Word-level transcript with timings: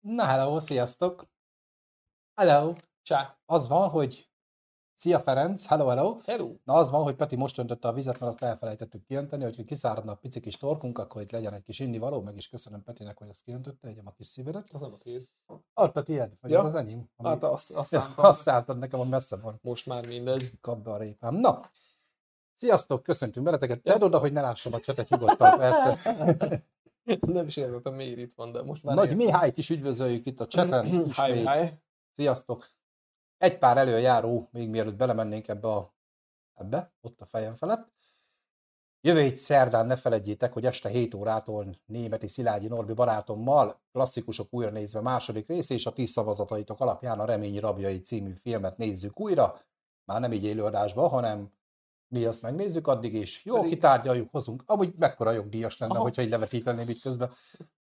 Na, 0.00 0.24
hello, 0.24 0.60
sziasztok! 0.60 1.28
Hello! 2.34 2.74
Csá. 3.02 3.38
Az 3.46 3.68
van, 3.68 3.88
hogy 3.88 4.30
Szia 4.94 5.20
Ferenc, 5.20 5.66
hello, 5.66 5.86
hello! 5.86 6.16
Hello. 6.24 6.54
Na 6.64 6.74
az 6.74 6.90
van, 6.90 7.02
hogy 7.02 7.14
Peti 7.14 7.36
most 7.36 7.58
öntötte 7.58 7.88
a 7.88 7.92
vizet, 7.92 8.18
mert 8.20 8.32
azt 8.32 8.42
elfelejtettük 8.42 9.04
kiönteni, 9.04 9.44
hogy 9.44 9.64
kiszáradna 9.64 10.12
a 10.12 10.14
pici 10.14 10.40
kis 10.40 10.56
torkunk, 10.56 10.98
akkor 10.98 11.22
itt 11.22 11.30
legyen 11.30 11.54
egy 11.54 11.62
kis 11.62 11.78
indivaló, 11.78 12.20
meg 12.20 12.36
is 12.36 12.48
köszönöm 12.48 12.82
Petinek, 12.82 13.18
hogy 13.18 13.28
ezt 13.28 13.42
kiöntötte, 13.42 13.88
egyem 13.88 14.06
a 14.06 14.12
kis 14.12 14.26
szívedet. 14.26 14.72
Az 14.72 14.82
a 14.82 14.98
tiéd. 14.98 15.28
Az 15.74 15.90
Peti, 15.92 16.12
ilyet, 16.12 16.36
vagy 16.40 16.50
Ja. 16.50 16.58
az 16.58 16.64
az 16.64 16.74
enyém? 16.74 17.10
Ami... 17.16 17.28
Hát 17.28 17.42
azt, 17.42 17.70
azt 17.70 17.92
ja, 17.92 18.12
azt 18.16 18.40
szántad 18.40 18.78
nekem, 18.78 18.98
hogy 18.98 19.08
messze 19.08 19.36
van. 19.36 19.58
Most 19.62 19.86
már 19.86 20.06
mindegy. 20.06 20.60
Kap 20.60 20.78
be 20.82 20.90
a 20.90 20.96
répám. 20.96 21.34
Na, 21.34 21.70
sziasztok, 22.54 23.02
köszöntünk 23.02 23.44
beleteket. 23.44 23.80
Ja. 23.84 23.92
Tedd 23.92 24.02
oda, 24.02 24.18
hogy 24.18 24.32
ne 24.32 24.40
lássam 24.40 24.72
a 24.72 24.80
csetet 24.80 25.08
nyugodtan, 25.08 25.58
persze. 25.58 26.12
Nem 27.20 27.46
is 27.46 27.56
értettem, 27.56 27.94
miért 27.94 28.18
itt 28.18 28.34
van, 28.34 28.52
de 28.52 28.62
most 28.62 28.84
már 28.84 28.94
Nagy 28.94 29.10
értem. 29.10 29.26
Mihályt 29.26 29.58
is 29.58 29.70
üdvözöljük 29.70 30.26
itt 30.26 30.40
a 30.40 30.46
cseten. 30.46 30.86
Hi, 31.12 31.32
hi. 31.32 31.70
Sziasztok! 32.16 32.68
Egy 33.38 33.58
pár 33.58 33.76
előjáró, 33.76 34.48
még 34.52 34.68
mielőtt 34.68 34.96
belemennénk 34.96 35.48
ebbe 35.48 35.68
a, 35.68 35.94
ebbe, 36.54 36.92
ott 37.00 37.20
a 37.20 37.26
fejem 37.26 37.54
felett. 37.54 37.88
Jövő 39.02 39.20
hét 39.20 39.36
szerdán 39.36 39.86
ne 39.86 39.96
feledjétek, 39.96 40.52
hogy 40.52 40.66
este 40.66 40.88
7 40.88 41.14
órától 41.14 41.74
németi 41.86 42.28
Szilágyi 42.28 42.66
Norbi 42.66 42.92
barátommal 42.92 43.80
klasszikusok 43.92 44.46
újra 44.50 44.70
nézve 44.70 45.00
második 45.00 45.48
rész, 45.48 45.70
és 45.70 45.86
a 45.86 45.92
ti 45.92 46.06
szavazataitok 46.06 46.80
alapján 46.80 47.20
a 47.20 47.24
Remény 47.24 47.58
Rabjai 47.58 48.00
című 48.00 48.32
filmet 48.32 48.76
nézzük 48.76 49.20
újra. 49.20 49.60
Már 50.04 50.20
nem 50.20 50.32
így 50.32 50.44
élőadásban, 50.44 51.08
hanem 51.08 51.52
mi 52.10 52.24
azt 52.24 52.42
megnézzük 52.42 52.86
addig, 52.86 53.14
és 53.14 53.44
jó, 53.44 53.54
Pedig- 53.54 53.72
kitárgyaljuk, 53.72 54.30
hozunk. 54.30 54.62
Amúgy 54.66 54.94
mekkora 54.96 55.30
jogdíjas 55.30 55.78
lenne, 55.78 55.92
Aha. 55.92 56.02
hogyha 56.02 56.22
így 56.22 56.30
levetíteném 56.30 56.88
itt 56.88 57.00
közben. 57.00 57.32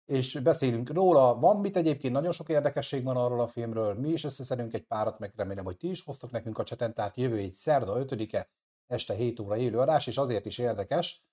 És 0.05 0.39
beszélünk 0.43 0.89
róla. 0.89 1.35
Van 1.35 1.59
mit 1.59 1.77
egyébként, 1.77 2.13
nagyon 2.13 2.31
sok 2.31 2.49
érdekesség 2.49 3.03
van 3.03 3.17
arról 3.17 3.39
a 3.39 3.47
filmről. 3.47 3.93
Mi 3.93 4.09
is 4.09 4.23
összeszedünk 4.23 4.73
egy 4.73 4.85
párat, 4.85 5.19
meg 5.19 5.33
remélem, 5.35 5.65
hogy 5.65 5.77
ti 5.77 5.89
is 5.89 6.03
hoztok 6.03 6.31
nekünk 6.31 6.57
a 6.57 6.63
cseten. 6.63 6.93
Tehát 6.93 7.17
jövő 7.17 7.37
egy 7.37 7.53
szerda 7.53 8.05
5-e, 8.05 8.49
este 8.87 9.13
7 9.13 9.39
óra 9.39 9.57
élő 9.57 9.79
adás, 9.79 10.07
és 10.07 10.17
azért 10.17 10.45
is 10.45 10.57
érdekes, 10.57 11.25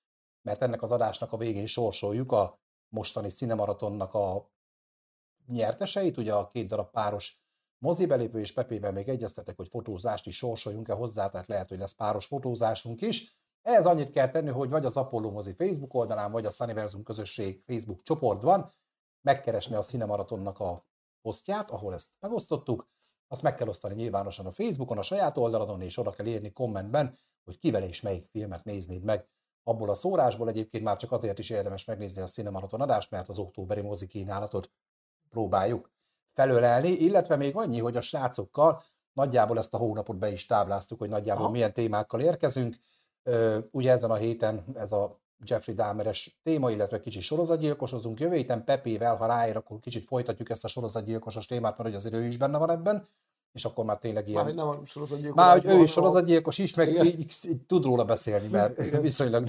mert 0.42 0.62
ennek 0.62 0.82
az 0.82 0.90
adásnak 0.90 1.32
a 1.32 1.36
végén 1.36 1.66
sorsoljuk 1.66 2.32
a 2.32 2.60
mostani 2.88 3.28
cinemaratonnak 3.28 4.14
a 4.14 4.50
nyerteseit, 5.46 6.16
ugye 6.16 6.32
a 6.32 6.48
két 6.48 6.68
darab 6.68 6.90
páros 6.90 7.43
mozibelépő 7.84 8.40
és 8.40 8.52
Pepével 8.52 8.92
még 8.92 9.08
egyeztetek, 9.08 9.56
hogy 9.56 9.68
fotózást 9.68 10.26
is 10.26 10.36
sorsoljunk-e 10.36 10.92
hozzá, 10.92 11.28
tehát 11.28 11.46
lehet, 11.46 11.68
hogy 11.68 11.78
lesz 11.78 11.92
páros 11.92 12.26
fotózásunk 12.26 13.00
is. 13.00 13.38
Ehhez 13.62 13.86
annyit 13.86 14.10
kell 14.10 14.30
tenni, 14.30 14.50
hogy 14.50 14.68
vagy 14.68 14.84
az 14.84 14.96
Apollo 14.96 15.30
mozi 15.30 15.52
Facebook 15.52 15.94
oldalán, 15.94 16.32
vagy 16.32 16.46
a 16.46 16.50
Sunniversum 16.50 17.02
közösség 17.02 17.62
Facebook 17.66 18.02
csoportban 18.02 18.72
megkeresni 19.20 19.74
a 19.74 19.82
Cinemaratonnak 19.82 20.60
a 20.60 20.86
posztját, 21.22 21.70
ahol 21.70 21.94
ezt 21.94 22.08
megosztottuk, 22.20 22.88
azt 23.28 23.42
meg 23.42 23.54
kell 23.54 23.68
osztani 23.68 23.94
nyilvánosan 23.94 24.46
a 24.46 24.52
Facebookon, 24.52 24.98
a 24.98 25.02
saját 25.02 25.36
oldaladon, 25.36 25.80
és 25.80 25.98
oda 25.98 26.10
kell 26.10 26.26
írni 26.26 26.52
kommentben, 26.52 27.16
hogy 27.44 27.58
kivel 27.58 27.82
és 27.82 28.00
melyik 28.00 28.26
filmet 28.26 28.64
néznéd 28.64 29.02
meg. 29.02 29.28
Abból 29.62 29.90
a 29.90 29.94
szórásból 29.94 30.48
egyébként 30.48 30.84
már 30.84 30.96
csak 30.96 31.12
azért 31.12 31.38
is 31.38 31.50
érdemes 31.50 31.84
megnézni 31.84 32.22
a 32.22 32.26
Cinemaraton 32.26 32.80
adást, 32.80 33.10
mert 33.10 33.28
az 33.28 33.38
októberi 33.38 33.80
mozi 33.80 34.06
kínálatot 34.06 34.70
próbáljuk 35.28 35.92
felölelni, 36.34 36.88
illetve 36.88 37.36
még 37.36 37.56
annyi, 37.56 37.80
hogy 37.80 37.96
a 37.96 38.00
srácokkal 38.00 38.82
nagyjából 39.12 39.58
ezt 39.58 39.74
a 39.74 39.76
hónapot 39.76 40.16
be 40.16 40.32
is 40.32 40.46
tábláztuk, 40.46 40.98
hogy 40.98 41.08
nagyjából 41.08 41.42
Aha. 41.42 41.52
milyen 41.52 41.72
témákkal 41.72 42.20
érkezünk. 42.20 42.76
Ugye 43.70 43.92
ezen 43.92 44.10
a 44.10 44.14
héten 44.14 44.64
ez 44.74 44.92
a 44.92 45.22
Jeffrey 45.44 45.74
Dahmeres 45.74 46.38
téma, 46.42 46.70
illetve 46.70 47.00
kicsit 47.00 47.22
sorozatgyilkosozunk. 47.22 48.20
Jövő 48.20 48.34
héten 48.34 48.64
Pepével, 48.64 49.16
ha 49.16 49.26
ráér, 49.26 49.56
akkor 49.56 49.80
kicsit 49.80 50.04
folytatjuk 50.04 50.50
ezt 50.50 50.64
a 50.64 50.68
sorozatgyilkosos 50.68 51.46
témát, 51.46 51.78
mert 51.78 51.88
hogy 51.88 51.94
azért 51.94 52.14
ő 52.14 52.24
is 52.24 52.36
benne 52.36 52.58
van 52.58 52.70
ebben, 52.70 53.06
és 53.52 53.64
akkor 53.64 53.84
már 53.84 53.98
tényleg 53.98 54.28
ilyen... 54.28 54.44
Már 54.44 54.54
nem 54.54 54.68
a 54.68 54.80
sorozatgyilkos. 54.84 55.44
Már, 55.44 55.60
hogy 55.60 55.70
ő 55.70 55.82
is 55.82 55.90
sorozatgyilkos 55.90 56.58
is, 56.58 56.74
meg 56.74 56.88
így, 56.88 57.20
így, 57.20 57.34
így 57.48 57.66
tud 57.66 57.84
róla 57.84 58.04
beszélni, 58.04 58.48
mert 58.48 58.78
Igen. 58.78 59.00
viszonylag 59.10 59.48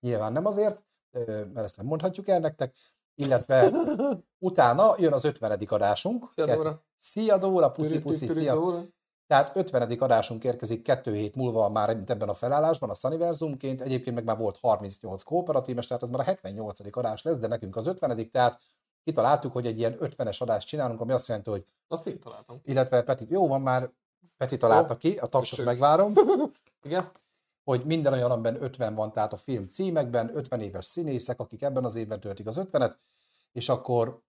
nyilván 0.00 0.32
nem 0.32 0.46
azért, 0.46 0.82
mert 1.28 1.56
ezt 1.56 1.76
nem 1.76 1.86
mondhatjuk 1.86 2.28
el 2.28 2.38
nektek, 2.38 2.74
illetve 3.14 3.72
utána 4.38 4.94
jön 4.98 5.12
az 5.12 5.24
50. 5.24 5.58
adásunk. 5.68 6.26
Szia, 6.34 6.54
Dóra. 6.56 6.82
Szia 6.98 7.38
Dóra, 7.38 7.70
puszi, 7.70 8.00
puszi, 8.00 8.26
szia. 8.26 8.82
Tehát 9.26 9.56
50. 9.56 9.98
adásunk 9.98 10.44
érkezik 10.44 10.82
kettő 10.82 11.14
hét 11.14 11.34
múlva 11.34 11.68
már 11.68 11.94
mint 11.94 12.10
ebben 12.10 12.28
a 12.28 12.34
felállásban, 12.34 12.90
a 12.90 12.94
Sunniversumként. 12.94 13.82
Egyébként 13.82 14.16
meg 14.16 14.24
már 14.24 14.36
volt 14.36 14.58
38 14.60 15.22
kooperatíves, 15.22 15.86
tehát 15.86 16.02
ez 16.02 16.08
már 16.08 16.20
a 16.20 16.24
78. 16.24 16.96
adás 16.96 17.22
lesz, 17.22 17.36
de 17.36 17.46
nekünk 17.46 17.76
az 17.76 17.86
50. 17.86 18.30
Tehát 18.30 18.60
kitaláltuk, 19.04 19.52
hogy 19.52 19.66
egy 19.66 19.78
ilyen 19.78 19.96
50-es 20.00 20.40
adást 20.40 20.66
csinálunk, 20.66 21.00
ami 21.00 21.12
azt 21.12 21.28
jelenti, 21.28 21.50
hogy 21.50 21.64
Azt 21.88 22.04
még 22.04 22.18
találtam. 22.18 22.60
illetve 22.64 23.02
Peti, 23.02 23.26
jó 23.28 23.48
van 23.48 23.60
már, 23.60 23.90
Peti 24.36 24.56
találta 24.56 24.96
ki, 24.96 25.16
a 25.16 25.26
tapsot 25.26 25.64
megvárom, 25.64 26.12
Igen? 26.82 27.10
Hogy 27.70 27.84
minden 27.84 28.12
olyan, 28.12 28.30
amiben 28.30 28.62
50 28.62 28.94
van, 28.94 29.12
tehát 29.12 29.32
a 29.32 29.36
film 29.36 29.68
címekben, 29.68 30.36
50 30.36 30.60
éves 30.60 30.84
színészek, 30.84 31.40
akik 31.40 31.62
ebben 31.62 31.84
az 31.84 31.94
évben 31.94 32.20
töltik 32.20 32.46
az 32.46 32.60
50-et, 32.60 32.94
és 33.52 33.68
akkor 33.68 34.22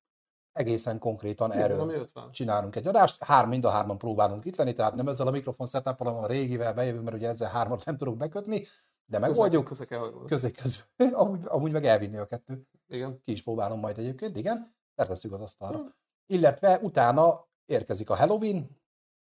egészen 0.51 0.99
konkrétan. 0.99 1.51
Ami 1.51 1.61
erről 1.61 1.89
50. 1.89 2.31
csinálunk 2.31 2.75
egy 2.75 2.87
adást. 2.87 3.23
Hár, 3.23 3.45
mind 3.45 3.65
a 3.65 3.69
hárman 3.69 3.97
próbálunk 3.97 4.45
itt 4.45 4.55
lenni, 4.55 4.73
tehát 4.73 4.95
nem 4.95 5.07
ezzel 5.07 5.27
a 5.27 5.31
mikrofon 5.31 5.67
setup 5.67 5.97
hanem 5.97 6.15
a 6.15 6.25
régivel 6.25 6.73
bejövünk, 6.73 7.03
mert 7.03 7.15
ugye 7.15 7.29
ezzel 7.29 7.49
hármat 7.49 7.85
nem 7.85 7.97
tudok 7.97 8.17
bekötni, 8.17 8.65
de 9.05 9.19
megoldjuk. 9.19 9.67
Hajolni. 9.77 10.27
Közé 10.27 10.51
közül. 10.51 10.83
Amúgy, 11.21 11.41
amúgy 11.45 11.71
meg 11.71 11.85
elvinni 11.85 12.17
a 12.17 12.25
kettőt. 12.25 12.67
Igen. 12.87 13.21
Ki 13.23 13.31
is 13.31 13.43
próbálom 13.43 13.79
majd 13.79 13.97
egyébként, 13.97 14.37
igen. 14.37 14.75
Letesszük 14.95 15.33
az 15.33 15.41
asztalra. 15.41 15.77
Hm. 15.77 15.85
Illetve 16.25 16.79
utána 16.81 17.47
érkezik 17.65 18.09
a 18.09 18.15
Halloween. 18.15 18.80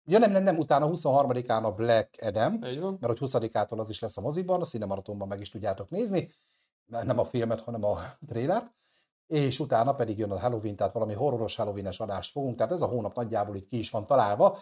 Ja 0.07 0.19
nem, 0.19 0.31
nem, 0.31 0.43
nem, 0.43 0.57
utána 0.57 0.89
23-án 0.89 1.63
a 1.63 1.71
Black 1.71 2.09
Adam, 2.21 2.57
mert 2.99 3.17
hogy 3.19 3.29
20-ától 3.31 3.79
az 3.79 3.89
is 3.89 3.99
lesz 3.99 4.17
a 4.17 4.21
moziban, 4.21 4.61
a 4.61 4.65
Cinemaratonban 4.65 5.27
meg 5.27 5.39
is 5.39 5.49
tudjátok 5.49 5.89
nézni, 5.89 6.29
nem 6.85 7.19
a 7.19 7.25
filmet, 7.25 7.61
hanem 7.61 7.83
a 7.83 7.97
trélert, 8.27 8.71
és 9.27 9.59
utána 9.59 9.95
pedig 9.95 10.17
jön 10.17 10.31
a 10.31 10.39
Halloween, 10.39 10.75
tehát 10.75 10.93
valami 10.93 11.13
horroros 11.13 11.55
Halloween-es 11.55 11.99
adást 11.99 12.31
fogunk, 12.31 12.57
tehát 12.57 12.71
ez 12.71 12.81
a 12.81 12.85
hónap 12.85 13.15
nagyjából 13.15 13.55
így 13.55 13.65
ki 13.65 13.77
is 13.79 13.89
van 13.89 14.05
találva. 14.05 14.57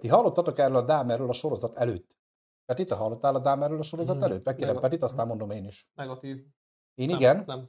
Ti 0.00 0.08
hallottatok 0.08 0.58
erről 0.58 0.76
a 0.76 0.82
Dámerről 0.82 1.28
a 1.28 1.32
sorozat 1.32 1.76
előtt? 1.76 2.16
Peti, 2.66 2.84
te 2.84 2.94
hallottál 2.94 3.34
a 3.34 3.38
Dámerről 3.38 3.78
a 3.78 3.82
sorozat 3.82 4.14
Mhm. 4.16 4.24
előtt? 4.24 4.44
Megkérem 4.44 4.72
Meg- 4.74 4.82
Petit, 4.82 5.02
aztán 5.02 5.26
mondom 5.26 5.50
én 5.50 5.64
is. 5.64 5.88
Negatív. 5.94 6.44
Én 6.98 7.08
Nem, 7.08 7.18
igen, 7.18 7.42
Nem. 7.46 7.68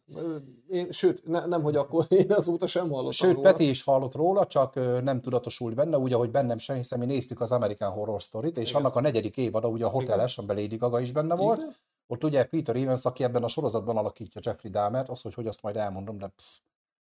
Én, 0.70 0.92
sőt, 0.92 1.26
ne, 1.26 1.46
nem, 1.46 1.62
hogy 1.62 1.76
akkor 1.76 2.06
én 2.24 2.32
azóta 2.32 2.68
sem 2.68 2.90
hallottam 2.90 3.12
Sőt, 3.12 3.34
róla. 3.34 3.52
Peti 3.52 3.70
is 3.70 3.84
hallott 3.84 4.16
róla, 4.16 4.46
csak 4.46 4.76
nem 5.04 5.22
tudatosult 5.22 5.76
benne, 5.76 5.98
úgy, 5.98 6.14
ahogy 6.14 6.32
bennem 6.32 6.58
sem, 6.58 6.76
hiszen 6.76 7.00
mi 7.00 7.06
néztük 7.06 7.42
az 7.42 7.52
American 7.52 7.92
Horror 7.92 8.22
Story-t, 8.22 8.58
és 8.58 8.70
Igen. 8.70 8.82
annak 8.82 8.96
a 8.96 9.02
negyedik 9.02 9.38
évada, 9.38 9.68
ugye 9.68 9.86
a 9.86 9.90
Hoteles, 9.90 10.38
amiben 10.38 10.58
Lady 10.58 10.76
Gaga 10.76 11.00
is 11.00 11.12
benne 11.12 11.36
volt. 11.36 11.58
Igen? 11.58 11.76
Ott 12.08 12.24
ugye 12.24 12.44
Peter 12.44 12.76
Evans, 12.76 13.06
aki 13.06 13.24
ebben 13.24 13.44
a 13.44 13.48
sorozatban 13.48 13.98
alakítja 13.98 14.42
Jeffrey 14.44 14.72
Dahmert, 14.72 15.10
az, 15.10 15.22
hogy 15.22 15.34
hogy 15.34 15.48
azt 15.48 15.62
majd 15.62 15.76
elmondom, 15.76 16.18
de 16.18 16.28
pff, 16.28 16.46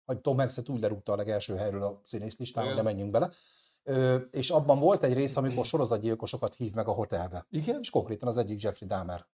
hogy 0.04 0.18
Tom 0.18 0.38
Hanks-et 0.38 0.68
úgy 0.68 0.80
lerúgta 0.80 1.12
a 1.12 1.16
legelső 1.16 1.54
helyről 1.56 1.82
a 1.82 2.00
színész 2.04 2.38
listán, 2.38 2.64
Igen. 2.64 2.76
ne 2.76 2.82
menjünk 2.82 3.10
bele. 3.10 3.30
Ö, 3.82 4.16
és 4.30 4.50
abban 4.50 4.78
volt 4.78 5.04
egy 5.04 5.12
rész, 5.12 5.36
amikor 5.36 5.64
sorozatgyilkosokat 5.64 6.54
hív 6.54 6.74
meg 6.74 6.88
a 6.88 6.92
hotelbe. 6.92 7.46
Igen? 7.50 7.78
És 7.80 7.90
konkrétan 7.90 8.28
az 8.28 8.36
egyik 8.36 8.62
Jeffrey 8.62 8.88
Dahmer. 8.88 9.26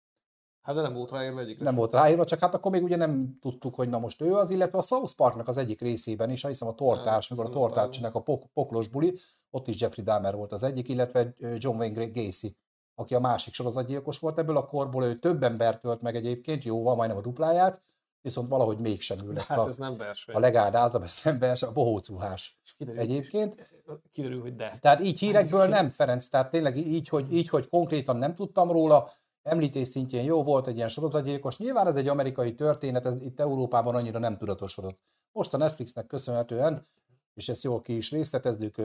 Hát 0.63 0.75
de 0.75 0.81
nem 0.81 0.95
volt 0.95 1.11
ráérve 1.11 1.41
egyik. 1.41 1.61
Nem 1.61 1.75
volt 1.75 1.93
ráírva, 1.93 2.25
csak 2.25 2.39
hát 2.39 2.55
akkor 2.55 2.71
még 2.71 2.83
ugye 2.83 2.97
nem 2.97 3.39
tudtuk, 3.41 3.75
hogy 3.75 3.89
na 3.89 3.99
most 3.99 4.21
ő 4.21 4.35
az, 4.35 4.51
illetve 4.51 4.79
a 4.79 4.83
South 4.83 5.15
Parknak 5.15 5.49
az 5.49 5.57
egyik 5.57 5.81
részében 5.81 6.31
is, 6.31 6.47
hiszem 6.47 6.69
a 6.69 6.75
tortás, 6.75 7.29
Nem, 7.29 7.47
mikor 7.47 7.79
a 7.79 7.89
csinálnak 7.89 8.19
a 8.19 8.23
pok- 8.23 8.51
poklos 8.55 8.89
buli, 8.89 9.19
ott 9.51 9.69
is 9.69 9.81
Jeffrey 9.81 10.05
Dahmer 10.05 10.35
volt 10.35 10.53
az 10.53 10.63
egyik, 10.63 10.89
illetve 10.89 11.35
John 11.57 11.77
Wayne 11.79 12.07
Gacy, 12.07 12.57
aki 12.95 13.15
a 13.15 13.21
másik 13.21 13.55
sorozatgyilkos 13.55 14.19
volt 14.19 14.39
ebből 14.39 14.57
a 14.57 14.67
korból, 14.67 15.05
ő 15.05 15.19
több 15.19 15.43
embert 15.43 15.81
tölt 15.81 16.03
meg 16.03 16.17
egyébként, 16.17 16.65
jóval, 16.65 16.95
majdnem 16.95 17.19
a 17.19 17.23
dupláját, 17.23 17.83
viszont 18.23 18.49
valahogy 18.49 18.79
mégsem 18.79 19.19
ül 19.19 19.33
lett 19.33 19.45
Hát 19.45 19.59
a, 19.59 19.67
ez 19.67 19.77
nem 19.77 19.97
verseny. 19.97 20.35
a 20.35 20.39
legáldázabb, 20.39 21.03
ez 21.03 21.21
nem 21.25 21.39
vers, 21.39 21.63
a 21.63 21.73
bohócúhás 21.73 22.59
És 22.65 22.75
kiderül, 22.75 23.01
egyébként. 23.01 23.71
Kiderül, 24.13 24.41
hogy 24.41 24.57
de. 24.57 24.79
Tehát 24.81 25.01
így 25.01 25.19
hírekből 25.19 25.67
nem, 25.67 25.89
Ferenc, 25.89 26.29
tehát 26.29 26.51
tényleg 26.51 26.77
így 26.77 27.09
hogy, 27.09 27.33
így, 27.33 27.49
hogy 27.49 27.69
konkrétan 27.69 28.17
nem 28.17 28.35
tudtam 28.35 28.71
róla, 28.71 29.11
említés 29.43 29.89
szintjén 29.89 30.25
jó 30.25 30.43
volt 30.43 30.67
egy 30.67 30.77
ilyen 30.77 30.89
sorozatgyilkos. 30.89 31.59
Nyilván 31.59 31.87
ez 31.87 31.95
egy 31.95 32.09
amerikai 32.09 32.55
történet, 32.55 33.07
ez 33.07 33.21
itt 33.21 33.41
Európában 33.41 33.95
annyira 33.95 34.19
nem 34.19 34.37
tudatosodott. 34.37 35.01
Most 35.33 35.55
a 35.55 35.57
Netflixnek 35.57 36.07
köszönhetően, 36.07 36.87
és 37.35 37.49
ezt 37.49 37.63
jól 37.63 37.83
ki 37.83 37.97
is 37.97 38.11
részletezzük, 38.11 38.83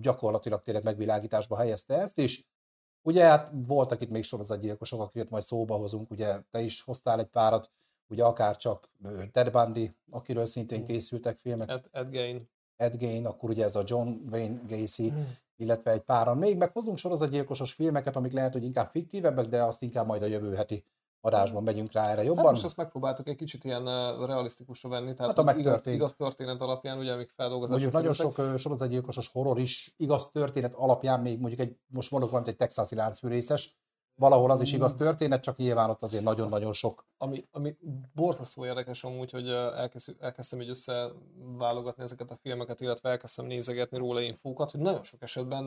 gyakorlatilag 0.00 0.62
tényleg 0.62 0.84
megvilágításba 0.84 1.56
helyezte 1.56 2.00
ezt 2.00 2.18
is. 2.18 2.48
Ugye 3.02 3.24
hát 3.24 3.52
voltak 3.66 4.00
itt 4.00 4.10
még 4.10 4.22
sorozatgyilkosok, 4.22 5.00
akiket 5.00 5.30
majd 5.30 5.42
szóba 5.42 5.76
hozunk, 5.76 6.10
ugye 6.10 6.40
te 6.50 6.60
is 6.60 6.82
hoztál 6.82 7.18
egy 7.18 7.26
párat, 7.26 7.70
ugye 8.08 8.24
akár 8.24 8.56
csak 8.56 8.90
Ted 9.32 9.50
Bundy, 9.50 9.94
akiről 10.10 10.46
szintén 10.46 10.84
készültek 10.84 11.38
filmek, 11.38 11.70
Ed, 11.70 11.84
Ed 11.90 12.10
Gein. 12.10 12.48
Ed 12.76 12.96
Gein, 12.96 13.26
akkor 13.26 13.50
ugye 13.50 13.64
ez 13.64 13.76
a 13.76 13.82
John 13.84 14.08
Wayne. 14.30 14.60
Gacy, 14.68 15.12
illetve 15.56 15.90
egy 15.90 16.00
páran 16.00 16.36
még, 16.38 16.56
meg 16.56 16.72
hozunk 16.72 16.98
sorozatgyilkosos 16.98 17.72
filmeket, 17.72 18.16
amik 18.16 18.32
lehet, 18.32 18.52
hogy 18.52 18.64
inkább 18.64 18.90
fiktívebbek, 18.90 19.46
de 19.46 19.62
azt 19.62 19.82
inkább 19.82 20.06
majd 20.06 20.22
a 20.22 20.26
jövő 20.26 20.54
heti 20.54 20.84
adásban 21.20 21.62
megyünk 21.62 21.92
rá 21.92 22.02
erre 22.02 22.16
Hát 22.16 22.24
jobban. 22.24 22.44
most 22.44 22.64
ezt 22.64 22.76
megpróbáltuk 22.76 23.28
egy 23.28 23.36
kicsit 23.36 23.64
ilyen 23.64 23.84
realisztikusra 24.26 24.88
venni, 24.88 25.14
tehát 25.14 25.36
Hát 25.36 25.56
igaz, 25.58 25.80
igaz 25.86 26.14
történet 26.14 26.60
alapján, 26.60 26.98
ugye, 26.98 27.12
amik 27.12 27.30
feldolgozásra 27.36 27.82
Mondjuk 27.82 28.02
nagyon 28.02 28.12
kerültek. 28.16 28.44
sok 28.46 28.58
sorozatgyilkosos 28.58 29.28
horror 29.28 29.58
is 29.58 29.94
igaz 29.96 30.30
történet 30.30 30.74
alapján, 30.74 31.20
még 31.20 31.38
mondjuk 31.40 31.60
egy, 31.60 31.76
most 31.86 32.10
mondok 32.10 32.30
valamit, 32.30 32.50
egy 32.52 32.58
texasi 32.58 32.94
láncfűrészes, 32.94 33.76
valahol 34.16 34.50
az 34.50 34.60
is 34.60 34.72
igaz 34.72 34.94
történet, 34.94 35.42
csak 35.42 35.56
nyilván 35.56 35.90
ott 35.90 36.02
azért 36.02 36.24
nagyon-nagyon 36.24 36.72
sok. 36.72 37.06
Ami, 37.18 37.48
ami 37.50 37.76
borzasztó 38.14 38.64
érdekes 38.64 39.04
amúgy, 39.04 39.30
hogy 39.30 39.48
elkezd, 39.50 40.16
elkezdtem 40.20 40.60
így 40.60 40.68
összeválogatni 40.68 42.02
ezeket 42.02 42.30
a 42.30 42.36
filmeket, 42.36 42.80
illetve 42.80 43.10
elkezdtem 43.10 43.46
nézegetni 43.46 43.98
róla 43.98 44.20
infókat, 44.20 44.70
hogy 44.70 44.80
nagyon 44.80 45.02
sok 45.02 45.22
esetben 45.22 45.64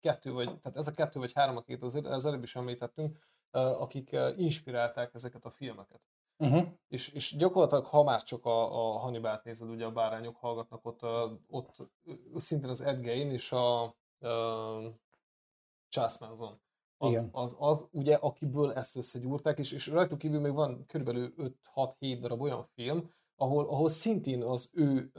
kettő 0.00 0.32
vagy, 0.32 0.60
tehát 0.60 0.76
ez 0.78 0.88
a 0.88 0.92
kettő 0.92 1.20
vagy 1.20 1.32
három, 1.32 1.56
akit 1.56 1.82
az, 1.82 2.00
az 2.04 2.26
előbb 2.26 2.42
is 2.42 2.56
említettünk, 2.56 3.18
akik 3.50 4.16
inspirálták 4.36 5.14
ezeket 5.14 5.44
a 5.44 5.50
filmeket. 5.50 6.00
Uh-huh. 6.38 6.66
És, 6.88 7.08
és 7.08 7.36
gyakorlatilag, 7.36 7.84
ha 7.86 8.02
már 8.02 8.22
csak 8.22 8.44
a, 8.44 8.88
a 8.94 8.98
Hannibalt 8.98 9.44
nézed, 9.44 9.68
ugye 9.68 9.84
a 9.84 9.90
bárányok 9.90 10.36
hallgatnak 10.36 10.84
ott, 10.84 11.02
ott 11.48 11.74
szintén 12.36 12.68
az 12.68 12.80
Ed 12.80 13.00
Gein 13.00 13.30
és 13.30 13.52
a 13.52 13.96
uh, 14.18 14.84
Charles 15.88 16.18
Manson. 16.18 16.60
Az, 16.98 17.10
Igen. 17.10 17.28
az, 17.32 17.56
az, 17.58 17.86
ugye, 17.90 18.14
akiből 18.14 18.72
ezt 18.72 18.96
összegyúrták, 18.96 19.58
és, 19.58 19.72
és 19.72 19.86
rajtuk 19.86 20.18
kívül 20.18 20.40
még 20.40 20.52
van 20.52 20.84
körülbelül 20.86 21.34
5-6-7 21.74 22.18
darab 22.20 22.40
olyan 22.40 22.66
film, 22.74 23.10
ahol, 23.36 23.64
ahol 23.64 23.88
szintén 23.88 24.42
az 24.42 24.70
ő 24.74 25.12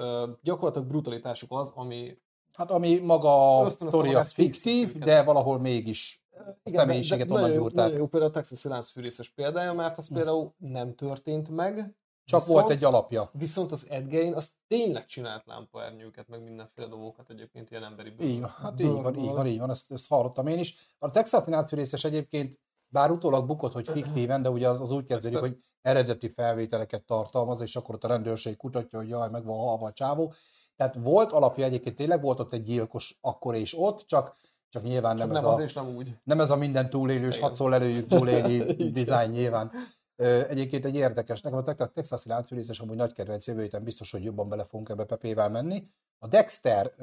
gyakorlatilag 0.44 0.88
brutalitásuk 0.88 1.51
az, 1.51 1.71
ami 1.75 2.18
Hát 2.57 2.71
ami 2.71 3.00
maga 3.00 3.57
a 3.57 3.69
sztori 3.69 4.13
az 4.13 4.31
fiktív, 4.31 4.97
de 4.97 5.24
valahol 5.24 5.59
mégis 5.59 6.24
Igen, 6.63 6.79
személyiséget 6.79 7.29
onnan 7.29 7.41
nagyon, 7.41 7.57
gyúrták. 7.57 7.75
Nagyon 7.85 7.97
jó 7.97 8.07
például 8.07 8.31
a 8.31 8.35
Texas 8.35 8.63
láncfűrészes 8.63 9.29
példája, 9.29 9.74
mert 9.74 9.97
az 9.97 10.13
például 10.13 10.53
nem 10.57 10.95
történt 10.95 11.50
meg. 11.50 11.95
Csak 12.27 12.39
viszont- 12.39 12.59
volt 12.62 12.71
egy 12.74 12.83
alapja. 12.83 13.29
Viszont 13.33 13.71
az 13.71 13.89
Ed 13.89 14.07
Gein, 14.07 14.33
az 14.33 14.51
tényleg 14.68 15.06
csinált 15.06 15.45
lámpaernyőket, 15.45 16.27
meg 16.27 16.44
mindenféle 16.44 16.88
dolgokat 16.88 17.29
egyébként 17.29 17.71
ilyen 17.71 17.83
emberi 17.83 18.09
bőr- 18.09 18.29
Így 18.29 18.39
van, 18.39 18.50
hát 18.50 18.79
így 18.79 18.88
van, 18.88 19.15
így 19.15 19.31
van, 19.31 19.47
így 19.47 19.59
van, 19.59 19.69
ezt, 19.69 19.91
ezt 19.91 20.07
hallottam 20.07 20.47
én 20.47 20.59
is. 20.59 20.95
A 21.00 21.12
texasi 21.12 21.51
átfűrészes 21.51 22.03
egyébként, 22.03 22.59
bár 22.88 23.12
utólag 23.12 23.45
bukott, 23.45 23.74
hogy 23.74 23.88
fiktíven, 23.89 24.41
de 24.41 24.50
ugye 24.50 24.69
az, 24.69 24.81
az 24.81 24.91
úgy 24.91 25.06
kezdődik, 25.06 25.39
hogy 25.39 25.57
eredeti 25.81 26.29
felvételeket 26.29 27.03
tartalmaz, 27.03 27.62
és 27.62 27.75
akkor 27.75 27.95
ott 27.95 28.03
a 28.03 28.07
rendőrség 28.07 28.57
kutatja, 28.57 29.00
hogy 29.00 29.09
jaj, 29.09 29.29
meg 29.29 29.45
van 29.45 29.57
halva 29.57 29.85
a 29.85 29.94
csávó. 29.94 30.33
Tehát 30.75 30.95
volt 30.95 31.31
alapja 31.31 31.65
egyébként, 31.65 31.95
tényleg 31.95 32.21
volt 32.21 32.39
ott 32.39 32.53
egy 32.53 32.62
gyilkos 32.62 33.18
akkor 33.21 33.56
és 33.56 33.77
ott, 33.79 34.06
csak, 34.06 34.35
csak 34.69 34.83
nyilván 34.83 35.18
Csak 35.18 35.25
nem, 35.31 35.35
nem, 35.35 35.45
ez 35.45 35.51
az 35.51 35.59
a, 35.59 35.63
és 35.63 35.74
nem 35.74 35.95
úgy. 35.95 36.18
nem 36.24 36.39
ez 36.39 36.50
a 36.50 36.56
minden 36.56 36.89
túlélős, 36.89 37.39
hatszor 37.39 37.74
előjük 37.74 38.07
túlélni 38.07 38.53
Igen. 38.53 38.91
dizájn 39.00 39.29
nyilván. 39.29 39.71
Egyébként 40.17 40.85
egy 40.85 40.95
érdekes, 40.95 41.41
nekem 41.41 41.59
a 41.59 41.63
Tex- 41.63 41.93
texasi 41.93 42.29
láncfűrészes 42.29 42.79
amúgy 42.79 42.95
nagy 42.95 43.13
kedvenc 43.13 43.47
jövő 43.47 43.61
héten 43.61 43.83
biztos, 43.83 44.11
hogy 44.11 44.23
jobban 44.23 44.49
bele 44.49 44.65
fogunk 44.65 44.89
ebbe 44.89 45.05
Pepével 45.05 45.49
menni. 45.49 45.87
A 46.19 46.27
Dexter, 46.27 46.93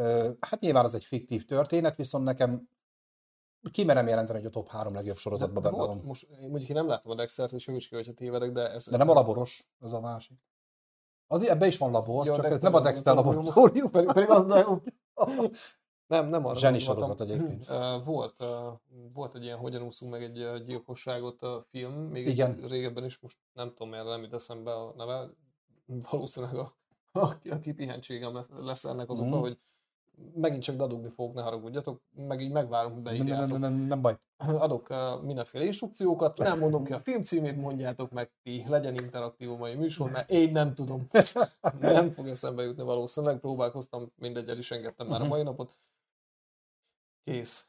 hát 0.40 0.60
nyilván 0.60 0.84
az 0.84 0.94
egy 0.94 1.04
fiktív 1.04 1.44
történet, 1.44 1.96
viszont 1.96 2.24
nekem 2.24 2.68
kimerem 3.70 4.06
jelenteni, 4.06 4.38
hogy 4.38 4.48
a 4.48 4.50
top 4.50 4.68
három 4.68 4.94
legjobb 4.94 5.16
sorozatban 5.16 5.62
benne 5.62 5.76
van. 5.76 6.00
Most, 6.04 6.26
én 6.40 6.48
mondjuk 6.48 6.68
én 6.68 6.76
nem 6.76 6.88
láttam 6.88 7.12
a 7.12 7.14
Dextert, 7.14 7.52
és 7.52 7.66
javíts 7.66 7.88
ki, 7.88 7.94
hogyha 7.94 8.12
tévedek, 8.12 8.52
de 8.52 8.70
ez... 8.70 8.88
De 8.88 8.96
nem 8.96 9.08
a 9.08 9.12
laboros, 9.12 9.70
az 9.80 9.92
a 9.92 10.00
másik. 10.00 10.38
Az, 11.26 11.48
ebbe 11.48 11.66
is 11.66 11.78
van 11.78 11.90
labor, 11.90 12.26
Ja, 12.26 12.36
csak 12.36 12.44
ez 12.44 12.60
nem 12.60 12.74
a 12.74 12.80
Dexter 12.80 13.14
laboratórium. 13.14 13.90
Pedig, 13.94 14.12
pedig 14.12 14.28
az 14.28 14.46
nagyon... 14.46 14.82
Nem, 16.06 16.28
nem 16.28 16.46
arra 16.46 16.56
Zseni 16.58 16.78
sorozat 16.78 17.20
egyébként. 17.20 17.66
Volt, 18.04 18.34
volt 19.12 19.34
egy 19.34 19.42
ilyen 19.42 19.58
Hogyan 19.58 19.82
úszunk 19.82 20.12
meg 20.12 20.22
egy 20.22 20.64
gyilkosságot 20.64 21.42
a 21.42 21.64
film, 21.70 21.92
még 21.92 22.26
Igen. 22.26 22.56
régebben 22.68 23.04
is, 23.04 23.18
most 23.18 23.36
nem 23.52 23.68
tudom, 23.68 23.88
miért 23.88 24.04
nem 24.04 24.22
jut 24.22 24.32
eszembe 24.34 24.72
a 24.74 24.94
neve, 24.96 25.30
valószínűleg 26.10 26.56
a, 26.56 26.74
a, 27.12 27.26
a 27.50 27.58
kipihentségem 27.60 28.44
lesz, 28.60 28.84
ennek 28.84 29.10
az 29.10 29.18
oka, 29.20 29.28
Mhm. 29.28 29.38
hogy 29.38 29.58
megint 30.34 30.62
csak 30.62 30.76
dadugni 30.76 31.08
fogok, 31.08 31.34
ne 31.34 31.42
haragudjatok, 31.42 32.00
meg 32.14 32.40
így 32.40 32.52
megvárom, 32.52 32.92
hogy 32.92 33.02
Nem, 33.02 33.14
nem, 33.14 33.24
beírjátok. 33.26 33.58
nem, 33.58 33.72
nem, 33.72 33.80
nem 33.86 34.00
baj. 34.00 34.18
Adok 34.36 34.86
uh, 34.90 35.22
mindenféle 35.22 35.64
instrukciókat, 35.64 36.38
nem 36.38 36.58
mondom 36.58 36.84
ki 36.84 36.92
a 36.92 37.00
film 37.00 37.22
címét, 37.22 37.56
mondjátok 37.56 38.10
meg 38.10 38.30
ti, 38.42 38.64
legyen 38.68 38.94
interaktív 38.94 39.50
a 39.50 39.56
mai 39.56 39.74
műsor, 39.74 40.10
mert 40.10 40.30
én 40.30 40.52
nem 40.52 40.74
tudom. 40.74 41.06
Nem 41.80 42.10
fog 42.10 42.28
eszembe 42.28 42.62
jutni 42.62 42.82
valószínűleg, 42.82 43.38
próbálkoztam, 43.40 44.12
mindegy, 44.16 44.48
el 44.48 44.58
is 44.58 44.70
engedtem 44.70 45.06
már 45.06 45.20
a 45.20 45.22
Mhm. 45.24 45.32
mai 45.32 45.42
napot. 45.42 45.72
Kész. 47.24 47.68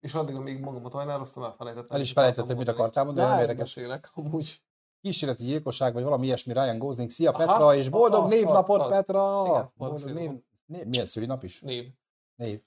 És 0.00 0.14
addig, 0.14 0.34
amíg 0.34 0.60
magamat 0.60 0.92
hajnároztam, 0.92 1.42
elfelejtettem. 1.42 1.96
El 1.96 2.00
is 2.00 2.12
felejtettem, 2.12 2.56
mit 2.56 2.68
akartál 2.68 3.04
mondani, 3.04 3.26
nem 3.26 3.36
De 3.36 3.42
érdekes. 3.42 3.74
beszélek, 3.74 4.10
amúgy. 4.14 4.62
Kísérleti 5.00 5.44
gyilkosság, 5.44 5.92
vagy 5.92 6.02
valami 6.02 6.26
ilyesmi, 6.26 6.52
Ryan 6.52 6.78
Gosling. 6.78 7.10
Szia 7.10 7.30
Aha, 7.30 7.38
Petra, 7.38 7.74
és 7.74 7.88
boldog 7.88 8.24
az, 8.24 8.30
névnapot 8.30 8.80
az, 8.80 8.86
az. 8.86 8.90
Petra! 8.92 9.44
Igen, 9.46 9.72
boldog 9.74 10.10
név, 10.10 10.30
név, 10.66 10.86
milyen 10.86 11.06
szülinap 11.06 11.42
is? 11.44 11.60
Név. 11.60 11.92
Név. 12.36 12.62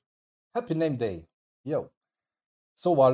Happy 0.51 0.73
Name 0.73 0.95
Day. 0.95 1.29
Jó. 1.61 1.87
Szóval 2.73 3.13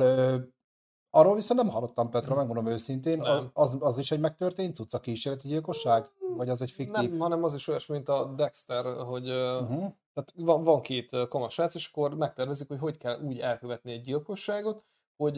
arról 1.10 1.34
viszont 1.34 1.60
nem 1.60 1.68
hallottam, 1.68 2.10
Petra, 2.10 2.34
megmondom 2.34 2.66
őszintén. 2.66 3.18
Nem. 3.18 3.50
Az, 3.52 3.76
az 3.80 3.98
is 3.98 4.10
egy 4.10 4.20
megtörtént 4.20 4.74
cucc, 4.74 4.94
a 4.94 5.00
kísérleti 5.00 5.48
gyilkosság? 5.48 6.10
Vagy 6.36 6.48
az 6.48 6.62
egy 6.62 6.70
fiktív? 6.70 7.10
Nem, 7.10 7.18
hanem 7.18 7.44
az 7.44 7.54
is 7.54 7.68
olyas, 7.68 7.86
mint 7.86 8.08
a 8.08 8.24
Dexter, 8.36 8.84
hogy 8.84 9.28
uh-huh. 9.28 9.92
Tehát 10.14 10.32
van, 10.34 10.64
van 10.64 10.80
két 10.80 11.16
kamas 11.28 11.52
srác, 11.52 11.74
és 11.74 11.90
akkor 11.92 12.14
megtervezik, 12.14 12.68
hogy 12.68 12.78
hogy 12.78 12.96
kell 12.96 13.20
úgy 13.20 13.38
elkövetni 13.38 13.92
egy 13.92 14.02
gyilkosságot, 14.02 14.82
hogy 15.16 15.36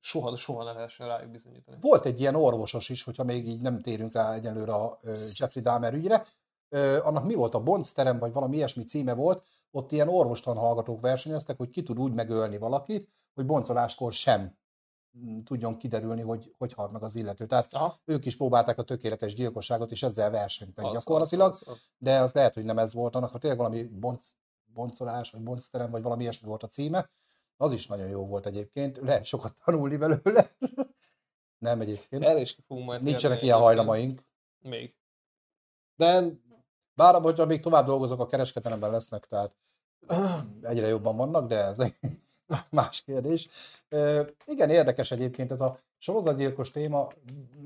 soha, 0.00 0.36
soha 0.36 0.64
ne 0.64 0.72
lehessen 0.72 1.06
rájuk 1.06 1.30
bizonyítani. 1.30 1.76
Volt 1.80 2.06
egy 2.06 2.20
ilyen 2.20 2.34
orvosos 2.34 2.88
is, 2.88 3.02
hogyha 3.02 3.24
még 3.24 3.48
így 3.48 3.60
nem 3.60 3.80
térünk 3.80 4.12
rá 4.12 4.34
egyelőre 4.34 4.72
a 4.72 5.00
Jeffrey 5.38 5.62
Dahmer 5.62 5.94
ügyre. 5.94 6.26
Annak 7.02 7.24
mi 7.24 7.34
volt 7.34 7.54
a 7.54 7.62
Bondsterem, 7.62 8.18
vagy 8.18 8.32
valami 8.32 8.56
ilyesmi 8.56 8.84
címe 8.84 9.14
volt, 9.14 9.42
ott 9.70 9.92
ilyen 9.92 10.08
orvostan 10.08 10.56
hallgatók 10.56 11.00
versenyeztek, 11.00 11.56
hogy 11.56 11.70
ki 11.70 11.82
tud 11.82 11.98
úgy 11.98 12.12
megölni 12.12 12.58
valakit, 12.58 13.08
hogy 13.34 13.46
boncoláskor 13.46 14.12
sem 14.12 14.40
mm, 14.40 14.46
tudjon 15.44 15.76
kiderülni, 15.76 16.22
hogy 16.22 16.54
hogy 16.58 16.72
halt 16.72 16.92
meg 16.92 17.02
az 17.02 17.16
illető. 17.16 17.46
Tehát 17.46 17.74
Aha, 17.74 17.96
ők 18.04 18.24
is 18.24 18.36
próbálták 18.36 18.78
a 18.78 18.82
tökéletes 18.82 19.34
gyilkosságot, 19.34 19.90
és 19.90 20.02
ezzel 20.02 20.30
versenytek 20.30 20.84
az, 20.84 20.92
gyakorlatilag, 20.92 21.50
Az, 21.50 21.62
az, 21.66 21.68
az. 21.68 21.90
de 21.98 22.18
az 22.18 22.32
lehet, 22.32 22.54
hogy 22.54 22.64
nem 22.64 22.78
ez 22.78 22.94
volt 22.94 23.14
annak, 23.14 23.30
ha 23.30 23.38
tényleg 23.38 23.58
valami 23.58 23.82
bonc, 23.82 24.30
boncolás, 24.64 25.30
vagy 25.30 25.42
boncterem, 25.42 25.90
vagy 25.90 26.02
valami 26.02 26.22
ilyesmi 26.22 26.48
volt 26.48 26.62
a 26.62 26.68
címe, 26.68 27.10
az 27.56 27.72
is 27.72 27.86
nagyon 27.86 28.08
jó 28.08 28.26
volt 28.26 28.46
egyébként, 28.46 28.96
lehet 28.96 29.24
sokat 29.24 29.54
tanulni 29.64 29.96
belőle. 29.96 30.50
nem 31.58 31.80
egyébként. 31.80 32.24
Erre 32.24 32.40
is 32.40 32.54
ki 32.54 32.62
fogunk 32.66 32.86
majd 32.86 33.02
Nincsenek 33.02 33.42
ilyen 33.42 33.58
hajlamaink. 33.58 34.24
Még. 34.62 34.96
De 35.96 36.24
Bár 36.98 37.20
hogyha 37.20 37.46
még 37.46 37.60
tovább 37.60 37.86
dolgozok, 37.86 38.20
a 38.20 38.26
kereskedelemben 38.26 38.90
lesznek, 38.90 39.26
tehát 39.26 39.54
egyre 40.62 40.86
jobban 40.86 41.16
vannak, 41.16 41.48
de 41.48 41.56
ez 41.56 41.78
más 42.70 43.00
kérdés. 43.00 43.48
Igen, 44.44 44.70
érdekes 44.70 45.10
egyébként 45.10 45.52
ez 45.52 45.60
a 45.60 45.78
sorozatgyilkos 45.98 46.70
téma, 46.70 47.08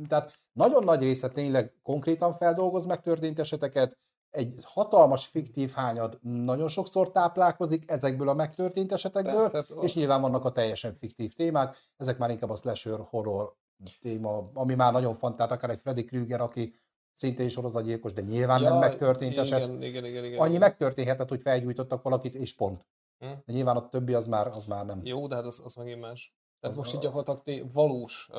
tehát 0.09 0.33
nagyon 0.53 0.85
nagy 0.85 1.03
része 1.03 1.29
tényleg 1.29 1.73
konkrétan 1.83 2.37
feldolgoz 2.37 2.85
megtörtént 2.85 3.39
eseteket, 3.39 3.99
egy 4.31 4.55
hatalmas 4.62 5.27
fiktív 5.27 5.73
hányad 5.73 6.19
nagyon 6.23 6.69
sokszor 6.69 7.11
táplálkozik 7.11 7.91
ezekből 7.91 8.29
a 8.29 8.35
megtörtént 8.35 8.93
esetekből, 8.93 9.51
Persze, 9.51 9.69
tehát- 9.69 9.85
és 9.85 9.95
nyilván 9.95 10.21
vannak 10.21 10.45
a 10.45 10.53
teljesen 10.53 10.97
fiktív 11.01 11.35
témák, 11.35 11.77
ezek 11.97 12.19
már 12.19 12.31
inkább 12.31 12.51
a 12.51 12.57
slasher 12.57 12.99
horror 13.09 13.55
téma, 14.01 14.51
ami 14.55 14.75
már 14.75 14.93
nagyon 14.93 15.15
fantát, 15.15 15.51
akár 15.51 15.71
egy 15.71 15.81
Freddy 15.81 16.05
Krueger, 16.05 16.41
aki 16.41 16.75
szintén 17.12 17.49
sorozatgyilkos, 17.49 18.12
de 18.12 18.21
nyilván 18.21 18.61
nem 18.62 18.73
Jaj, 18.73 18.89
megtörtént 18.89 19.33
igen, 19.33 19.45
eset. 19.45 19.59
Igen, 19.59 19.83
igen, 19.83 20.05
igen, 20.05 20.25
igen. 20.25 20.39
Annyi 20.39 20.49
igen. 20.49 20.61
megtörténhetett, 20.61 21.29
hogy 21.29 21.41
felgyújtottak 21.41 22.03
valakit, 22.03 22.35
és 22.35 22.55
pont. 22.55 22.87
Hm. 23.23 23.33
De 23.45 23.52
nyilván 23.52 23.76
a 23.76 23.88
többi 23.88 24.14
az 24.14 24.26
már, 24.26 24.47
az 24.47 24.67
már 24.67 24.85
nem. 24.85 25.00
Jó, 25.05 25.26
de 25.26 25.35
hát 25.35 25.45
az, 25.45 25.62
az 25.64 25.75
megint 25.75 26.00
más. 26.00 26.35
Tehát 26.61 26.76
most 26.76 26.95
itt 26.95 27.00
gyakorlatilag 27.00 27.43
té- 27.43 27.73
valós, 27.73 28.31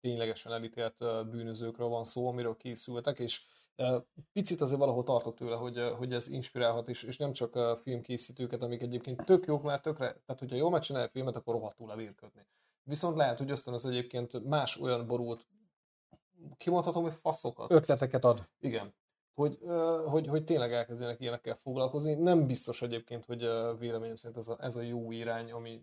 ténylegesen 0.00 0.52
elítélt 0.52 0.96
bűnözőkről 1.30 1.88
van 1.88 2.04
szó, 2.04 2.28
amiről 2.28 2.56
készültek, 2.56 3.18
és 3.18 3.44
picit 4.32 4.60
azért 4.60 4.78
valahol 4.80 5.02
tartok 5.02 5.34
tőle, 5.34 5.56
hogy, 5.56 5.78
hogy 5.96 6.12
ez 6.12 6.28
inspirálhat, 6.28 6.88
és, 6.88 7.02
és 7.02 7.16
nem 7.16 7.32
csak 7.32 7.80
filmkészítőket, 7.82 8.62
amik 8.62 8.82
egyébként 8.82 9.24
tök 9.24 9.46
jók, 9.46 9.62
mert 9.62 9.82
tökre, 9.82 10.06
tehát 10.06 10.38
hogyha 10.38 10.56
jól 10.56 10.70
megcsinálja 10.70 11.08
a 11.08 11.10
filmet, 11.10 11.36
akkor 11.36 11.54
rohadtul 11.54 11.88
levérködni. 11.88 12.46
Viszont 12.82 13.16
lehet, 13.16 13.38
hogy 13.38 13.50
ösztönöz 13.50 13.86
egyébként 13.86 14.44
más 14.44 14.80
olyan 14.80 15.06
borult, 15.06 15.46
kimondhatom, 16.56 17.02
hogy 17.02 17.14
faszokat. 17.14 17.72
Ötleteket 17.72 18.24
ad. 18.24 18.48
Igen. 18.58 18.94
Hogy, 19.34 19.58
hogy, 20.06 20.26
hogy 20.26 20.44
tényleg 20.44 20.72
elkezdjenek 20.72 21.20
ilyenekkel 21.20 21.54
foglalkozni. 21.56 22.14
Nem 22.14 22.46
biztos 22.46 22.82
egyébként, 22.82 23.24
hogy 23.24 23.48
véleményem 23.78 24.16
szerint 24.16 24.38
ez 24.38 24.48
a, 24.48 24.56
ez 24.60 24.76
a 24.76 24.80
jó 24.80 25.10
irány, 25.12 25.52
ami 25.52 25.82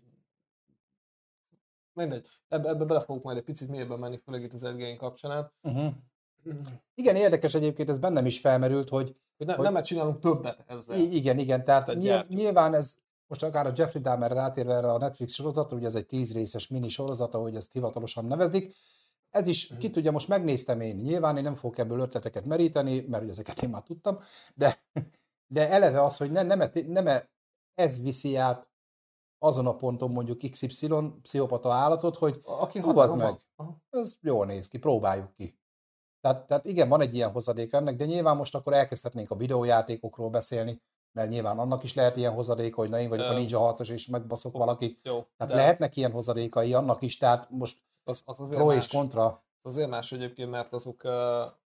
mindegy. 1.92 2.26
Ebbe, 2.48 2.68
ebbe 2.68 2.84
bele 2.84 3.00
fogok 3.00 3.22
majd 3.22 3.36
egy 3.36 3.44
picit 3.44 3.68
mélyebben 3.68 3.98
menni, 3.98 4.16
főleg 4.16 4.42
itt 4.42 4.52
az 4.52 4.64
Edgein 4.64 4.96
kapcsán. 4.96 5.52
Uh-huh. 5.62 5.92
Igen, 6.94 7.16
érdekes 7.16 7.54
egyébként, 7.54 7.88
ez 7.88 7.98
bennem 7.98 8.26
is 8.26 8.40
felmerült, 8.40 8.88
hogy 8.88 9.16
Hogy, 9.36 9.46
ne, 9.46 9.54
Hogy- 9.54 9.64
nem 9.64 9.72
mert 9.72 9.86
csinálunk 9.86 10.18
többet 10.20 10.64
ezzel. 10.66 10.98
Igen, 10.98 11.38
igen, 11.38 11.64
tehát 11.64 11.84
Tehát 11.84 12.00
nyilv, 12.00 12.14
gyártjuk. 12.14 12.38
nyilván 12.38 12.74
ez, 12.74 12.96
most 13.26 13.42
akár 13.42 13.66
a 13.66 13.72
Jeffrey 13.74 14.02
Dahmer 14.02 14.30
rátérve 14.30 14.74
erre 14.74 14.92
a 14.92 14.98
Netflix 14.98 15.34
sorozatra, 15.34 15.76
ugye 15.76 15.86
ez 15.86 15.94
egy 15.94 16.06
tíz 16.06 16.32
részes 16.32 16.68
mini 16.68 16.88
sorozat, 16.88 17.34
ahogy 17.34 17.56
ezt 17.56 17.72
hivatalosan 17.72 18.24
nevezik, 18.24 18.74
ez 19.30 19.46
is, 19.46 19.72
ki 19.78 19.90
tudja, 19.90 20.10
most 20.10 20.28
megnéztem 20.28 20.80
én, 20.80 20.96
nyilván 20.96 21.36
én 21.36 21.42
nem 21.42 21.54
fogok 21.54 21.78
ebből 21.78 22.00
ötleteket 22.00 22.44
meríteni, 22.44 23.00
mert 23.00 23.22
ugye 23.22 23.32
ezeket 23.32 23.62
én 23.62 23.68
már 23.68 23.82
tudtam, 23.82 24.18
de, 24.54 24.82
de 25.54 25.70
eleve 25.70 26.02
az, 26.02 26.16
hogy 26.16 26.30
nem, 26.30 26.46
nem, 26.86 27.08
ez 27.74 28.00
viszi 28.00 28.36
át 28.36 28.68
azon 29.38 29.66
a 29.66 29.76
ponton 29.76 30.10
mondjuk 30.10 30.50
XY 30.50 30.88
pszichopata 31.22 31.72
állatot, 31.72 32.16
hogy 32.16 32.40
Aki 32.44 32.78
húzd 32.78 33.16
meg, 33.16 33.34
Aha. 33.56 33.76
ez 33.90 34.16
jól 34.20 34.46
néz 34.46 34.68
ki, 34.68 34.78
próbáljuk 34.78 35.32
ki. 35.36 35.58
Tehát, 36.20 36.46
tehát 36.46 36.64
igen, 36.64 36.88
van 36.88 37.00
egy 37.00 37.14
ilyen 37.14 37.30
hozadék 37.30 37.72
ennek, 37.72 37.96
de 37.96 38.04
nyilván 38.04 38.36
most 38.36 38.54
akkor 38.54 38.72
elkezdhetnénk 38.72 39.30
a 39.30 39.36
videójátékokról 39.36 40.30
beszélni, 40.30 40.82
mert 41.12 41.28
nyilván 41.28 41.58
annak 41.58 41.82
is 41.82 41.94
lehet 41.94 42.16
ilyen 42.16 42.32
hozadéka, 42.32 42.80
hogy 42.80 42.90
na 42.90 43.00
én 43.00 43.08
vagyok 43.08 43.30
a 43.30 43.34
ninja 43.34 43.58
harcos 43.58 43.88
és 43.88 44.06
megbaszok 44.06 44.52
valakit. 44.56 45.00
Jó. 45.02 45.26
Tehát 45.36 45.54
lehetnek 45.54 45.96
ilyen 45.96 46.12
hozadékai 46.12 46.74
annak 46.74 47.02
is, 47.02 47.16
tehát 47.16 47.50
most 47.50 47.82
Az, 48.10 48.22
az 48.24 48.40
azért 48.40 48.60
pro 48.60 48.70
és 48.70 48.76
más. 48.76 48.88
kontra. 48.88 49.42
Azért 49.62 49.88
más 49.88 50.12
egyébként, 50.12 50.50
mert 50.50 50.72
azok 50.72 51.02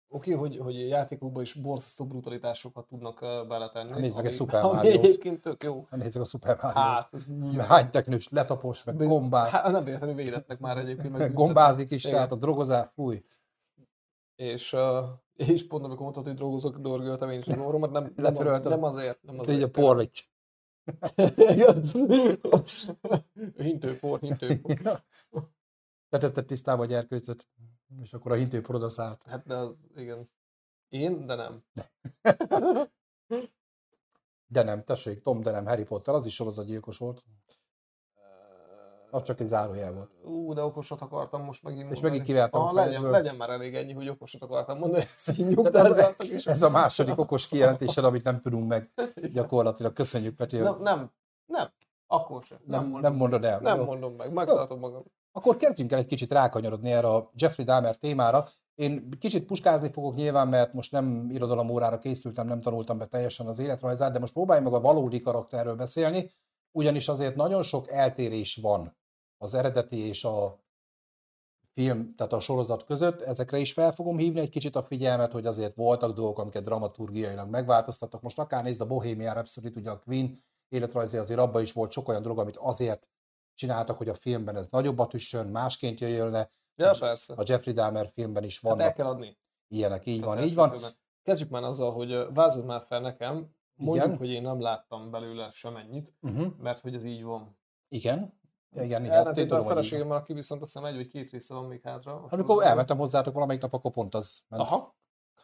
oké, 0.08 0.32
hogy, 0.32 0.58
hogy 0.58 0.88
játékokban 0.88 1.42
is 1.42 1.54
borzasztó 1.54 2.04
brutalitásokat 2.04 2.86
tudnak 2.86 3.20
beletenni. 3.48 4.00
Nézd 4.00 4.16
meg 4.16 4.26
egy 4.26 4.32
Super 4.32 4.64
ami 4.64 4.74
Mario-t. 4.74 5.04
egyébként 5.04 5.40
tök 5.40 5.62
jó. 5.62 5.86
Nézzük 5.90 6.22
a 6.22 6.24
Super 6.24 6.58
Mario. 6.62 6.80
Hát, 6.80 7.10
Hány 7.68 7.90
teknős, 7.90 8.28
letapos, 8.28 8.84
meg 8.84 8.96
gombál, 8.96 9.48
Hát 9.48 9.72
nem 9.72 9.84
véletlenül 9.84 10.16
védettek 10.16 10.58
már 10.58 10.78
egyébként. 10.78 11.18
meg 11.18 11.32
gombázik 11.42 11.90
is, 11.90 12.02
tehát 12.02 12.32
a 12.32 12.36
drogozás, 12.36 12.88
fúj. 12.94 13.24
És, 14.36 14.76
és 15.34 15.66
pont 15.66 15.84
amikor 15.84 16.02
mondtad, 16.02 16.24
hogy 16.24 16.34
drogozok, 16.34 16.78
dorgöltem 16.78 17.30
én 17.30 17.38
is 17.38 17.46
az 17.46 17.58
orromat, 17.58 17.90
nem, 17.90 18.12
nem, 18.16 18.36
az, 18.36 18.62
nem 18.62 18.82
azért. 18.82 19.22
Nem 19.22 19.34
Így 19.34 19.40
azért 19.40 19.62
a 19.62 19.68
porlik. 19.68 20.32
hintőpor, 23.56 24.20
hintőpor. 24.20 25.02
Tetetted 26.14 26.44
tisztába 26.44 26.82
a 26.82 26.86
gyerkőcöt, 26.86 27.46
és 28.02 28.12
akkor 28.12 28.32
a 28.32 28.34
hintőpor 28.34 28.74
oda 28.74 28.88
szállt. 28.88 29.22
Hát 29.22 29.46
de 29.46 29.54
az, 29.54 29.74
igen. 29.96 30.30
Én, 30.88 31.26
de 31.26 31.34
nem. 31.34 31.64
De 34.46 34.62
nem, 34.62 34.84
tessék, 34.84 35.22
Tom, 35.22 35.40
de 35.40 35.50
nem, 35.50 35.66
Harry 35.66 35.84
Potter, 35.84 36.14
az 36.14 36.26
is 36.26 36.34
sorozatgyilkos 36.34 36.98
volt. 36.98 37.24
Az 39.10 39.22
csak 39.22 39.40
egy 39.40 39.48
zárójel 39.48 39.92
volt. 39.92 40.10
Ú, 40.24 40.52
de 40.52 40.62
okosat 40.62 41.00
akartam 41.00 41.42
most 41.42 41.62
megint 41.62 41.82
És 41.82 41.86
mondani. 41.86 42.08
megint 42.08 42.26
kivertem 42.26 42.60
ah, 42.60 42.72
legyen, 42.72 43.10
legyen 43.10 43.36
már 43.36 43.50
elég 43.50 43.74
ennyi, 43.74 43.92
hogy 43.92 44.08
okosat 44.08 44.42
akartam 44.42 44.78
mondani, 44.78 45.02
ezt 45.02 45.38
így 45.38 45.58
ez, 46.18 46.30
is. 46.30 46.46
ez 46.46 46.62
a 46.62 46.70
második 46.70 47.18
okos 47.18 47.48
kijelentésed, 47.48 48.04
amit 48.04 48.24
nem 48.24 48.40
tudunk 48.40 48.68
meg 48.68 48.90
gyakorlatilag. 49.32 49.92
Köszönjük, 49.92 50.36
Peti. 50.36 50.58
Nem, 50.58 50.82
nem, 50.82 51.12
nem, 51.46 51.68
akkor 52.06 52.42
sem. 52.42 52.58
Nem, 52.64 52.80
nem, 52.80 52.90
mondom, 52.90 53.00
nem 53.00 53.14
mondod 53.18 53.44
el. 53.44 53.60
nem 53.60 53.78
Jó. 53.78 53.84
mondom 53.84 54.14
meg, 54.14 54.32
megtartom 54.32 54.78
magam. 54.78 55.04
Akkor 55.36 55.56
kezdjünk 55.56 55.92
el 55.92 55.98
egy 55.98 56.06
kicsit 56.06 56.32
rákanyarodni 56.32 56.92
erre 56.92 57.08
a 57.08 57.30
Jeffrey 57.34 57.64
Dahmer 57.64 57.96
témára. 57.96 58.48
Én 58.74 59.10
kicsit 59.18 59.46
puskázni 59.46 59.90
fogok 59.90 60.14
nyilván, 60.14 60.48
mert 60.48 60.72
most 60.72 60.92
nem 60.92 61.30
irodalom 61.30 61.70
órára 61.70 61.98
készültem, 61.98 62.46
nem 62.46 62.60
tanultam 62.60 62.98
be 62.98 63.06
teljesen 63.06 63.46
az 63.46 63.58
életrajzát, 63.58 64.12
de 64.12 64.18
most 64.18 64.32
próbálj 64.32 64.62
meg 64.62 64.72
a 64.72 64.80
valódi 64.80 65.20
karakterről 65.20 65.74
beszélni, 65.74 66.30
ugyanis 66.72 67.08
azért 67.08 67.36
nagyon 67.36 67.62
sok 67.62 67.90
eltérés 67.90 68.56
van 68.56 68.96
az 69.38 69.54
eredeti 69.54 69.98
és 69.98 70.24
a 70.24 70.58
film, 71.72 72.14
tehát 72.14 72.32
a 72.32 72.40
sorozat 72.40 72.84
között. 72.84 73.20
Ezekre 73.20 73.58
is 73.58 73.72
fel 73.72 73.92
fogom 73.92 74.18
hívni 74.18 74.40
egy 74.40 74.50
kicsit 74.50 74.76
a 74.76 74.82
figyelmet, 74.82 75.32
hogy 75.32 75.46
azért 75.46 75.76
voltak 75.76 76.14
dolgok, 76.14 76.38
amiket 76.38 76.64
dramaturgiailag 76.64 77.50
megváltoztattak. 77.50 78.22
Most 78.22 78.38
akár 78.38 78.62
nézd 78.62 78.80
a 78.80 78.86
Bohemian 78.86 79.34
Rhapsody, 79.34 79.72
ugye 79.76 79.90
a 79.90 79.98
Queen 79.98 80.44
életrajzé 80.68 81.18
azért 81.18 81.40
abban 81.40 81.62
is 81.62 81.72
volt 81.72 81.92
sok 81.92 82.08
olyan 82.08 82.22
dolog, 82.22 82.38
amit 82.38 82.56
azért 82.56 83.08
csináltak, 83.54 83.96
hogy 83.98 84.08
a 84.08 84.14
filmben 84.14 84.56
ez 84.56 84.68
nagyobbat 84.70 85.14
üssön, 85.14 85.46
másként 85.46 86.00
jöjjön 86.00 86.30
le. 86.30 86.50
Ja, 86.76 86.90
persze. 86.98 87.34
A 87.36 87.42
Jeffrey 87.46 87.74
Dahmer 87.74 88.10
filmben 88.14 88.44
is 88.44 88.60
Hát 88.60 88.80
el 88.80 88.92
kell 88.92 89.06
adni. 89.06 89.38
ilyenek, 89.68 90.06
így 90.06 90.22
van, 90.22 90.36
Hát 90.36 90.44
így 90.46 90.54
van. 90.54 90.68
elsősorban. 90.68 90.98
Kezdjük 91.22 91.48
már 91.50 91.62
azzal, 91.62 91.92
hogy 91.92 92.12
ö, 92.12 92.28
vázolj 92.34 92.66
már 92.66 92.82
fel 92.86 93.00
nekem, 93.00 93.48
mondjuk, 93.74 94.06
Igen. 94.06 94.18
hogy 94.18 94.28
én 94.30 94.42
nem 94.42 94.60
láttam 94.60 95.10
belőle 95.10 95.50
semennyit, 95.50 96.12
Uh-huh. 96.22 96.46
mert 96.58 96.80
hogy 96.80 96.94
ez 96.94 97.04
így 97.04 97.22
van. 97.22 97.58
Igen. 97.88 98.42
Igen, 98.76 99.04
igen, 99.04 99.16
ezt 99.26 99.36
én 99.36 99.44
a 99.44 99.46
tudom, 99.46 99.58
van. 99.58 99.68
feleségemmel, 99.68 100.16
aki 100.16 100.32
viszont 100.32 100.62
azt 100.62 100.72
hiszem 100.72 100.88
egy 100.88 100.96
vagy 100.96 101.06
két 101.08 101.30
része 101.30 101.54
van 101.54 101.64
még 101.64 101.80
hátra. 101.82 102.26
Amikor 102.30 102.64
elmentem 102.64 102.96
hozzátok 102.98 103.34
valamelyik 103.34 103.62
nap, 103.62 103.72
akkor 103.74 103.90
pont 103.90 104.14
az 104.14 104.40
ment. 104.48 104.62
Aha. 104.62 104.94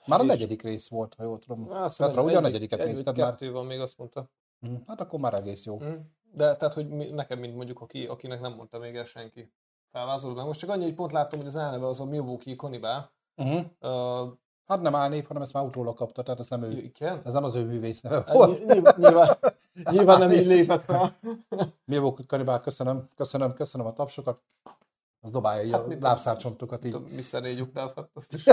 Már 0.06 0.20
a 0.20 0.22
negyedik 0.22 0.62
rész 0.62 0.88
volt, 0.88 1.14
ha 1.14 1.22
jól 1.22 1.38
tudom. 1.38 1.70
Azt 1.70 1.98
Petra, 1.98 2.22
ugye 2.22 2.36
a 2.36 2.40
negyediket 2.40 2.84
nézted 2.84 3.16
már? 3.16 3.30
Kettő 3.30 3.52
van 3.52 3.66
még, 3.66 3.80
azt 3.80 3.98
mondta. 3.98 4.30
Hm, 4.60 4.74
Hát 4.86 5.00
akkor 5.00 5.20
már 5.20 5.34
egész 5.34 5.64
jó. 5.64 5.78
Mm. 5.82 5.94
De 6.32 6.56
tehát, 6.56 6.74
hogy 6.74 6.88
mi, 6.88 7.06
nekem, 7.10 7.38
mint 7.38 7.56
mondjuk, 7.56 7.80
aki, 7.80 8.06
akinek 8.06 8.40
nem 8.40 8.54
mondta 8.54 8.78
még 8.78 8.96
el 8.96 9.04
senki. 9.04 9.52
Felvázolod 9.92 10.36
meg. 10.36 10.46
Most 10.46 10.60
csak 10.60 10.70
annyi, 10.70 10.84
hogy 10.84 10.94
pont 10.94 11.12
láttam, 11.12 11.38
hogy 11.38 11.48
az 11.48 11.56
elneve 11.56 11.86
az 11.86 12.00
a 12.00 12.04
Milwaukee 12.04 12.56
Cannibal. 12.56 13.12
Uh-huh. 13.36 13.64
Uh, 13.80 14.32
Hát 14.66 14.80
nem 14.82 14.94
álnév, 14.94 15.26
hanem 15.26 15.42
ezt 15.42 15.52
már 15.52 15.64
utólag 15.64 15.96
kapta, 15.96 16.22
tehát 16.22 16.40
ez 16.40 16.48
nem 16.48 16.62
ő. 16.62 16.70
igen? 16.70 17.20
Ez 17.24 17.32
nem 17.32 17.44
az 17.44 17.54
ő 17.54 17.64
művész 17.64 18.00
neve 18.00 18.16
Hát 18.16 18.32
volt. 18.32 18.58
ny- 18.58 18.66
nyilván, 18.72 18.94
nyilván, 18.96 19.38
nyilván 19.90 20.18
nem 20.18 20.30
így 20.30 20.46
lépett 20.46 20.84
fel. 20.84 21.18
Milwaukee 21.84 22.24
Kanibál, 22.26 22.60
köszönöm, 22.60 23.08
köszönöm, 23.16 23.54
köszönöm 23.54 23.86
a 23.86 23.92
tapsokat. 23.92 24.42
Az 25.20 25.30
dobálja 25.30 25.76
Hát 25.76 25.86
a 25.86 25.96
lábszárcsontokat 26.00 26.84
így. 26.84 26.96
Mr. 27.32 27.68
Elfett, 27.74 28.10
azt 28.14 28.32
is. 28.34 28.44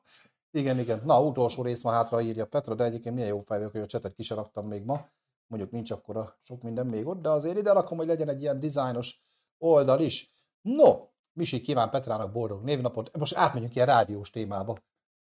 Igen, 0.60 0.78
igen. 0.78 1.02
Na, 1.04 1.22
utolsó 1.22 1.62
rész 1.62 1.82
van 1.82 1.92
hátra, 1.92 2.20
írja 2.20 2.46
Petra, 2.46 2.74
de 2.74 2.84
egyébként 2.84 3.14
milyen 3.14 3.30
jó 3.30 3.40
fej 3.40 3.58
vagyok, 3.58 3.72
hogy 3.72 3.80
a 3.80 3.86
csetet 3.86 4.14
ki 4.14 4.22
se 4.22 4.34
raktam 4.34 4.66
még 4.66 4.84
ma. 4.84 5.06
Mondjuk 5.46 5.70
nincs 5.70 5.90
akkora 5.90 6.38
sok 6.42 6.62
minden 6.62 6.86
még 6.86 7.06
ott, 7.06 7.22
de 7.22 7.28
azért 7.28 7.58
ide 7.58 7.72
rakom, 7.72 7.98
hogy 7.98 8.06
legyen 8.06 8.28
egy 8.28 8.42
ilyen 8.42 8.60
dizájnos 8.60 9.24
oldal 9.58 10.00
is. 10.00 10.32
No, 10.60 11.08
Misi 11.32 11.60
kíván 11.60 11.90
Petrának 11.90 12.32
boldog 12.32 12.62
névnapot. 12.62 13.16
Most 13.16 13.34
átmegyünk 13.34 13.74
ilyen 13.74 13.86
rádiós 13.86 14.30
témába. 14.30 14.78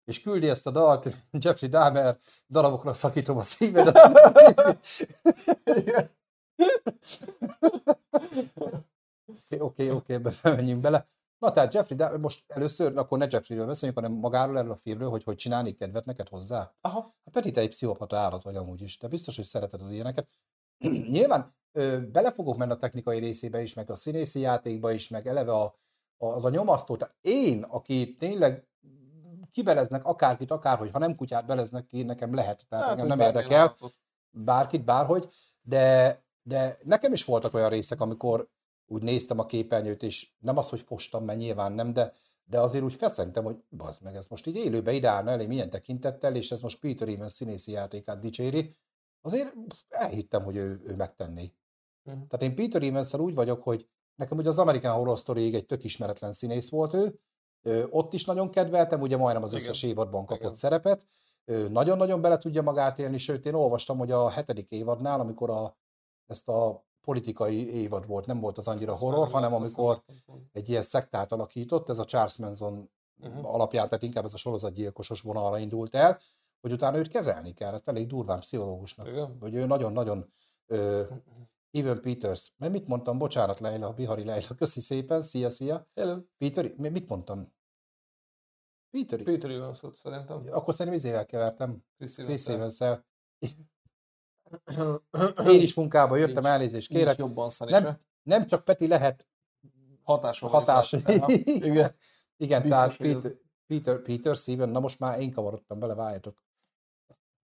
És 0.06 0.22
küldi 0.22 0.50
ezt 0.50 0.68
a 0.68 0.72
dalt, 0.72 1.26
Jeffrey 1.44 1.70
Dahmer, 1.70 2.18
darabokra 2.48 2.94
szakítom 2.94 3.38
a 3.38 3.44
szívedet. 3.44 3.98
Oké, 9.50 9.60
oké, 9.60 9.90
oké, 9.90 10.14
ebben 10.14 10.34
menjünk 10.42 10.82
bele. 10.82 11.08
Na 11.38 11.52
tehát 11.52 11.74
Jeffrey, 11.74 11.98
de 11.98 12.18
most 12.18 12.52
először, 12.52 12.98
akkor 12.98 13.18
ne 13.18 13.26
Jeffreyről 13.30 13.66
beszéljünk, 13.66 14.00
hanem 14.00 14.18
magáról 14.18 14.58
erről 14.58 14.72
a 14.72 14.76
filmről, 14.76 15.10
hogy 15.10 15.24
hogy 15.24 15.36
csinálni 15.36 15.72
kedvet 15.72 16.06
neked 16.06 16.30
hozzá. 16.30 16.74
Aha. 16.82 17.02
Hát 17.02 17.34
Peti, 17.34 17.52
te 17.52 17.62
egy 17.62 17.70
pszichopata 17.70 18.18
állat 18.18 18.44
vagy 18.44 18.56
amúgy 18.56 18.82
is, 18.82 18.98
de 18.98 19.08
biztos, 19.08 19.36
hogy 19.36 19.46
szereted 19.46 19.82
az 19.82 19.92
ilyeneket. 19.92 20.28
Nyilván 21.12 21.56
ö, 21.72 22.02
bele 22.12 22.32
fogok 22.32 22.58
menni 22.58 22.72
a 22.72 22.78
technikai 22.78 23.20
részébe 23.20 23.62
is, 23.62 23.74
meg 23.74 23.90
a 23.90 23.96
színészi 23.96 24.40
játékba 24.40 24.92
is, 24.92 25.08
meg 25.08 25.28
eleve 25.28 25.52
a, 25.52 25.80
a, 26.18 26.26
az 26.26 26.46
a 26.46 26.50
nyomasztó. 26.50 26.98
Tehát 26.98 27.16
én, 27.22 27.64
aki 27.64 28.16
tényleg 28.16 28.68
kibeleznek 29.52 30.06
akárkit, 30.06 30.52
akárhogy, 30.52 30.92
ha 30.92 31.00
nem 31.00 31.16
kutyát 31.16 31.46
beleznek 31.46 31.86
ki, 31.86 32.04
nekem 32.04 32.34
lehet, 32.34 32.66
tehát 32.70 32.86
hát, 32.86 32.94
engem 32.94 33.08
nem 33.18 33.20
érdekel 33.20 33.60
állatot. 33.60 33.94
bárkit, 34.32 34.86
bárhogy, 34.86 35.28
de, 35.62 36.22
de 36.42 36.78
nekem 36.84 37.14
is 37.14 37.26
voltak 37.26 37.54
olyan 37.54 37.70
részek, 37.70 38.02
amikor 38.02 38.50
úgy 38.88 39.04
néztem 39.04 39.40
a 39.40 39.46
képernyőt, 39.46 40.04
és 40.04 40.32
nem 40.40 40.58
az, 40.58 40.70
hogy 40.70 40.80
fostam, 40.82 41.24
mert 41.26 41.40
nyilván 41.40 41.72
nem, 41.72 41.94
de, 41.94 42.14
de 42.44 42.60
azért 42.60 42.84
úgy 42.84 42.94
feszentem, 42.94 43.44
hogy 43.44 43.56
bazd 43.70 44.04
meg, 44.04 44.16
ez 44.16 44.28
most 44.28 44.48
így 44.48 44.56
élőbe 44.56 44.92
ide 44.92 45.10
állna 45.10 45.32
elé 45.32 45.46
milyen 45.46 45.70
tekintettel, 45.70 46.36
és 46.36 46.52
ez 46.52 46.62
most 46.62 46.80
Peter 46.80 47.08
Evans 47.08 47.32
színészi 47.32 47.72
játékát 47.72 48.20
dicséri, 48.20 48.76
azért 49.22 49.56
elhittem, 49.90 50.44
hogy 50.44 50.56
ő, 50.56 50.82
ő 50.86 50.96
megtenné. 50.96 51.54
Mhm. 52.04 52.16
Tehát 52.28 52.42
én 52.42 52.56
Peter 52.56 52.84
evans 52.84 53.14
úgy 53.14 53.34
vagyok, 53.34 53.64
hogy 53.64 53.88
nekem 54.16 54.38
ugye 54.38 54.50
az 54.50 54.60
American 54.60 54.96
Horror 54.96 55.18
story 55.18 55.56
egy 55.56 55.66
tök 55.66 55.84
ismeretlen 55.84 56.34
színész 56.34 56.70
volt 56.70 56.94
ő, 56.94 57.20
Ö, 57.62 57.86
ott 57.90 58.14
is 58.14 58.26
nagyon 58.26 58.50
kedveltem, 58.50 59.02
ugye 59.02 59.18
majdnem 59.18 59.44
az 59.44 59.54
Igen. 59.54 59.64
összes 59.64 59.84
évadban 59.84 60.26
kapott 60.26 60.42
Igen. 60.42 60.56
szerepet, 60.56 61.08
nagyon-nagyon 61.70 62.22
bele 62.22 62.38
tudja 62.38 62.62
magát 62.62 63.00
élni, 63.00 63.18
sőt 63.18 63.46
én 63.46 63.54
olvastam, 63.54 63.98
hogy 63.98 64.12
a 64.12 64.30
hetedik 64.30 64.72
évadnál, 64.72 65.20
amikor 65.20 65.50
a, 65.50 65.78
ezt 66.28 66.50
a 66.50 66.86
politikai 67.08 67.74
évad 67.74 68.08
volt, 68.08 68.26
nem 68.26 68.40
volt 68.40 68.58
az 68.58 68.68
annyira 68.68 68.92
Azt 68.92 69.02
horror, 69.02 69.28
hanem 69.30 69.54
amikor 69.54 70.04
egy 70.52 70.70
ilyen 70.70 70.82
szektát 70.82 71.32
alakított, 71.32 71.90
ez 71.90 72.00
a 72.00 72.06
Charles 72.06 72.38
Manson 72.38 72.90
Mhm. 73.16 73.46
alapján, 73.46 73.88
tehát 73.88 74.04
inkább 74.04 74.26
ez 74.26 74.34
a 74.34 74.38
sorozatgyilkosos 74.38 75.22
vonalra 75.22 75.58
indult 75.58 75.96
el, 75.96 76.20
hogy 76.62 76.72
utána 76.72 76.98
őt 76.98 77.08
kezelni 77.08 77.54
kell, 77.54 77.72
hát 77.72 77.88
elég 77.88 78.08
durván 78.08 78.40
pszichológusnak. 78.40 79.08
Igen? 79.08 79.38
Hogy 79.40 79.54
ő 79.56 79.66
nagyon-nagyon 79.66 80.34
ö, 80.66 81.04
Evan 81.72 82.02
Peters, 82.02 82.54
mert 82.58 82.72
mit 82.72 82.88
mondtam, 82.88 83.18
bocsánat 83.18 83.60
Leila, 83.60 83.94
Bihari 83.94 84.24
Leila, 84.24 84.56
köszi 84.58 84.80
szépen, 84.82 85.22
szia, 85.22 85.50
szia. 85.50 85.88
Hello. 85.96 86.18
Peter, 86.38 86.74
mi- 86.78 86.90
mit 86.90 87.10
mondtam? 87.10 87.54
Peter, 88.90 89.24
Peter 89.24 89.50
Evans-ot 89.50 89.96
szerintem. 89.96 90.48
akkor 90.52 90.74
szerintem 90.74 91.02
izével 91.02 91.26
kevertem, 91.26 91.84
Chris 91.98 92.14
Chris 92.16 92.48
Evans-el. 92.48 93.06
Én 95.48 95.62
is 95.62 95.74
munkába 95.82 96.16
jöttem, 96.16 96.34
Nincs- 96.34 96.48
elnézést 96.48 96.88
kérek. 96.88 97.18
jobban 97.18 97.36
Nem, 97.42 97.50
szerese. 97.50 98.00
nem 98.24 98.46
csak 98.46 98.64
Peti 98.64 98.88
lehet 98.88 99.28
Hatásom. 100.04 100.50
hatás. 100.50 100.92
Igen. 101.44 101.96
Igen, 102.38 102.62
Biztos, 102.62 102.70
tehát 102.70 102.98
Peter, 102.98 103.32
Peter, 103.68 104.02
Peter 104.02 104.36
Steven, 104.36 104.70
na 104.70 104.80
most 104.80 105.00
már 105.00 105.20
én 105.20 105.32
kavarodtam 105.32 105.80
bele, 105.80 105.94
várjatok. 105.94 106.46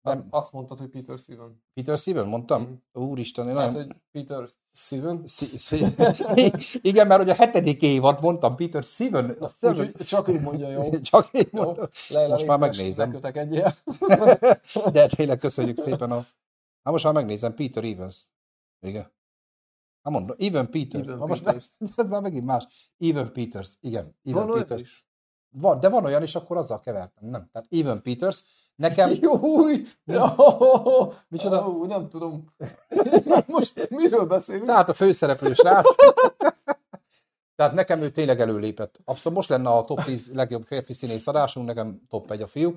Nem. 0.02 0.26
azt 0.30 0.52
mondtad, 0.52 0.78
hogy 0.78 0.88
Peter 0.88 1.18
Steven. 1.18 1.62
Peter 1.74 1.98
Steven, 1.98 2.26
mondtam? 2.26 2.62
Mhm. 2.92 3.04
Úristen, 3.04 3.48
én 3.48 3.56
Hát, 3.56 3.72
nagyon... 3.72 3.86
hogy 3.86 3.96
Peter 4.10 4.48
Steven. 4.72 5.24
Igen, 6.90 7.06
mert 7.06 7.20
hogy 7.20 7.30
a 7.30 7.34
hetedik 7.34 7.82
évad 7.82 8.20
mondtam, 8.22 8.56
Peter 8.56 8.82
Steven. 8.82 9.36
csak 10.04 10.28
ő 10.28 10.40
mondja, 10.40 10.68
jó. 10.68 10.90
Csak 11.00 11.32
én 11.32 11.48
Jó. 11.52 11.74
Leila, 12.08 12.32
Most 12.32 12.46
már 12.46 12.58
megnézem. 12.58 13.10
Kötekedjél. 13.10 13.74
De 14.92 15.06
tényleg 15.06 15.38
köszönjük 15.38 15.76
szépen 15.76 16.10
a... 16.10 16.26
Hát 16.82 16.92
most 16.92 17.04
már 17.04 17.12
megnézem, 17.12 17.54
Peter 17.54 17.84
Evans. 17.84 18.28
Igen. 18.80 19.12
Hát 20.02 20.12
mondom, 20.12 20.36
Even 20.38 20.70
Peter. 20.70 21.00
Even 21.00 21.18
Ha 21.18 21.26
most 21.26 21.42
Peters. 21.42 21.68
ez 21.96 22.08
már 22.08 22.22
megint 22.22 22.44
más. 22.44 22.92
Even 22.98 23.32
Peters, 23.32 23.76
igen. 23.80 24.16
Even 24.24 24.46
Van 24.46 24.58
Peters. 24.58 24.82
is? 24.82 25.06
Van, 25.54 25.80
de 25.80 25.88
van 25.88 26.04
olyan 26.04 26.22
is, 26.22 26.34
akkor 26.34 26.56
azzal 26.56 26.80
kevertem. 26.80 27.28
Nem. 27.28 27.48
Tehát 27.52 27.68
Even 27.70 28.02
Peters. 28.02 28.44
Nekem 28.76 29.10
Júj! 29.20 29.72
Micsoda? 30.04 31.24
Micsoda? 31.28 31.68
Ó, 31.68 31.84
nem 31.86 32.08
tudom. 32.08 32.54
Most 33.46 33.90
miről 33.90 34.26
beszélünk? 34.26 34.66
Tehát 34.66 34.88
a 34.88 34.94
főszereplő 34.94 35.54
srác. 35.54 35.94
Tehát 37.54 37.72
nekem 37.72 38.02
ő 38.02 38.10
tényleg 38.10 38.40
előlépett. 38.40 38.98
Abszolút 39.04 39.36
most 39.36 39.48
lenne 39.48 39.70
a 39.70 39.84
top 39.84 40.04
10 40.04 40.32
legjobb 40.32 40.62
férfi 40.62 40.92
színész 40.92 41.26
adásunk, 41.26 41.66
nekem 41.66 42.02
top 42.08 42.30
1 42.30 42.42
a 42.42 42.46
fiú. 42.46 42.74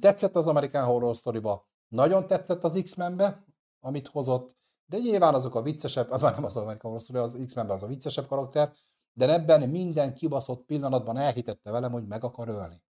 Tetszett 0.00 0.36
az 0.36 0.46
American 0.46 0.84
Horror 0.84 1.14
Story-ba, 1.14 1.69
nagyon 1.90 2.26
tetszett 2.26 2.64
az 2.64 2.80
X-Men-be, 2.82 3.44
amit 3.80 4.08
hozott, 4.08 4.56
de 4.86 4.98
nyilván 4.98 5.34
azok 5.34 5.54
a 5.54 5.62
viccesebb, 5.62 6.10
már 6.20 6.34
nem 6.34 6.44
az 6.44 6.56
American 6.56 6.90
Horror 6.90 7.00
Story, 7.00 7.18
az 7.18 7.38
X-Menben 7.46 7.76
az 7.76 7.82
a 7.82 7.86
viccesebb 7.86 8.26
karakter, 8.26 8.72
de 9.12 9.32
ebben 9.32 9.68
minden 9.68 10.14
kibaszott 10.14 10.64
pillanatban 10.64 11.16
elhitette 11.16 11.70
velem, 11.70 11.92
hogy 11.92 12.06
meg 12.06 12.24
akar 12.24 12.48
ölni. 12.48 12.82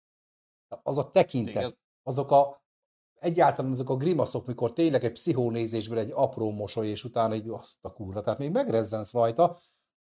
Az 0.83 0.99
a 0.99 1.11
tekintet, 1.11 1.78
azok 2.02 2.31
a 2.31 2.62
egyáltalán 3.21 3.71
azok 3.71 3.90
a 3.90 3.97
grimaszok, 3.97 4.47
mikor 4.47 4.73
tényleg 4.73 5.05
egy 5.05 5.12
pszichónézésből 5.12 5.99
egy 5.99 6.11
apró 6.14 6.50
mosoly, 6.50 6.87
és 6.87 7.05
utána 7.05 7.35
egy 7.35 7.49
azt 7.49 7.85
a 7.85 7.93
kurva, 7.93 8.21
tehát 8.21 8.38
még 8.38 8.50
megrezzensz 8.50 9.12
rajta, 9.12 9.59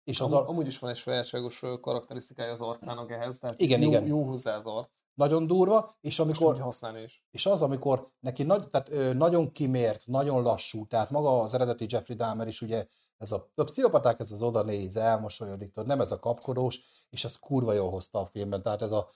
és 0.07 0.19
az 0.21 0.33
Am, 0.33 0.47
amúgy 0.47 0.67
is 0.67 0.79
van 0.79 0.89
egy 0.89 0.95
sajátságos 0.95 1.63
karakterisztikája 1.81 2.51
az 2.51 2.59
arcának 2.59 3.11
ehhez, 3.11 3.37
tehát 3.37 3.59
Igen, 3.59 3.81
jó, 3.81 3.87
igen. 3.87 4.05
jó 4.05 4.23
hozzá 4.23 4.57
az 4.57 4.65
arc. 4.65 4.89
nagyon 5.13 5.47
durva, 5.47 5.97
és 6.01 6.17
Most 6.17 6.19
amikor, 6.19 6.53
úgy 6.55 6.61
használni 6.61 7.01
is. 7.01 7.25
és 7.31 7.45
az, 7.45 7.61
amikor 7.61 8.11
neki 8.19 8.43
nagy, 8.43 8.69
tehát, 8.69 8.89
ö, 8.89 9.13
nagyon 9.13 9.51
kimért, 9.51 10.05
nagyon 10.05 10.41
lassú, 10.43 10.85
tehát 10.87 11.09
maga 11.09 11.41
az 11.41 11.53
eredeti 11.53 11.85
Jeffrey 11.89 12.15
Dahmer 12.15 12.47
is 12.47 12.61
ugye, 12.61 12.87
ez 13.17 13.31
a, 13.31 13.49
a 13.55 13.63
pszichopaták, 13.63 14.19
ez 14.19 14.31
az 14.31 14.41
oda 14.41 14.63
néz, 14.63 14.97
elmosolyodik, 14.97 15.71
tudod, 15.71 15.89
nem 15.89 15.99
ez 16.01 16.11
a 16.11 16.19
kapkodós, 16.19 16.79
és 17.09 17.23
ez 17.23 17.35
kurva 17.35 17.73
jól 17.73 17.89
hozta 17.89 18.19
a 18.19 18.25
filmben, 18.25 18.61
tehát 18.61 18.81
ez 18.81 18.91
a 18.91 19.09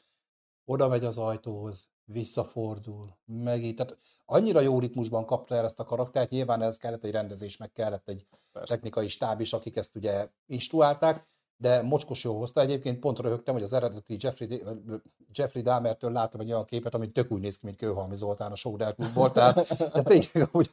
oda 0.66 0.88
megy 0.88 1.04
az 1.06 1.18
ajtóhoz, 1.18 1.90
visszafordul, 2.06 3.18
megint, 3.26 3.76
tehát 3.76 3.98
annyira 4.26 4.60
jó 4.60 4.80
ritmusban 4.80 5.26
kapta 5.26 5.56
el 5.56 5.66
ezt 5.66 5.80
a 5.80 5.84
karaktert, 5.84 6.30
nyilván 6.30 6.62
ez 6.62 6.78
kellett 6.78 7.04
egy 7.04 7.12
rendezés, 7.12 7.58
meg 7.58 7.72
kellett 7.72 8.10
egy 8.10 8.26
Persze. 8.52 8.74
technikai 8.74 9.08
stáb 9.08 9.40
is, 9.40 9.54
akik 9.54 9.76
ezt 9.76 9.96
ugye 9.96 10.28
instruálták, 10.46 11.30
de 11.58 11.82
mocskos 11.82 12.24
jó 12.24 12.38
hozta. 12.38 12.62
Egyébként 12.62 13.00
pont 13.00 13.20
röhögtem, 13.20 13.54
hogy 13.54 13.64
az 13.64 13.74
eredeti 13.74 14.18
Jeffrey, 14.20 14.64
Jeffrey 15.34 15.62
Dahmertől 15.62 16.12
láttam 16.12 16.40
egy 16.40 16.52
olyan 16.52 16.66
képet, 16.66 16.94
ami 16.94 17.12
tök 17.12 17.32
úgy 17.32 17.42
néz 17.42 17.58
ki, 17.58 17.66
mint 17.66 17.78
Kőhalmi 17.78 18.16
Zoltán 18.16 18.52
a 18.52 18.56
Sóder 18.56 18.96
klubból, 18.96 19.32
tehát 19.32 19.92
de 19.94 20.04
tényleg 20.04 20.50
ugye, 20.52 20.70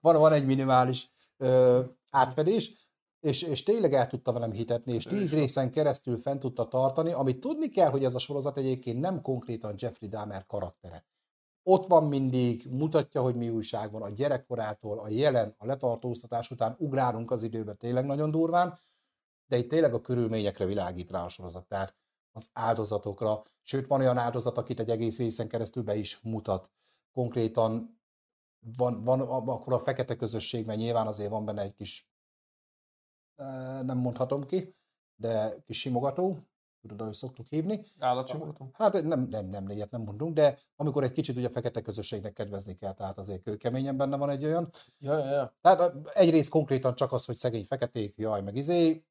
van, 0.00 0.16
van 0.16 0.32
egy 0.32 0.46
minimális 0.46 1.10
ö, 1.36 1.80
átfedés, 2.10 2.83
és, 3.24 3.42
és 3.42 3.62
tényleg 3.62 3.94
el 3.94 4.06
tudta 4.06 4.32
velem 4.32 4.52
hitetni, 4.52 4.92
és 4.92 5.04
tíz 5.04 5.34
részen 5.34 5.70
keresztül 5.70 6.20
fent 6.20 6.40
tudta 6.40 6.68
tartani, 6.68 7.12
amit 7.12 7.40
tudni 7.40 7.68
kell, 7.68 7.90
hogy 7.90 8.04
ez 8.04 8.14
a 8.14 8.18
sorozat 8.18 8.56
egyébként 8.56 9.00
nem 9.00 9.22
konkrétan 9.22 9.74
Jeffrey 9.76 10.08
Dahmer 10.08 10.46
karaktere. 10.46 11.04
Ott 11.62 11.86
van 11.86 12.04
mindig, 12.04 12.66
mutatja, 12.70 13.22
hogy 13.22 13.34
mi 13.34 13.48
újság 13.48 13.92
van 13.92 14.02
a 14.02 14.08
gyerekkorától, 14.08 14.98
a 14.98 15.08
jelen, 15.08 15.54
a 15.58 15.66
letartóztatás 15.66 16.50
után 16.50 16.76
ugrálunk 16.78 17.30
az 17.30 17.42
időbe 17.42 17.74
tényleg 17.74 18.04
nagyon 18.04 18.30
durván, 18.30 18.78
de 19.46 19.56
itt 19.56 19.68
tényleg 19.68 19.94
a 19.94 20.00
körülményekre 20.00 20.64
világít 20.64 21.10
rá 21.10 21.24
a 21.24 21.28
sorozat, 21.28 21.66
tehát 21.66 21.94
az 22.32 22.48
áldozatokra, 22.52 23.42
sőt 23.62 23.86
van 23.86 24.00
olyan 24.00 24.18
áldozat, 24.18 24.58
akit 24.58 24.80
egy 24.80 24.90
egész 24.90 25.18
részen 25.18 25.48
keresztül 25.48 25.82
be 25.82 25.94
is 25.94 26.20
mutat. 26.22 26.70
Konkrétan 27.12 28.00
van, 28.76 29.04
van 29.04 29.20
akkor 29.20 29.72
a 29.72 29.78
fekete 29.78 30.16
közösségben 30.16 30.76
nyilván 30.76 31.06
azért 31.06 31.30
van 31.30 31.44
benne 31.44 31.62
egy 31.62 31.74
kis, 31.74 32.08
nem 33.82 33.98
mondhatom 33.98 34.46
ki, 34.46 34.74
de 35.16 35.62
kis 35.66 35.80
simogató, 35.80 36.38
tudod, 36.80 37.00
ahogy 37.00 37.14
szoktuk 37.14 37.46
hívni. 37.46 37.84
Állatsimogató? 37.98 38.70
Hát 38.72 39.02
nem, 39.02 39.26
nem, 39.30 39.46
nem, 39.46 39.70
ilyet 39.70 39.90
nem 39.90 40.02
mondunk, 40.02 40.34
de 40.34 40.58
amikor 40.76 41.02
egy 41.02 41.12
kicsit 41.12 41.36
ugye 41.36 41.46
a 41.46 41.50
fekete 41.50 41.80
közösségnek 41.80 42.32
kedvezni 42.32 42.74
kell, 42.74 42.92
tehát 42.92 43.18
azért 43.18 43.42
kőkeményen 43.42 43.96
benne 43.96 44.16
van 44.16 44.30
egy 44.30 44.44
olyan. 44.44 44.70
Ja, 44.98 45.18
ja, 45.18 45.30
ja. 45.30 45.54
Tehát 45.60 45.92
egyrészt 46.12 46.50
konkrétan 46.50 46.94
csak 46.94 47.12
az, 47.12 47.24
hogy 47.24 47.36
szegény 47.36 47.64
feketék, 47.64 48.16
jaj, 48.16 48.42
meg 48.42 48.56
izé. 48.56 49.04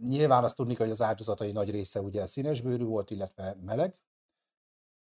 Nyilván 0.00 0.44
azt 0.44 0.56
tudni 0.56 0.74
hogy 0.74 0.90
az 0.90 1.02
áldozatai 1.02 1.52
nagy 1.52 1.70
része 1.70 2.00
ugye 2.00 2.26
színesbőrű 2.26 2.84
volt, 2.84 3.10
illetve 3.10 3.56
meleg. 3.64 3.98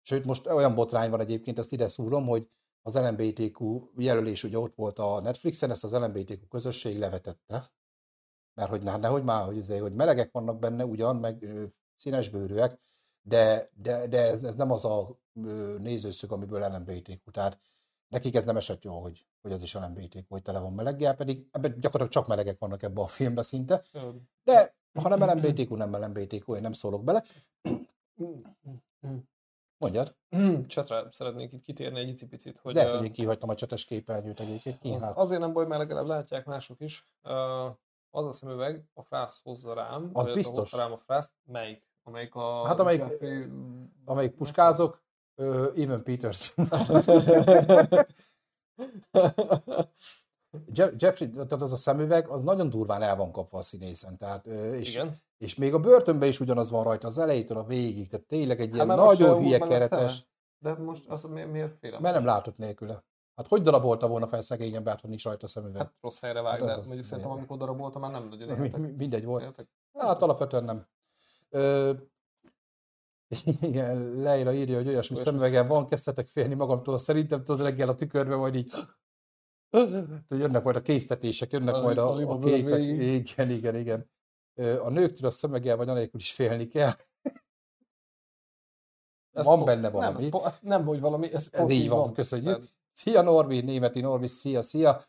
Sőt, 0.02 0.24
most 0.24 0.46
olyan 0.46 0.74
botrány 0.74 1.10
van 1.10 1.20
egyébként, 1.20 1.58
ezt 1.58 1.72
ide 1.72 1.88
szúrom, 1.88 2.26
hogy 2.26 2.48
az 2.82 2.94
LMBTQ 2.94 3.88
jelölés 3.96 4.44
ugye 4.44 4.58
ott 4.58 4.74
volt 4.74 4.98
a 4.98 5.20
Netflixen, 5.20 5.70
ezt 5.70 5.84
az 5.84 5.92
LMBTQ 5.92 6.48
közösség 6.48 6.98
levetette. 6.98 7.70
Mert 8.60 8.72
hogy 8.72 8.82
nehogy 8.82 9.24
már, 9.24 9.44
hogy, 9.44 9.56
izé, 9.56 9.76
hogy 9.76 9.94
melegek 9.94 10.32
vannak 10.32 10.58
benne 10.58 10.84
ugyan, 10.84 11.16
meg 11.16 11.42
ö, 11.42 11.64
színesbőrűek, 11.96 12.78
de, 13.22 13.70
de, 13.74 14.06
de 14.06 14.30
ez, 14.30 14.42
ez, 14.42 14.54
nem 14.54 14.70
az 14.70 14.84
a 14.84 15.18
nézőszög, 15.78 16.32
amiből 16.32 16.60
LMBTQ. 16.60 17.30
Tehát 17.30 17.60
nekik 18.08 18.34
ez 18.34 18.44
nem 18.44 18.56
esett 18.56 18.82
jó, 18.82 19.00
hogy, 19.00 19.26
hogy 19.42 19.52
az 19.52 19.62
is 19.62 19.74
LMBTQ, 19.74 20.24
hogy 20.28 20.42
tele 20.42 20.58
van 20.58 20.72
meleggel, 20.72 21.14
pedig 21.14 21.46
ebben 21.50 21.70
gyakorlatilag 21.70 22.08
csak 22.08 22.26
melegek 22.26 22.58
vannak 22.58 22.82
ebben 22.82 23.04
a 23.04 23.06
filmben 23.06 23.44
szinte. 23.44 23.84
De 24.44 24.74
ha 25.00 25.08
nem 25.08 25.30
LMBTQ, 25.30 25.76
nem 25.76 25.96
LMBTQ, 25.96 26.54
én 26.54 26.60
nem 26.60 26.72
szólok 26.72 27.04
bele. 27.04 27.24
Mondjad, 29.78 30.16
Csetre 30.66 31.10
szeretnék 31.10 31.52
itt 31.52 31.62
kitérni 31.62 31.98
egy 31.98 32.08
icipicit, 32.08 32.58
hogy 32.58 32.74
lehet, 32.74 32.96
hogy 32.96 33.04
én 33.04 33.12
kihagytam 33.12 33.48
a 33.48 33.54
csetes 33.54 33.84
képernyőt 33.84 34.40
egyébként. 34.40 34.94
Az, 34.94 35.02
hát, 35.02 35.16
azért 35.16 35.40
nem 35.40 35.52
baj, 35.52 35.66
mert 35.66 35.80
legalább 35.80 36.06
látják 36.06 36.44
mások 36.44 36.80
is. 36.80 37.04
Az 38.10 38.26
a 38.26 38.32
szemüveg, 38.32 38.84
a 38.94 39.02
frász 39.02 39.40
hozza 39.42 39.74
rám, 39.74 40.10
Az 40.12 40.32
biztos. 40.32 40.58
hozta 40.58 40.76
rám 40.76 40.92
a 40.92 40.98
frászt, 40.98 41.32
melyik? 41.44 41.88
Amelyik 42.02 42.34
a... 42.34 42.66
Hát 42.66 42.78
amelyik- 42.80 43.00
Jeffrey... 43.00 43.46
amelyik 44.04 44.34
puskázok, 44.34 45.02
ö, 45.34 45.70
Even 45.76 46.02
Peters. 46.02 46.54
Je- 50.74 50.92
Jeffrey, 50.96 51.30
tehát 51.30 51.52
az 51.52 51.72
a 51.72 51.76
szemüveg, 51.76 52.28
az 52.28 52.40
nagyon 52.42 52.68
durván 52.68 53.02
el 53.02 53.16
van 53.16 53.32
kapva 53.32 53.58
a 53.58 53.62
színészen. 53.62 54.16
Tehát, 54.16 54.46
és, 54.46 54.94
Igen. 54.94 55.16
és 55.38 55.54
még 55.54 55.74
a 55.74 55.78
börtönben 55.80 56.28
is 56.28 56.40
ugyanaz 56.40 56.70
van 56.70 56.84
rajta, 56.84 57.06
az 57.06 57.18
elejétől 57.18 57.58
a 57.58 57.64
végig, 57.64 58.08
tehát 58.08 58.26
tényleg 58.26 58.60
egy 58.60 58.74
ilyen 58.74 58.88
Hát, 58.88 58.98
most 58.98 59.18
nagyon 59.18 59.42
hülye 59.42 59.58
keretes. 59.58 60.28
De 60.58 60.74
most 60.74 61.08
az 61.08 61.22
mi, 61.24 61.44
miért 61.44 61.78
félem? 61.78 62.02
mert 62.02 62.14
nem 62.14 62.24
látott 62.24 62.56
nélküle. 62.56 63.04
Hát 63.40 63.48
hogy 63.48 63.62
darabolta 63.62 64.08
volna 64.08 64.28
fel 64.28 64.40
szegény 64.40 64.74
embert, 64.74 65.00
hogy 65.00 65.08
nincs 65.10 65.24
rajta 65.24 65.46
szemüveg? 65.46 65.82
Hát 65.82 65.94
rossz 66.00 66.20
helyre 66.20 66.40
vág, 66.40 66.58
Hát 66.60 66.68
de 66.68 66.76
mondjuk 66.76 67.02
szerintem 67.04 67.32
amikor 67.32 67.56
darabolta, 67.58 67.98
már 67.98 68.10
nem 68.10 68.28
nagyon 68.28 68.48
éltek. 68.48 68.76
mi- 68.80 68.88
mindegy 68.90 69.24
volt. 69.24 69.42
Éltek? 69.42 69.68
Hát 69.98 70.22
alapvetően 70.22 70.64
nem. 70.64 70.86
Ö, 71.48 71.92
igen, 73.60 74.14
Leila 74.14 74.52
írja, 74.52 74.76
hogy 74.76 74.88
olyasmi 74.88 75.16
szemüvegen 75.16 75.68
van, 75.68 75.88
kezdtetek 75.88 76.28
félni 76.28 76.54
magamtól, 76.54 76.98
szerintem 76.98 77.44
tudod 77.44 77.66
reggel 77.66 77.88
a 77.88 77.94
tükörbe, 77.94 78.36
majd 78.36 78.54
így 78.54 78.72
jönnek 80.28 80.62
majd 80.62 80.76
a 80.76 80.82
késztetések, 80.82 81.50
jönnek 81.50 81.74
A- 81.74 81.80
majd 81.82 81.98
a 81.98 82.12
a, 82.12 82.30
a 82.30 82.38
képek. 82.38 82.80
Igen, 82.82 83.50
igen, 83.50 83.76
igen. 83.76 84.10
A 84.58 84.90
nőktől 84.90 85.28
a 85.28 85.30
szemeggel 85.30 85.76
vagy 85.76 85.88
anélkül 85.88 86.20
is 86.20 86.32
félni 86.32 86.66
kell. 86.66 86.92
Ez 89.32 89.46
Van 89.46 89.56
po- 89.56 89.66
benne 89.66 89.80
Nem, 89.80 89.92
valami. 89.92 90.24
ez, 90.24 90.28
po- 90.28 90.62
nem, 90.62 90.84
hogy 90.84 91.00
valami, 91.00 91.32
ez, 91.32 91.48
Ez 91.52 91.70
így 91.70 91.88
van, 91.88 92.12
köszönjük. 92.12 92.68
Szia 92.92 93.22
Norbi, 93.22 93.60
németi 93.60 94.00
Norbi, 94.00 94.28
szia, 94.28 94.62
szia. 94.62 95.08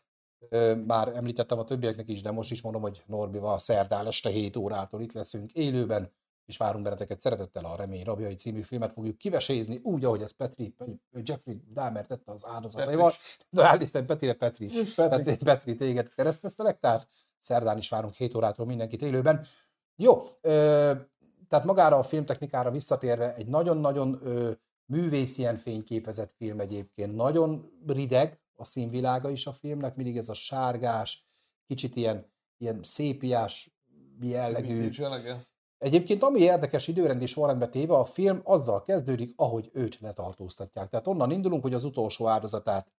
Már 0.86 1.08
említettem 1.08 1.58
a 1.58 1.64
többieknek 1.64 2.08
is, 2.08 2.22
de 2.22 2.30
most 2.30 2.50
is 2.50 2.62
mondom, 2.62 2.82
hogy 2.82 3.02
Norbival 3.06 3.58
szerdán 3.58 4.06
este 4.06 4.28
7 4.30 4.56
órától 4.56 5.00
itt 5.00 5.12
leszünk 5.12 5.52
élőben, 5.52 6.12
és 6.46 6.56
várunk 6.56 6.84
benneteket 6.84 7.20
szeretettel 7.20 7.64
a 7.64 7.76
Remény 7.76 8.04
Rabjai 8.04 8.34
című 8.34 8.60
filmet 8.60 8.92
fogjuk 8.92 9.18
kivesézni, 9.18 9.80
úgy, 9.82 10.04
ahogy 10.04 10.22
ezt 10.22 10.32
Petri, 10.32 10.74
Jeffrey 11.12 11.62
Dahmer 11.72 12.06
tette 12.06 12.32
az 12.32 12.46
áldozataival. 12.46 13.12
De 13.50 13.62
ránéztem 13.62 14.06
Petrire, 14.06 14.34
Petri, 14.34 14.66
Petri. 14.66 14.94
Petri, 14.94 15.36
Petri 15.36 15.76
téged 15.76 16.14
kereszteztelek, 16.14 16.78
tehát 16.78 17.08
szerdán 17.38 17.78
is 17.78 17.88
várunk 17.88 18.14
7 18.14 18.34
órától 18.34 18.66
mindenkit 18.66 19.02
élőben. 19.02 19.44
Jó, 19.96 20.22
tehát 21.48 21.64
magára 21.64 21.98
a 21.98 22.02
filmtechnikára 22.02 22.70
visszatérve, 22.70 23.34
egy 23.34 23.46
nagyon-nagyon 23.46 24.20
ö, 24.88 24.96
művészien 24.96 25.56
fényképezett 25.56 26.32
film 26.36 26.60
egyébként. 26.60 27.14
Nagyon 27.14 27.70
rideg 27.86 28.40
a 28.54 28.64
színvilága 28.64 29.30
is 29.30 29.46
a 29.46 29.52
filmnek, 29.52 29.96
mindig 29.96 30.16
ez 30.16 30.28
a 30.28 30.34
sárgás, 30.34 31.26
kicsit 31.66 31.96
ilyen, 31.96 32.32
ilyen 32.58 32.80
szépiás 32.82 33.76
jellegű. 34.20 34.90
Egyébként 35.78 36.22
ami 36.22 36.40
érdekes 36.40 36.88
időrendi 36.88 37.26
sorrendbe 37.26 37.68
téve, 37.68 37.94
a 37.94 38.04
film 38.04 38.40
azzal 38.44 38.82
kezdődik, 38.82 39.32
ahogy 39.36 39.70
őt 39.72 40.00
letartóztatják. 40.00 40.88
Tehát 40.88 41.06
onnan 41.06 41.30
indulunk, 41.30 41.62
hogy 41.62 41.74
az 41.74 41.84
utolsó 41.84 42.26
áldozatát 42.26 42.92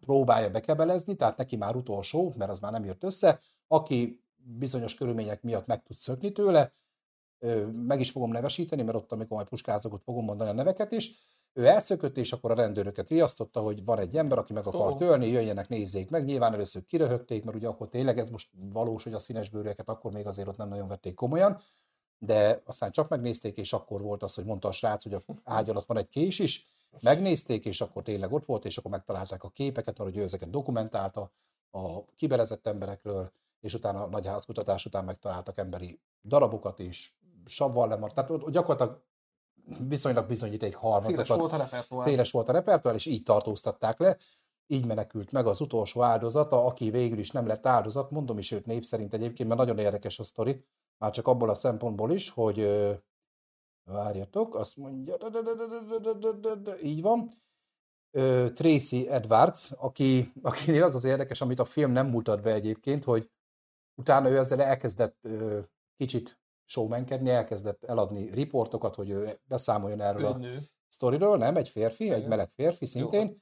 próbálja 0.00 0.50
bekebelezni, 0.50 1.16
tehát 1.16 1.36
neki 1.36 1.56
már 1.56 1.76
utolsó, 1.76 2.34
mert 2.38 2.50
az 2.50 2.58
már 2.58 2.72
nem 2.72 2.84
jött 2.84 3.04
össze, 3.04 3.40
aki 3.66 4.24
bizonyos 4.36 4.94
körülmények 4.94 5.42
miatt 5.42 5.66
meg 5.66 5.82
tud 5.82 5.96
szökni 5.96 6.32
tőle, 6.32 6.72
meg 7.72 8.00
is 8.00 8.10
fogom 8.10 8.30
nevesíteni, 8.30 8.82
mert 8.82 8.96
ott, 8.96 9.12
amikor 9.12 9.36
majd 9.36 9.48
puskázok, 9.48 9.92
ott 9.92 10.02
fogom 10.02 10.24
mondani 10.24 10.50
a 10.50 10.52
neveket 10.52 10.92
is, 10.92 11.14
ő 11.52 11.66
elszökött, 11.66 12.16
és 12.16 12.32
akkor 12.32 12.50
a 12.50 12.54
rendőröket 12.54 13.08
riasztotta, 13.08 13.60
hogy 13.60 13.84
van 13.84 13.98
egy 13.98 14.16
ember, 14.16 14.38
aki 14.38 14.52
meg 14.52 14.66
akar 14.66 14.96
tölni, 14.96 15.26
jöjjenek, 15.26 15.68
nézzék 15.68 16.10
meg. 16.10 16.24
Nyilván 16.24 16.52
először 16.52 16.86
kiröhögték, 16.86 17.44
mert 17.44 17.56
ugye 17.56 17.68
akkor 17.68 17.88
tényleg 17.88 18.18
ez 18.18 18.30
most 18.30 18.50
valós, 18.72 19.02
hogy 19.02 19.12
a 19.12 19.18
színes 19.18 19.50
bőrűeket 19.50 19.88
akkor 19.88 20.12
még 20.12 20.26
azért 20.26 20.48
ott 20.48 20.56
nem 20.56 20.68
nagyon 20.68 20.88
vették 20.88 21.14
komolyan, 21.14 21.60
de 22.18 22.62
aztán 22.64 22.90
csak 22.90 23.08
megnézték, 23.08 23.56
és 23.56 23.72
akkor 23.72 24.00
volt 24.00 24.22
az, 24.22 24.34
hogy 24.34 24.44
mondta 24.44 24.68
a 24.68 24.72
srác, 24.72 25.02
hogy 25.02 25.14
a 25.14 25.22
ágy 25.44 25.70
alatt 25.70 25.86
van 25.86 25.98
egy 25.98 26.08
kés 26.08 26.38
is, 26.38 26.66
megnézték, 27.00 27.64
és 27.64 27.80
akkor 27.80 28.02
tényleg 28.02 28.32
ott 28.32 28.44
volt, 28.44 28.64
és 28.64 28.76
akkor 28.78 28.90
megtalálták 28.90 29.42
a 29.44 29.48
képeket, 29.48 29.98
mert 29.98 30.10
ugye 30.10 30.20
ő 30.20 30.22
ezeket 30.22 30.50
dokumentálta 30.50 31.32
a 31.70 32.04
kibelezett 32.16 32.66
emberekről, 32.66 33.32
és 33.60 33.74
utána 33.74 34.02
a 34.02 34.08
nagy 34.08 34.26
házkutatás 34.26 34.86
után 34.86 35.04
megtaláltak 35.04 35.58
emberi 35.58 36.00
darabokat 36.22 36.78
is, 36.78 37.18
savval 37.50 37.88
lemart. 37.88 38.14
Tehát 38.14 38.50
gyakorlatilag 38.50 39.02
viszonylag 39.88 40.26
bizonyíték 40.26 40.74
halmazokat. 40.74 41.26
Széles 41.26 41.28
volt 41.28 41.52
a 41.52 41.56
repertoár. 41.56 42.08
Széles 42.08 42.30
volt 42.30 42.48
a 42.48 42.52
repertoár, 42.52 42.94
és 42.94 43.06
így 43.06 43.22
tartóztatták 43.22 43.98
le. 43.98 44.16
Így 44.66 44.86
menekült 44.86 45.32
meg 45.32 45.46
az 45.46 45.60
utolsó 45.60 46.02
áldozata, 46.02 46.64
aki 46.64 46.90
végül 46.90 47.18
is 47.18 47.30
nem 47.30 47.46
lett 47.46 47.66
áldozat, 47.66 48.10
mondom 48.10 48.38
is 48.38 48.50
őt 48.50 48.66
név 48.66 48.82
szerint 48.82 49.14
egyébként, 49.14 49.48
mert 49.48 49.60
nagyon 49.60 49.78
érdekes 49.78 50.18
a 50.18 50.24
sztori, 50.24 50.64
már 50.98 51.10
csak 51.10 51.26
abból 51.26 51.48
a 51.48 51.54
szempontból 51.54 52.10
is, 52.10 52.30
hogy 52.30 52.88
várjatok, 53.84 54.54
azt 54.54 54.76
mondja, 54.76 55.16
így 56.82 57.02
van, 57.02 57.30
Tracy 58.54 59.08
Edwards, 59.08 59.72
aki, 59.76 60.32
akinél 60.42 60.82
az 60.82 60.94
az 60.94 61.04
érdekes, 61.04 61.40
amit 61.40 61.60
a 61.60 61.64
film 61.64 61.90
nem 61.90 62.06
mutat 62.06 62.42
be 62.42 62.52
egyébként, 62.52 63.04
hogy 63.04 63.30
utána 63.94 64.28
ő 64.28 64.36
ezzel 64.38 64.62
elkezdett 64.62 65.28
kicsit 65.96 66.39
showmankedni, 66.70 67.30
elkezdett 67.30 67.84
eladni 67.84 68.30
riportokat, 68.32 68.94
hogy 68.94 69.10
ő 69.10 69.40
beszámoljon 69.44 70.00
erről 70.00 70.24
a 70.24 70.40
sztoriról, 70.88 71.36
nem, 71.36 71.56
egy 71.56 71.68
férfi, 71.68 72.04
Igen. 72.04 72.20
egy 72.20 72.26
meleg 72.26 72.50
férfi 72.54 72.86
szintén. 72.86 73.26
Jó, 73.26 73.34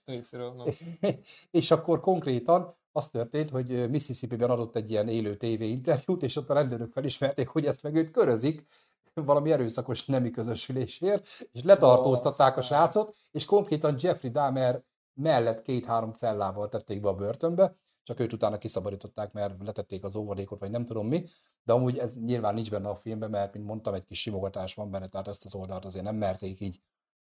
és 1.61 1.71
akkor 1.71 2.01
konkrétan 2.01 2.77
az 2.93 3.09
történt, 3.09 3.51
hogy 3.51 3.91
Mississippi-ben 3.91 4.51
adott 4.51 4.77
egy 4.77 4.91
ilyen 4.91 5.09
élő 5.09 5.37
TV 5.37 5.61
interjút, 5.61 6.23
és 6.23 6.37
ott 6.37 6.51
a 6.51 6.55
rendőrök 6.55 6.93
felismerték, 6.93 7.49
hogy 7.49 7.67
ezt 7.67 7.83
meg 7.83 7.95
őt 7.95 8.11
körözik, 8.11 8.67
valami 9.15 9.53
erőszakos 9.53 10.05
nemi 10.05 10.31
közösülésért, 10.31 11.49
és 11.53 11.63
letartóztatták 11.63 12.57
a 12.57 12.63
srácot, 12.63 13.17
és 13.31 13.45
konkrétan 13.45 13.95
Jeffrey 13.99 14.31
Dahmer 14.31 14.83
mellett 15.15 15.63
két-három 15.63 16.13
cellával 16.13 16.69
tették 16.69 17.01
be 17.01 17.09
a 17.09 17.15
börtönbe, 17.15 17.77
csak 18.09 18.21
őt 18.21 18.33
utána 18.33 18.59
kiszabadították, 18.59 19.33
mert 19.33 19.63
letették 19.65 20.05
az 20.05 20.17
óvadékot, 20.17 20.61
vagy 20.61 20.71
nem 20.71 20.85
tudom 20.85 21.07
mi, 21.07 21.25
de 21.63 21.73
amúgy 21.73 21.99
ez 21.99 22.17
nyilván 22.17 22.55
nincs 22.55 22.71
benne 22.71 22.89
a 22.89 22.97
filmben, 22.97 23.31
mert, 23.31 23.55
mint 23.55 23.67
mondtam, 23.67 23.95
egy 23.95 24.05
kis 24.05 24.21
simogatás 24.21 24.75
van 24.75 24.91
benne, 24.91 25.09
tehát 25.09 25.29
ezt 25.29 25.45
az 25.45 25.55
oldalt 25.55 25.85
azért 25.85 26.05
nem 26.05 26.17
merték 26.17 26.61
így 26.61 26.81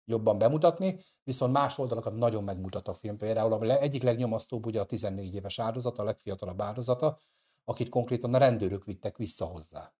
jobban 0.04 0.38
bemutatni, 0.38 1.00
viszont 1.22 1.52
más 1.52 1.78
oldalakat 1.78 2.14
nagyon 2.14 2.44
megmutat 2.44 2.88
a 2.88 2.94
film. 2.94 3.16
Például 3.16 3.52
a 3.52 3.80
egyik 3.80 4.02
legnyomasztóbb 4.02 4.66
ugye 4.66 4.80
a 4.80 4.84
14 4.84 5.34
éves 5.34 5.58
áldozata, 5.58 6.02
a 6.02 6.04
legfiatalabb 6.04 6.60
áldozata, 6.60 7.18
akit 7.64 7.88
konkrétan 7.88 8.34
a 8.34 8.38
rendőrök 8.38 8.84
vittek 8.84 9.16
vissza 9.16 9.44
hozzá. 9.44 9.94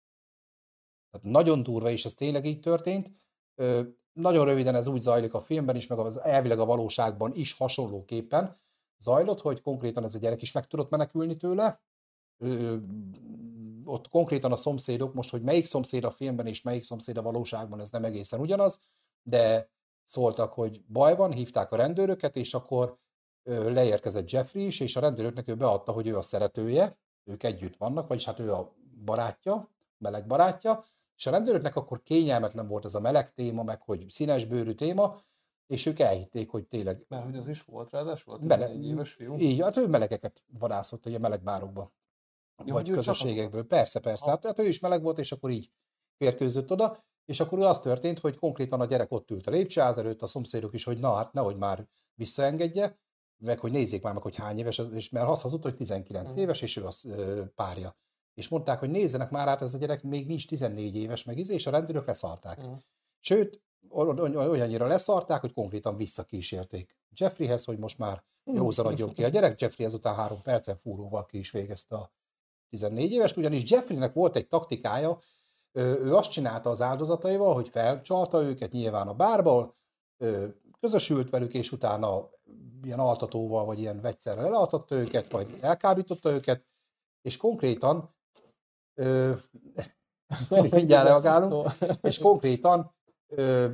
Tehát 1.10 1.26
nagyon 1.26 1.62
durva, 1.62 1.90
és 1.90 2.04
ez 2.04 2.14
tényleg 2.14 2.44
így 2.44 2.60
történt. 2.60 3.10
Nagyon 4.12 4.44
röviden 4.44 4.74
ez 4.74 4.86
úgy 4.86 5.00
zajlik 5.00 5.34
a 5.34 5.40
filmben 5.40 5.76
is, 5.76 5.86
meg 5.86 5.98
az 5.98 6.20
elvileg 6.20 6.58
a 6.58 6.64
valóságban 6.64 7.34
is 7.34 7.52
hasonlóképpen, 7.52 8.60
zajlott, 9.02 9.40
hogy 9.40 9.60
konkrétan 9.60 10.04
ez 10.04 10.14
a 10.14 10.18
gyerek 10.18 10.42
is 10.42 10.52
meg 10.52 10.66
tudott 10.66 10.90
menekülni 10.90 11.36
tőle. 11.36 11.80
Ö, 12.38 12.76
ott 13.84 14.08
konkrétan 14.08 14.52
a 14.52 14.56
szomszédok, 14.56 15.14
most, 15.14 15.30
hogy 15.30 15.42
melyik 15.42 15.66
szomszéd 15.66 16.04
a 16.04 16.10
filmben 16.10 16.46
és 16.46 16.62
melyik 16.62 16.84
szomszéd 16.84 17.16
a 17.16 17.22
valóságban, 17.22 17.80
ez 17.80 17.90
nem 17.90 18.04
egészen 18.04 18.40
ugyanaz, 18.40 18.80
de 19.22 19.70
szóltak, 20.04 20.52
hogy 20.52 20.84
baj 20.88 21.16
van, 21.16 21.32
hívták 21.32 21.72
a 21.72 21.76
rendőröket, 21.76 22.36
és 22.36 22.54
akkor 22.54 22.98
ö, 23.42 23.72
leérkezett 23.72 24.30
Jeffrey 24.30 24.66
is, 24.66 24.80
és 24.80 24.96
a 24.96 25.00
rendőröknek 25.00 25.48
ő 25.48 25.54
beadta, 25.54 25.92
hogy 25.92 26.06
ő 26.06 26.16
a 26.16 26.22
szeretője, 26.22 26.96
ők 27.24 27.42
együtt 27.42 27.76
vannak, 27.76 28.08
vagyis 28.08 28.24
hát 28.24 28.38
ő 28.38 28.52
a 28.52 28.74
barátja, 29.04 29.70
meleg 29.98 30.26
barátja, 30.26 30.84
és 31.16 31.26
a 31.26 31.30
rendőröknek 31.30 31.76
akkor 31.76 32.02
kényelmetlen 32.02 32.68
volt 32.68 32.84
ez 32.84 32.94
a 32.94 33.00
meleg 33.00 33.34
téma, 33.34 33.62
meg 33.62 33.82
hogy 33.82 34.06
színes 34.08 34.44
bőrű 34.44 34.72
téma, 34.72 35.16
és 35.66 35.86
ők 35.86 35.98
elhitték, 35.98 36.50
hogy 36.50 36.66
tényleg... 36.66 37.04
Mert 37.08 37.24
hogy 37.24 37.36
az 37.36 37.48
is 37.48 37.62
volt 37.62 37.90
ráadásul, 37.90 38.36
volt 38.36 38.48
mele... 38.48 38.68
egy 38.68 38.86
éves 38.86 39.12
fiú? 39.12 39.38
Így, 39.38 39.60
hát 39.60 39.76
ő 39.76 39.86
melegeket 39.86 40.42
vadászott, 40.58 41.06
ugye 41.06 41.18
melegbárokba. 41.18 41.92
Ja, 42.64 42.72
vagy 42.72 42.90
közösségekből. 42.90 43.66
Persze, 43.66 44.00
persze. 44.00 44.30
Hát, 44.30 44.44
hát 44.44 44.58
ő 44.58 44.66
is 44.66 44.80
meleg 44.80 45.02
volt, 45.02 45.18
és 45.18 45.32
akkor 45.32 45.50
így 45.50 45.70
férkőzött 46.16 46.70
oda, 46.70 47.04
és 47.24 47.40
akkor 47.40 47.58
az 47.60 47.80
történt, 47.80 48.18
hogy 48.18 48.36
konkrétan 48.36 48.80
a 48.80 48.84
gyerek 48.84 49.12
ott 49.12 49.30
ült 49.30 49.46
a 49.46 49.50
lépcsőház 49.50 49.98
előtt, 49.98 50.22
a 50.22 50.26
szomszédok 50.26 50.74
is, 50.74 50.84
hogy 50.84 50.98
na 50.98 51.14
hát 51.14 51.32
nehogy 51.32 51.56
már 51.56 51.88
visszaengedje, 52.14 53.00
meg 53.36 53.58
hogy 53.58 53.72
nézzék 53.72 54.02
már 54.02 54.12
meg, 54.12 54.22
hogy 54.22 54.36
hány 54.36 54.58
éves, 54.58 54.80
és 54.94 55.08
mert 55.08 55.28
azt 55.28 55.42
hazudt, 55.42 55.62
hogy 55.62 55.74
19 55.74 56.30
mm. 56.30 56.36
éves, 56.36 56.62
és 56.62 56.76
ő 56.76 56.84
az 56.84 57.04
ö, 57.04 57.42
párja. 57.54 57.96
És 58.34 58.48
mondták, 58.48 58.78
hogy 58.78 58.90
nézzenek 58.90 59.30
már 59.30 59.48
át, 59.48 59.62
ez 59.62 59.74
a 59.74 59.78
gyerek 59.78 60.02
még 60.02 60.26
nincs 60.26 60.46
14 60.46 60.96
éves, 60.96 61.24
meg 61.24 61.38
izé, 61.38 61.54
és 61.54 61.66
a 61.66 61.70
rendőrök 61.70 62.06
leszarták. 62.06 62.66
Mm. 62.66 62.72
Sőt, 63.20 63.62
olyannyira 63.88 64.86
leszarták, 64.86 65.40
hogy 65.40 65.52
konkrétan 65.52 65.96
visszakísérték 65.96 66.96
Jeffreyhez, 67.16 67.64
hogy 67.64 67.78
most 67.78 67.98
már 67.98 68.22
józanadjon 68.44 69.12
ki 69.12 69.24
a 69.24 69.28
gyerek. 69.28 69.60
Jeffrey 69.60 69.86
ezután 69.86 70.14
három 70.14 70.42
percen 70.42 70.76
fúróval 70.76 71.26
ki 71.26 71.38
is 71.38 71.50
végezte 71.50 71.96
a 71.96 72.12
14 72.68 73.12
éves, 73.12 73.36
ugyanis 73.36 73.70
Jeffreynek 73.70 74.14
volt 74.14 74.36
egy 74.36 74.48
taktikája, 74.48 75.18
ő 75.72 76.14
azt 76.14 76.30
csinálta 76.30 76.70
az 76.70 76.80
áldozataival, 76.82 77.54
hogy 77.54 77.68
felcsalta 77.68 78.42
őket 78.42 78.72
nyilván 78.72 79.08
a 79.08 79.14
bárból, 79.14 79.76
közösült 80.80 81.30
velük, 81.30 81.54
és 81.54 81.72
utána 81.72 82.30
ilyen 82.82 82.98
altatóval, 82.98 83.64
vagy 83.64 83.78
ilyen 83.78 84.00
vegyszerrel 84.00 84.46
elaltatta 84.46 84.94
őket, 84.94 85.30
vagy 85.30 85.58
elkábította 85.60 86.30
őket, 86.30 86.66
és 87.22 87.36
konkrétan 87.36 88.14
ö, 88.94 89.32
mindjárt 90.70 91.06
reagálunk, 91.08 91.72
és 92.02 92.18
konkrétan 92.18 92.94
ö, 93.34 93.72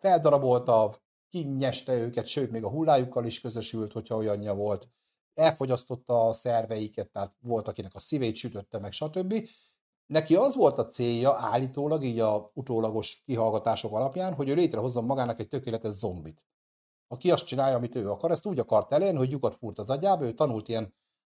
feldarabolta, 0.00 1.02
kinyeste 1.28 1.94
őket, 1.94 2.26
sőt, 2.26 2.50
még 2.50 2.64
a 2.64 2.70
hullájukkal 2.70 3.26
is 3.26 3.40
közösült, 3.40 3.92
hogyha 3.92 4.16
olyanja 4.16 4.54
volt, 4.54 4.88
elfogyasztotta 5.34 6.28
a 6.28 6.32
szerveiket, 6.32 7.10
tehát 7.10 7.34
volt, 7.40 7.68
akinek 7.68 7.94
a 7.94 7.98
szívét 7.98 8.36
sütötte 8.36 8.78
meg, 8.78 8.92
stb. 8.92 9.48
Neki 10.06 10.36
az 10.36 10.54
volt 10.54 10.78
a 10.78 10.86
célja 10.86 11.36
állítólag, 11.38 12.04
így 12.04 12.18
a 12.18 12.50
utólagos 12.54 13.22
kihallgatások 13.24 13.92
alapján, 13.92 14.34
hogy 14.34 14.48
ő 14.48 14.54
létrehozzon 14.54 15.04
magának 15.04 15.40
egy 15.40 15.48
tökéletes 15.48 15.92
zombit. 15.92 16.44
Aki 17.08 17.30
azt 17.30 17.46
csinálja, 17.46 17.76
amit 17.76 17.94
ő 17.94 18.10
akar, 18.10 18.30
ezt 18.30 18.46
úgy 18.46 18.58
akart 18.58 18.92
elérni, 18.92 19.18
hogy 19.18 19.30
lyukat 19.30 19.54
fúrt 19.54 19.78
az 19.78 19.90
agyába, 19.90 20.24
ő 20.24 20.34
tanult 20.34 20.68
ilyen, 20.68 20.94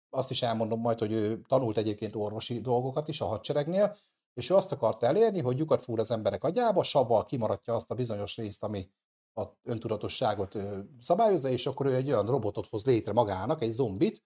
azt 0.10 0.32
is 0.32 0.41
elmondom 0.41 0.80
majd, 0.80 1.00
hogy 1.00 1.12
ő 1.12 1.41
tanult 1.41 1.78
egyébként 1.78 2.15
orvosi 2.15 2.62
dolgokat 2.62 3.08
is 3.08 3.21
a 3.21 3.26
hadseregnél, 3.26 3.98
és 4.36 4.50
ő 4.50 4.56
azt 4.56 4.71
akart 4.71 5.04
elérni, 5.04 5.41
hogy 5.41 5.58
lyukat 5.58 5.84
fúr 5.84 6.00
az 6.00 6.12
emberek 6.12 6.43
agyába, 6.43 6.84
savval 6.84 7.26
kimaradja 7.26 7.76
azt 7.76 7.91
a 7.91 7.95
bizonyos 7.95 8.36
részt, 8.36 8.63
ami 8.63 8.89
a 9.34 9.43
öntudatosságot 9.63 10.58
szabályozza, 11.00 11.50
és 11.50 11.65
akkor 11.65 11.86
ő 11.86 11.95
egy 11.95 12.08
olyan 12.08 12.26
robotot 12.26 12.67
hoz 12.67 12.86
létre 12.86 13.13
magának, 13.13 13.62
egy 13.62 13.71
zombit, 13.71 14.24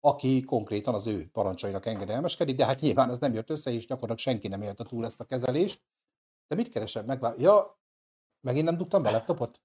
aki 0.00 0.42
konkrétan 0.42 0.94
az 0.94 1.06
ő 1.06 1.28
parancsainak 1.32 1.86
engedelmeskedik, 1.86 2.56
de 2.56 2.64
hát 2.64 2.80
nyilván 2.80 3.10
ez 3.10 3.18
nem 3.18 3.32
jött 3.32 3.50
össze, 3.50 3.70
és 3.70 3.86
gyakorlatilag 3.86 4.18
senki 4.18 4.48
nem 4.48 4.62
élte 4.62 4.84
túl 4.84 5.04
ezt 5.04 5.20
a 5.20 5.24
kezelést. 5.24 5.82
De 6.48 6.56
mit 6.56 6.68
keresed? 6.68 7.06
Megvár... 7.06 7.34
Ja, 7.38 7.80
megint 8.40 8.64
nem 8.64 8.76
dugtam 8.76 9.02
be 9.02 9.10
laptopot? 9.10 9.60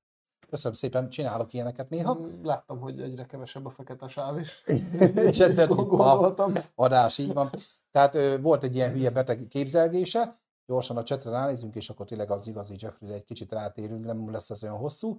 Köszönöm 0.49 0.77
szépen, 0.77 1.09
csinálok 1.09 1.53
ilyeneket 1.53 1.89
néha. 1.89 2.13
Mm, 2.13 2.43
láttam, 2.43 2.79
hogy 2.79 3.01
egyre 3.01 3.25
kevesebb 3.25 3.65
a 3.65 3.69
fekete 3.69 4.07
sáv 4.07 4.39
is. 4.39 4.63
és 5.29 5.39
egyszer 5.39 5.67
gondoltam. 5.67 6.53
Adás, 6.75 7.17
így 7.17 7.33
van. 7.33 7.49
Tehát 7.93 8.15
ö, 8.15 8.41
volt 8.41 8.63
egy 8.63 8.75
ilyen 8.75 8.91
hülye 8.91 9.09
beteg 9.09 9.47
képzelgése, 9.47 10.35
gyorsan 10.65 10.97
a 10.97 11.03
csetre 11.03 11.29
ránézünk, 11.29 11.75
és 11.75 11.89
akkor 11.89 12.05
tényleg 12.05 12.31
az 12.31 12.47
igazi 12.47 12.75
Jeffrey 12.77 13.11
egy 13.11 13.23
kicsit 13.23 13.51
rátérünk, 13.51 14.05
nem 14.05 14.31
lesz 14.31 14.49
ez 14.49 14.63
olyan 14.63 14.77
hosszú. 14.77 15.17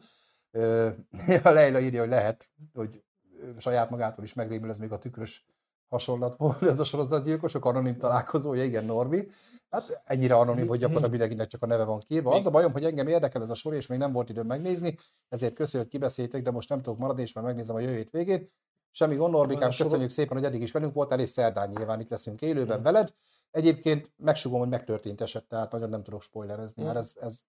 Ö, 0.50 0.88
a 1.42 1.50
Leila 1.50 1.80
írja, 1.80 2.00
hogy 2.00 2.08
lehet, 2.08 2.50
hogy 2.72 3.02
saját 3.58 3.90
magától 3.90 4.24
is 4.24 4.34
megrémül, 4.34 4.70
ez 4.70 4.78
még 4.78 4.92
a 4.92 4.98
tükrös 4.98 5.46
hasonlat 5.88 6.36
volt, 6.36 6.62
ez 6.62 6.78
a 6.78 6.84
sorozatgyilkosok, 6.84 7.64
anonim 7.64 7.96
találkozója, 7.96 8.64
igen, 8.64 8.84
Norbi. 8.84 9.28
Hát 9.70 10.02
ennyire 10.04 10.34
anonim, 10.34 10.66
hogy 10.66 10.78
gyakorlatilag 10.78 11.10
mindenkinek 11.10 11.48
csak 11.48 11.62
a 11.62 11.66
neve 11.66 11.84
van 11.84 12.00
kírva. 12.06 12.34
Az 12.34 12.46
a 12.46 12.50
bajom, 12.50 12.72
hogy 12.72 12.84
engem 12.84 13.08
érdekel 13.08 13.42
ez 13.42 13.50
a 13.50 13.54
sor, 13.54 13.74
és 13.74 13.86
még 13.86 13.98
nem 13.98 14.12
volt 14.12 14.28
időm 14.28 14.46
megnézni, 14.46 14.98
ezért 15.28 15.54
köszönjük, 15.54 15.90
hogy 15.90 16.00
kibeszéltek, 16.00 16.42
de 16.42 16.50
most 16.50 16.68
nem 16.68 16.82
tudok 16.82 16.98
maradni, 16.98 17.22
és 17.22 17.32
már 17.32 17.44
megnézem 17.44 17.76
a 17.76 17.80
jövő 17.80 18.08
végén. 18.10 18.50
Semmi 18.96 19.16
gond, 19.16 19.32
Norbikám, 19.32 19.70
köszönjük 19.76 20.10
szépen, 20.10 20.36
hogy 20.36 20.46
eddig 20.46 20.62
is 20.62 20.72
velünk 20.72 20.94
voltál, 20.94 21.20
és 21.20 21.28
szerdán 21.28 21.68
nyilván 21.70 22.00
itt 22.00 22.08
leszünk 22.08 22.42
élőben 22.42 22.82
veled. 22.82 23.14
Egyébként 23.50 24.12
megsugom, 24.16 24.58
hogy 24.58 24.68
megtörtént 24.68 25.20
eset, 25.20 25.44
tehát 25.44 25.72
nagyon 25.72 25.88
nem 25.88 26.02
tudok 26.02 26.22
spoilerezni, 26.22 26.82
Mm. 26.82 26.86
mert 26.86 26.98
ez, 26.98 27.12
ez, 27.20 27.40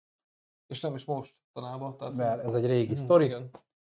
És 0.68 0.82
nem 0.82 0.96
is 0.96 1.06
most 1.06 1.36
tanában. 1.54 1.98
Tehát... 1.98 2.14
mert 2.16 2.44
ez 2.44 2.54
egy 2.54 2.66
régi 2.66 2.94
Mhm, 2.94 3.04
sztori. 3.04 3.24
Igen. 3.26 3.50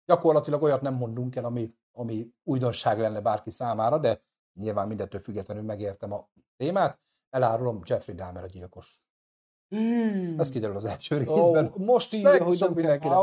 Gyakorlatilag 0.05 0.61
olyat 0.61 0.81
nem 0.81 0.93
mondunk 0.93 1.35
el, 1.35 1.45
ami, 1.45 1.73
ami 1.91 2.33
újdonság 2.43 2.99
lenne 2.99 3.21
bárki 3.21 3.51
számára, 3.51 3.97
de 3.97 4.21
nyilván 4.59 4.87
mindettől 4.87 5.19
függetlenül 5.19 5.63
megértem 5.63 6.11
a 6.13 6.29
témát. 6.57 6.99
Elárulom, 7.29 7.81
Jeffrey 7.83 8.15
Dahmer 8.15 8.43
a 8.43 8.47
gyilkos. 8.47 9.03
Ez 10.37 10.49
kiderül 10.49 10.75
az 10.75 10.85
első 10.85 11.17
részben. 11.17 11.65
Ó, 11.65 11.83
most 11.83 12.13
így, 12.13 12.25
hogy 12.27 12.59
nem 12.59 12.73
mindenkinek. 12.73 13.17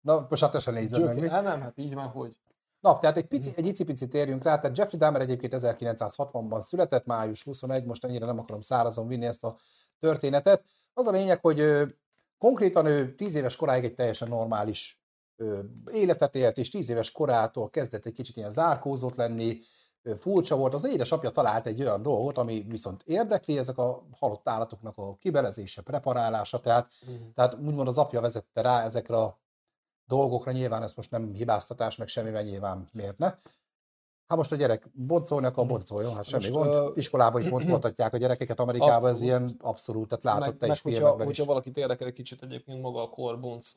Na, 0.00 0.26
most 0.28 0.42
hát 0.42 0.50
te 0.50 0.58
sem 0.58 0.74
nézed 0.74 1.04
meg. 1.04 1.28
Hát 1.30 1.42
nem, 1.42 1.60
hát 1.60 1.78
így 1.78 1.94
már 1.94 2.08
hogy. 2.08 2.40
Na, 2.82 2.98
tehát 2.98 3.16
egy, 3.16 3.26
pici, 3.26 3.52
egy 3.56 3.66
icipici 3.66 4.08
térjünk 4.08 4.42
rá, 4.42 4.58
tehát 4.58 4.78
Jeffrey 4.78 4.98
Dahmer 4.98 5.20
egyébként 5.20 5.54
1960-ban 5.56 6.60
született, 6.60 7.04
május 7.04 7.42
21, 7.42 7.84
most 7.84 8.04
ennyire 8.04 8.26
nem 8.26 8.38
akarom 8.38 8.60
szárazon 8.60 9.06
vinni 9.06 9.26
ezt 9.26 9.44
a 9.44 9.56
történetet. 9.98 10.64
Az 10.94 11.06
a 11.06 11.10
lényeg, 11.10 11.40
hogy 11.40 11.60
ö, 11.60 11.84
konkrétan 12.38 12.86
ő 12.86 13.14
10 13.14 13.34
éves 13.34 13.56
koráig 13.56 13.84
egy 13.84 13.94
teljesen 13.94 14.28
normális 14.28 15.00
ö, 15.36 15.60
életet 15.92 16.34
élt, 16.34 16.58
és 16.58 16.68
10 16.68 16.88
éves 16.88 17.10
korától 17.10 17.70
kezdett 17.70 18.06
egy 18.06 18.12
kicsit 18.12 18.36
ilyen 18.36 18.52
zárkózott 18.52 19.14
lenni, 19.14 19.58
ö, 20.02 20.14
furcsa 20.16 20.56
volt. 20.56 20.74
Az 20.74 20.86
édesapja 20.86 21.30
talált 21.30 21.66
egy 21.66 21.80
olyan 21.80 22.02
dolgot, 22.02 22.38
ami 22.38 22.64
viszont 22.68 23.02
érdekli, 23.04 23.58
ezek 23.58 23.78
a 23.78 24.06
halott 24.20 24.48
állatoknak 24.48 24.96
a 24.96 25.16
kibelezése, 25.16 25.82
preparálása, 25.82 26.60
tehát 26.60 26.90
tehát 27.34 27.54
úgymond 27.54 27.88
az 27.88 27.98
apja 27.98 28.20
vezette 28.20 28.60
rá 28.60 28.84
ezekre 28.84 29.16
a 29.16 29.41
dolgokra, 30.16 30.52
nyilván 30.52 30.82
ez 30.82 30.92
most 30.94 31.10
nem 31.10 31.32
hibáztatás, 31.34 31.96
meg 31.96 32.08
semmivel 32.08 32.42
nyilván 32.42 32.88
miért 32.92 33.18
ne. 33.18 33.26
Hát 34.26 34.38
most 34.40 34.52
a 34.52 34.56
gyerek 34.56 34.88
boncolni 34.92 35.46
akar, 35.46 35.66
boncoljon, 35.66 36.14
hát 36.14 36.24
semmi 36.24 36.42
Most, 36.42 36.54
gond. 36.54 36.72
ö, 36.72 36.90
Iskolában 36.94 37.40
is 37.40 37.48
boncoltatják 37.48 38.12
a 38.14 38.16
gyerekeket 38.16 38.60
Amerikában, 38.60 39.10
ez 39.10 39.20
Abszolút. 39.20 39.22
ilyen 39.22 39.56
abszolút, 39.60 40.08
tehát 40.08 40.24
látod 40.24 40.40
meg, 40.40 40.56
te 40.58 40.66
meg 40.66 40.76
is 40.76 40.82
hogyha, 40.82 40.98
filmekben 40.98 41.28
is. 41.30 41.36
hogyha 41.36 41.52
valakit 41.52 41.76
érdekel 41.76 42.06
egy 42.06 42.12
kicsit 42.12 42.42
egyébként 42.42 42.80
maga 42.80 43.02
a 43.02 43.08
korbonc 43.08 43.72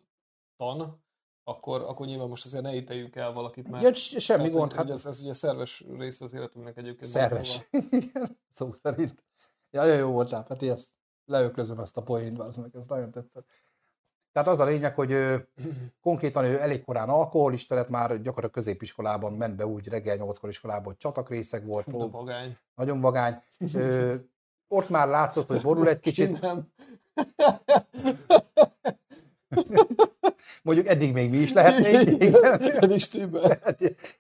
tan, 0.57 1.03
akkor, 1.43 1.81
akkor 1.81 2.05
nyilván 2.05 2.27
most 2.27 2.45
azért 2.45 2.63
ne 2.63 2.75
ítéljük 2.75 3.15
el 3.15 3.31
valakit, 3.33 3.67
mert 3.67 3.83
Ja, 3.83 3.93
semmi 4.19 4.41
tehát, 4.43 4.57
gond, 4.57 4.73
hát 4.73 4.89
ez, 4.89 5.05
ez 5.05 5.21
ugye 5.21 5.33
szerves 5.33 5.83
része 5.97 6.25
az 6.25 6.33
életünknek 6.33 6.77
egyébként. 6.77 7.11
szerves. 7.11 7.59
Igen, 7.89 8.39
Szó 8.49 8.73
szerint. 8.81 9.23
Ja, 9.71 9.81
nagyon 9.81 9.97
jó 9.97 10.11
voltál, 10.11 10.43
Peti, 10.43 10.69
ezt 10.69 10.89
leöklözöm 11.25 11.79
ezt 11.79 11.97
a 11.97 12.01
poént, 12.03 12.39
az 12.39 12.55
meg, 12.57 12.75
ez 12.75 12.87
nagyon 12.87 13.11
tetszett. 13.11 13.45
Tehát 14.35 14.49
az 14.49 14.59
a 14.59 14.65
lényeg, 14.65 14.95
hogy 14.95 15.11
ő, 15.11 15.47
konkrétan 16.01 16.45
ő 16.45 16.61
elég 16.61 16.83
korán 16.83 17.09
alkoholista 17.09 17.75
lett, 17.75 17.89
már 17.89 18.07
gyakorlatilag 18.07 18.51
középiskolában 18.51 19.33
ment 19.33 19.55
be 19.55 19.65
úgy 19.65 19.87
reggel 19.87 20.15
nyolckor 20.15 20.49
iskolába, 20.49 20.85
hogy 20.85 20.97
csatakrészeg 20.97 21.65
volt, 21.65 21.85
Fú, 21.89 22.11
vagány. 22.11 22.57
nagyon 22.75 23.01
vagány. 23.01 23.41
Ö, 23.73 24.15
ott 24.77 24.89
már 24.89 25.07
látszott, 25.07 25.47
hogy 25.47 25.61
borul 25.61 25.89
egy 25.89 25.99
kicsit. 25.99 26.41
Nem. 26.41 26.67
Mondjuk 30.63 30.87
eddig 30.87 31.13
még 31.13 31.29
mi 31.29 31.37
is 31.37 31.53
lehetnénk. 31.53 32.23
igen. 32.23 32.91
Is 32.91 33.09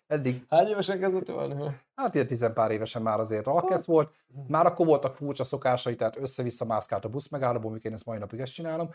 eddig, 0.07 0.45
Hány 0.49 0.67
évesen 0.67 0.99
kezdett 0.99 1.29
ölni? 1.29 1.75
hát 1.95 2.13
ilyen 2.13 2.27
tizenpár 2.27 2.71
évesen 2.71 3.01
már 3.01 3.19
azért 3.19 3.47
alkesz 3.47 3.85
volt. 3.85 4.13
Már 4.47 4.65
akkor 4.65 4.85
voltak 4.85 5.15
furcsa 5.15 5.43
szokásai, 5.43 5.95
tehát 5.95 6.17
össze-vissza 6.17 6.65
mászkált 6.65 7.05
a 7.05 7.09
busz 7.09 7.27
megállóból, 7.27 7.71
mikor 7.71 7.85
én 7.85 7.93
ezt 7.93 8.05
mai 8.05 8.17
napig 8.17 8.39
ezt 8.39 8.53
csinálom. 8.53 8.89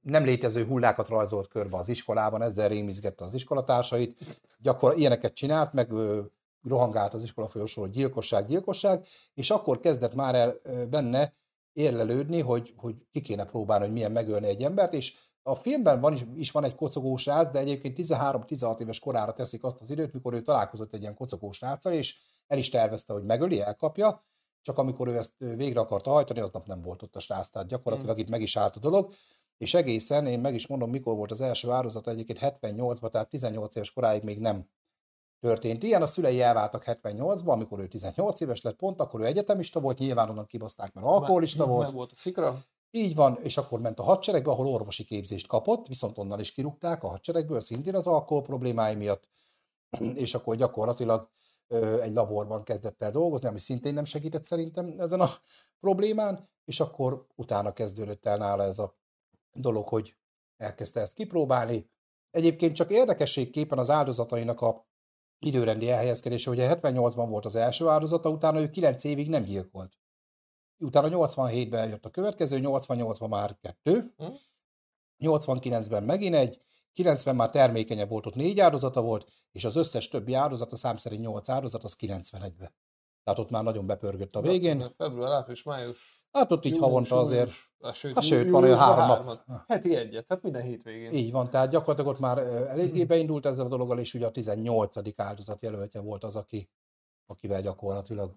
Nem 0.00 0.24
létező 0.24 0.64
hullákat 0.64 1.08
rajzolt 1.08 1.48
körbe 1.48 1.76
az 1.76 1.88
iskolában, 1.88 2.42
ezzel 2.42 2.68
rémizgette 2.68 3.24
az 3.24 3.34
iskolatársait. 3.34 4.40
Gyakor 4.58 4.98
ilyeneket 4.98 5.34
csinált, 5.34 5.72
meg 5.72 5.92
rohangált 6.68 7.14
az 7.14 7.22
iskola 7.22 7.48
folyosóról 7.48 7.90
gyilkosság, 7.90 8.46
gyilkosság, 8.46 9.06
és 9.34 9.50
akkor 9.50 9.80
kezdett 9.80 10.14
már 10.14 10.34
el 10.34 10.54
benne 10.90 11.34
érlelődni, 11.72 12.40
hogy, 12.40 12.74
hogy 12.76 12.94
ki 13.12 13.20
kéne 13.20 13.44
próbálni, 13.44 13.84
hogy 13.84 13.92
milyen 13.92 14.12
megölni 14.12 14.46
egy 14.46 14.62
embert, 14.62 14.92
és 14.92 15.14
a 15.42 15.54
filmben 15.54 16.00
van 16.00 16.12
is, 16.12 16.24
is 16.34 16.50
van 16.50 16.64
egy 16.64 16.74
kocogós 16.74 17.22
srác, 17.22 17.52
de 17.52 17.58
egyébként 17.58 17.98
13-16 18.00 18.80
éves 18.80 18.98
korára 18.98 19.32
teszik 19.32 19.64
azt 19.64 19.80
az 19.80 19.90
időt, 19.90 20.12
mikor 20.12 20.34
ő 20.34 20.42
találkozott 20.42 20.94
egy 20.94 21.00
ilyen 21.00 21.14
kocogós 21.14 21.56
sráccal, 21.56 21.92
és 21.92 22.16
el 22.46 22.58
is 22.58 22.68
tervezte, 22.68 23.12
hogy 23.12 23.24
megöli, 23.24 23.60
elkapja, 23.60 24.24
csak 24.62 24.78
amikor 24.78 25.08
ő 25.08 25.16
ezt 25.16 25.32
végre 25.38 25.80
akarta 25.80 26.10
hajtani, 26.10 26.40
aznap 26.40 26.66
nem 26.66 26.82
volt 26.82 27.02
ott 27.02 27.16
a 27.16 27.20
srác, 27.20 27.48
tehát 27.48 27.68
gyakorlatilag 27.68 28.18
itt 28.18 28.28
meg 28.28 28.40
is 28.42 28.56
állt 28.56 28.76
a 28.76 28.80
dolog, 28.80 29.12
és 29.64 29.74
egészen, 29.74 30.26
én 30.26 30.40
meg 30.40 30.54
is 30.54 30.66
mondom, 30.66 30.90
mikor 30.90 31.16
volt 31.16 31.30
az 31.30 31.40
első 31.40 31.70
áldozat, 31.70 32.08
egyébként 32.08 32.38
78-ban, 32.42 33.10
tehát 33.10 33.28
18 33.28 33.74
éves 33.74 33.92
koráig 33.92 34.22
még 34.22 34.38
nem 34.38 34.68
történt 35.40 35.82
ilyen. 35.82 36.02
A 36.02 36.06
szülei 36.06 36.40
elváltak 36.40 36.84
78-ban, 36.86 37.52
amikor 37.52 37.78
ő 37.78 37.86
18 37.86 38.40
éves 38.40 38.62
lett, 38.62 38.76
pont 38.76 39.00
akkor 39.00 39.20
ő 39.20 39.24
egyetemista 39.24 39.80
volt, 39.80 39.98
nyilván 39.98 40.30
onnan 40.30 40.46
kibaszták, 40.46 40.92
mert 40.92 41.06
alkoholista 41.06 41.66
volt. 41.66 41.86
Nem 41.86 41.94
volt 41.94 42.12
a 42.12 42.14
szikra. 42.14 42.64
Így 42.90 43.14
van, 43.14 43.38
és 43.42 43.56
akkor 43.56 43.80
ment 43.80 43.98
a 43.98 44.02
hadseregbe, 44.02 44.50
ahol 44.50 44.66
orvosi 44.66 45.04
képzést 45.04 45.46
kapott, 45.46 45.86
viszont 45.86 46.18
onnan 46.18 46.40
is 46.40 46.52
kirúgták 46.52 47.02
a 47.02 47.08
hadseregből, 47.08 47.60
szintén 47.60 47.94
az 47.94 48.06
alkohol 48.06 48.42
problémái 48.42 48.94
miatt, 48.94 49.30
és 50.24 50.34
akkor 50.34 50.56
gyakorlatilag 50.56 51.30
egy 52.00 52.12
laborban 52.12 52.62
kezdett 52.62 53.02
el 53.02 53.10
dolgozni, 53.10 53.48
ami 53.48 53.58
szintén 53.58 53.94
nem 53.94 54.04
segített 54.04 54.44
szerintem 54.44 54.94
ezen 54.98 55.20
a 55.20 55.28
problémán, 55.80 56.48
és 56.64 56.80
akkor 56.80 57.26
utána 57.34 57.72
kezdődött 57.72 58.26
el 58.26 58.36
nála 58.36 58.62
ez 58.62 58.78
a 58.78 58.94
dolog, 59.54 59.88
hogy 59.88 60.16
elkezdte 60.56 61.00
ezt 61.00 61.14
kipróbálni. 61.14 61.90
Egyébként 62.30 62.74
csak 62.74 62.90
érdekességképpen 62.90 63.78
az 63.78 63.90
áldozatainak 63.90 64.60
a 64.60 64.86
időrendi 65.38 65.90
elhelyezkedése, 65.90 66.50
ugye 66.50 66.76
78-ban 66.80 67.26
volt 67.28 67.44
az 67.44 67.54
első 67.54 67.88
áldozata, 67.88 68.28
utána 68.28 68.60
ő 68.60 68.70
9 68.70 69.04
évig 69.04 69.28
nem 69.28 69.42
gyilkolt. 69.42 69.98
Utána 70.78 71.08
87-ben 71.10 71.88
jött 71.88 72.04
a 72.04 72.10
következő, 72.10 72.58
88-ban 72.62 73.28
már 73.28 73.58
kettő, 73.60 74.14
Hm? 74.16 74.32
89-ben 75.18 76.02
megint 76.02 76.34
egy, 76.34 76.62
90 76.92 77.36
már 77.36 77.50
termékenyebb 77.50 78.08
volt, 78.08 78.26
ott 78.26 78.34
négy 78.34 78.60
áldozata 78.60 79.02
volt, 79.02 79.28
és 79.52 79.64
az 79.64 79.76
összes 79.76 80.08
többi 80.08 80.34
áldozat, 80.34 80.72
a 80.72 80.76
szám 80.76 80.96
szerint 80.96 81.22
8 81.22 81.48
áldozat, 81.48 81.84
az 81.84 81.96
91-ben. 82.00 82.74
Tehát 83.24 83.38
ott 83.38 83.50
már 83.50 83.62
nagyon 83.62 83.86
bepörgött 83.86 84.34
a 84.34 84.40
végén. 84.40 84.94
Február, 84.96 85.32
április, 85.32 85.62
május. 85.62 86.23
Hát 86.34 86.52
ott 86.52 86.64
így 86.64 86.74
június, 86.74 86.90
havonta 86.90 87.18
azért, 87.18 87.50
hát 87.82 87.94
sőt, 87.94 88.14
hát 88.14 88.22
sőt, 88.22 88.50
van 88.50 88.62
olyan 88.62 88.78
három 88.78 89.06
nap. 89.06 89.16
hármat. 89.16 89.44
Heti 89.66 89.96
egyet, 89.96 90.26
tehát 90.26 90.42
minden 90.42 90.62
hétvégén. 90.62 91.12
Így 91.12 91.32
van, 91.32 91.50
tehát 91.50 91.70
gyakorlatilag 91.70 92.10
ott 92.10 92.20
már 92.20 92.38
eléggé 92.68 93.04
beindult 93.04 93.46
ezzel 93.46 93.64
a 93.64 93.68
dologgal, 93.68 93.98
és 93.98 94.14
ugye 94.14 94.26
a 94.26 94.30
18. 94.30 94.96
áldozat 95.16 95.62
jelöltje 95.62 96.00
volt 96.00 96.24
az, 96.24 96.36
aki, 96.36 96.70
akivel 97.26 97.62
gyakorlatilag 97.62 98.34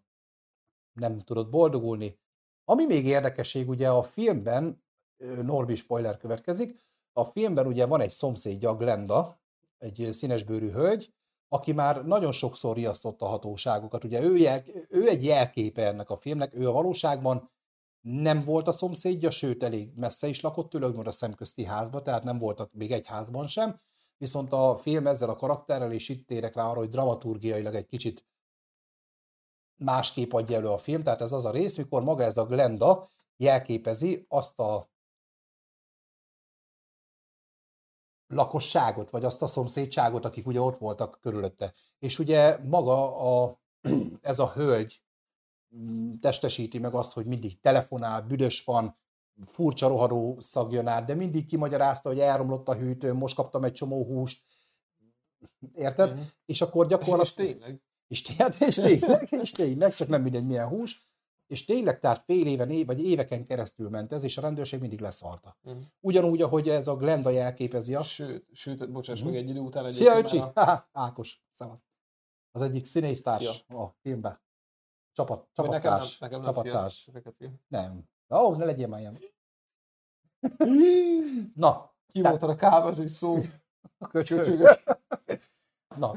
nem 0.94 1.20
tudott 1.20 1.50
boldogulni. 1.50 2.20
Ami 2.66 2.86
még 2.86 3.06
érdekesség, 3.06 3.70
ugye 3.70 3.90
a 3.90 4.04
filmben, 4.04 4.84
Norbi 5.42 5.76
spoiler 5.76 6.18
következik, 6.18 6.80
a 7.14 7.24
filmben 7.24 7.68
ugye 7.68 7.86
van 7.86 8.02
egy 8.02 8.12
szomszédja, 8.12 8.76
Glenda, 8.76 9.40
egy 9.78 10.10
színesbőrű 10.12 10.72
hölgy, 10.72 11.14
aki 11.48 11.72
már 11.72 12.06
nagyon 12.06 12.32
sokszor 12.32 12.76
riasztotta 12.76 13.26
a 13.26 13.30
hatóságokat. 13.30 14.04
Ugye 14.04 14.22
ő, 14.22 14.38
jel, 14.38 14.64
ő 14.90 15.08
egy 15.08 15.26
jelképe 15.26 15.88
ennek 15.88 16.10
a 16.10 16.18
filmnek, 16.18 16.56
ő 16.56 16.68
a 16.68 16.72
valóságban 16.72 17.50
nem 18.08 18.40
volt 18.40 18.68
a 18.68 18.72
szomszédja, 18.72 19.32
sőt 19.32 19.64
elég 19.64 19.92
messze 19.96 20.28
is 20.28 20.42
lakott 20.42 20.70
tőle, 20.70 20.88
úgymond 20.88 21.08
a 21.08 21.12
szemközti 21.12 21.64
házba, 21.64 22.02
tehát 22.02 22.24
nem 22.24 22.38
voltak 22.38 22.74
még 22.74 22.92
egy 22.92 23.08
házban 23.08 23.48
sem, 23.48 23.80
viszont 24.18 24.54
a 24.54 24.78
film 24.82 25.08
ezzel 25.08 25.30
a 25.30 25.36
karakterrel, 25.36 25.92
és 25.92 26.10
itt 26.10 26.28
térek 26.28 26.56
rá 26.56 26.70
arra, 26.70 26.78
hogy 26.80 26.90
dramaturgiailag 26.90 27.76
egy 27.76 27.86
kicsit 27.86 28.26
másképp 29.76 30.34
adja 30.34 30.58
elő 30.58 30.68
a 30.68 30.78
film, 30.78 31.04
tehát 31.04 31.22
ez 31.22 31.32
az 31.32 31.46
a 31.46 31.52
rész, 31.52 31.76
mikor 31.76 32.04
maga 32.04 32.24
ez 32.24 32.38
a 32.38 32.46
Glenda 32.46 33.10
jelképezi 33.38 34.26
azt 34.28 34.60
a 34.60 34.90
lakosságot, 38.28 39.10
vagy 39.10 39.26
azt 39.26 39.42
a 39.42 39.48
szomszédságot, 39.48 40.26
akik 40.26 40.48
ugye 40.48 40.62
ott 40.62 40.78
voltak 40.78 41.20
körülötte. 41.22 41.74
És 42.00 42.20
ugye 42.20 42.58
maga 42.58 43.18
a, 43.18 43.60
ez 44.22 44.40
a 44.40 44.52
hölgy 44.52 45.02
testesíti 46.20 46.78
meg 46.80 46.94
azt, 46.94 47.14
hogy 47.14 47.26
mindig 47.26 47.60
telefonál, 47.60 48.22
büdös 48.22 48.64
van, 48.64 48.98
furcsa 49.46 49.88
rohadó 49.88 50.40
szag 50.40 50.72
jön 50.72 50.88
át, 50.88 51.06
de 51.06 51.14
mindig 51.14 51.46
kimagyarázta, 51.46 52.10
hogy 52.10 52.20
elromlott 52.20 52.68
a 52.68 52.76
hűtő, 52.76 53.14
most 53.14 53.36
kaptam 53.36 53.64
egy 53.64 53.74
csomó 53.74 54.06
húst. 54.06 54.46
Érted? 55.74 56.12
Mhm. 56.14 56.22
És 56.46 56.62
akkor 56.62 56.84
És 56.86 56.90
gyakorlatilag... 56.92 57.52
tényleg. 57.52 57.82
És, 58.08 58.22
té- 58.22 58.38
hát, 58.38 58.62
és 58.62 58.76
tényleg, 58.76 59.28
és 59.42 59.52
tényleg, 59.52 59.94
csak 59.94 60.08
nem 60.08 60.22
mindegy 60.22 60.46
milyen 60.46 60.68
hús. 60.68 61.06
És 61.48 61.66
tényleg, 61.66 62.00
tehát 62.00 62.24
fél 62.26 62.46
éven, 62.48 62.70
év, 62.70 62.86
vagy 62.86 63.04
éveken 63.04 63.46
keresztül 63.46 63.90
ment 63.90 64.12
ez, 64.14 64.24
és 64.24 64.38
a 64.38 64.42
rendőrség 64.42 64.80
mindig 64.80 65.00
leszarta. 65.00 65.58
Mhm. 65.62 65.78
Ugyanúgy, 66.00 66.42
ahogy 66.42 66.70
ez 66.70 66.88
a 66.88 66.96
Glenda 66.96 67.30
jelképezi 67.30 67.96
azt. 67.96 68.10
Sőt, 68.10 68.46
sőt, 68.52 68.92
bocsáss 68.92 69.20
Mhm. 69.22 69.30
meg 69.30 69.38
egy 69.38 69.50
idő 69.50 69.60
után 69.60 69.92
Szia, 69.92 70.12
egyébként 70.16 70.44
öcsi! 70.44 70.60
a- 70.60 70.90
Ákos, 70.92 71.44
szavaz. 71.52 71.80
Az 72.52 72.62
egyik 72.62 72.86
színésztárs 72.86 73.66
a 73.68 73.88
filmben. 74.02 74.42
Csapat, 75.18 75.48
Vagy 75.56 75.70
nekem 75.70 75.92
nem, 75.92 76.00
csapattárs. 76.00 76.20
nekem 76.20 76.42
nem 76.42 76.54
csapattárs. 76.54 77.10
Nem. 77.68 78.04
Ó, 78.30 78.38
oh, 78.38 78.58
ne 78.58 78.66
legyél 78.66 78.88
már 78.88 79.00
ilyen. 79.00 79.20
Na, 81.56 81.94
Ki 82.12 82.22
Tehát- 82.22 82.40
volt 82.40 82.52
a 82.54 82.56
kávás, 82.56 82.96
hogy 82.96 83.08
szó. 83.08 83.38
Köcsögös. 84.12 84.84
Na, 85.98 86.16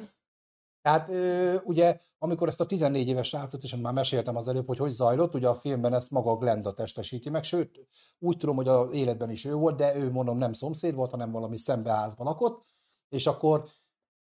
Tehát 0.83 1.09
ö, 1.09 1.57
ugye, 1.65 1.99
amikor 2.19 2.49
ezt 2.49 2.61
a 2.61 2.67
14 2.67 3.09
éves 3.09 3.29
srácot, 3.29 3.63
és 3.63 3.77
már 3.77 3.93
meséltem 3.93 4.37
az 4.37 4.49
előbb, 4.49 4.67
hogy 4.67 4.79
hogy 4.79 4.91
zajlott, 4.91 5.35
ugye 5.35 5.49
a 5.49 5.55
filmben 5.55 5.95
ezt 5.95 6.11
maga 6.11 6.37
Glenda 6.37 6.75
testesíti 6.75 7.31
meg, 7.31 7.45
sőt, 7.45 7.87
úgy 8.19 8.37
tudom, 8.37 8.57
hogy 8.57 8.69
a 8.69 8.89
életben 8.93 9.31
is 9.31 9.45
ő 9.45 9.55
volt, 9.55 9.77
de 9.77 9.97
ő 9.97 10.11
mondom 10.11 10.39
nem 10.39 10.53
szomszéd 10.53 10.95
volt, 10.95 11.11
hanem 11.11 11.31
valami 11.31 11.57
szembeházban 11.59 12.27
lakott, 12.27 12.65
és 13.09 13.27
akkor 13.27 13.65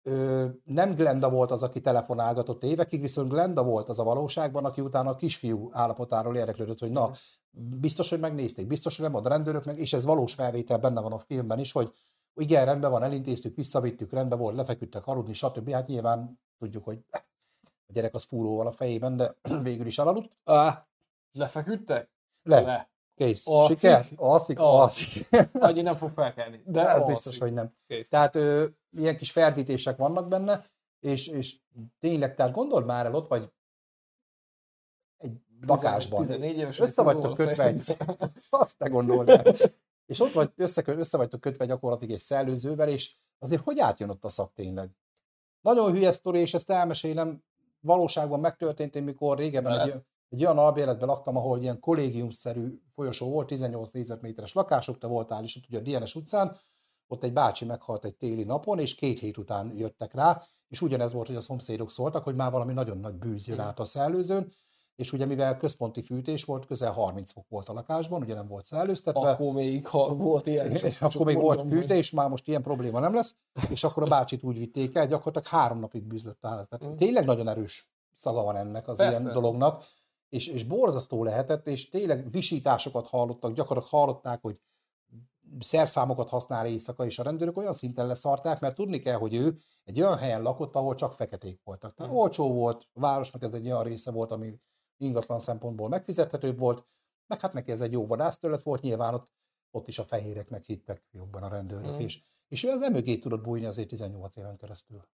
ö, 0.04 0.48
nem 0.64 0.96
Glenda 0.96 1.30
volt 1.30 1.52
az, 1.52 1.64
aki 1.64 1.82
telefonálgatott 1.82 2.64
évekig, 2.64 3.02
viszont 3.02 3.30
Glenda 3.30 3.64
volt 3.64 3.90
az 3.90 4.00
a 4.00 4.04
valóságban, 4.04 4.66
aki 4.66 4.82
utána 4.82 5.10
a 5.10 5.16
kisfiú 5.16 5.70
állapotáról 5.74 6.36
érdeklődött, 6.36 6.80
hogy 6.80 6.92
na, 6.92 7.12
biztos, 7.80 8.10
hogy 8.10 8.20
megnézték, 8.20 8.68
biztos, 8.68 8.98
hogy 8.98 9.10
nem 9.12 9.16
a 9.16 9.28
rendőrök 9.28 9.66
meg, 9.66 9.80
és 9.80 9.94
ez 9.94 10.06
valós 10.06 10.34
felvétel 10.34 10.78
benne 10.78 11.02
van 11.02 11.12
a 11.12 11.20
filmben 11.20 11.60
is, 11.60 11.72
hogy 11.72 11.94
igen, 12.36 12.66
rendben 12.66 12.92
van, 12.92 13.04
elintéztük, 13.04 13.56
visszavittük, 13.56 14.12
rendben 14.12 14.40
volt, 14.40 14.56
lefeküdtek 14.56 15.08
aludni, 15.08 15.34
stb. 15.34 15.72
Hát 15.72 15.88
nyilván 15.88 16.40
tudjuk, 16.60 16.84
hogy 16.84 17.00
a 17.62 17.92
gyerek 17.94 18.14
az 18.14 18.24
fúróval 18.24 18.68
a 18.68 18.72
fejében, 18.72 19.16
de 19.16 19.36
végül 19.62 19.86
is 19.86 19.98
elaludt. 19.98 20.32
Ah, 20.44 20.76
Lefeküdtek? 21.32 22.12
le, 22.44 22.62
le. 22.62 22.93
Kész. 23.16 23.48
Alszik? 23.48 23.78
Siker? 23.78 24.08
Alszik? 24.16 24.60
Alszik. 24.60 25.28
Annyi 25.54 25.82
nem 25.90 25.96
fog 25.96 26.12
felkelni. 26.16 26.62
De 26.66 26.72
De 26.72 26.90
ez 26.90 26.96
alszik. 26.96 27.08
biztos, 27.08 27.38
hogy 27.38 27.54
nem. 27.54 27.74
Kész. 27.88 28.10
Tehát 28.10 28.36
ö, 28.36 28.66
ilyen 28.98 29.18
kis 29.18 29.32
ferdítések 29.32 29.98
vannak 29.98 30.28
benne, 30.28 30.66
és, 31.00 31.28
és 31.28 31.56
tényleg, 32.00 32.36
tehát 32.36 32.52
gondold 32.54 32.86
már 32.86 33.06
el, 33.06 33.16
ott 33.16 33.28
vagy 33.28 33.52
egy 35.18 35.38
lakásban. 35.62 36.22
14 36.22 36.58
éves 36.58 36.80
Össze 36.80 37.02
vagytok 37.02 37.34
kötve 37.34 37.64
egy, 37.64 37.98
azt 38.50 38.78
te 38.78 38.90
gondold 38.90 39.30
el. 39.30 39.54
És 40.06 40.20
ott 40.20 40.32
vagy, 40.32 40.52
össze, 40.56 40.84
össze 40.86 41.18
vagytok 41.18 41.42
kötve 41.42 41.66
gyakorlatilag 41.66 42.14
egy 42.14 42.22
szellőzővel, 42.22 42.90
és 42.90 43.16
azért 43.40 43.64
hogy 43.64 43.80
átjön 43.80 44.10
ott 44.10 44.26
a 44.26 44.30
szak 44.30 44.54
tényleg? 44.54 44.90
Nagyon 45.62 45.92
hülye 45.92 46.12
sztori, 46.12 46.40
és 46.40 46.54
ezt 46.54 46.70
elmesélem, 46.70 47.44
valóságban 47.80 48.40
megtörtént, 48.40 48.96
én 48.96 49.04
mikor 49.04 49.38
régebben 49.38 49.80
egy, 49.80 49.96
egy 50.34 50.44
olyan 50.44 50.58
albéletben 50.58 51.08
laktam, 51.08 51.38
ahol 51.38 51.60
ilyen 51.62 51.80
kollégiumszerű 51.80 52.82
folyosó 52.96 53.30
volt, 53.30 53.48
18 53.48 53.92
négyzetméteres 53.92 54.54
lakások, 54.54 54.98
te 54.98 55.08
voltál 55.08 55.44
is 55.44 55.56
ott 55.56 55.64
ugye 55.70 55.78
a 55.78 56.00
DNS 56.00 56.16
utcán, 56.16 56.58
ott 57.08 57.24
egy 57.24 57.34
bácsi 57.34 57.66
meghalt 57.66 58.06
egy 58.06 58.16
téli 58.16 58.44
napon, 58.44 58.80
és 58.80 58.96
két 58.96 59.20
hét 59.20 59.38
után 59.38 59.74
jöttek 59.78 60.14
rá, 60.14 60.42
és 60.68 60.82
ugyanez 60.82 61.14
volt, 61.14 61.28
hogy 61.28 61.36
a 61.36 61.42
szomszédok 61.42 61.92
szóltak, 61.92 62.24
hogy 62.24 62.36
már 62.36 62.52
valami 62.52 62.74
nagyon 62.74 62.98
nagy 62.98 63.14
bűz 63.14 63.48
jön 63.48 63.60
át 63.60 63.80
a 63.80 63.86
szellőzőn, 63.86 64.52
és 64.96 65.12
ugye 65.14 65.26
mivel 65.26 65.58
központi 65.58 66.02
fűtés 66.02 66.44
volt, 66.44 66.66
közel 66.66 66.92
30 66.92 67.32
fok 67.32 67.46
volt 67.50 67.70
a 67.70 67.74
lakásban, 67.74 68.22
ugye 68.22 68.34
nem 68.34 68.48
volt 68.48 68.66
szellőztetve, 68.66 69.30
Akkor 69.32 69.54
még 69.54 69.88
ha 69.88 70.16
volt 70.16 70.48
ilyen. 70.48 70.72
és 70.72 70.82
csak- 70.82 70.94
akkor 70.96 71.10
csak 71.12 71.24
még 71.26 71.40
volt 71.40 71.68
fűtés, 71.70 72.12
már 72.12 72.30
most 72.30 72.48
ilyen 72.48 72.62
probléma 72.62 73.00
nem 73.00 73.14
lesz, 73.14 73.36
és 73.70 73.84
akkor 73.84 74.04
a 74.04 74.08
bácsit 74.08 74.44
úgy 74.44 74.58
vitték 74.58 74.96
el, 74.96 75.08
gyakorlatilag 75.08 75.48
három 75.48 75.80
napig 75.80 76.04
bűzlött 76.04 76.44
a 76.44 76.48
ház. 76.48 76.68
Tehát 76.68 76.94
Mm. 76.94 76.96
tényleg 76.96 77.26
nagyon 77.26 77.48
erős 77.48 77.92
szaga 78.14 78.44
van 78.44 78.56
ennek 78.56 78.88
az 78.88 78.98
Persze. 78.98 79.20
ilyen 79.22 79.34
dolognak, 79.34 79.84
és, 80.34 80.48
és 80.48 80.64
borzasztó 80.64 81.24
lehetett, 81.24 81.68
és 81.68 81.90
tényleg 81.90 82.32
visításokat 82.32 83.08
hallottak, 83.08 83.54
gyakorlatilag 83.54 84.00
hallották, 84.02 84.42
hogy 84.42 84.60
szerszámokat 85.60 86.30
használ 86.30 86.66
éjszaka, 86.68 87.06
és 87.06 87.20
a 87.20 87.24
rendőrök 87.24 87.58
olyan 87.58 87.74
szinten 87.74 88.08
leszarták, 88.08 88.60
mert 88.60 88.76
tudni 88.76 89.00
kell, 89.00 89.18
hogy 89.18 89.34
ő 89.34 89.58
egy 89.84 90.02
olyan 90.02 90.18
helyen 90.18 90.42
lakott, 90.42 90.76
ahol 90.76 90.96
csak 90.96 91.14
feketék 91.14 91.62
voltak. 91.64 91.94
Tehát 91.94 92.12
Mm. 92.12 92.16
olcsó 92.16 92.54
volt, 92.54 92.88
a 92.94 93.00
városnak 93.00 93.44
ez 93.44 93.54
egy 93.54 93.66
olyan 93.66 93.84
része 93.84 94.12
volt, 94.12 94.32
ami 94.32 94.60
ingatlan 94.98 95.40
szempontból 95.40 95.90
megfizethetőbb 95.90 96.58
volt, 96.58 96.86
meg 97.28 97.40
hát 97.40 97.54
neki 97.54 97.72
ez 97.72 97.82
egy 97.82 97.92
jó 97.92 98.08
vadászterület 98.08 98.64
volt, 98.64 98.82
nyilván 98.82 99.14
ott, 99.14 99.32
ott 99.72 99.88
is 99.88 100.00
a 100.00 100.04
fehéreknek 100.04 100.64
hittek 100.64 101.08
jobban 101.12 101.44
a 101.44 101.48
rendőrök 101.48 101.96
Mm. 101.96 102.00
is. 102.00 102.26
És 102.48 102.64
ő 102.64 102.70
az 102.70 102.82
emögé 102.82 103.18
tudott 103.18 103.42
bújni 103.42 103.66
azért 103.66 103.88
18 103.88 104.36
éven 104.36 104.58
keresztül. 104.58 105.08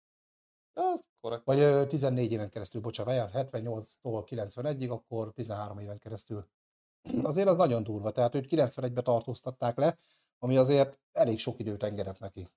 Az 0.73 1.05
korrekt. 1.21 1.45
Vagy 1.45 1.59
ö, 1.59 1.87
14 1.87 2.33
éven 2.33 2.51
keresztül, 2.51 2.81
bocsánat, 2.81 3.31
78-tól 3.35 4.25
91-ig, 4.31 4.91
akkor 4.91 5.33
13 5.33 5.79
éven 5.79 5.99
keresztül. 5.99 6.47
Azért 7.23 7.49
az 7.49 7.57
nagyon 7.57 7.83
durva, 7.83 8.11
tehát 8.11 8.35
őt 8.35 8.47
91-ben 8.51 9.05
tartóztatták 9.05 9.77
le, 9.77 9.99
ami 10.39 10.57
azért 10.57 11.01
elég 11.13 11.39
sok 11.39 11.59
időt 11.59 11.83
engedett 11.83 12.21
neki. 12.21 12.49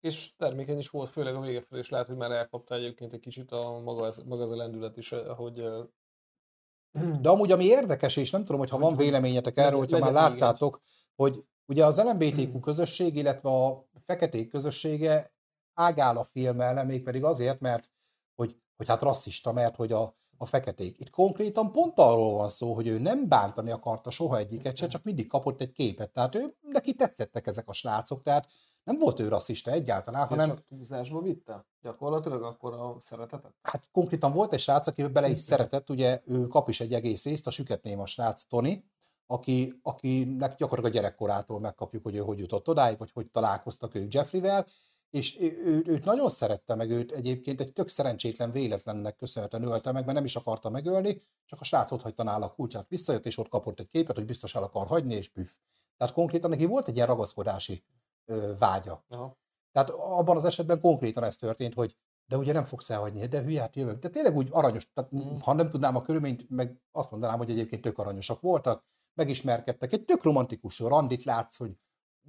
És 0.00 0.36
termékeny 0.36 0.78
is 0.78 0.90
volt, 0.90 1.10
főleg 1.10 1.34
a 1.34 1.40
vége 1.40 1.60
felé, 1.60 1.80
és 1.80 1.88
lehet, 1.88 2.06
hogy 2.06 2.16
már 2.16 2.30
elkapta 2.30 2.74
egyébként 2.74 3.12
egy 3.12 3.20
kicsit 3.20 3.52
a 3.52 3.80
maga, 3.84 4.06
ez, 4.06 4.18
maga 4.18 4.42
ez 4.42 4.50
a 4.50 4.56
lendület 4.56 4.96
is, 4.96 5.12
eh, 5.12 5.36
hogy 5.36 5.54
De 7.20 7.28
amúgy, 7.28 7.52
ami 7.52 7.64
érdekes, 7.64 8.16
és 8.16 8.30
nem 8.30 8.44
tudom, 8.44 8.60
hogy 8.60 8.70
ha 8.70 8.78
van 8.78 8.96
véleményetek 8.96 9.56
erről, 9.56 9.78
hogyha 9.78 9.98
már 9.98 10.12
láttátok, 10.12 10.80
hogy 11.14 11.44
ugye 11.66 11.84
az 11.84 12.02
LMBTQ 12.02 12.60
közösség, 12.68 13.16
illetve 13.16 13.48
a 13.48 13.84
feketék 14.04 14.48
közössége 14.48 15.32
ágál 15.80 16.16
a 16.16 16.24
film 16.24 16.60
ellen, 16.60 16.86
mégpedig 16.86 17.24
azért, 17.24 17.60
mert 17.60 17.90
hogy, 18.34 18.56
hogy 18.76 18.88
hát 18.88 19.02
rasszista, 19.02 19.52
mert 19.52 19.76
hogy 19.76 19.92
a, 19.92 20.16
a 20.36 20.46
feketék. 20.46 20.98
Itt 20.98 21.10
konkrétan 21.10 21.72
pont 21.72 21.98
arról 21.98 22.32
van 22.32 22.48
szó, 22.48 22.74
hogy 22.74 22.86
ő 22.86 22.98
nem 22.98 23.28
bántani 23.28 23.70
akarta 23.70 24.10
soha 24.10 24.36
egyiket 24.36 24.76
se, 24.76 24.86
csak 24.86 25.02
mindig 25.02 25.26
kapott 25.26 25.60
egy 25.60 25.72
képet. 25.72 26.10
Tehát 26.10 26.34
ő, 26.34 26.56
neki 26.60 26.94
tetszettek 26.94 27.46
ezek 27.46 27.68
a 27.68 27.72
srácok, 27.72 28.22
tehát 28.22 28.46
nem 28.84 28.98
volt 28.98 29.20
ő 29.20 29.28
rasszista 29.28 29.70
egyáltalán, 29.70 30.26
hanem... 30.26 30.38
hanem 30.38 30.56
csak 30.56 30.66
túlzásba 30.66 31.20
vitte? 31.20 31.66
Gyakorlatilag 31.82 32.42
akkor 32.42 32.72
a 32.72 32.96
szeretetet? 32.98 33.54
hát 33.62 33.88
konkrétan 33.92 34.32
volt 34.32 34.52
egy 34.52 34.60
srác, 34.60 34.86
aki 34.86 35.02
bele 35.02 35.28
is 35.28 35.40
szeretett, 35.40 35.90
ugye 35.90 36.20
ő 36.26 36.46
kap 36.46 36.68
is 36.68 36.80
egy 36.80 36.94
egész 36.94 37.24
részt, 37.24 37.46
a 37.46 37.50
süketném 37.50 38.00
a 38.00 38.06
srác 38.06 38.44
Tony, 38.44 38.84
aki, 39.26 39.80
akinek 39.82 40.56
gyakorlatilag 40.56 40.84
a 40.84 40.94
gyerekkorától 40.94 41.60
megkapjuk, 41.60 42.02
hogy 42.02 42.14
ő 42.14 42.18
hogy 42.18 42.38
jutott 42.38 42.68
odáig, 42.68 42.98
vagy 42.98 43.10
hogy 43.12 43.30
találkoztak 43.30 43.94
ők 43.94 44.14
Jeffreyvel, 44.14 44.66
és 45.10 45.40
ő, 45.40 45.82
őt 45.86 46.04
nagyon 46.04 46.28
szerette 46.28 46.74
meg, 46.74 46.90
őt 46.90 47.12
egyébként 47.12 47.60
egy 47.60 47.72
tök 47.72 47.88
szerencsétlen 47.88 48.50
véletlennek 48.50 49.16
köszönhetően 49.16 49.62
ölte 49.62 49.92
meg, 49.92 50.04
mert 50.04 50.16
nem 50.16 50.24
is 50.24 50.36
akarta 50.36 50.70
megölni, 50.70 51.22
csak 51.46 51.60
a 51.60 51.64
srác 51.64 51.90
ott 51.90 52.02
hagyta 52.02 52.22
nála 52.22 52.46
a 52.46 52.52
kulcsát, 52.54 52.88
visszajött, 52.88 53.26
és 53.26 53.38
ott 53.38 53.48
kapott 53.48 53.80
egy 53.80 53.86
képet, 53.86 54.16
hogy 54.16 54.26
biztos 54.26 54.54
el 54.54 54.62
akar 54.62 54.86
hagyni, 54.86 55.14
és 55.14 55.28
püff. 55.28 55.50
Tehát 55.96 56.14
konkrétan 56.14 56.50
neki 56.50 56.64
volt 56.64 56.88
egy 56.88 56.94
ilyen 56.94 57.06
ragaszkodási 57.06 57.84
ö, 58.24 58.52
vágya. 58.58 59.04
Aha. 59.08 59.38
Tehát 59.72 59.90
abban 59.90 60.36
az 60.36 60.44
esetben 60.44 60.80
konkrétan 60.80 61.24
ez 61.24 61.36
történt, 61.36 61.74
hogy 61.74 61.96
de 62.26 62.36
ugye 62.36 62.52
nem 62.52 62.64
fogsz 62.64 62.90
elhagyni, 62.90 63.26
de 63.26 63.42
hülye, 63.42 63.60
hát 63.60 63.76
jövök. 63.76 63.98
De 63.98 64.08
tényleg 64.08 64.36
úgy 64.36 64.48
aranyos, 64.50 64.92
tehát 64.92 65.14
Mm. 65.14 65.36
ha 65.36 65.52
nem 65.52 65.70
tudnám 65.70 65.96
a 65.96 66.02
körülményt, 66.02 66.50
meg 66.50 66.80
azt 66.92 67.10
mondanám, 67.10 67.38
hogy 67.38 67.50
egyébként 67.50 67.82
tök 67.82 67.98
aranyosak 67.98 68.40
voltak, 68.40 68.84
megismerkedtek. 69.14 69.92
Egy 69.92 70.04
tök 70.04 70.22
romantikus 70.22 70.78
randit 70.78 71.24
látsz, 71.24 71.56
hogy 71.56 71.76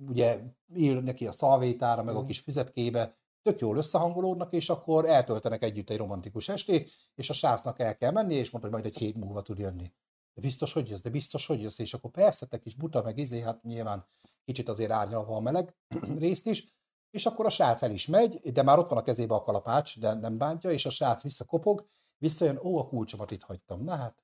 ugye 0.08 0.40
ír 0.76 1.04
neki 1.04 1.28
a 1.28 1.32
szalvétára, 1.32 2.04
meg 2.04 2.16
a 2.16 2.22
Mm. 2.22 2.26
kis 2.26 2.40
füzetkébe, 2.40 3.16
tök 3.42 3.60
jól 3.60 3.78
összehangolódnak, 3.78 4.54
és 4.54 4.70
akkor 4.70 5.06
eltöltenek 5.06 5.64
együtt 5.64 5.90
egy 5.90 5.98
romantikus 5.98 6.50
estét, 6.50 6.92
és 7.16 7.30
a 7.30 7.34
srácnak 7.34 7.80
el 7.80 7.96
kell 7.98 8.12
menni, 8.12 8.34
és 8.36 8.50
mondta, 8.50 8.70
hogy 8.70 8.82
majd 8.82 8.94
egy 8.94 9.00
hét 9.00 9.18
múlva 9.18 9.42
tud 9.42 9.58
jönni. 9.58 9.94
De 10.34 10.42
biztos, 10.42 10.74
hogy 10.74 10.90
jössz, 10.90 11.02
de 11.02 11.10
biztos, 11.10 11.46
hogy 11.46 11.62
jössz, 11.62 11.80
és 11.80 11.94
akkor 11.94 12.12
persze, 12.12 12.46
te 12.46 12.60
kis 12.60 12.76
buta, 12.76 13.02
meg 13.02 13.18
izé, 13.18 13.40
hát 13.40 13.64
nyilván 13.64 14.06
kicsit 14.46 14.70
azért 14.70 14.92
árnyalva 14.92 15.36
a 15.36 15.40
meleg 15.40 15.76
részt 16.20 16.46
is, 16.46 16.68
és 17.10 17.26
akkor 17.26 17.46
a 17.46 17.50
srác 17.50 17.82
el 17.82 17.92
is 17.92 18.08
megy, 18.08 18.52
de 18.52 18.64
már 18.64 18.80
ott 18.80 18.88
van 18.90 18.98
a 18.98 19.02
kezébe 19.02 19.34
a 19.34 19.42
kalapács, 19.42 20.00
de 20.00 20.14
nem 20.14 20.38
bántja, 20.38 20.72
és 20.72 20.86
a 20.86 20.90
srác 20.90 21.22
visszakopog, 21.22 21.86
visszajön, 22.18 22.58
ó, 22.64 22.78
a 22.78 22.88
kulcsomat 22.88 23.32
itt 23.32 23.44
hagytam. 23.44 23.84
Na 23.84 23.96
hát, 23.96 24.24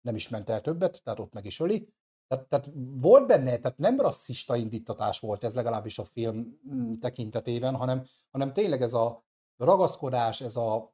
nem 0.00 0.14
is 0.14 0.28
ment 0.28 0.48
el 0.48 0.60
többet, 0.60 1.00
tehát 1.04 1.18
ott 1.18 1.32
meg 1.32 1.44
is 1.44 1.60
öli. 1.60 1.88
Tehát, 2.30 2.48
tehát 2.48 2.70
volt 3.00 3.26
benne, 3.26 3.58
tehát 3.58 3.78
nem 3.78 4.00
rasszista 4.00 4.56
indítatás 4.56 5.20
volt 5.20 5.44
ez 5.44 5.54
legalábbis 5.54 5.98
a 5.98 6.04
film 6.04 6.60
mm, 6.72 6.94
tekintetében, 6.94 7.76
hanem, 7.76 8.04
hanem 8.30 8.52
tényleg 8.52 8.82
ez 8.82 8.94
a 8.94 9.24
ragaszkodás, 9.56 10.40
ez 10.40 10.56
a, 10.56 10.92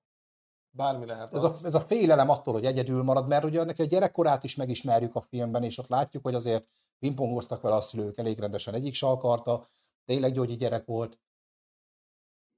Bármi 0.71 1.07
lehet 1.07 1.35
ez 1.35 1.45
a, 1.45 1.53
ez 1.63 1.75
a 1.75 1.81
félelem 1.81 2.29
attól, 2.29 2.55
hogy 2.55 2.65
egyedül 2.65 3.03
marad, 3.03 3.29
mert 3.29 3.45
ugye 3.45 3.65
neki 3.65 3.83
a 3.83 3.87
gyerekkorát 3.87 4.45
is 4.45 4.57
megismerjük 4.57 5.15
a 5.15 5.21
filmben, 5.21 5.63
és 5.63 5.79
ott 5.79 5.89
látjuk, 5.89 6.23
hogy 6.23 6.35
azért 6.35 6.69
pingpongoztak 6.99 7.61
vele 7.61 7.75
a 7.75 7.81
szülők 7.81 8.19
elég 8.19 8.39
rendesen, 8.39 8.75
egyik 8.75 8.95
se 8.95 9.07
akarta, 9.07 9.67
tényleg 10.05 10.33
gyógyi 10.33 10.57
gyerek 10.57 10.85
volt, 10.85 11.19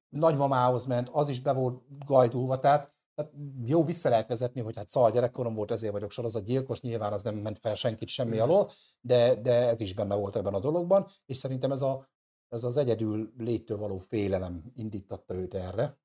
nagymamához 0.08 0.86
ment, 0.86 1.08
az 1.08 1.28
is 1.28 1.40
be 1.40 1.52
volt 1.52 1.82
gajdulva, 2.06 2.58
tehát, 2.58 2.94
tehát 3.18 3.32
jó 3.64 3.84
vissza 3.84 4.08
lehet 4.08 4.28
vezetni, 4.28 4.60
hogy 4.60 4.76
hát 4.76 4.88
szal 4.88 5.10
gyerekkorom 5.10 5.54
volt, 5.54 5.70
ezért 5.70 5.92
vagyok 5.92 6.10
sorozatgyilkos, 6.10 6.80
nyilván 6.80 7.12
az 7.12 7.22
nem 7.22 7.36
ment 7.36 7.58
fel 7.58 7.74
senkit 7.74 8.08
semmi 8.08 8.38
alól, 8.38 8.70
de, 9.00 9.34
de 9.34 9.52
ez 9.68 9.80
is 9.80 9.94
benne 9.94 10.14
volt 10.14 10.36
ebben 10.36 10.54
a 10.54 10.58
dologban, 10.60 11.06
és 11.26 11.36
szerintem 11.36 11.72
ez, 11.72 11.82
a, 11.82 12.08
ez 12.48 12.64
az 12.64 12.76
egyedül 12.76 13.32
léttől 13.38 13.78
való 13.78 13.98
félelem 13.98 14.62
indítatta 14.74 15.34
őt 15.34 15.54
erre. 15.54 15.98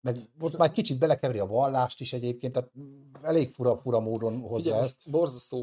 Meg 0.00 0.30
most 0.38 0.56
már 0.56 0.70
kicsit 0.70 0.98
belekeveri 0.98 1.38
a 1.38 1.46
vallást 1.46 2.00
is 2.00 2.12
egyébként, 2.12 2.52
tehát 2.52 2.70
elég 3.22 3.54
fura, 3.54 3.76
fura 3.76 4.00
módon 4.00 4.40
hozza 4.40 4.70
Ugye, 4.70 4.80
ezt. 4.82 5.10
borzasztó, 5.10 5.58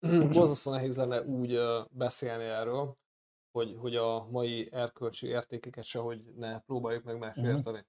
uh, 0.00 0.30
borzasztó 0.32 0.70
nehéz 0.70 0.96
lenne 0.96 1.22
úgy 1.22 1.56
uh, 1.56 1.86
beszélni 1.90 2.44
erről, 2.44 2.96
hogy, 3.50 3.76
hogy 3.80 3.96
a 3.96 4.26
mai 4.30 4.68
erkölcsi 4.72 5.26
értékeket 5.26 5.84
se, 5.84 5.98
hogy 5.98 6.22
ne 6.36 6.60
próbáljuk 6.60 7.04
meg 7.04 7.18
más 7.18 7.36
Mhm. 7.36 7.46
érteni. 7.46 7.84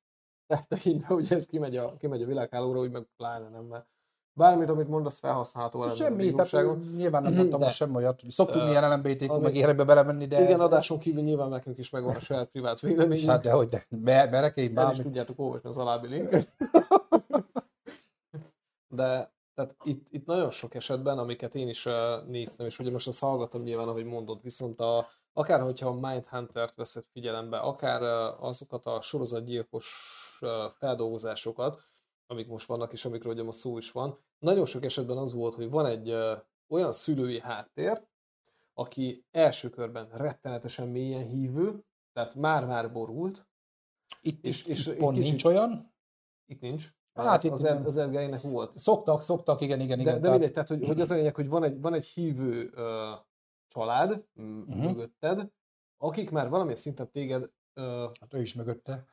Tehát 0.47 0.67
tekintve, 0.67 1.13
hogy 1.13 1.27
ez 1.29 1.45
kimegy 1.45 1.77
a, 1.77 1.97
kimegy 1.97 2.21
a 2.21 2.25
világhálóra, 2.25 2.79
úgy 2.79 2.91
meg 2.91 3.07
pláne 3.17 3.49
nem, 3.49 3.63
mert 3.63 3.87
Bármit, 4.35 4.69
amit 4.69 4.87
mondasz, 4.87 5.19
felhasználható 5.19 5.79
lenne 5.79 5.91
a 5.91 5.95
Semmi, 5.95 6.33
tehát 6.33 6.77
nyilván 6.95 7.23
nem 7.23 7.33
mondtam 7.37 7.59
most 7.59 7.75
semmi 7.75 7.95
olyat. 7.95 8.21
Szoktunk 8.27 8.61
Ö, 8.61 8.65
milyen 8.65 8.91
LMBTQ 8.91 9.31
ami- 9.31 9.43
meg 9.43 9.55
ilyenekbe 9.55 9.83
belemenni, 9.83 10.27
de... 10.27 10.43
Igen, 10.43 10.59
adáson 10.59 10.99
kívül 10.99 11.23
nyilván 11.23 11.49
nekünk 11.49 11.77
is 11.77 11.89
megvan 11.89 12.15
a 12.15 12.19
saját 12.19 12.49
privát 12.49 12.79
véleményünk. 12.79 13.29
Hát 13.29 13.41
de 13.41 13.51
hogy, 13.51 13.69
de 13.69 13.81
be, 13.89 14.27
berekény 14.27 14.77
El 14.77 14.91
is 14.91 14.99
tudjátok 14.99 15.39
olvasni 15.39 15.69
az 15.69 15.77
alábbi 15.77 16.07
linket. 16.07 16.47
De 18.95 19.31
tehát 19.53 19.75
itt, 19.83 20.07
itt 20.09 20.25
nagyon 20.25 20.51
sok 20.51 20.75
esetben, 20.75 21.17
amiket 21.17 21.55
én 21.55 21.67
is 21.67 21.85
uh, 21.85 21.93
néztem, 22.27 22.65
és 22.65 22.79
ugye 22.79 22.91
most 22.91 23.07
azt 23.07 23.19
hallgattam 23.19 23.61
nyilván, 23.61 23.87
ahogy 23.87 24.05
mondod, 24.05 24.39
viszont 24.41 24.79
a, 24.79 25.07
akár 25.33 25.61
hogyha 25.61 25.87
a 25.87 25.93
Mindhunter-t 26.09 26.75
veszed 26.75 27.03
figyelembe, 27.11 27.57
akár 27.57 28.01
uh, 28.01 28.43
azokat 28.43 28.85
a 28.85 29.01
sorozatgyilkos 29.01 29.87
uh, 30.41 30.49
feldolgozásokat, 30.77 31.81
amik 32.27 32.47
most 32.47 32.67
vannak, 32.67 32.91
és 32.93 33.05
amikről 33.05 33.33
ugye 33.33 33.43
most 33.43 33.57
szó 33.57 33.77
is 33.77 33.91
van, 33.91 34.17
nagyon 34.39 34.65
sok 34.65 34.83
esetben 34.85 35.17
az 35.17 35.33
volt, 35.33 35.55
hogy 35.55 35.69
van 35.69 35.85
egy 35.85 36.09
uh, 36.11 36.31
olyan 36.67 36.93
szülői 36.93 37.39
háttér, 37.39 38.01
aki 38.73 39.25
első 39.31 39.69
körben 39.69 40.09
rettenetesen 40.11 40.87
mélyen 40.87 41.23
hívő, 41.23 41.83
tehát 42.13 42.35
már-már 42.35 42.91
borult, 42.91 43.47
Itt, 44.21 44.45
és- 44.45 44.65
és, 44.65 44.79
és 44.79 44.87
egy 44.87 44.97
pont 44.97 45.13
kicsit- 45.15 45.29
nincs 45.29 45.43
olyan. 45.43 45.93
itt 46.45 46.61
nincs. 46.61 46.87
Hát 47.13 47.25
Hát 47.25 47.37
az, 47.37 47.43
itt 47.43 47.51
az, 47.51 47.59
nem. 47.59 47.85
Az 47.85 47.97
Edgeinek 47.97 48.41
volt. 48.41 48.77
Szoktak, 48.79 49.21
szoktak, 49.21 49.61
igen, 49.61 49.79
igen, 49.79 49.97
De, 49.97 50.01
igen. 50.03 50.13
de 50.13 50.19
tehát- 50.19 50.31
mindegy, 50.31 50.53
tehát 50.53 50.69
hogy, 50.69 50.87
hogy 50.87 51.01
az 51.01 51.11
a 51.11 51.15
lényeg, 51.15 51.35
hogy 51.35 51.47
van 51.47 51.63
egy, 51.63 51.81
van 51.81 51.93
egy 51.93 52.05
hívő 52.05 52.71
ö, 52.73 53.11
család 53.73 54.23
Mhm. 54.33 54.85
mögötted, 54.85 55.49
akik 55.97 56.29
már 56.31 56.49
valamilyen 56.49 56.77
szinten 56.79 57.11
téged 57.11 57.49
ö, 57.73 58.07
Hát 58.19 58.33
ő 58.33 58.41
is 58.41 58.53
mögötte. 58.53 59.05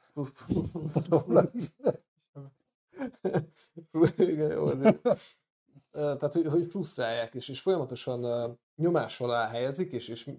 Tehát, 5.93 6.33
hogy, 6.33 6.47
hogy 6.47 6.67
frusztrálják, 6.67 7.35
és, 7.35 7.49
és 7.49 7.61
folyamatosan 7.61 8.59
nyomás 8.77 9.21
alá 9.21 9.49
helyezik, 9.49 9.93
és, 9.93 10.09
és 10.09 10.31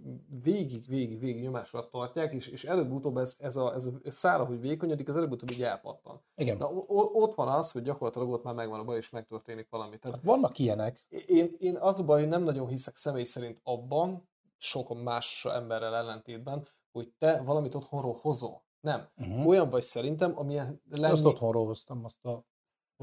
végig, 0.44 0.88
végig, 0.88 1.20
végig 1.20 1.42
nyomás 1.42 1.74
alatt 1.74 1.92
tartják, 1.92 2.34
és, 2.34 2.48
és 2.48 2.64
előbb-utóbb 2.64 3.18
ez, 3.18 3.36
ez, 3.40 3.56
a, 3.56 3.74
ez 3.74 3.86
a 3.86 3.92
szála, 4.04 4.46
hogy 4.46 4.60
vékonyodik, 4.60 5.10
az 5.10 5.16
előbb-utóbb 5.16 5.52
így 5.52 5.64
elpattan. 5.64 6.22
Igen. 6.36 6.58
Na, 6.58 6.72
o- 6.72 7.16
ott 7.16 7.36
van 7.36 7.48
az, 7.48 7.72
hogy 7.72 7.84
gyakorlatilag 7.84 8.30
ott 8.30 8.44
már 8.44 8.54
megvan 8.54 8.80
a 8.80 8.84
baj, 8.84 8.98
és 8.98 9.10
megtörténik 9.10 9.68
valami. 9.70 9.98
Tehát 10.00 10.18
Hát 10.18 10.26
vannak 10.26 10.60
ilyenek. 10.60 11.06
én, 11.26 11.56
én 11.60 11.78
az 11.78 12.00
a 12.00 12.04
baj, 12.04 12.20
hogy 12.20 12.30
nem 12.30 12.44
nagyon 12.44 12.68
hiszek 12.68 12.96
személy 12.96 13.24
szerint 13.24 13.60
abban, 13.64 14.30
sok 14.58 15.04
más 15.04 15.46
emberrel 15.46 15.96
ellentétben, 15.96 16.68
hogy 16.92 17.14
te 17.18 17.42
valamit 17.42 17.76
otthonról 17.76 18.18
hozol. 18.22 18.64
Nem. 18.80 19.08
Uh-huh. 19.18 19.48
Olyan 19.48 19.70
vagy 19.70 19.82
szerintem, 19.82 20.38
amilyen 20.38 20.82
lenni 20.90 21.12
Azt 21.12 21.26
otthonról 21.26 21.66
hoztam, 21.66 22.06
azt 22.06 22.26
a. 22.26 22.46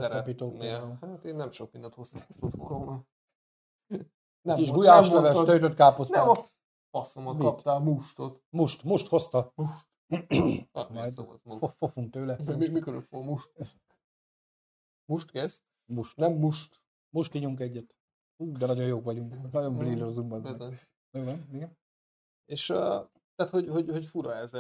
szeretnél. 0.01 0.99
Hát 1.01 1.24
én 1.24 1.36
nem 1.36 1.51
sok 1.51 1.72
mindent 1.72 1.94
hoztam 1.94 2.22
otthonról. 2.40 3.07
Nem, 4.40 4.57
Kis 4.57 4.70
gulyásleves, 4.70 5.44
töltött 5.44 5.74
káposztát. 5.74 6.24
Nem 6.24 6.30
a 6.30 6.49
faszomat 6.90 7.36
Mit? 7.36 7.46
kaptál, 7.46 7.78
mustot. 7.78 8.42
Must, 8.51 8.82
must 8.82 9.09
hozta. 9.09 9.53
Hát, 10.72 10.88
Majd. 10.92 11.14
Must. 11.42 11.74
Fofunk 11.78 12.11
tőle. 12.11 12.38
Mi, 12.44 12.68
mikor 12.68 13.07
volna 13.11 13.30
must? 13.30 13.53
Must 15.05 15.30
kész? 15.30 15.62
Must. 15.84 16.16
Nem 16.16 16.32
must. 16.32 16.82
Most 17.11 17.30
kinyunk 17.30 17.61
egyet. 17.61 17.94
De 18.36 18.66
nagyon 18.66 18.86
jók 18.86 19.05
vagyunk. 19.05 19.53
Nagyon 19.53 19.72
Mm. 19.72 19.76
brillozunk. 19.76 20.42
nem? 21.11 21.49
Igen. 21.53 21.78
És 22.44 22.68
uh, 22.68 22.76
tehát, 23.34 23.53
hogy, 23.53 23.68
hogy, 23.68 23.90
hogy 23.90 24.07
fura 24.07 24.34
ez 24.34 24.53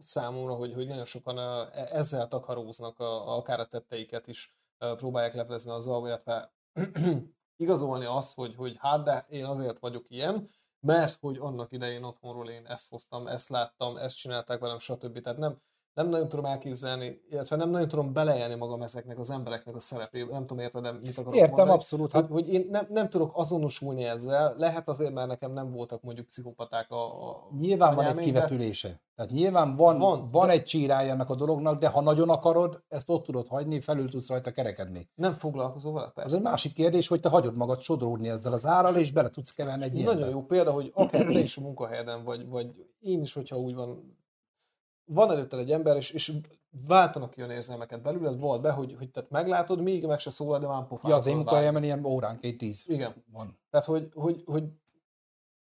számomra, 0.00 0.54
hogy, 0.54 0.74
hogy 0.74 0.86
nagyon 0.86 1.04
sokan 1.04 1.38
uh, 1.38 1.92
ezzel 1.92 2.28
takaróznak, 2.28 2.98
a, 2.98 3.36
akár 3.36 3.60
a 3.60 3.66
tetteiket 3.66 4.26
is 4.26 4.56
próbálják 4.78 5.34
leplezni 5.34 5.70
azzal, 5.70 6.06
illetve 6.06 6.52
igazolni 7.56 8.04
azt, 8.04 8.34
hogy, 8.34 8.54
hogy 8.54 8.76
hát 8.78 9.02
de 9.02 9.26
én 9.28 9.44
azért 9.44 9.78
vagyok 9.78 10.04
ilyen, 10.08 10.48
mert 10.80 11.18
hogy 11.20 11.36
annak 11.36 11.72
idején 11.72 12.02
otthonról 12.02 12.48
én 12.48 12.66
ezt 12.66 12.90
hoztam, 12.90 13.26
ezt 13.26 13.48
láttam, 13.48 13.96
ezt 13.96 14.16
csinálták 14.16 14.60
velem, 14.60 14.78
stb. 14.78 15.20
Tehát 15.20 15.38
nem, 15.38 15.60
nem 15.98 16.08
nagyon 16.08 16.28
tudom 16.28 16.44
elképzelni, 16.44 17.20
illetve 17.30 17.56
nem 17.56 17.70
nagyon 17.70 17.88
tudom 17.88 18.12
beleélni 18.12 18.54
magam 18.54 18.82
ezeknek 18.82 19.18
az 19.18 19.30
embereknek 19.30 19.74
a 19.74 19.80
szerepébe. 19.80 20.32
Nem 20.32 20.46
tudom 20.46 20.58
érted, 20.62 21.02
mit 21.02 21.18
akarok 21.18 21.34
Értem, 21.34 21.48
mondani. 21.50 21.70
abszolút. 21.70 22.12
Hát, 22.12 22.26
hogy 22.28 22.52
én 22.52 22.66
nem, 22.70 22.86
nem 22.90 23.08
tudok 23.08 23.30
azonosulni 23.34 24.04
ezzel, 24.04 24.54
lehet 24.58 24.88
azért, 24.88 25.12
mert 25.12 25.28
nekem 25.28 25.52
nem 25.52 25.70
voltak 25.70 26.02
mondjuk 26.02 26.26
pszichopaták 26.26 26.90
a, 26.90 27.28
a 27.28 27.48
nyilván 27.60 27.94
van 27.94 28.04
egy 28.04 28.10
anyámék, 28.10 28.32
de- 28.32 28.40
kivetülése. 28.40 29.00
Tehát 29.16 29.30
nyilván 29.30 29.76
van, 29.76 29.98
Van, 29.98 30.28
van, 30.30 30.46
de- 30.46 30.52
egy 30.52 30.62
csírája 30.62 31.12
ennek 31.12 31.30
a 31.30 31.34
dolognak, 31.34 31.78
de 31.78 31.88
ha 31.88 32.00
nagyon 32.00 32.28
akarod, 32.28 32.82
ezt 32.88 33.08
ott 33.10 33.24
tudod 33.24 33.46
hagyni, 33.48 33.80
felül 33.80 34.10
tudsz 34.10 34.28
rajta 34.28 34.50
kerekedni. 34.50 35.08
Nem 35.14 35.32
foglalkozol 35.32 35.92
vele, 35.92 36.10
persze. 36.14 36.36
egy 36.36 36.42
másik 36.42 36.72
kérdés, 36.72 37.08
hogy 37.08 37.20
te 37.20 37.28
hagyod 37.28 37.56
magad 37.56 37.80
sodródni 37.80 38.28
ezzel 38.28 38.52
az 38.52 38.66
árral, 38.66 38.96
és 38.96 39.12
bele 39.12 39.30
tudsz 39.30 39.50
keverni 39.52 39.84
egy 39.84 39.94
ilyenbe. 39.94 40.12
Nagyon 40.14 40.30
jó 40.30 40.42
példa, 40.42 40.70
hogy 40.70 40.90
akár 40.94 41.24
te 41.26 41.38
is 41.38 41.56
a 41.56 41.60
munkahelyeden 41.60 42.24
vagy, 42.24 42.48
vagy 42.48 42.86
én 43.00 43.22
is, 43.22 43.32
hogyha 43.32 43.56
úgy 43.58 43.74
van, 43.74 44.16
van 45.08 45.30
előtted 45.30 45.58
egy 45.58 45.70
ember, 45.70 45.96
és, 45.96 46.10
és 46.10 46.32
váltanak 46.86 47.30
ki 47.30 47.40
olyan 47.40 47.52
érzelmeket 47.54 48.02
belőled, 48.02 48.38
volt 48.38 48.60
be, 48.60 48.70
hogy, 48.70 48.94
hogy 48.98 49.10
tehát 49.10 49.30
meglátod, 49.30 49.80
még 49.80 50.06
meg 50.06 50.18
se 50.18 50.30
szólal, 50.30 50.58
de 50.58 50.66
már 50.66 50.86
pofán. 50.86 51.10
Ja, 51.10 51.16
az 51.16 51.26
én 51.26 51.34
munkahelyemen 51.36 51.82
ilyen 51.82 52.04
óránként 52.04 52.58
tíz. 52.58 52.84
Igen. 52.86 53.24
van. 53.32 53.58
Tehát, 53.70 53.86
hogy, 53.86 54.08
hogy, 54.14 54.42
hogy 54.46 54.64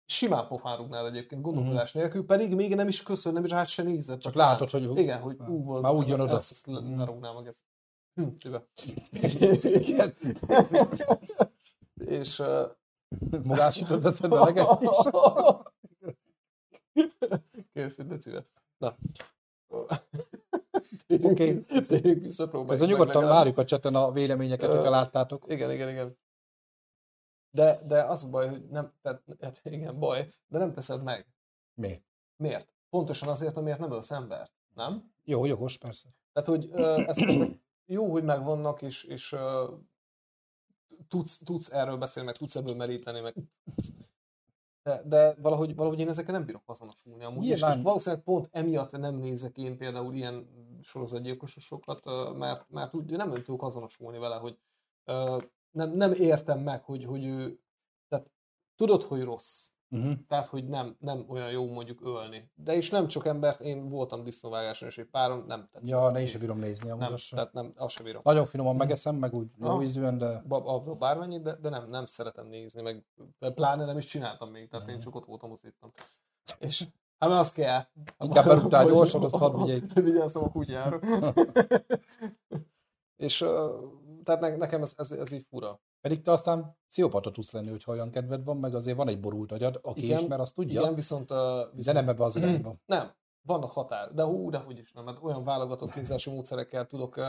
simán 0.04 0.46
pofán 0.46 0.76
rúgnád 0.76 1.06
egyébként, 1.06 1.42
gondolkodás 1.42 1.92
Mhm. 1.92 2.02
nélkül, 2.02 2.26
pedig 2.26 2.54
még 2.54 2.74
nem 2.74 2.88
is 2.88 3.02
köszön, 3.02 3.32
nem 3.32 3.44
is 3.44 3.52
hát 3.52 3.66
se 3.66 3.82
nézed. 3.82 4.20
Csak 4.20 4.34
látod, 4.34 4.70
hogy 4.70 4.98
Igen, 4.98 5.20
hogy 5.20 5.36
ú, 5.48 5.72
az, 5.72 5.82
Már 5.82 5.92
úgy 5.94 6.08
jön 6.08 6.20
oda. 6.20 6.36
Ezt, 6.36 6.50
ezt 6.50 6.66
Mhm. 6.66 6.98
lerúgnám 6.98 7.34
meg 7.42 7.46
ezt. 7.46 7.62
Hm. 8.14 8.28
És 12.04 12.38
uh, 12.38 12.70
Magásítod 13.42 14.04
eszedbe 14.04 14.40
a 14.40 14.44
leget 14.44 14.80
is. 14.80 14.88
Kész, 17.72 17.98
egy 17.98 18.06
decivel. 18.06 18.46
Na. 18.80 18.96
Térjünk, 21.06 21.32
Oké. 21.32 21.60
térjünk 21.86 22.22
vissza, 22.22 22.48
próbáljuk 22.48 22.74
Ez 22.74 22.80
a 22.80 22.86
nyugodtan 22.86 23.24
várjuk 23.24 23.58
a 23.58 23.64
cseten 23.64 23.94
a 23.94 24.12
véleményeket, 24.12 24.68
Ö, 24.68 24.74
hogyha 24.74 24.90
láttátok. 24.90 25.44
Igen, 25.48 25.70
igen, 25.70 25.88
igen. 25.88 26.18
De, 27.50 27.80
de 27.86 28.04
az 28.04 28.24
a 28.24 28.28
baj, 28.28 28.48
hogy 28.48 28.68
nem, 28.68 28.92
tehát, 29.02 29.22
hát 29.40 29.60
igen, 29.64 29.98
baj, 29.98 30.28
de 30.46 30.58
nem 30.58 30.72
teszed 30.72 31.02
meg. 31.02 31.26
Miért? 31.74 32.02
Miért? 32.36 32.72
Pontosan 32.90 33.28
azért, 33.28 33.56
amiért 33.56 33.78
nem 33.78 33.92
ölsz 33.92 34.10
embert, 34.10 34.52
nem? 34.74 35.12
Jó, 35.24 35.44
jogos, 35.44 35.78
persze. 35.78 36.08
Tehát, 36.32 36.48
hogy 36.48 36.70
ez, 37.06 37.16
jó, 37.86 38.10
hogy 38.10 38.24
megvannak, 38.24 38.82
és, 38.82 39.04
és 39.04 39.36
tudsz, 41.08 41.38
tudsz 41.38 41.72
erről 41.72 41.96
beszélni, 41.96 42.28
meg 42.28 42.38
tudsz 42.38 42.56
ebből 42.56 42.74
meríteni, 42.74 43.20
meg 43.20 43.34
de, 44.82 45.02
de 45.04 45.34
valahogy, 45.34 45.74
valahogy 45.74 45.98
én 45.98 46.08
ezekkel 46.08 46.34
nem 46.34 46.44
bírok 46.44 46.62
azonosulni 46.66 47.24
amúgy, 47.24 47.44
és, 47.44 47.50
és 47.50 47.60
Nyilván. 47.60 47.82
valószínűleg 47.82 48.24
pont 48.24 48.48
emiatt 48.50 48.90
nem 48.90 49.14
nézek 49.14 49.56
én 49.56 49.76
például 49.76 50.14
ilyen 50.14 50.48
sorozatgyilkososokat, 50.82 52.06
ö, 52.06 52.32
mert, 52.36 52.70
mert 52.70 52.94
úgy 52.94 53.10
nem 53.10 53.30
tudok 53.30 53.62
azonosulni 53.62 54.18
vele, 54.18 54.36
hogy 54.36 54.58
nem, 55.70 55.90
nem 55.90 56.12
értem 56.12 56.58
meg, 56.58 56.84
hogy, 56.84 57.04
hogy 57.04 57.24
ő, 57.24 57.60
tehát 58.08 58.30
tudod, 58.76 59.02
hogy 59.02 59.22
rossz, 59.22 59.70
Uh-huh. 59.92 60.12
tehát, 60.28 60.46
hogy 60.46 60.68
nem, 60.68 60.96
nem 60.98 61.24
olyan 61.28 61.50
jó 61.50 61.72
mondjuk 61.72 62.00
ölni. 62.02 62.50
De 62.54 62.74
is 62.76 62.90
nem 62.90 63.06
csak 63.06 63.26
embert, 63.26 63.60
én 63.60 63.88
voltam 63.88 64.22
disznóvágáson, 64.22 64.88
és 64.88 64.98
egy 64.98 65.06
páron 65.06 65.44
nem 65.46 65.68
tetszett. 65.72 65.88
Ja, 65.88 66.10
ne 66.10 66.20
is 66.22 66.36
bírom 66.36 66.58
nézni 66.58 66.90
amúgy 66.90 67.00
Nem, 67.08 67.16
sem. 67.16 67.38
tehát 67.38 67.52
nem, 67.54 67.72
azt 67.76 67.94
sem 67.94 68.04
bírom. 68.04 68.20
Nagyon 68.24 68.46
finoman 68.46 68.76
megeszem, 68.76 69.16
meg 69.16 69.34
úgy 69.34 69.48
jó 69.60 69.66
Aha. 69.68 69.82
ízűen, 69.82 70.18
de 70.18 70.42
Ba- 70.46 70.98
Bármennyit, 70.98 71.42
de, 71.42 71.54
de 71.56 71.68
nem, 71.68 71.88
nem 71.88 72.06
szeretem 72.06 72.46
nézni, 72.46 72.82
meg 72.82 73.04
pláne 73.54 73.84
nem 73.84 73.96
is 73.96 74.04
csináltam 74.06 74.50
még, 74.50 74.68
tehát 74.68 74.88
én 74.88 74.94
Mhm. 74.94 75.02
csak 75.02 75.14
ott 75.14 75.24
voltam, 75.24 75.50
azt 75.50 75.62
hittem. 75.62 75.92
És 76.58 76.86
hát 77.18 77.28
mert 77.28 77.40
az 77.40 77.52
kell. 77.52 77.80
Inkább 78.18 78.44
beruttál 78.44 78.86
gyorsan, 78.86 79.24
azt 79.24 79.36
hadd 79.36 79.56
vigyék. 79.64 79.92
Vigyáztam 80.10 80.42
a 80.44 80.50
kutyára. 80.50 81.00
és 83.16 83.38
tehát 84.24 84.40
ne, 84.40 84.56
nekem 84.56 84.82
ez, 84.82 84.94
ez, 84.96 85.10
ez 85.12 85.32
így 85.32 85.46
fura. 85.50 85.80
Pedig 86.00 86.22
te 86.22 86.32
aztán 86.32 86.76
pszichopata 86.88 87.30
tudsz 87.30 87.52
lenni, 87.52 87.70
hogyha 87.70 87.92
olyan 87.92 88.10
kedved 88.10 88.44
van, 88.44 88.56
meg 88.56 88.74
azért 88.74 88.96
van 88.96 89.08
egy 89.08 89.20
borult 89.20 89.52
agyad, 89.52 89.78
aki 89.82 90.04
Igen, 90.04 90.22
is, 90.22 90.28
mert 90.28 90.40
azt 90.40 90.54
tudja, 90.54 90.80
Igen, 90.80 90.94
viszont, 90.94 91.28
de 91.28 91.66
viszont 91.74 91.96
nem 91.96 92.08
ebbe 92.08 92.24
az 92.24 92.36
irányba. 92.36 92.74
Nem, 92.86 93.10
vannak 93.42 93.70
határ, 93.70 94.12
de 94.14 94.22
hú, 94.24 94.50
de 94.50 94.58
hogy 94.58 94.78
is 94.78 94.92
nem, 94.92 95.04
mert 95.04 95.22
olyan 95.22 95.44
válogatott 95.44 95.92
kínzási 95.92 96.30
módszerekkel 96.30 96.86
tudok 96.86 97.16
ö, 97.16 97.22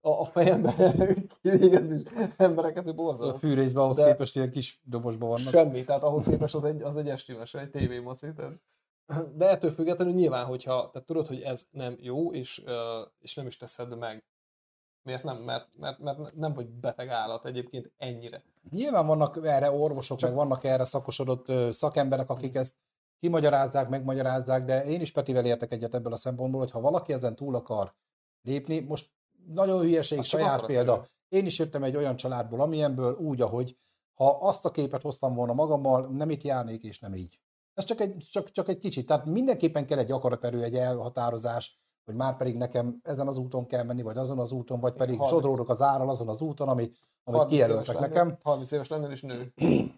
a, 0.00 0.20
a 0.20 0.24
fejemben 0.24 0.74
kivégezni 1.42 2.02
embereket, 2.36 2.82
hogy 2.82 2.92
A 2.92 2.96
borzalmas. 2.96 3.40
fűrészben 3.40 3.82
ahhoz 3.82 3.96
De- 3.96 4.06
képest 4.06 4.36
ilyen 4.36 4.50
kis 4.50 4.80
dobosban 4.84 5.28
vannak. 5.28 5.52
Semmi, 5.52 5.84
tehát 5.84 6.02
ahhoz 6.02 6.24
képest 6.24 6.54
az 6.54 6.64
egy, 6.64 6.82
az 6.82 6.96
egy 6.96 7.08
estimes, 7.08 7.54
egy 7.54 7.70
tévémaci. 7.70 8.32
Tehát. 8.32 8.52
De 9.36 9.48
ettől 9.48 9.70
függetlenül 9.70 10.14
nyilván, 10.14 10.44
hogyha 10.44 10.90
tehát 10.90 11.06
tudod, 11.06 11.26
hogy 11.26 11.40
ez 11.40 11.66
nem 11.70 11.96
jó, 12.00 12.32
és, 12.32 12.62
ö, 12.66 13.02
és 13.18 13.34
nem 13.34 13.46
is 13.46 13.56
teszed 13.56 13.98
meg. 13.98 14.24
Miért 15.04 15.22
nem? 15.22 15.36
Mert, 15.36 15.68
mert, 15.76 15.98
mert 15.98 16.34
nem 16.34 16.52
vagy 16.52 16.68
beteg 16.68 17.08
állat 17.08 17.46
egyébként 17.46 17.92
ennyire. 17.96 18.42
Nyilván 18.70 19.06
vannak 19.06 19.46
erre 19.46 19.70
orvosok, 19.70 20.18
Csak- 20.18 20.28
meg 20.28 20.38
vannak 20.38 20.64
erre 20.64 20.84
szakosodott 20.84 21.72
szakemberek, 21.72 22.30
akik 22.30 22.54
ezt 22.54 22.74
kimagyarázzák, 23.20 23.88
megmagyarázzák, 23.88 24.64
de 24.64 24.84
én 24.84 25.00
is 25.00 25.12
Petivel 25.12 25.44
értek 25.44 25.72
egyet 25.72 25.94
ebből 25.94 26.12
a 26.12 26.16
szempontból, 26.16 26.60
hogy 26.60 26.70
ha 26.70 26.80
valaki 26.80 27.12
ezen 27.12 27.36
túl 27.36 27.54
akar 27.54 27.94
lépni, 28.42 28.80
most 28.80 29.10
nagyon 29.46 29.80
hülyeség, 29.80 30.18
Az 30.18 30.26
csak 30.26 30.40
saját 30.40 30.66
példa. 30.66 31.04
Én 31.28 31.46
is 31.46 31.58
jöttem 31.58 31.82
egy 31.82 31.96
olyan 31.96 32.16
családból, 32.16 32.60
amilyenből 32.60 33.14
úgy, 33.14 33.40
ahogy 33.40 33.76
ha 34.14 34.38
azt 34.40 34.64
a 34.64 34.70
képet 34.70 35.02
hoztam 35.02 35.34
volna 35.34 35.52
magammal, 35.52 36.06
nem 36.06 36.30
itt 36.30 36.42
járnék, 36.42 36.82
és 36.82 36.98
nem 36.98 37.14
így. 37.14 37.40
Ez 37.74 37.84
csak 37.84 38.00
egy, 38.00 38.26
csak, 38.30 38.50
csak 38.50 38.68
egy 38.68 38.78
kicsit. 38.78 39.06
Tehát 39.06 39.24
mindenképpen 39.24 39.86
kell 39.86 39.98
egy 39.98 40.12
akaraterő, 40.12 40.62
egy 40.62 40.76
elhatározás, 40.76 41.83
hogy 42.04 42.14
már 42.14 42.36
pedig 42.36 42.56
nekem 42.56 43.00
ezen 43.02 43.28
az 43.28 43.36
úton 43.36 43.66
kell 43.66 43.82
menni, 43.82 44.02
vagy 44.02 44.16
azon 44.16 44.38
az 44.38 44.52
úton, 44.52 44.80
vagy 44.80 44.92
pedig 44.92 45.18
30. 45.18 45.30
sodródok 45.30 45.68
az 45.68 45.82
árral 45.82 46.10
azon 46.10 46.28
az 46.28 46.40
úton, 46.40 46.68
ami, 46.68 46.92
amit 47.24 47.46
kijelöltek 47.46 47.98
nekem. 47.98 48.36
30 48.42 48.70
éves 48.70 48.88
lennél 48.88 49.10
is 49.10 49.22
nő. 49.22 49.52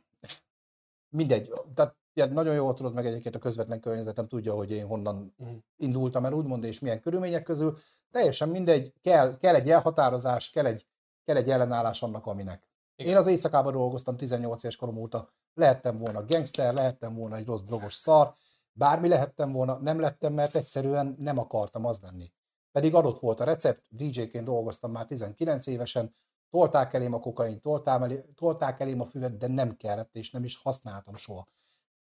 Mindegy. 1.16 1.52
Tehát 1.74 1.96
ja, 2.14 2.26
nagyon 2.26 2.54
jól 2.54 2.74
tudod 2.74 2.94
meg 2.94 3.06
egyébként 3.06 3.34
a 3.34 3.38
közvetlen 3.38 3.80
környezetem 3.80 4.28
tudja, 4.28 4.54
hogy 4.54 4.70
én 4.70 4.86
honnan 4.86 5.34
uh-huh. 5.38 5.56
indultam 5.76 6.24
el, 6.24 6.32
úgymond, 6.32 6.64
és 6.64 6.80
milyen 6.80 7.00
körülmények 7.00 7.42
közül. 7.42 7.78
Teljesen 8.10 8.48
mindegy, 8.48 8.92
kell, 9.02 9.36
kell 9.36 9.54
egy 9.54 9.70
elhatározás, 9.70 10.50
kell 10.50 10.66
egy, 10.66 10.86
kell 11.24 11.36
egy 11.36 11.50
ellenállás 11.50 12.02
annak, 12.02 12.26
aminek. 12.26 12.68
Igen. 12.96 13.12
Én 13.12 13.18
az 13.18 13.26
éjszakában 13.26 13.72
dolgoztam 13.72 14.16
18 14.16 14.62
éves 14.62 14.76
korom 14.76 14.96
óta. 14.96 15.28
Lehettem 15.54 15.98
volna 15.98 16.24
gangster, 16.24 16.74
lehettem 16.74 17.14
volna 17.14 17.36
egy 17.36 17.46
rossz 17.46 17.62
drogos 17.62 17.94
szar, 17.94 18.34
bármi 18.76 19.08
lehettem 19.08 19.52
volna, 19.52 19.78
nem 19.78 20.00
lettem, 20.00 20.32
mert 20.32 20.54
egyszerűen 20.54 21.16
nem 21.18 21.38
akartam 21.38 21.84
az 21.84 22.00
lenni. 22.00 22.32
Pedig 22.72 22.94
adott 22.94 23.18
volt 23.18 23.40
a 23.40 23.44
recept, 23.44 23.86
DJ-ként 23.88 24.44
dolgoztam 24.44 24.90
már 24.90 25.06
19 25.06 25.66
évesen, 25.66 26.14
tolták 26.50 26.94
elém 26.94 27.12
a 27.12 27.20
kokain, 27.20 27.60
tolták, 27.60 28.02
elé, 28.02 28.24
tolták 28.34 28.80
elém 28.80 29.00
a 29.00 29.04
füvet, 29.04 29.36
de 29.36 29.46
nem 29.46 29.76
kellett, 29.76 30.16
és 30.16 30.30
nem 30.30 30.44
is 30.44 30.56
használtam 30.56 31.16
soha. 31.16 31.48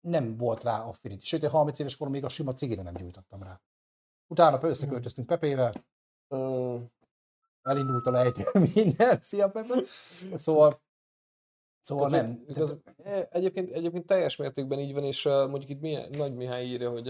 Nem 0.00 0.36
volt 0.36 0.62
rá 0.62 0.80
affinity. 0.80 1.24
Sőt, 1.24 1.46
30 1.46 1.78
éves 1.78 1.96
korom 1.96 2.12
még 2.12 2.24
a 2.24 2.28
sima 2.28 2.54
cigire 2.54 2.82
nem 2.82 2.94
gyújtottam 2.94 3.42
rá. 3.42 3.60
Utána 4.26 4.58
összeköltöztünk 4.62 5.26
Pepével, 5.26 5.72
elindult 7.62 8.06
a 8.06 8.10
lejtő 8.10 8.48
minden, 8.74 9.20
szia 9.20 9.50
Pepe! 9.50 9.82
Szóval 10.34 10.82
Szóval 11.82 12.08
nem. 12.08 12.42
Igaz, 12.46 12.76
e, 13.02 13.28
egyébként, 13.30 13.70
egyébként 13.70 14.06
teljes 14.06 14.36
mértékben 14.36 14.78
így 14.78 14.92
van, 14.92 15.04
és 15.04 15.24
mondjuk 15.24 15.70
itt 15.70 15.80
milyen, 15.80 16.10
Nagy 16.10 16.34
Mihály 16.34 16.66
írja, 16.66 16.90
hogy 16.90 17.04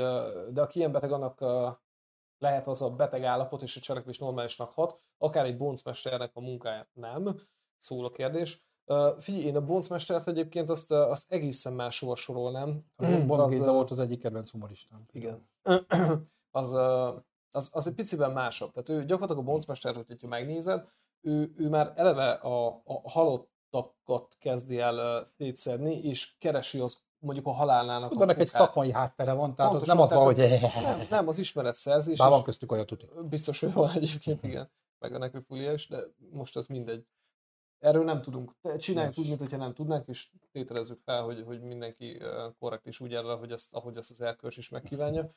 de 0.53 0.61
aki 0.61 0.79
ilyen 0.79 0.93
beteg, 0.93 1.13
annak 1.13 1.41
lehet 2.39 2.67
az 2.67 2.83
a 2.83 2.91
beteg 2.91 3.25
állapot, 3.25 3.63
és 3.63 3.77
a 3.77 3.81
cselekvés 3.81 4.19
normálisnak 4.19 4.73
hat, 4.73 5.01
akár 5.19 5.45
egy 5.45 5.57
boncmesternek 5.57 6.31
a 6.35 6.41
munkáját 6.41 6.89
nem, 6.93 7.41
szól 7.79 8.05
a 8.05 8.11
kérdés. 8.11 8.63
Uh, 8.87 9.21
figyelj, 9.21 9.45
én 9.45 9.57
a 9.57 9.65
boncmestert 9.65 10.29
egyébként 10.29 10.71
azt, 10.71 10.91
azt 10.91 11.33
egészen 11.33 11.73
máshova 11.73 12.17
sorolnám. 12.17 12.85
A 12.97 13.25
Bonc 13.27 13.59
volt 13.59 13.91
az 13.91 13.99
egyik 13.99 14.21
kedvenc 14.21 14.51
humoristám. 14.51 15.05
Igen. 15.13 15.49
az, 16.61 16.73
az, 17.51 17.71
az 17.73 17.87
egy 17.87 17.95
piciben 17.95 18.33
másabb. 18.33 18.73
Tehát 18.73 18.89
ő 18.89 19.05
gyakorlatilag 19.05 19.43
a 19.43 19.51
boncmester, 19.51 19.95
hogyha 19.95 20.29
megnézed, 20.29 20.89
ő, 21.21 21.53
ő 21.57 21.69
már 21.69 21.93
eleve 21.97 22.31
a, 22.31 22.83
a 22.85 23.11
halottakat 23.73 24.37
kezdi 24.39 24.79
el 24.79 25.25
szétszedni, 25.25 25.95
és 25.95 26.35
keresi 26.39 26.79
az 26.79 27.03
mondjuk 27.19 27.47
a 27.47 27.51
halálnának 27.51 28.11
Tudom, 28.11 28.29
a 28.29 28.33
egy 28.33 28.49
szakmai 28.49 28.93
háttere 28.93 29.33
van, 29.33 29.55
tehát 29.55 29.71
Pontosan, 29.71 29.97
nem 29.97 30.05
az 30.05 30.13
van, 30.13 30.25
hogy... 30.25 30.37
Nem, 30.83 31.07
nem, 31.11 31.29
az 31.29 31.39
ismeretszerzés. 31.39 32.19
Bár 32.19 32.31
van 32.31 32.43
köztük 32.43 32.73
olyan 32.73 32.87
tuti. 32.87 33.09
Biztos, 33.29 33.61
hogy 33.61 33.73
van 33.83 33.91
egyébként, 33.91 34.43
igen. 34.43 34.71
Meg 34.99 35.15
a 35.15 35.19
nekrofilia 35.19 35.73
is, 35.73 35.89
de 35.89 35.99
most 36.33 36.57
az 36.57 36.67
mindegy. 36.67 37.07
Erről 37.79 38.05
nem 38.05 38.23
tudunk. 38.23 38.55
Csináljuk 38.79 39.19
úgy, 39.19 39.29
mintha 39.29 39.57
nem 39.57 39.75
tudnánk, 39.75 40.09
és 40.09 40.29
tételezzük 40.53 41.01
fel, 41.05 41.23
hogy, 41.23 41.43
hogy 41.47 41.61
mindenki 41.61 42.23
korrekt 42.59 42.87
és 42.87 43.01
úgy 43.01 43.15
erre, 43.15 43.33
hogy 43.33 43.53
ezt, 43.53 43.75
ahogy 43.75 43.97
ezt 43.97 44.11
az 44.11 44.21
elkörs 44.21 44.57
is 44.57 44.69
megkívánja. 44.69 45.31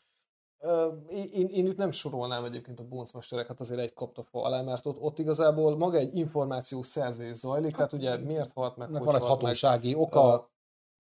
Én, 1.10 1.48
én 1.48 1.66
itt 1.66 1.78
nem 1.78 1.92
sorolnám 1.92 2.46
egyébként 2.46 2.80
a 2.80 2.84
boncmesterek, 2.88 3.48
hát 3.48 3.60
azért 3.60 3.80
egy 3.80 3.94
kapta 3.94 4.24
fa 4.24 4.44
alá, 4.44 4.62
mert 4.62 4.86
ott, 4.86 5.02
ott 5.02 5.20
igazából 5.20 5.78
maga 5.78 5.98
egy 5.98 6.18
információ 6.18 6.84
szerzés 6.84 7.36
zajlik, 7.38 7.76
hát, 7.76 7.90
tehát 7.90 7.94
ugye 7.94 8.26
miért 8.26 8.54
halt 8.54 8.78
meg, 8.78 8.90
hogy 8.90 9.04
van 9.04 9.16
egy 9.16 9.22
hatósági 9.22 9.94
meg, 9.94 10.02
oka, 10.02 10.50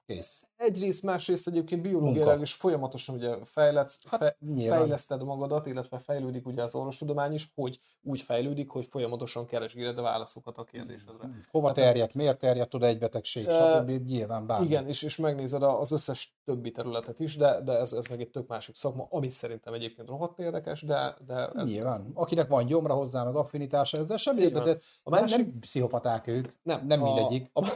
Kész. 0.05 0.43
Egyrészt, 0.57 1.03
másrészt 1.03 1.47
egyébként 1.47 1.81
biológiailag 1.81 2.41
is 2.41 2.53
folyamatosan 2.53 3.15
ugye 3.15 3.35
fejletsz, 3.43 3.99
hát, 4.07 4.19
fe, 4.19 4.37
fejleszted 4.67 5.23
magadat, 5.23 5.65
illetve 5.65 5.97
fejlődik 5.97 6.45
ugye 6.45 6.63
az 6.63 6.75
orvostudomány 6.75 7.33
is, 7.33 7.51
hogy 7.55 7.79
úgy 8.01 8.21
fejlődik, 8.21 8.69
hogy 8.69 8.85
folyamatosan 8.85 9.45
keresgéled 9.45 9.97
a 9.97 10.01
válaszokat 10.01 10.57
a 10.57 10.63
kérdésedre. 10.63 11.29
Hova 11.51 11.71
Tehát 11.71 11.89
terjedt, 11.89 12.09
ez... 12.09 12.15
miért 12.15 12.39
terjedt 12.39 12.73
oda 12.73 12.85
egy 12.85 12.97
betegség, 12.97 13.49
stb. 13.49 13.89
nyilván 13.89 14.45
bármi. 14.45 14.65
Igen, 14.65 14.87
és, 14.87 15.01
és 15.01 15.17
megnézed 15.17 15.63
az 15.63 15.91
összes 15.91 16.37
többi 16.45 16.71
területet 16.71 17.19
is, 17.19 17.37
de, 17.37 17.61
de 17.61 17.71
ez, 17.71 17.93
ez 17.93 18.05
meg 18.05 18.21
egy 18.21 18.29
tök 18.29 18.47
másik 18.47 18.75
szakma, 18.75 19.07
ami 19.09 19.29
szerintem 19.29 19.73
egyébként 19.73 20.07
rohadt 20.07 20.39
érdekes, 20.39 20.81
de, 20.81 21.15
de 21.25 21.49
ez... 21.55 21.71
Nyilván. 21.71 22.11
Akinek 22.13 22.47
van 22.47 22.65
gyomra 22.65 22.93
hozzá, 22.93 23.23
meg 23.23 23.35
affinitása, 23.35 23.97
ezzel 23.97 24.17
semmi, 24.17 24.47
de, 24.47 24.77
a 25.03 25.09
másik... 25.09 25.37
nem, 25.37 25.45
nem 25.45 25.59
pszichopaták 25.59 26.27
ők, 26.27 26.47
nem, 26.63 26.85
nem 26.87 27.03
a, 27.03 27.05
mindegyik. 27.05 27.49
A, 27.53 27.67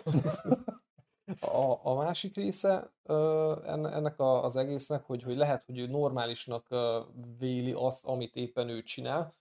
A, 1.40 1.80
a 1.84 1.94
másik 1.96 2.36
része 2.36 2.92
ennek 3.64 4.20
az 4.20 4.56
egésznek, 4.56 5.06
hogy, 5.06 5.24
hogy 5.24 5.38
lehet, 5.38 5.64
hogy 5.64 5.78
ő 5.80 5.88
normálisnak 5.88 6.68
véli 7.38 7.72
azt, 7.72 8.06
amit 8.06 8.36
éppen 8.36 8.70
ő 8.70 8.84
csinál. 8.84 9.36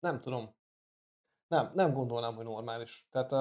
Nem 0.00 0.20
tudom. 0.20 0.54
Nem, 1.48 1.70
nem 1.74 1.92
gondolnám, 1.92 2.34
hogy 2.34 2.44
normális. 2.44 3.06
Tehát 3.10 3.32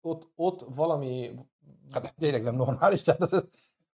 ott, 0.00 0.30
ott 0.34 0.60
valami... 0.74 1.34
Hát 1.90 2.14
tényleg 2.14 2.42
nem 2.42 2.54
normális, 2.54 3.00
tehát 3.00 3.22
ez... 3.22 3.30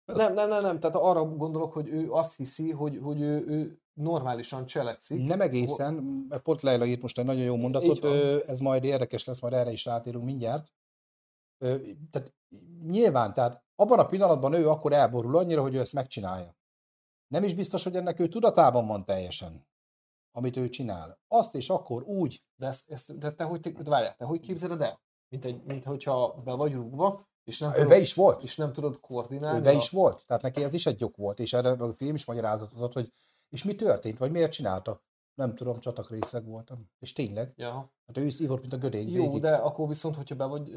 Nem, 0.05 0.35
nem, 0.35 0.49
nem, 0.49 0.63
nem, 0.63 0.81
tehát 0.81 0.97
arra 0.97 1.25
gondolok, 1.25 1.73
hogy 1.73 1.89
ő 1.89 2.13
azt 2.13 2.37
hiszi, 2.37 2.71
hogy, 2.71 2.99
hogy 3.03 3.21
ő, 3.21 3.47
ő 3.47 3.82
normálisan 3.95 4.67
cselekszik. 4.67 5.27
Nem 5.27 5.41
egészen, 5.41 5.95
mert 6.29 6.43
pont 6.43 6.63
Leila 6.63 6.85
írt 6.85 7.03
most 7.03 7.19
egy 7.19 7.25
nagyon 7.25 7.43
jó 7.43 7.57
mondatot, 7.57 8.05
ez 8.49 8.61
majd 8.61 8.85
érdekes 8.85 9.25
lesz, 9.25 9.41
majd 9.41 9.55
erre 9.55 9.71
is 9.71 9.85
rátérünk 9.85 10.25
mindjárt. 10.25 10.73
Tehát 12.11 12.33
nyilván, 12.87 13.35
tehát 13.35 13.65
abban 13.77 13.99
a 13.99 14.07
pillanatban 14.07 14.53
ő 14.53 14.69
akkor 14.69 14.93
elborul 14.93 15.37
annyira, 15.37 15.63
hogy 15.63 15.75
ő 15.75 15.81
ezt 15.81 15.93
megcsinálja. 15.93 16.57
Nem 17.27 17.45
is 17.45 17.55
biztos, 17.55 17.85
hogy 17.85 17.97
ennek 17.97 18.19
ő 18.21 18.29
tudatában 18.29 18.87
van 18.87 19.05
teljesen, 19.05 19.67
amit 20.33 20.57
ő 20.57 20.69
csinál. 20.69 21.21
Azt 21.29 21.55
és 21.55 21.71
akkor 21.71 22.03
úgy. 22.03 22.43
De, 22.57 22.67
ezt, 22.67 22.91
ezt, 22.91 23.19
de 23.19 23.33
te, 23.33 23.45
hogy, 23.45 23.61
te, 23.61 23.73
várjál, 23.85 24.17
te 24.17 24.25
hogy 24.25 24.41
képzeled 24.41 24.81
el? 24.81 25.01
Mint, 25.29 25.45
egy, 25.45 25.63
mint 25.65 25.85
hogyha 25.85 26.43
be 26.45 26.53
vagy 26.53 26.73
rúgva, 26.73 27.29
és 27.45 27.59
nem 27.59 27.71
ő 27.71 27.75
tudod, 27.75 27.89
be 27.89 27.99
is 27.99 28.15
volt. 28.15 28.43
És 28.43 28.57
nem 28.57 28.73
tudod 28.73 29.01
koordinálni. 29.01 29.59
Ő 29.59 29.63
be 29.63 29.71
a... 29.71 29.73
is 29.73 29.91
volt. 29.91 30.27
Tehát 30.27 30.43
neki 30.43 30.65
ez 30.65 30.75
is 30.75 30.87
egy 30.87 31.01
jog 31.01 31.15
volt. 31.17 31.41
És 31.41 31.53
erre 31.53 31.71
a 31.71 31.95
film 31.95 32.15
is 32.15 32.25
magyarázatot 32.25 32.81
ad, 32.81 32.93
hogy 32.93 33.13
és 33.53 33.65
mi 33.65 33.75
történt, 33.75 34.19
vagy 34.19 34.31
miért 34.31 34.53
csinálta? 34.53 35.01
Nem 35.35 35.55
tudom, 35.55 35.81
csatakrészeg 35.81 36.47
voltam. 36.47 36.91
És 36.99 37.13
tényleg. 37.13 37.53
Ja. 37.57 37.93
Hát 38.07 38.17
ő 38.17 38.25
is 38.25 38.41
ívott, 38.41 38.61
mint 38.61 38.73
a 38.73 38.77
gödény 38.77 39.11
Jó, 39.13 39.23
végig. 39.23 39.41
de 39.41 39.55
akkor 39.55 39.89
viszont, 39.89 40.17
hogyha 40.17 40.35
be 40.35 40.45
vagy 40.45 40.71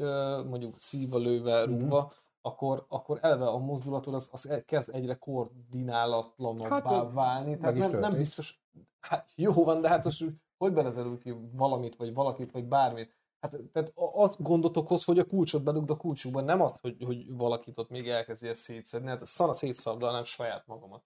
mondjuk 0.44 0.78
szíva 0.78 1.18
lőve, 1.18 1.66
mhm. 1.66 1.70
rúgva, 1.70 2.00
mm-hmm. 2.00 2.10
akkor, 2.40 2.86
akkor 2.88 3.18
eleve 3.22 3.46
a 3.46 3.58
mozdulatod 3.58 4.14
az, 4.14 4.28
az 4.32 4.62
kezd 4.66 4.94
egyre 4.94 5.14
koordinálatlanabbá 5.14 6.82
hát, 6.82 7.12
válni. 7.12 7.58
Tehát 7.58 7.76
nem, 7.76 7.98
nem 7.98 8.12
biztos, 8.12 8.62
hát 9.00 9.28
jó 9.34 9.52
van, 9.52 9.80
de 9.80 9.88
hát 9.88 10.04
most 10.04 10.24
hogy 10.58 10.72
belezerül 10.72 11.18
ki 11.18 11.34
valamit, 11.52 11.96
vagy 11.96 12.14
valakit, 12.14 12.52
vagy 12.52 12.64
bármit. 12.64 13.14
Hát, 13.40 13.56
tehát 13.72 13.92
az 14.14 14.36
gondot 14.40 14.76
okoz, 14.76 15.04
hogy 15.04 15.18
a 15.18 15.24
kulcsot 15.24 15.62
bedugd 15.62 15.90
a 15.90 15.96
kulcsukban, 15.96 16.44
nem 16.44 16.60
azt, 16.60 16.78
hogy, 16.80 16.96
hogy 17.04 17.36
valakit 17.36 17.78
ott 17.78 17.90
még 17.90 18.08
elkezdi 18.08 18.48
ezt 18.48 18.60
szétszedni. 18.60 19.08
Hát 19.08 19.26
szana 19.26 19.52
szétszabdalnám 19.52 20.24
saját 20.24 20.66
magamat. 20.66 21.02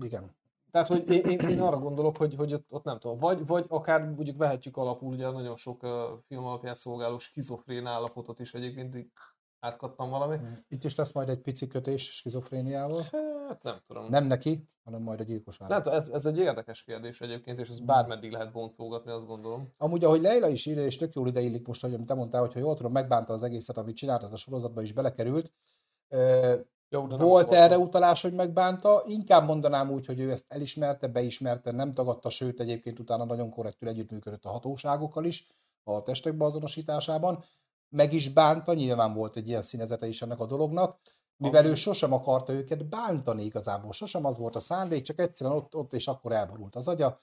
Igen. 0.00 0.36
Tehát, 0.70 0.88
hogy 0.88 1.10
én, 1.10 1.24
én, 1.24 1.38
én 1.38 1.60
arra 1.60 1.78
gondolok, 1.78 2.16
hogy, 2.16 2.34
hogy 2.34 2.52
ott, 2.52 2.66
ott 2.68 2.84
nem 2.84 2.98
tudom, 2.98 3.18
vagy, 3.18 3.46
vagy 3.46 3.64
akár 3.68 4.04
mondjuk 4.04 4.36
vehetjük 4.36 4.76
alapul 4.76 5.12
ugye 5.12 5.30
nagyon 5.30 5.56
sok 5.56 5.82
uh, 5.82 5.90
film 6.26 6.44
alapját 6.44 6.76
szolgáló 6.76 7.18
skizofrén 7.18 7.86
állapotot 7.86 8.40
is 8.40 8.54
egyébként 8.54 8.96
átkattam 9.64 10.10
valami. 10.10 10.36
Mm. 10.36 10.52
Itt 10.68 10.84
is 10.84 10.94
lesz 10.94 11.12
majd 11.12 11.28
egy 11.28 11.40
pici 11.40 11.66
kötés 11.66 12.16
skizofréniával. 12.16 13.02
Hát 13.48 13.62
nem 13.62 13.76
tudom. 13.86 14.08
Nem 14.08 14.26
neki, 14.26 14.68
hanem 14.84 15.02
majd 15.02 15.20
a 15.20 15.22
gyilkos 15.22 15.60
állat. 15.60 15.72
Nem 15.72 15.82
tudom, 15.82 15.98
ez, 15.98 16.08
ez 16.08 16.26
egy 16.26 16.38
érdekes 16.38 16.82
kérdés 16.82 17.20
egyébként, 17.20 17.58
és 17.58 17.68
ez 17.68 17.80
mm. 17.80 17.86
bármeddig 17.86 18.30
lehet 18.32 18.52
boncolgatni, 18.52 19.10
azt 19.10 19.26
gondolom. 19.26 19.72
Amúgy, 19.76 20.04
ahogy 20.04 20.20
Leila 20.20 20.48
is 20.48 20.66
írja, 20.66 20.84
és 20.84 20.96
tök 20.96 21.14
jól 21.14 21.28
ideillik 21.28 21.66
most, 21.66 21.82
hogy 21.82 22.04
te 22.04 22.14
mondtál, 22.14 22.40
hogy 22.40 22.52
ha 22.52 22.58
jól 22.58 22.74
tudom, 22.74 22.92
megbánta 22.92 23.32
az 23.32 23.42
egészet, 23.42 23.76
amit 23.76 23.96
csinált, 23.96 24.22
ez 24.22 24.32
a 24.32 24.36
sorozatba 24.36 24.82
is 24.82 24.92
belekerült. 24.92 25.52
Jó, 26.94 27.06
de 27.06 27.16
Volt 27.16 27.52
erre 27.52 27.78
utalás, 27.78 28.22
hogy 28.22 28.32
megbánta, 28.32 29.02
inkább 29.06 29.46
mondanám 29.46 29.90
úgy, 29.90 30.06
hogy 30.06 30.20
ő 30.20 30.30
ezt 30.30 30.44
elismerte, 30.48 31.06
beismerte, 31.06 31.70
nem 31.70 31.94
tagadta, 31.94 32.30
sőt 32.30 32.60
egyébként 32.60 32.98
utána 32.98 33.24
nagyon 33.24 33.50
korrektül 33.50 33.88
együttműködött 33.88 34.44
a 34.44 34.50
hatóságokkal 34.50 35.24
is 35.24 35.46
a 35.84 36.02
testek 36.02 36.36
beazonosításában. 36.36 37.44
Meg 37.88 38.12
is 38.12 38.28
bánta, 38.28 38.74
nyilván 38.74 39.14
volt 39.14 39.36
egy 39.36 39.48
ilyen 39.48 39.62
színezete 39.62 40.06
is 40.06 40.22
ennek 40.22 40.40
a 40.40 40.46
dolognak, 40.46 40.98
mivel 41.36 41.66
ő 41.66 41.74
sosem 41.74 42.12
akarta 42.12 42.52
őket 42.52 42.88
bántani 42.88 43.44
igazából, 43.44 43.92
sosem 43.92 44.24
az 44.24 44.36
volt 44.36 44.56
a 44.56 44.60
szándék, 44.60 45.02
csak 45.02 45.18
egyszerűen 45.18 45.56
ott, 45.56 45.74
ott 45.74 45.92
és 45.92 46.08
akkor 46.08 46.32
elborult 46.32 46.76
az 46.76 46.88
agya. 46.88 47.22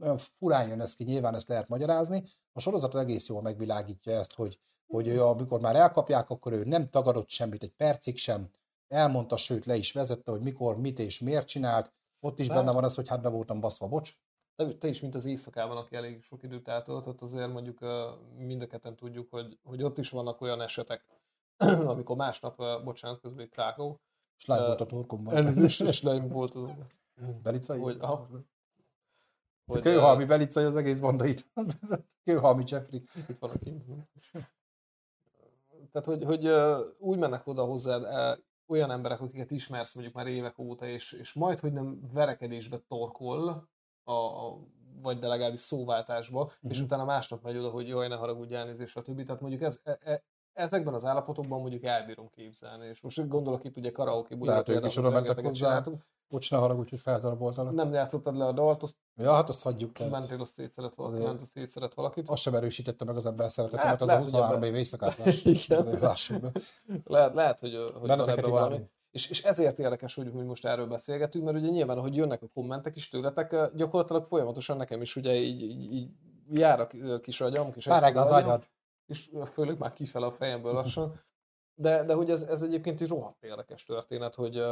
Olyan 0.00 0.18
furán 0.18 0.68
jön 0.68 0.80
ez 0.80 0.96
ki, 0.96 1.04
nyilván 1.04 1.34
ezt 1.34 1.48
lehet 1.48 1.68
magyarázni. 1.68 2.24
A 2.52 2.60
sorozat 2.60 2.96
egész 2.96 3.28
jól 3.28 3.42
megvilágítja 3.42 4.12
ezt, 4.12 4.34
hogy, 4.34 4.58
hogy 4.86 5.06
ő, 5.06 5.24
amikor 5.24 5.60
már 5.60 5.76
elkapják, 5.76 6.30
akkor 6.30 6.52
ő 6.52 6.64
nem 6.64 6.90
tagadott 6.90 7.28
semmit, 7.28 7.62
egy 7.62 7.72
percig 7.76 8.18
sem, 8.18 8.50
elmondta, 8.94 9.36
sőt 9.36 9.64
le 9.64 9.76
is 9.76 9.92
vezette, 9.92 10.30
hogy 10.30 10.40
mikor, 10.40 10.80
mit 10.80 10.98
és 10.98 11.18
miért 11.18 11.46
csinált. 11.46 11.92
Ott 12.20 12.38
is 12.38 12.48
benne 12.48 12.72
van 12.72 12.84
az, 12.84 12.94
hogy 12.94 13.08
hát 13.08 13.22
be 13.22 13.28
voltam 13.28 13.60
baszva, 13.60 13.88
bocs. 13.88 14.14
te, 14.56 14.74
te 14.74 14.88
is, 14.88 15.00
mint 15.00 15.14
az 15.14 15.24
éjszakában, 15.24 15.76
aki 15.76 15.96
elég 15.96 16.22
sok 16.22 16.42
időt 16.42 16.68
eltöltött, 16.68 17.20
azért 17.20 17.52
mondjuk 17.52 17.78
mind 18.36 18.62
a 18.62 18.66
ketten 18.66 18.96
tudjuk, 18.96 19.30
hogy, 19.30 19.58
hogy 19.62 19.82
ott 19.82 19.98
is 19.98 20.10
vannak 20.10 20.40
olyan 20.40 20.60
esetek, 20.60 21.04
amikor 21.92 22.16
másnap, 22.16 22.56
bocsánat, 22.84 23.20
közben 23.20 23.48
Krákó. 23.48 24.00
Slime 24.36 24.66
volt 24.66 24.80
a 24.80 24.86
torkomban. 24.86 25.68
Slime 25.68 26.26
volt 26.26 26.54
az. 26.54 26.70
Belicai? 27.42 27.78
Hogy, 27.78 27.96
aha, 28.00 28.28
hogy, 29.66 29.82
Kőhalmi 29.82 30.24
Belicai 30.24 30.64
az 30.64 30.76
egész 30.76 30.98
banda 30.98 31.24
itt 31.26 31.46
van. 31.54 31.66
Kőhalmi 32.24 32.64
Jeffrey. 32.66 33.02
Itt 33.28 33.38
van 33.38 33.50
a 33.50 33.58
kint. 33.58 33.84
Tehát, 35.92 36.06
hogy, 36.06 36.24
hogy 36.24 36.48
úgy 36.98 37.18
mennek 37.18 37.46
oda 37.46 37.64
hozzád 37.64 38.04
olyan 38.74 38.90
emberek, 38.90 39.20
akiket 39.20 39.50
ismersz 39.50 39.94
mondjuk 39.94 40.16
már 40.16 40.26
évek 40.26 40.58
óta, 40.58 40.86
és, 40.86 41.12
és 41.12 41.32
majd, 41.32 41.60
hogy 41.60 41.72
nem 41.72 42.00
verekedésbe 42.12 42.78
torkol, 42.88 43.68
a, 44.04 44.12
a, 44.12 44.58
vagy 45.02 45.18
de 45.18 45.26
legalábbis 45.26 45.60
szóváltásba, 45.60 46.42
uh-huh. 46.42 46.70
és 46.70 46.76
mhm. 46.76 46.86
utána 46.86 47.04
másnap 47.04 47.42
megy 47.42 47.56
oda, 47.56 47.70
hogy 47.70 47.88
jaj, 47.88 48.08
ne 48.08 48.16
haragudj 48.16 48.54
elnézést, 48.54 48.92
stb. 48.92 49.24
Tehát 49.24 49.40
mondjuk 49.40 49.62
ez, 49.62 49.80
e, 49.84 49.98
e, 50.02 50.22
ezekben 50.52 50.94
az 50.94 51.04
állapotokban 51.04 51.60
mondjuk 51.60 51.84
elbírom 51.84 52.28
képzelni, 52.30 52.86
és 52.86 53.00
most 53.00 53.28
gondolok 53.28 53.64
itt 53.64 53.76
ugye 53.76 53.90
karaoke 53.90 54.34
bulira 54.34 54.50
Lehet, 54.50 54.68
ők 54.68 54.84
is 54.84 54.96
oda 54.96 55.10
mentek 55.10 55.40
hozzá. 55.40 55.84
Bocs, 56.34 56.50
ne 56.50 56.56
haragudj, 56.56 56.90
hogy 56.90 57.00
feldaraboltalak. 57.00 57.72
Nem 57.72 57.92
játszottad 57.92 58.36
le 58.36 58.44
a 58.44 58.52
dalt, 58.52 58.82
azt 58.82 58.96
Ja, 59.16 59.32
hát 59.32 59.48
azt 59.48 59.62
hagyjuk. 59.62 59.92
Tehát. 59.92 60.12
Mentél, 60.12 60.40
azt 60.40 60.52
szétszeret 60.52 60.94
valakit, 60.94 61.22
ment, 61.22 61.40
azt 61.40 61.50
szétszeret 61.50 61.94
valakit. 61.94 62.28
Azt 62.28 62.42
sem 62.42 62.54
erősítette 62.54 63.04
meg 63.04 63.16
az 63.16 63.26
ember 63.26 63.52
szeretetemet, 63.52 63.90
hát, 63.90 64.00
az 64.00 64.06
lehet, 64.06 64.22
a 64.22 64.24
23 64.24 64.62
év 64.62 64.74
éjszakát 64.74 65.16
lássuk 66.00 66.40
be. 66.40 66.52
lehet, 67.04 67.34
lehet, 67.34 67.60
hogy, 67.60 67.74
hogy 67.98 68.08
van 68.08 68.28
ebben 68.28 68.50
valami. 68.50 68.80
És, 69.10 69.30
és 69.30 69.44
ezért 69.44 69.78
érdekes, 69.78 70.14
hogy, 70.14 70.30
hogy 70.32 70.44
most 70.44 70.64
erről 70.66 70.86
beszélgetünk, 70.86 71.44
mert 71.44 71.56
ugye 71.56 71.68
nyilván, 71.68 72.00
hogy 72.00 72.16
jönnek 72.16 72.42
a 72.42 72.46
kommentek 72.54 72.96
is 72.96 73.08
tőletek, 73.08 73.74
gyakorlatilag 73.74 74.26
folyamatosan 74.26 74.76
nekem 74.76 75.00
is 75.00 75.16
ugye 75.16 75.34
így, 75.34 75.62
így, 75.62 75.92
így 75.92 76.08
jár 76.52 76.80
a 76.80 77.20
kis 77.20 77.40
agyam, 77.40 77.72
kis 77.72 77.84
Páreg 77.84 78.16
az 78.16 78.30
agyad. 78.30 78.66
És 79.06 79.30
főleg 79.52 79.78
már 79.78 79.92
kifele 79.92 80.26
a 80.26 80.32
fejemből 80.32 80.72
lassan. 80.72 81.20
De, 81.74 82.04
de 82.04 82.14
hogy 82.14 82.30
ez, 82.30 82.42
ez 82.42 82.62
egyébként 82.62 83.00
egy 83.00 83.08
rohadt 83.08 83.42
érdekes 83.42 83.84
történet, 83.84 84.34
hogy, 84.34 84.62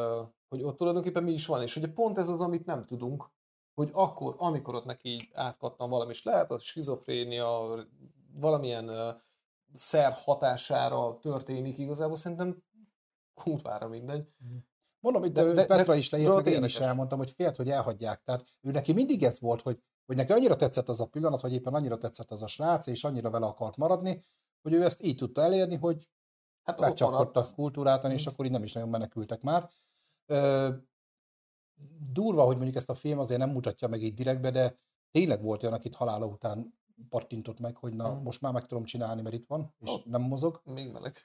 hogy 0.49 0.63
ott 0.63 0.77
tulajdonképpen 0.77 1.23
mi 1.23 1.33
is 1.33 1.47
van, 1.47 1.63
és 1.63 1.77
ugye 1.77 1.93
pont 1.93 2.19
ez 2.19 2.29
az, 2.29 2.41
amit 2.41 2.65
nem 2.65 2.85
tudunk, 2.85 3.31
hogy 3.75 3.91
akkor, 3.93 4.35
amikor 4.39 4.75
ott 4.75 4.85
neki 4.85 5.09
így 5.09 5.29
átkattam 5.33 5.91
valami, 5.91 6.11
és 6.11 6.23
lehet 6.23 6.51
a 6.51 6.59
skizofrénia 6.59 7.87
valamilyen 8.35 8.91
szer 9.75 10.13
hatására 10.13 11.19
történik 11.19 11.79
igazából, 11.79 12.17
szerintem 12.17 12.63
kurvára 13.35 13.89
mindegy. 13.89 14.29
Mondom, 15.01 15.25
itt 15.25 15.33
de, 15.33 15.53
de, 15.53 15.67
Petra 15.67 15.95
is 15.95 16.11
leírt, 16.11 16.35
meg 16.35 16.47
én 16.47 16.65
is 16.65 16.81
elmondtam, 16.81 17.19
hogy 17.19 17.31
félt, 17.31 17.57
hogy 17.57 17.71
elhagyják. 17.71 18.23
Tehát 18.23 18.45
ő 18.61 18.71
neki 18.71 18.93
mindig 18.93 19.23
ez 19.23 19.41
volt, 19.41 19.63
hogy, 19.63 19.83
hogy 20.07 20.17
neki 20.17 20.33
annyira 20.33 20.57
tetszett 20.57 20.89
az 20.89 21.01
a 21.01 21.07
pillanat, 21.07 21.41
vagy 21.41 21.53
éppen 21.53 21.75
annyira 21.75 21.99
tetszett 21.99 22.31
az 22.31 22.43
a 22.43 22.47
srác, 22.47 22.87
és 22.87 23.05
annyira 23.05 23.31
vele 23.31 23.47
akart 23.47 23.77
maradni, 23.77 24.21
hogy 24.63 24.73
ő 24.73 24.85
ezt 24.85 25.03
így 25.03 25.17
tudta 25.17 25.43
elérni, 25.43 25.77
hogy 25.77 26.09
hát 26.63 26.81
megcsapott 26.81 27.37
a 27.37 27.51
kultúrát, 27.55 28.05
és 28.05 28.27
akkor 28.27 28.45
így 28.45 28.51
nem 28.51 28.63
is 28.63 28.73
nagyon 28.73 28.89
menekültek 28.89 29.43
már. 29.43 29.71
Ö, 30.27 30.69
durva, 32.13 32.45
hogy 32.45 32.57
mondjuk 32.57 32.77
ezt 32.77 32.91
a 32.91 32.95
film 32.95 33.19
azért 33.19 33.41
nem 33.41 33.51
mutatja 33.51 33.89
meg 33.89 34.03
így 34.03 34.15
direktbe, 34.15 34.51
de 34.51 34.77
tényleg 35.11 35.43
volt 35.43 35.63
olyan, 35.63 35.75
akit 35.75 35.95
halála 35.95 36.27
után 36.27 36.75
pattintott 37.09 37.59
meg, 37.59 37.77
hogy 37.77 37.95
na, 37.95 38.09
hmm. 38.09 38.23
most 38.23 38.41
már 38.41 38.53
meg 38.53 38.67
tudom 38.67 38.85
csinálni, 38.85 39.23
mert 39.23 39.35
itt 39.35 39.47
van, 39.47 39.75
és 39.79 39.91
oh, 39.91 40.05
nem 40.05 40.23
mozog. 40.23 40.61
Még 40.65 40.91
meleg. 40.91 41.17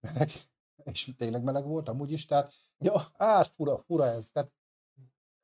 Meleg. 0.00 0.30
És 0.84 1.14
tényleg 1.16 1.42
meleg 1.42 1.66
volt 1.66 1.88
amúgy 1.88 2.12
is, 2.12 2.24
tehát 2.24 2.52
ja, 2.78 3.00
hát 3.16 3.46
fura, 3.46 3.78
fura 3.78 4.06
ez. 4.06 4.30
Tehát 4.30 4.52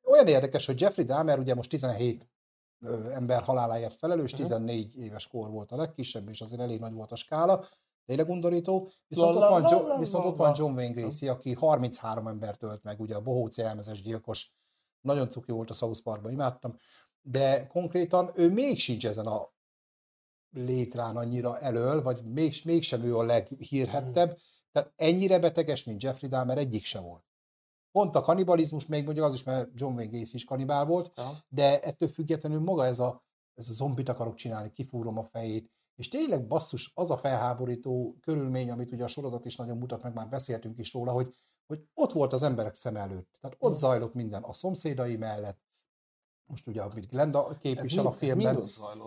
olyan 0.03 0.27
érdekes, 0.27 0.65
hogy 0.65 0.81
Jeffrey 0.81 1.05
Dahmer 1.05 1.39
ugye 1.39 1.55
most 1.55 1.69
17 1.69 2.29
ö, 2.79 3.11
ember 3.11 3.43
haláláért 3.43 3.95
felelős, 3.95 4.31
uh-huh. 4.31 4.47
14 4.47 4.97
éves 4.97 5.27
kor 5.27 5.49
volt 5.49 5.71
a 5.71 5.75
legkisebb, 5.75 6.29
és 6.29 6.41
azért 6.41 6.61
elég 6.61 6.79
nagy 6.79 6.93
volt 6.93 7.11
a 7.11 7.15
skála, 7.15 7.65
tényleg 8.05 8.29
undorító. 8.29 8.91
Viszont, 9.07 9.35
ott 9.35 9.49
van, 9.49 9.65
John, 9.69 9.99
viszont 9.99 10.25
ott 10.25 10.35
van 10.35 10.53
John 10.57 10.73
Wayne 10.73 11.01
Gacy, 11.01 11.27
aki 11.27 11.53
33 11.53 12.27
embert 12.27 12.63
ölt 12.63 12.83
meg, 12.83 12.99
ugye 12.99 13.15
a 13.15 13.21
bohóci 13.21 13.61
elmezes 13.61 14.01
gyilkos. 14.01 14.53
Nagyon 15.01 15.29
cuki 15.29 15.51
volt 15.51 15.69
a 15.69 15.73
South 15.73 16.01
Parkban, 16.03 16.31
imádtam. 16.31 16.77
De 17.21 17.67
konkrétan 17.67 18.31
ő 18.35 18.49
még 18.49 18.79
sincs 18.79 19.05
ezen 19.05 19.25
a 19.25 19.53
létrán 20.51 21.17
annyira 21.17 21.59
elől, 21.59 22.01
vagy 22.01 22.23
még, 22.23 22.61
mégsem 22.63 23.03
ő 23.03 23.17
a 23.17 23.23
leghírhettebb. 23.23 24.29
Hmm. 24.29 24.39
Tehát 24.71 24.93
ennyire 24.95 25.39
beteges, 25.39 25.83
mint 25.83 26.03
Jeffrey 26.03 26.29
Dahmer 26.29 26.57
egyik 26.57 26.85
se 26.85 26.99
volt. 26.99 27.23
Pont 27.91 28.15
a 28.15 28.21
kanibalizmus, 28.21 28.85
még 28.85 29.03
mondjuk 29.03 29.25
az 29.25 29.33
is, 29.33 29.43
mert 29.43 29.69
John 29.73 29.93
Wayne 29.95 30.17
Gacy 30.17 30.35
is 30.35 30.43
kanibál 30.43 30.85
volt, 30.85 31.11
Aha. 31.15 31.45
de 31.47 31.81
ettől 31.81 32.09
függetlenül 32.09 32.59
maga 32.59 32.85
ez 32.85 32.99
a, 32.99 33.23
ez 33.53 33.69
a 33.69 33.73
zombit 33.73 34.09
akarok 34.09 34.35
csinálni, 34.35 34.71
kifúrom 34.71 35.17
a 35.17 35.23
fejét, 35.23 35.71
és 35.95 36.07
tényleg 36.07 36.47
basszus, 36.47 36.91
az 36.95 37.11
a 37.11 37.17
felháborító 37.17 38.17
körülmény, 38.21 38.71
amit 38.71 38.91
ugye 38.91 39.03
a 39.03 39.07
sorozat 39.07 39.45
is 39.45 39.55
nagyon 39.55 39.77
mutat, 39.77 40.03
meg 40.03 40.13
már 40.13 40.29
beszéltünk 40.29 40.77
is 40.77 40.93
róla, 40.93 41.11
hogy, 41.11 41.33
hogy 41.65 41.83
ott 41.93 42.11
volt 42.11 42.33
az 42.33 42.43
emberek 42.43 42.75
szem 42.75 42.95
előtt. 42.95 43.37
Tehát 43.41 43.57
ott 43.59 43.73
mm. 43.73 43.77
zajlott 43.77 44.13
minden 44.13 44.43
a 44.43 44.53
szomszédai 44.53 45.15
mellett, 45.15 45.63
most 46.47 46.67
ugye, 46.67 46.81
amit 46.81 47.07
Glenda 47.07 47.57
képvisel 47.57 47.99
ez 47.99 48.05
a 48.05 48.11
filmben, 48.11 48.63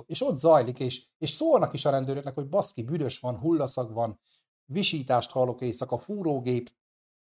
és 0.07 0.23
ott 0.23 0.37
zajlik, 0.37 0.79
és, 0.79 1.07
és 1.19 1.31
szólnak 1.31 1.73
is 1.73 1.85
a 1.85 1.91
rendőröknek, 1.91 2.35
hogy 2.35 2.49
baszki, 2.49 2.83
büdös 2.83 3.21
van, 3.21 3.39
hullaszag 3.39 3.93
van, 3.93 4.21
visítást 4.65 5.31
hallok 5.31 5.61
éjszaka, 5.61 5.99
fúrógép, 5.99 6.71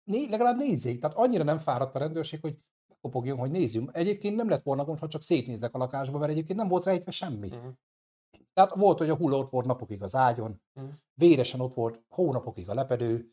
né, 0.05 0.27
legalább 0.29 0.57
nézzék, 0.57 1.01
tehát 1.01 1.17
annyira 1.17 1.45
nem 1.45 1.59
fáradt 1.59 1.95
a 1.95 1.99
rendőrség, 1.99 2.41
hogy 2.41 2.59
kopogjon, 3.01 3.39
hogy 3.39 3.51
nézzünk. 3.51 3.91
Egyébként 3.93 4.37
nem 4.37 4.49
lett 4.49 4.63
volna 4.63 4.85
gond, 4.85 4.99
ha 4.99 5.09
csak 5.09 5.23
szétnéznek 5.23 5.75
a 5.75 5.79
lakásba, 5.79 6.19
mert 6.19 6.31
egyébként 6.31 6.59
nem 6.59 6.69
volt 6.69 6.85
rejtve 6.85 7.11
semmi. 7.11 7.49
Uh-huh. 7.49 7.73
Tehát 8.59 8.75
volt, 8.75 8.99
hogy 8.99 9.11
a 9.11 9.17
hulla 9.17 9.37
ott 9.37 9.51
volt 9.51 9.67
napokig 9.67 10.03
az 10.03 10.15
ágyon, 10.15 10.61
mm. 10.81 10.89
véresen 11.15 11.61
ott 11.61 11.75
volt 11.75 12.03
hónapokig 12.09 12.69
a 12.69 12.75
lepedő, 12.75 13.33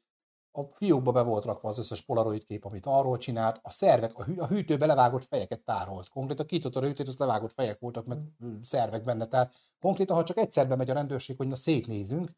a 0.51 0.63
fiókba 0.63 1.11
be 1.11 1.21
volt 1.21 1.45
rakva 1.45 1.69
az 1.69 1.77
összes 1.77 2.01
polaroid 2.01 2.43
kép, 2.43 2.65
amit 2.65 2.85
arról 2.85 3.17
csinált, 3.17 3.59
a 3.61 3.71
szervek, 3.71 4.11
a, 4.15 4.23
hű, 4.23 4.35
a 4.37 4.47
hűtőbe 4.47 4.85
levágott 4.85 5.23
fejeket 5.23 5.63
tárolt. 5.63 6.09
Konkrétan 6.09 6.45
kitott 6.45 6.75
a 6.75 6.81
hűtőt, 6.81 7.07
az 7.07 7.17
levágott 7.17 7.53
fejek 7.53 7.79
voltak, 7.79 8.05
meg 8.05 8.17
mm. 8.45 8.61
szervek 8.61 9.03
benne. 9.03 9.27
Tehát 9.27 9.55
konkrétan, 9.79 10.15
ha 10.15 10.23
csak 10.23 10.37
egyszer 10.37 10.67
bemegy 10.67 10.89
a 10.89 10.93
rendőrség, 10.93 11.37
hogy 11.37 11.47
na 11.47 11.55
szétnézünk, 11.55 12.31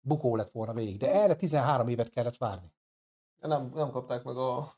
bukó 0.00 0.36
lett 0.36 0.50
volna 0.50 0.72
végig. 0.72 0.98
De 0.98 1.12
erre 1.12 1.36
13 1.36 1.88
évet 1.88 2.10
kellett 2.10 2.36
várni. 2.36 2.72
Nem, 3.40 3.70
nem 3.74 3.90
kapták 3.90 4.24
meg 4.24 4.36
a, 4.36 4.58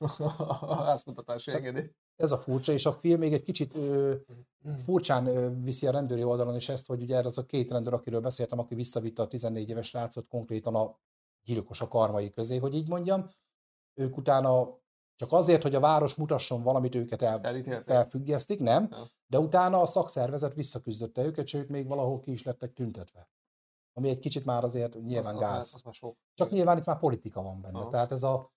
a 0.61 0.75
házmutatási 0.75 1.51
engedélyt. 1.51 1.97
Ez 2.17 2.33
a 2.33 2.39
furcsa, 2.39 2.73
és 2.73 2.87
a 2.87 2.93
film 2.93 3.19
még 3.19 3.33
egy 3.33 3.43
kicsit 3.43 3.75
ö, 3.75 4.15
furcsán 4.77 5.27
ö, 5.27 5.51
viszi 5.63 5.87
a 5.87 5.91
rendőri 5.91 6.25
oldalon 6.25 6.57
is 6.57 6.69
ezt, 6.69 6.87
hogy 6.87 7.03
ugye 7.03 7.17
ez 7.17 7.39
a 7.39 7.47
két 7.47 7.71
rendőr, 7.71 7.93
akiről 7.93 8.21
beszéltem, 8.21 8.59
aki 8.59 8.75
visszavitte 8.75 9.23
a 9.23 9.27
14 9.27 9.69
éves 9.69 9.91
látszott 9.91 10.29
konkrétan 10.29 10.75
a 10.75 10.99
gyilkos 11.45 11.81
a 11.81 11.89
karmai 11.89 12.31
közé, 12.31 12.57
hogy 12.57 12.75
így 12.75 12.89
mondjam. 12.89 13.31
Ők 13.95 14.17
utána 14.17 14.81
csak 15.17 15.33
azért, 15.33 15.63
hogy 15.63 15.75
a 15.75 15.81
város 15.81 16.15
mutasson 16.15 16.63
valamit, 16.63 16.95
őket 16.95 17.23
el, 17.23 17.41
felfüggesztik, 17.87 18.61
nem, 18.61 18.89
ja. 18.91 19.05
de 19.27 19.39
utána 19.39 19.81
a 19.81 19.87
szakszervezet 19.87 20.55
visszaküzdötte 20.55 21.25
őket, 21.25 21.47
sőt 21.47 21.69
még 21.69 21.87
valahol 21.87 22.21
ki 22.21 22.31
is 22.31 22.43
lettek 22.43 22.73
tüntetve. 22.73 23.29
Ami 23.93 24.09
egy 24.09 24.19
kicsit 24.19 24.45
már 24.45 24.65
azért 24.65 25.03
nyilván 25.03 25.35
az, 25.35 25.41
gáz. 25.41 25.65
Az, 25.65 25.75
az 25.75 25.83
már 25.83 25.95
sok. 25.95 26.17
Csak 26.35 26.51
nyilván 26.51 26.79
itt 26.79 26.85
már 26.85 26.99
politika 26.99 27.43
van 27.43 27.61
benne. 27.61 27.79
Aha. 27.79 27.91
Tehát 27.91 28.13
ez 28.13 28.23
a 28.23 28.53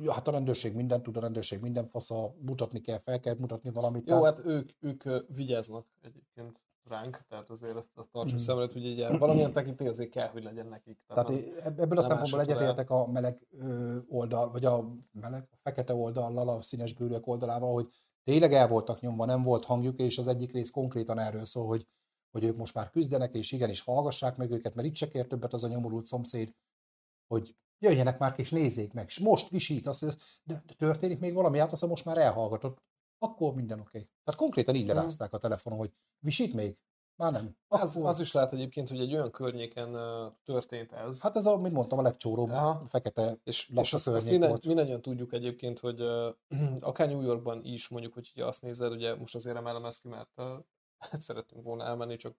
ja, 0.00 0.12
hát 0.12 0.28
a 0.28 0.30
rendőrség 0.30 0.74
mindent 0.74 1.02
tud, 1.02 1.16
a 1.16 1.20
rendőrség 1.20 1.60
minden 1.60 1.88
fasza, 1.88 2.34
mutatni 2.40 2.80
kell, 2.80 2.98
fel 2.98 3.20
kell 3.20 3.34
mutatni 3.38 3.70
valamit. 3.70 4.08
Jó, 4.08 4.22
hát 4.22 4.38
ők, 4.44 4.70
ők 4.80 5.04
vigyáznak 5.28 5.86
egyébként 6.02 6.60
ránk, 6.88 7.20
tehát 7.28 7.50
azért 7.50 7.76
azt, 7.76 7.88
azt 7.94 8.10
tartsuk 8.10 8.34
mm. 8.34 8.42
szem 8.42 8.56
előtt, 8.56 8.72
hogy 8.72 8.86
ugye 8.86 9.16
valamilyen 9.16 9.52
tekintély 9.52 9.88
azért 9.88 10.10
kell, 10.10 10.28
hogy 10.28 10.42
legyen 10.42 10.66
nekik. 10.66 10.98
Tehát, 11.06 11.26
tehát 11.26 11.80
ebből 11.80 11.98
a 11.98 12.02
szempontból 12.02 12.40
egyetértek 12.40 12.90
a 12.90 13.06
meleg 13.06 13.46
oldal, 14.08 14.50
vagy 14.50 14.64
a 14.64 14.94
meleg, 15.12 15.48
a 15.50 15.56
fekete 15.62 15.94
oldallal, 15.94 16.48
a 16.48 16.62
színes 16.62 16.92
bőrűek 16.92 17.26
oldalával, 17.26 17.72
hogy 17.72 17.88
tényleg 18.24 18.52
el 18.52 18.68
voltak 18.68 19.00
nyomva, 19.00 19.24
nem 19.24 19.42
volt 19.42 19.64
hangjuk, 19.64 19.98
és 19.98 20.18
az 20.18 20.28
egyik 20.28 20.52
rész 20.52 20.70
konkrétan 20.70 21.18
erről 21.18 21.44
szól, 21.44 21.66
hogy, 21.66 21.86
hogy 22.30 22.44
ők 22.44 22.56
most 22.56 22.74
már 22.74 22.90
küzdenek, 22.90 23.34
és 23.34 23.52
igenis 23.52 23.80
hallgassák 23.80 24.36
meg 24.36 24.50
őket, 24.50 24.74
mert 24.74 24.88
itt 24.88 24.96
se 24.96 25.08
kér 25.08 25.26
többet 25.26 25.52
az 25.52 25.64
a 25.64 25.68
nyomorult 25.68 26.04
szomszéd, 26.04 26.54
hogy 27.26 27.56
jöjjenek 27.78 28.18
már 28.18 28.34
és 28.36 28.50
nézzék 28.50 28.92
meg, 28.92 29.04
és 29.06 29.18
most 29.18 29.48
visít, 29.48 29.86
azt, 29.86 30.16
de, 30.42 30.62
történik 30.76 31.20
még 31.20 31.34
valami, 31.34 31.58
hát 31.58 31.72
azt 31.72 31.86
most 31.86 32.04
már 32.04 32.18
elhallgatott, 32.18 32.82
akkor 33.18 33.54
minden 33.54 33.80
oké. 33.80 33.88
Okay. 33.88 34.10
Tehát 34.24 34.40
konkrétan 34.40 34.74
így 34.74 34.86
mhm. 34.86 34.94
lerázták 34.94 35.32
a 35.32 35.38
telefonon, 35.38 35.78
hogy 35.78 35.92
visít 36.18 36.54
még? 36.54 36.76
Már 37.18 37.32
nem. 37.32 37.56
Az, 37.68 37.96
az 37.96 38.20
is 38.20 38.32
lehet 38.32 38.52
egyébként, 38.52 38.88
hogy 38.88 39.00
egy 39.00 39.14
olyan 39.14 39.30
környéken 39.30 39.94
uh, 39.94 40.32
történt 40.44 40.92
ez. 40.92 41.20
Hát 41.20 41.36
ez, 41.36 41.46
a, 41.46 41.56
mint 41.56 41.74
mondtam, 41.74 41.98
a 41.98 42.02
legcsóróbb, 42.02 42.48
Aha. 42.48 42.86
fekete 42.86 43.38
És, 43.44 43.68
és 43.74 43.92
azt, 43.92 44.08
azt 44.08 44.30
minden, 44.30 44.60
mindannyian 44.66 45.02
tudjuk 45.02 45.32
egyébként, 45.32 45.78
hogy 45.78 46.00
uh, 46.00 46.34
akár 46.80 47.08
New 47.08 47.20
Yorkban 47.20 47.64
is 47.64 47.88
mondjuk, 47.88 48.14
hogy 48.14 48.30
ugye 48.34 48.44
azt 48.44 48.62
nézed, 48.62 48.92
ugye 48.92 49.14
most 49.14 49.34
azért 49.34 49.56
emelem 49.56 49.84
ezt 49.84 50.00
ki, 50.00 50.08
mert 50.08 50.30
uh, 50.36 50.46
hát 50.98 51.44
volna 51.54 51.84
elmenni, 51.84 52.16
csak 52.16 52.36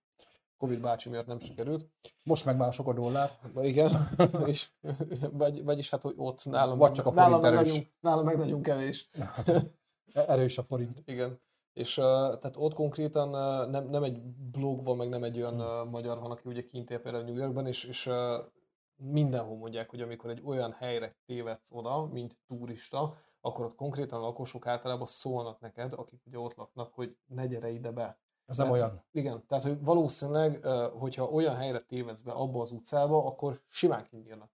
Covid 0.60 0.82
bácsi 0.82 1.10
miatt 1.10 1.26
nem 1.26 1.40
sikerült. 1.40 1.90
Most 2.24 2.46
meg 2.46 2.58
már 2.58 2.74
sok 2.74 2.88
a 2.88 2.94
dollár. 2.94 3.32
Igen, 3.62 4.10
és, 4.46 4.70
vagy, 5.32 5.64
vagyis 5.64 5.90
hát, 5.90 6.02
hogy 6.02 6.14
ott 6.18 6.46
nálam, 6.46 6.78
vagy 6.78 6.92
csak 6.92 7.06
a 7.06 7.12
forint 7.12 7.30
nálam 7.30 7.46
erős. 7.46 7.58
Meg 7.58 7.68
nagyon, 7.68 7.88
nálam 8.00 8.26
meg 8.26 8.38
nagyon 8.38 8.62
kevés. 8.62 9.10
erős 10.14 10.58
a 10.58 10.64
forint. 10.64 11.02
Igen. 11.06 11.40
És 11.74 11.98
uh, 11.98 12.04
tehát 12.04 12.54
ott 12.56 12.74
konkrétan 12.74 13.30
uh, 13.30 13.72
nem, 13.72 13.90
nem 13.90 14.04
egy 14.04 14.22
blog 14.52 14.84
van, 14.84 14.98
meg 14.98 15.10
nem 15.10 15.24
egy 15.24 15.38
olyan 15.38 15.62
uh, 15.62 15.90
magyar 15.90 16.20
van, 16.20 16.32
aki 16.32 16.50
ugye 16.50 16.66
kint 16.66 16.90
él 16.90 17.00
például 17.00 17.24
New 17.24 17.36
Yorkban, 17.36 17.68
és, 17.68 17.84
és 17.84 18.10
mindenhol 18.96 19.58
mondják, 19.58 19.90
hogy 19.90 20.02
amikor 20.02 20.30
egy 20.30 20.42
olyan 20.46 20.72
helyre 20.72 21.16
tévedsz 21.26 21.70
oda, 21.72 22.06
mint 22.06 22.38
turista, 22.48 23.18
akkor 23.42 23.66
ott 23.66 23.76
konkrétan 23.76 24.20
a 24.20 24.24
lakosok 24.24 24.68
általában 24.68 25.08
szólnak 25.08 25.60
neked, 25.60 25.94
akik 25.94 26.22
ugye 26.26 26.40
ott 26.40 26.56
laknak, 26.56 26.94
hogy 26.94 27.18
ne 27.26 27.48
gyere 27.48 27.70
ide 27.70 27.92
be. 27.92 28.20
Ez 28.50 28.58
nem 28.58 28.68
Tehát- 28.68 28.82
olyan. 28.82 29.04
Igen, 29.12 29.44
tehát 29.48 29.64
hogy 29.64 29.82
valószínűleg, 29.82 30.66
hogyha 30.92 31.24
olyan 31.26 31.56
helyre 31.56 31.80
tévedsz 31.80 32.22
be 32.22 32.32
abba 32.32 32.62
az 32.62 32.72
utcába, 32.72 33.26
akkor 33.26 33.62
simán 33.68 34.06
kinyírnak. 34.10 34.50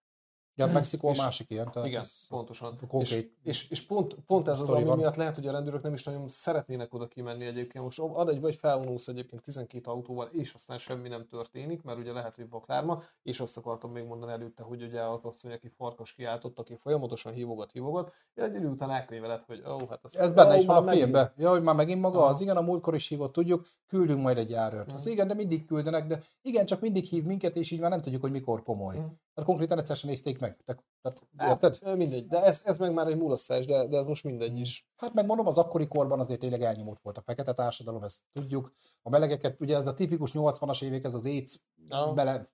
Ja, 0.58 0.68
Mexikó 0.68 1.08
a 1.08 1.12
És- 1.12 1.18
másik 1.18 1.50
ilyen. 1.50 1.72
Tehát 1.72 1.88
Igen, 1.88 2.02
ez 2.02 2.28
pontosan. 2.28 2.78
És, 2.82 2.88
konkrét 2.88 3.34
és, 3.44 3.70
és 3.70 3.86
pont, 3.86 4.16
pont 4.26 4.48
ez 4.48 4.62
az, 4.62 4.70
ami 4.70 4.84
van. 4.84 4.98
miatt 4.98 5.16
lehet, 5.16 5.36
hogy 5.36 5.48
a 5.48 5.52
rendőrök 5.52 5.82
nem 5.82 5.94
is 5.94 6.04
nagyon 6.04 6.28
szeretnének 6.30 6.94
oda 6.94 7.08
kimenni 7.08 7.46
egyébként. 7.46 7.84
Most 7.84 8.00
ad 8.00 8.30
egy 8.30 8.40
vagy 8.42 8.56
felvonulsz 8.56 9.08
egyébként 9.08 9.42
12 9.42 9.90
autóval, 9.92 10.28
és 10.32 10.54
aztán 10.54 10.78
semmi 10.78 11.08
nem 11.10 11.28
történik, 11.28 11.84
mert 11.84 11.98
ugye 12.00 12.12
lehet, 12.12 12.36
hogy 12.36 12.50
vaklárma, 12.50 13.04
és 13.24 13.40
azt 13.40 13.58
akartam 13.58 13.92
még 13.92 14.06
mondani 14.06 14.32
előtte, 14.32 14.64
hogy 14.64 14.84
ugye 14.84 15.02
az 15.02 15.26
asszony, 15.26 15.52
aki 15.52 15.68
farkas 15.78 16.14
kiáltott, 16.14 16.60
aki 16.60 16.76
folyamatosan 16.76 17.34
hívogat, 17.34 17.72
hívogat, 17.72 18.12
egy 18.34 18.56
idő 18.56 18.68
után 18.68 18.92
elkönyveled, 18.92 19.44
hogy 19.44 19.62
ó, 19.68 19.88
hát 19.90 20.00
ez, 20.04 20.16
Ez 20.16 20.32
benne 20.32 20.54
ó, 20.54 20.58
is 20.58 20.66
van 20.66 20.88
a 20.88 20.92
filmben. 20.92 21.34
Ja, 21.38 21.50
hogy 21.50 21.62
már 21.64 21.76
megint 21.76 22.02
maga 22.02 22.18
Aha. 22.20 22.28
az, 22.30 22.42
igen, 22.42 22.58
a 22.58 22.62
múltkor 22.62 22.96
is 22.96 23.08
hívott, 23.08 23.34
tudjuk, 23.34 23.66
küldünk 23.88 24.22
majd 24.22 24.38
egy 24.38 24.50
járőrt. 24.50 24.92
Az 24.92 25.04
Mhm. 25.04 25.12
igen, 25.14 25.28
de 25.28 25.34
mindig 25.34 25.66
küldenek, 25.66 26.08
de 26.08 26.22
igen, 26.42 26.66
csak 26.66 26.82
mindig 26.82 27.06
hív 27.06 27.24
minket, 27.24 27.56
és 27.56 27.72
így 27.72 27.80
már 27.80 27.90
nem 27.90 28.02
tudjuk, 28.02 28.22
hogy 28.22 28.32
mikor 28.32 28.64
komoly. 28.64 28.96
Mhm. 28.96 29.06
Tehát 29.36 29.50
konkrétan 29.50 29.78
egyszer 29.80 29.96
sem 29.96 30.10
nézték 30.10 30.40
meg. 30.40 30.58
Tehát, 30.66 30.84
tehát, 31.02 31.22
Hát, 31.38 31.50
érted? 31.50 31.78
ö, 31.92 31.96
mindegy, 31.96 32.28
de 32.28 32.44
ez, 32.44 32.62
ez 32.66 32.78
meg 32.78 32.94
már 32.94 33.08
egy 33.08 33.18
mulasztás, 33.18 33.66
de, 33.66 33.88
de 33.88 33.98
ez 33.98 34.06
most 34.06 34.24
mindegy 34.24 34.60
is. 34.60 34.88
Hát 34.96 35.14
megmondom, 35.14 35.48
az 35.48 35.58
akkori 35.58 35.88
korban 35.88 36.20
azért 36.20 36.40
tényleg 36.40 36.62
elnyomott 36.62 37.00
volt 37.02 37.18
a 37.18 37.22
fekete 37.22 37.54
társadalom, 37.54 38.04
ezt 38.04 38.22
tudjuk. 38.34 38.74
A 39.04 39.10
melegeket, 39.10 39.60
ugye 39.62 39.76
ez 39.78 39.86
a 39.86 39.94
tipikus 39.94 40.32
80-as 40.34 40.84
évek, 40.84 41.04
ez 41.04 41.14
az 41.14 41.26
AIDS 41.26 41.60
Ja. 41.90 42.14
bele, 42.14 42.52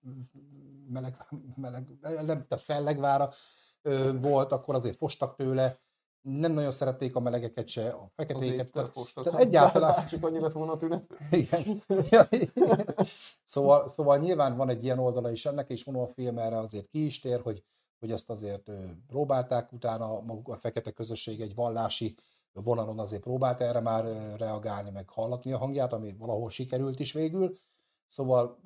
meleg, 0.89 1.17
meleg, 1.55 1.87
nem, 2.01 2.25
tehát 2.25 2.61
fellegvára 2.63 3.29
ö, 3.81 4.19
volt, 4.19 4.51
akkor 4.51 4.75
azért 4.75 4.97
fostak 4.97 5.35
tőle, 5.35 5.79
nem 6.21 6.51
nagyon 6.51 6.71
szerették 6.71 7.15
a 7.15 7.19
melegeket 7.19 7.67
se, 7.67 7.89
a 7.89 8.01
Az 8.03 8.09
feketéket. 8.15 8.65
észre 8.65 8.89
Tehát, 9.23 9.39
egyáltalán- 9.39 10.07
Csak 10.07 10.23
annyi 10.25 10.39
lett 10.39 10.51
volna 10.51 10.71
a 10.71 10.77
tünet. 10.77 11.03
igen. 11.31 11.83
szóval, 13.43 13.89
szóval 13.89 14.17
nyilván 14.17 14.57
van 14.57 14.69
egy 14.69 14.83
ilyen 14.83 14.99
oldala 14.99 15.31
is 15.31 15.45
ennek, 15.45 15.69
és 15.69 15.83
mondom, 15.83 16.03
a 16.03 16.07
film 16.13 16.37
erre 16.37 16.57
azért 16.57 16.87
ki 16.87 17.05
is 17.05 17.19
tér, 17.19 17.41
hogy, 17.41 17.63
hogy 17.99 18.11
ezt 18.11 18.29
azért 18.29 18.71
próbálták 19.07 19.71
utána 19.71 20.21
maguk 20.21 20.47
a 20.47 20.57
fekete 20.57 20.91
közösség 20.91 21.41
egy 21.41 21.55
vallási 21.55 22.15
vonalon 22.53 22.99
azért 22.99 23.21
próbált 23.21 23.61
erre 23.61 23.79
már 23.79 24.35
reagálni, 24.37 24.89
meg 24.89 25.09
hallatni 25.09 25.51
a 25.51 25.57
hangját, 25.57 25.93
ami 25.93 26.15
valahol 26.17 26.49
sikerült 26.49 26.99
is 26.99 27.13
végül. 27.13 27.57
Szóval 28.07 28.59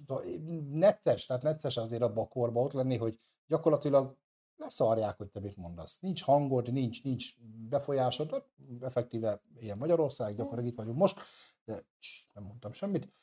necces, 0.72 1.26
tehát 1.26 1.44
necces 1.44 1.78
azért 1.78 2.02
abban 2.02 2.24
a 2.24 2.28
korban 2.28 2.64
ott 2.64 2.74
lenni, 2.74 2.98
hogy 2.98 3.20
gyakorlatilag 3.48 4.18
leszarják, 4.58 5.18
hogy 5.18 5.30
te 5.30 5.40
mit 5.40 5.58
mondasz. 5.58 6.00
Nincs 6.00 6.24
hangod, 6.24 6.72
nincs, 6.72 7.04
nincs 7.04 7.36
befolyásod, 7.70 8.44
effektíve 8.82 9.42
ilyen 9.60 9.78
Magyarország, 9.78 10.36
gyakorlatilag 10.36 10.72
itt 10.72 10.78
vagyunk 10.78 10.98
most, 10.98 11.20
de 11.66 11.86
nem 12.34 12.44
mondtam 12.44 12.72
semmit. 12.72 13.14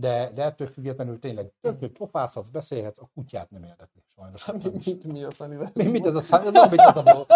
De, 0.00 0.30
de 0.34 0.42
ettől 0.44 0.66
függetlenül 0.68 1.18
tényleg 1.18 1.52
hogy 1.78 1.90
pofázhatsz, 1.90 2.48
beszélhetsz, 2.48 2.98
a 2.98 3.10
kutyát 3.14 3.50
nem 3.50 3.62
érdekli, 3.62 4.02
sajnos. 4.14 4.42
Hát 4.44 4.62
mi, 4.64 4.70
mi, 4.84 5.12
mi 5.12 5.22
a 5.22 5.30
szenivel? 5.30 5.70
Mi, 5.74 5.84
mit 5.86 6.06
ez 6.06 6.14
a, 6.14 6.20
szá- 6.20 6.46
ez 6.46 6.54
ez 6.54 6.96
a, 6.96 7.02
blog, 7.02 7.26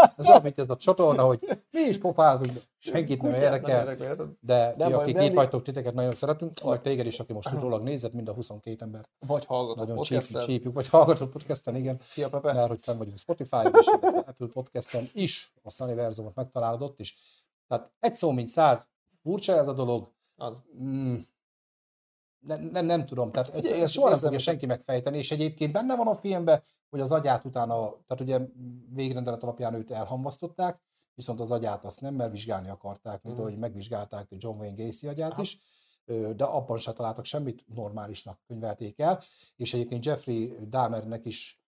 ez 0.57 0.71
a 0.71 0.77
csatorna, 0.77 1.23
hogy 1.25 1.59
mi 1.71 1.81
is 1.81 1.99
pofázunk, 1.99 2.53
de 2.53 2.61
senkit 2.79 3.23
nem 3.23 3.35
érdekel, 3.35 3.97
de 4.41 4.75
mi, 4.77 4.83
baj, 4.83 4.93
akik 4.93 5.21
itt 5.23 5.33
vagytok, 5.33 5.63
titeket 5.63 5.95
nagyon 5.95 6.15
szeretünk, 6.15 6.61
vagy 6.61 6.81
téged 6.81 7.07
is, 7.07 7.21
aki 7.21 7.33
most 7.33 7.53
utólag 7.53 7.83
nézett, 7.83 8.13
mind 8.13 8.29
a 8.29 8.33
22 8.33 8.85
ember. 8.85 9.09
Vagy 9.27 9.45
hallgatott 9.45 9.77
Nagyon 9.87 9.97
csípjük, 10.03 10.21
podcastet. 10.21 10.51
csípjük, 10.51 10.75
vagy 10.75 10.89
hallgatott 10.89 11.31
podcasten, 11.33 11.77
igen, 11.77 12.01
Szia 12.07 12.29
Pepe. 12.29 12.53
mert 12.53 12.69
hogy 12.69 12.79
fenn 12.83 12.99
vagyunk 12.99 13.19
Spotify-on 13.19 13.73
és 13.81 13.87
Apple 14.27 14.47
Podcasten 14.53 15.09
is, 15.13 15.53
a 15.63 15.71
Sunnyverzumot 15.71 16.35
megtalálod 16.35 16.83
ott 16.83 17.01
is. 17.01 17.17
Tehát 17.69 17.91
egy 18.01 18.15
szó, 18.15 18.31
mint 18.31 18.49
száz, 18.49 18.89
furcsa 19.23 19.57
ez 19.57 19.67
a 19.69 19.73
dolog, 19.73 20.11
Az. 20.37 20.63
mm, 20.83 21.17
nem, 22.47 22.63
nem, 22.73 22.85
nem 22.87 23.07
tudom, 23.07 23.33
tehát 23.33 23.49
ezt, 23.49 23.65
Figyelj, 23.65 23.83
ezt 23.83 23.93
soha 23.93 24.09
nem 24.09 24.19
fogja 24.19 24.39
senki 24.39 24.67
megfejteni, 24.67 25.19
és 25.19 25.31
egyébként 25.31 25.73
benne 25.73 25.97
van 25.97 26.07
a 26.07 26.17
filmben, 26.17 26.63
hogy 26.91 27.01
az 27.01 27.13
agyát 27.13 27.45
utána, 27.45 27.75
tehát 28.07 28.21
ugye 28.21 28.41
végrendelet 28.95 29.43
alapján 29.43 29.75
őt 29.75 29.91
elhamvasztották, 29.91 30.81
viszont 31.15 31.41
az 31.41 31.51
agyát 31.51 31.85
azt 31.85 32.01
nem, 32.01 32.15
mert 32.15 32.31
vizsgálni 32.31 32.69
akarták, 32.69 33.23
mint 33.23 33.37
Mhm. 33.37 33.45
ahogy 33.45 33.59
megvizsgálták 33.59 34.27
John 34.31 34.59
Wayne 34.59 34.85
Gacy 34.85 35.07
agyát 35.09 35.39
is, 35.39 35.59
de 36.37 36.45
abban 36.45 36.79
se 36.79 36.93
találtak 36.93 37.25
semmit, 37.25 37.65
normálisnak 37.75 38.39
könyvelték 38.47 38.99
el, 38.99 39.23
és 39.57 39.75
egyébként 39.75 40.05
Jeffrey 40.05 40.57
Dahmernek 40.69 41.27
is 41.27 41.61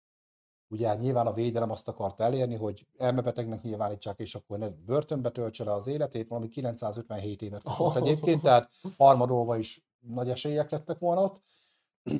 ugye 0.68 0.94
nyilván 0.94 1.26
a 1.26 1.32
védelem 1.32 1.70
azt 1.70 1.88
akarta 1.88 2.24
elérni, 2.24 2.54
hogy 2.56 2.86
elmebetegnek 2.98 3.62
nyilvánítsák, 3.62 4.18
és 4.18 4.34
akkor 4.34 4.58
ne 4.58 4.68
börtönbe 4.68 5.30
töltse 5.30 5.64
le 5.64 5.72
az 5.72 5.86
életét, 5.86 6.28
valami 6.28 6.48
957 6.48 7.42
évet 7.42 7.62
kapott 7.62 7.96
egyébként, 7.96 8.42
tehát 8.42 8.70
harmadolva 8.96 9.56
is 9.56 9.82
nagy 10.06 10.30
esélyek 10.30 10.70
lettek 10.70 10.98
volna 10.98 11.22
ott, 11.22 11.42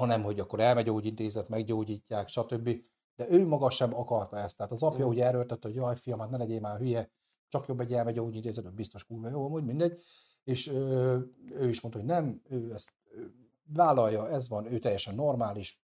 hanem 0.00 0.22
hogy 0.22 0.40
akkor 0.40 0.60
elmegyógyintézet, 0.60 1.48
meggyógyítják, 1.48 2.28
stb. 2.28 2.70
De 3.16 3.30
ő 3.30 3.46
maga 3.46 3.70
sem 3.70 3.94
akarta 3.94 4.38
ezt. 4.38 4.56
Tehát 4.56 4.72
az 4.72 4.82
apja 4.82 5.06
Mm. 5.06 5.08
ugye 5.08 5.24
erőltette, 5.24 5.68
hogy 5.68 5.76
jaj, 5.76 5.96
fiam, 5.96 6.18
hát 6.18 6.30
ne 6.30 6.36
legyél 6.36 6.60
már 6.60 6.78
hülye, 6.78 7.10
csak 7.48 7.66
jobb 7.66 7.80
egy 7.80 7.92
elmegyógyintézet, 7.92 8.74
biztos 8.74 9.04
kurva 9.04 9.28
jó, 9.28 9.44
amúgy 9.44 9.64
mindegy. 9.64 10.02
És 10.44 10.66
ö, 10.66 11.18
ő 11.50 11.68
is 11.68 11.80
mondta, 11.80 12.00
hogy 12.00 12.10
nem, 12.10 12.42
ő 12.48 12.72
ezt 12.72 12.92
ő 13.10 13.34
vállalja, 13.64 14.30
ez 14.30 14.48
van, 14.48 14.72
ő 14.72 14.78
teljesen 14.78 15.14
normális, 15.14 15.80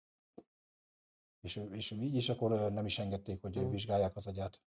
és, 1.41 1.61
és 1.71 1.91
így 1.91 2.15
is 2.15 2.29
akkor 2.29 2.71
nem 2.71 2.85
is 2.85 2.99
engedték, 2.99 3.41
hogy 3.41 3.59
Mm. 3.59 3.69
vizsgálják 3.69 4.15
az 4.15 4.27
agyát. 4.27 4.61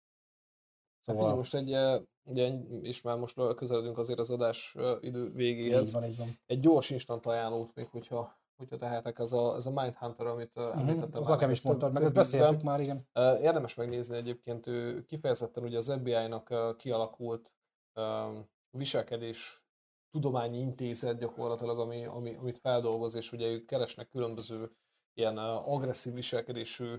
Hát 1.06 1.16
Szóval 1.16 1.22
figyelj, 1.22 1.38
most 1.38 1.56
egy, 1.56 2.04
ugye, 2.24 2.54
és 2.82 3.02
már 3.02 3.18
most 3.18 3.56
közeledünk 3.56 3.97
azért 3.97 4.20
az 4.20 4.30
adás 4.30 4.76
idő 5.00 5.26
így 5.26 5.34
végéhez. 5.34 5.93
van, 5.93 6.04
így 6.04 6.18
van. 6.18 6.39
Egy 6.45 6.60
gyors 6.60 6.89
instant 6.89 7.26
ajánlót 7.26 7.76
még, 7.76 7.88
hogyha, 7.88 8.39
hogyha 8.58 8.78
tehetek, 8.78 9.20
ez 9.20 9.32
a, 9.32 9.56
ez 9.56 9.66
a 9.66 9.72
Mindhunter, 9.72 10.26
amit 10.26 10.56
Mhm, 10.56 10.80
említettem. 10.80 11.22
Az 11.22 11.28
nekem 11.28 11.50
is 11.50 11.62
mondtad, 11.62 11.93
meg 11.93 12.04
ezt 12.04 12.14
beszéltük 12.14 12.62
már, 12.62 12.80
igen. 12.80 13.08
Érdemes 13.41 13.76
megnézni 13.76 14.18
egyébként, 14.18 14.68
ő 14.68 15.06
kifejezetten 15.06 15.64
ugye 15.64 15.78
az 15.78 15.93
FBI-nak 16.00 16.76
kialakult 16.78 17.54
um, 17.95 18.50
viselkedés 18.72 19.64
tudományi 20.12 20.60
intézet 20.60 21.18
gyakorlatilag, 21.18 21.80
ami, 21.80 22.06
ami, 22.06 22.36
amit 22.36 22.60
feldolgoz, 22.60 23.16
és 23.16 23.32
ugye 23.32 23.47
ők 23.47 23.66
keresnek 23.66 24.08
különböző 24.08 24.72
ilyen 25.14 25.38
agresszív 25.38 26.14
viselkedésű 26.14 26.95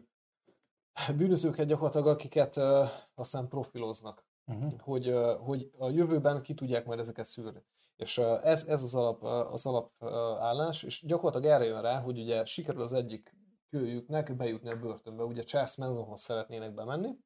bűnözőket 1.17 1.67
gyakorlatilag, 1.67 2.07
akiket 2.07 2.57
uh, 2.57 2.89
aztán 3.15 3.49
profiloznak 3.49 4.29
Uh-huh. 4.51 4.81
hogy, 4.81 5.09
ö, 5.09 5.37
hogy 5.41 5.71
a 5.79 5.89
jövőben 5.89 6.43
ki 6.43 6.55
tudják 6.55 6.87
majd 6.87 6.99
ezeket 6.99 7.25
szűrni. 7.25 7.65
És 7.97 8.19
ö, 8.19 8.39
ez, 8.43 8.67
ez 8.67 8.83
az, 8.83 8.95
alap, 8.95 9.23
ö, 9.23 9.27
az 9.27 9.67
alapállás, 9.67 10.83
és 10.83 11.07
gyakorlatilag 11.07 11.55
erre 11.55 11.65
jön 11.65 11.83
rá, 11.83 12.01
hogy 12.01 12.19
ugye 12.19 12.45
sikerül 12.45 12.83
az 12.83 12.93
egyik 12.93 13.37
kölyüknek 13.71 14.37
bejutni 14.37 14.71
a 14.71 14.77
börtönbe. 14.77 15.23
Ugye 15.23 15.43
Charles 15.43 15.77
Mansonhoz 15.77 16.21
szeretnének 16.21 16.75
bemenni, 16.75 17.17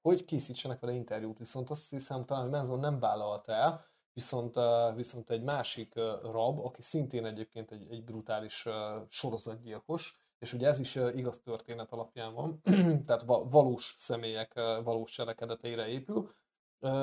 hogy 0.00 0.24
készítsenek 0.24 0.80
vele 0.80 0.92
interjút, 0.92 1.38
viszont 1.38 1.70
azt 1.70 1.90
hiszem 1.90 2.24
talán, 2.24 2.42
hogy 2.42 2.52
Manson 2.52 2.80
nem 2.80 2.98
vállalta 2.98 3.52
el, 3.52 3.84
viszont, 4.12 4.56
ö, 4.56 4.92
viszont 4.94 5.30
egy 5.30 5.42
másik 5.42 5.94
ö, 5.96 6.18
rab, 6.22 6.58
aki 6.58 6.82
szintén 6.82 7.24
egyébként 7.24 7.70
egy, 7.70 7.86
egy 7.90 8.04
brutális 8.04 8.66
ö, 8.66 8.98
sorozatgyilkos, 9.08 10.18
és 10.40 10.52
ugye 10.52 10.66
ez 10.68 10.80
is 10.80 10.94
igaz 10.94 11.40
történet 11.40 11.92
alapján 11.92 12.34
van, 12.34 12.60
tehát 13.06 13.22
va- 13.22 13.50
valós 13.50 13.94
személyek 13.96 14.52
valós 14.84 15.10
cselekedeteire 15.10 15.86
épül, 15.88 16.30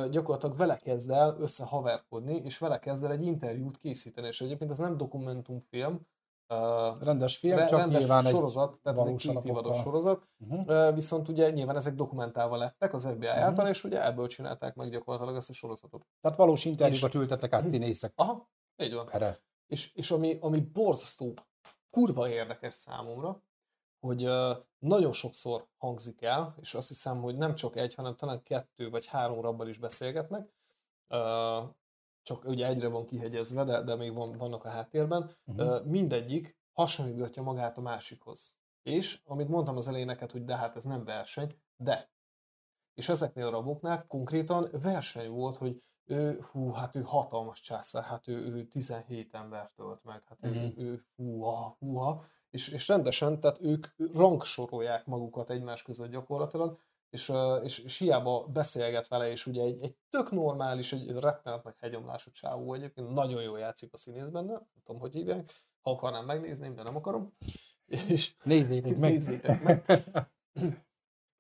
gyakorlatilag 0.10 0.58
vele 0.58 0.76
kezd 0.76 1.10
el 1.10 1.36
összehaverkodni, 1.40 2.36
és 2.36 2.58
vele 2.58 2.80
kezd 2.80 3.04
el 3.04 3.12
egy 3.12 3.24
interjút 3.26 3.78
készíteni, 3.78 4.28
és 4.28 4.42
egyébként 4.42 4.72
ez 4.72 4.78
nem 4.78 4.98
dokumentumfilm, 4.98 6.02
Rendes 7.00 7.38
film, 7.38 7.58
re- 7.58 7.66
csak 7.66 7.80
rendes 7.80 8.00
nyilván 8.00 8.26
egy 8.26 8.32
sorozat, 8.34 8.80
tehát 8.82 8.82
ez 8.84 8.92
egy 8.92 8.96
valós 9.04 9.24
két 9.24 9.32
évados 9.46 9.56
alapokkal. 9.56 9.84
sorozat, 9.84 10.28
Uh-huh. 10.40 10.64
Ö, 10.68 10.92
viszont 10.94 11.28
ugye 11.28 11.50
nyilván 11.50 11.76
ezek 11.76 11.94
dokumentálva 11.96 12.58
lettek 12.58 12.94
az 12.94 13.04
FBI 13.06 13.28
Mhm. 13.28 13.38
által, 13.38 13.68
és 13.68 13.84
ugye 13.84 14.06
ebből 14.06 14.28
csinálták 14.28 14.76
meg 14.76 14.90
gyakorlatilag 14.90 15.36
ezt 15.36 15.50
a 15.50 15.54
sorozatot. 15.54 16.06
Tehát 16.22 16.38
valós 16.38 16.66
interjúkat 16.66 17.14
ültettek 17.14 17.54
át 17.54 17.70
színészek 17.70 18.12
Aha, 18.16 18.50
így 18.84 18.94
van. 18.94 19.10
erre. 19.12 19.38
És, 19.68 19.94
és 19.94 20.12
ami, 20.12 20.38
ami 20.42 20.60
borzasztó, 20.60 21.34
kurva 21.98 22.30
érdekes 22.30 22.74
számomra, 22.74 23.42
hogy 24.00 24.30
nagyon 24.80 25.12
sokszor 25.12 25.68
hangzik 25.78 26.22
el, 26.22 26.56
és 26.62 26.74
azt 26.74 26.88
hiszem, 26.88 27.22
hogy 27.22 27.38
nem 27.38 27.56
csak 27.56 27.76
egy, 27.76 27.94
hanem 27.96 28.16
talán 28.16 28.44
kettő 28.44 28.90
vagy 28.90 29.06
három 29.06 29.42
rabbal 29.42 29.68
is 29.68 29.78
beszélgetnek, 29.78 30.54
csak 32.22 32.46
ugye 32.46 32.68
egyre 32.68 32.88
van 32.88 33.06
kihegyezve, 33.06 33.64
de, 33.64 33.82
de 33.84 33.96
még 33.96 34.14
van, 34.14 34.38
vannak 34.38 34.66
a 34.66 34.70
háttérben, 34.70 35.36
Uh-huh. 35.46 35.86
Mindegyik 35.86 36.58
hasonlítgatja 36.74 37.44
magát 37.44 37.78
a 37.78 37.82
másikhoz. 37.82 38.56
És, 38.84 39.22
amit 39.26 39.48
mondtam 39.48 39.78
az 39.78 39.88
elején 39.88 40.06
neked, 40.06 40.32
hogy 40.32 40.46
de 40.46 40.56
hát 40.56 40.76
ez 40.76 40.84
nem 40.84 41.04
verseny, 41.04 41.60
de. 41.76 42.10
És 42.94 43.10
ezeknél 43.10 43.46
a 43.46 43.50
raboknál 43.50 44.06
konkrétan 44.08 44.70
verseny 44.72 45.30
volt, 45.30 45.58
hogy 45.58 45.84
ő, 46.10 46.40
hú, 46.52 46.72
hát 46.72 46.96
ő 46.96 47.02
hatalmas 47.02 47.62
császár, 47.62 48.04
hát 48.04 48.28
ő, 48.28 48.34
ő 48.38 48.68
17 48.68 49.34
embert 49.34 49.72
tölt 49.76 50.04
meg, 50.04 50.24
hát 50.26 50.38
ő, 50.42 50.50
Mhm. 50.50 50.80
ő 50.82 51.06
húha, 51.16 51.76
húha, 51.80 52.26
és, 52.50 52.68
és 52.68 52.88
rendesen, 52.88 53.40
tehát 53.40 53.62
ők 53.62 53.88
rangsorolják 54.14 55.06
magukat 55.06 55.50
egymás 55.50 55.82
között 55.84 56.12
gyakorlatilag, 56.12 56.80
és, 57.10 57.32
és, 57.64 57.80
és 57.80 57.98
hiába 57.98 58.46
beszélget 58.48 59.08
vele, 59.08 59.30
és 59.32 59.46
ugye 59.46 59.64
egy, 59.64 59.82
egy 59.82 59.96
tök 60.10 60.32
normális, 60.32 60.94
egy 60.94 61.10
rettenet 61.12 61.64
nagy 61.64 61.76
hegyomlású 61.80 62.32
csávó 62.32 62.74
egyébként, 62.74 63.14
nagyon 63.14 63.42
jól 63.42 63.60
játszik 63.60 63.94
a 63.94 63.98
színész 63.98 64.28
benne, 64.28 64.52
nem 64.52 64.68
tudom, 64.84 65.02
hogy 65.02 65.14
hívják, 65.14 65.52
ha 65.82 65.92
akarnám 65.92 66.26
megnézni, 66.26 66.74
de 66.74 66.84
nem 66.84 66.96
akarom. 66.96 67.34
És, 67.86 68.36
Nézzétek 68.44 68.98
meg. 68.98 69.12
Nézzétek 69.12 69.64
meg. 69.64 69.86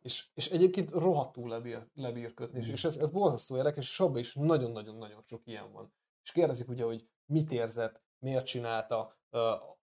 És, 0.08 0.26
és 0.34 0.49
egyébként 0.49 0.91
rohadtul 0.91 1.49
lebír, 1.49 1.88
lebír 1.93 2.34
kötni, 2.34 2.66
és, 2.72 2.84
ez, 2.84 2.97
ez 2.97 3.10
borzasztó 3.10 3.58
érdekes, 3.58 3.89
és 3.89 3.99
abban 3.99 4.18
is 4.18 4.34
nagyon-nagyon-nagyon 4.34 5.22
sok 5.26 5.41
ilyen 5.45 5.72
van. 5.72 5.93
És 6.24 6.32
kérdezik 6.32 6.70
ugye, 6.70 6.84
hogy 6.84 7.08
mit 7.26 7.51
érzett, 7.51 8.01
miért 8.20 8.45
csinálta, 8.45 9.18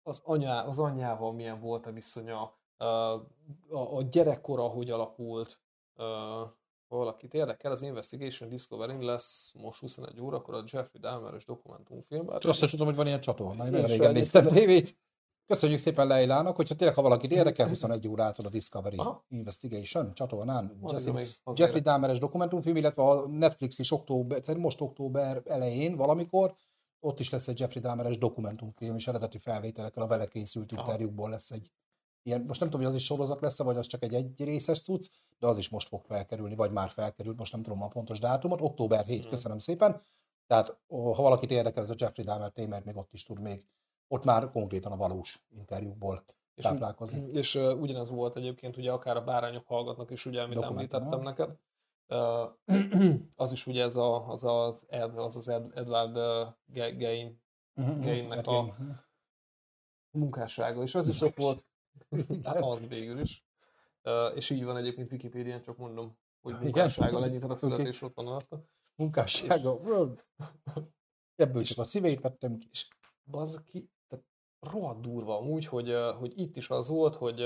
az, 0.02 0.20
anyá, 0.24 0.64
az 0.66 0.78
anyjával 0.78 1.32
milyen 1.32 1.60
volt 1.60 1.86
a 1.86 1.92
viszonya, 1.92 2.56
a, 2.76 2.86
a 3.70 4.02
gyerekkora 4.10 4.62
hogy 4.62 4.90
alakult, 4.90 5.60
ö, 5.96 6.42
valakit 6.88 7.34
érdekel, 7.34 7.70
az 7.72 7.82
Investigation 7.82 8.48
Discovery 8.48 9.04
lesz 9.04 9.52
most 9.54 9.80
21 9.80 10.20
órakor 10.20 10.54
a 10.54 10.64
Jeffrey 10.66 11.00
Dahmer-es 11.00 11.44
dokumentumfilm. 11.44 12.28
Hát 12.28 12.44
Azt 12.44 12.58
sem 12.58 12.68
tudom, 12.68 12.86
hogy 12.86 12.96
van 12.96 13.06
ilyen 13.06 13.20
csatorna. 13.20 13.66
Én 13.66 13.84
régen 13.84 14.12
néztem 14.12 14.46
tévét. 14.46 14.98
Köszönjük 15.46 15.78
szépen 15.78 16.06
Leilának, 16.06 16.56
hogyha 16.56 16.74
tényleg, 16.74 16.96
ha 16.96 17.02
valakit 17.02 17.30
érdekel, 17.30 17.68
21 17.68 18.08
órától 18.08 18.46
a 18.46 18.48
Discovery 18.48 18.96
Aha. 18.96 19.24
Investigation 19.28 20.14
csatornán. 20.14 20.78
Jesse, 20.86 21.12
Jeffrey. 21.54 21.80
Dahmeres 21.80 22.18
dokumentumfilm, 22.18 22.76
illetve 22.76 23.02
a 23.02 23.26
Netflix 23.28 23.78
is 23.78 23.90
október, 23.90 24.56
most 24.56 24.80
október 24.80 25.42
elején 25.46 25.96
valamikor, 25.96 26.54
ott 27.00 27.20
is 27.20 27.30
lesz 27.30 27.48
egy 27.48 27.60
Jeffrey 27.60 27.82
Dahmeres 27.82 28.18
dokumentumfilm, 28.18 28.96
és 28.96 29.06
eredeti 29.08 29.38
felvételekkel 29.38 30.02
a 30.02 30.06
vele 30.06 30.26
készült 30.26 30.72
Aha. 30.72 30.80
interjúkból 30.80 31.30
lesz 31.30 31.50
egy 31.50 31.70
ilyen, 32.22 32.40
most 32.46 32.60
nem 32.60 32.70
tudom, 32.70 32.86
hogy 32.86 32.94
az 32.94 33.00
is 33.00 33.06
sorozat 33.06 33.40
lesz 33.40 33.58
vagy 33.58 33.76
az 33.76 33.86
csak 33.86 34.02
egy 34.02 34.14
egy 34.14 34.44
részes 34.44 34.80
cucc, 34.82 35.08
de 35.38 35.46
az 35.46 35.58
is 35.58 35.68
most 35.68 35.88
fog 35.88 36.04
felkerülni, 36.04 36.54
vagy 36.54 36.70
már 36.70 36.88
felkerült, 36.88 37.38
most 37.38 37.52
nem 37.52 37.62
tudom 37.62 37.82
a 37.82 37.88
pontos 37.88 38.18
dátumot, 38.18 38.60
október 38.60 39.04
7, 39.04 39.20
Mhm. 39.20 39.28
köszönöm 39.28 39.58
szépen. 39.58 40.00
Tehát 40.46 40.76
ha 40.88 41.22
valakit 41.22 41.50
érdekel 41.50 41.82
ez 41.82 41.90
a 41.90 41.94
Jeffrey 41.96 42.24
Dahmer 42.24 42.50
téma, 42.50 42.78
még 42.84 42.96
ott 42.96 43.12
is 43.12 43.22
tud 43.24 43.40
még, 43.40 43.64
ott 44.14 44.24
már 44.24 44.50
konkrétan 44.50 44.92
a 44.92 44.96
valós 44.96 45.44
interjúkból 45.50 46.24
És, 46.54 46.64
táplálkozni. 46.64 47.30
és 47.40 47.54
uh, 47.54 47.80
ugyanez 47.80 48.08
volt 48.08 48.36
egyébként, 48.36 48.76
ugye 48.76 48.92
akár 48.92 49.16
a 49.16 49.24
bárányok 49.24 49.66
hallgatnak 49.66 50.10
is, 50.10 50.26
ugye, 50.26 50.42
amit 50.42 50.62
említettem 50.62 51.20
neked. 51.20 51.56
Uh, 52.08 52.50
az 53.44 53.52
is 53.52 53.66
ugye 53.66 53.82
ez 53.82 53.96
a, 53.96 54.28
az 54.28 54.44
az, 54.44 54.86
Ed, 54.88 55.18
az, 55.18 55.36
az 55.36 55.48
Ed, 55.48 55.70
Edward 55.74 56.16
uh, 56.16 56.54
Ge- 56.66 56.96
Gein 56.96 57.42
Mhm, 57.76 58.00
Gainnek 58.02 58.36
hát 58.36 58.46
a- 58.46 58.76
munkássága, 60.10 60.82
és 60.82 60.94
az 60.94 61.08
is 61.08 61.20
ott 61.20 61.36
volt, 61.36 61.66
hát 62.44 62.60
az 62.60 62.78
végül 62.88 63.18
is. 63.20 63.44
Uh, 64.02 64.36
és 64.36 64.50
így 64.50 64.64
van 64.64 64.76
egyébként 64.76 65.12
Wikipédián, 65.12 65.60
csak 65.62 65.76
mondom, 65.76 66.18
hogy 66.40 66.58
munkássága 66.60 67.18
lenyitod 67.24 67.50
a 67.50 67.56
fület, 67.56 67.78
és 67.78 68.02
ott 68.02 68.14
van 68.14 68.26
alatta. 68.26 68.64
munkássága. 68.94 69.80
Ebből 71.34 71.62
csak 71.62 71.78
a 71.78 71.84
szíveit 71.84 72.20
vettem 72.20 72.58
ki. 72.58 72.68
És 72.70 72.88
az 73.30 73.62
ki, 73.64 73.78
tehát 73.80 73.93
rohadt 74.72 75.00
durva 75.00 75.38
amúgy, 75.38 75.66
hogy, 75.66 75.94
hogy 76.18 76.32
itt 76.38 76.56
is 76.56 76.70
az 76.70 76.88
volt, 76.88 77.14
hogy 77.14 77.42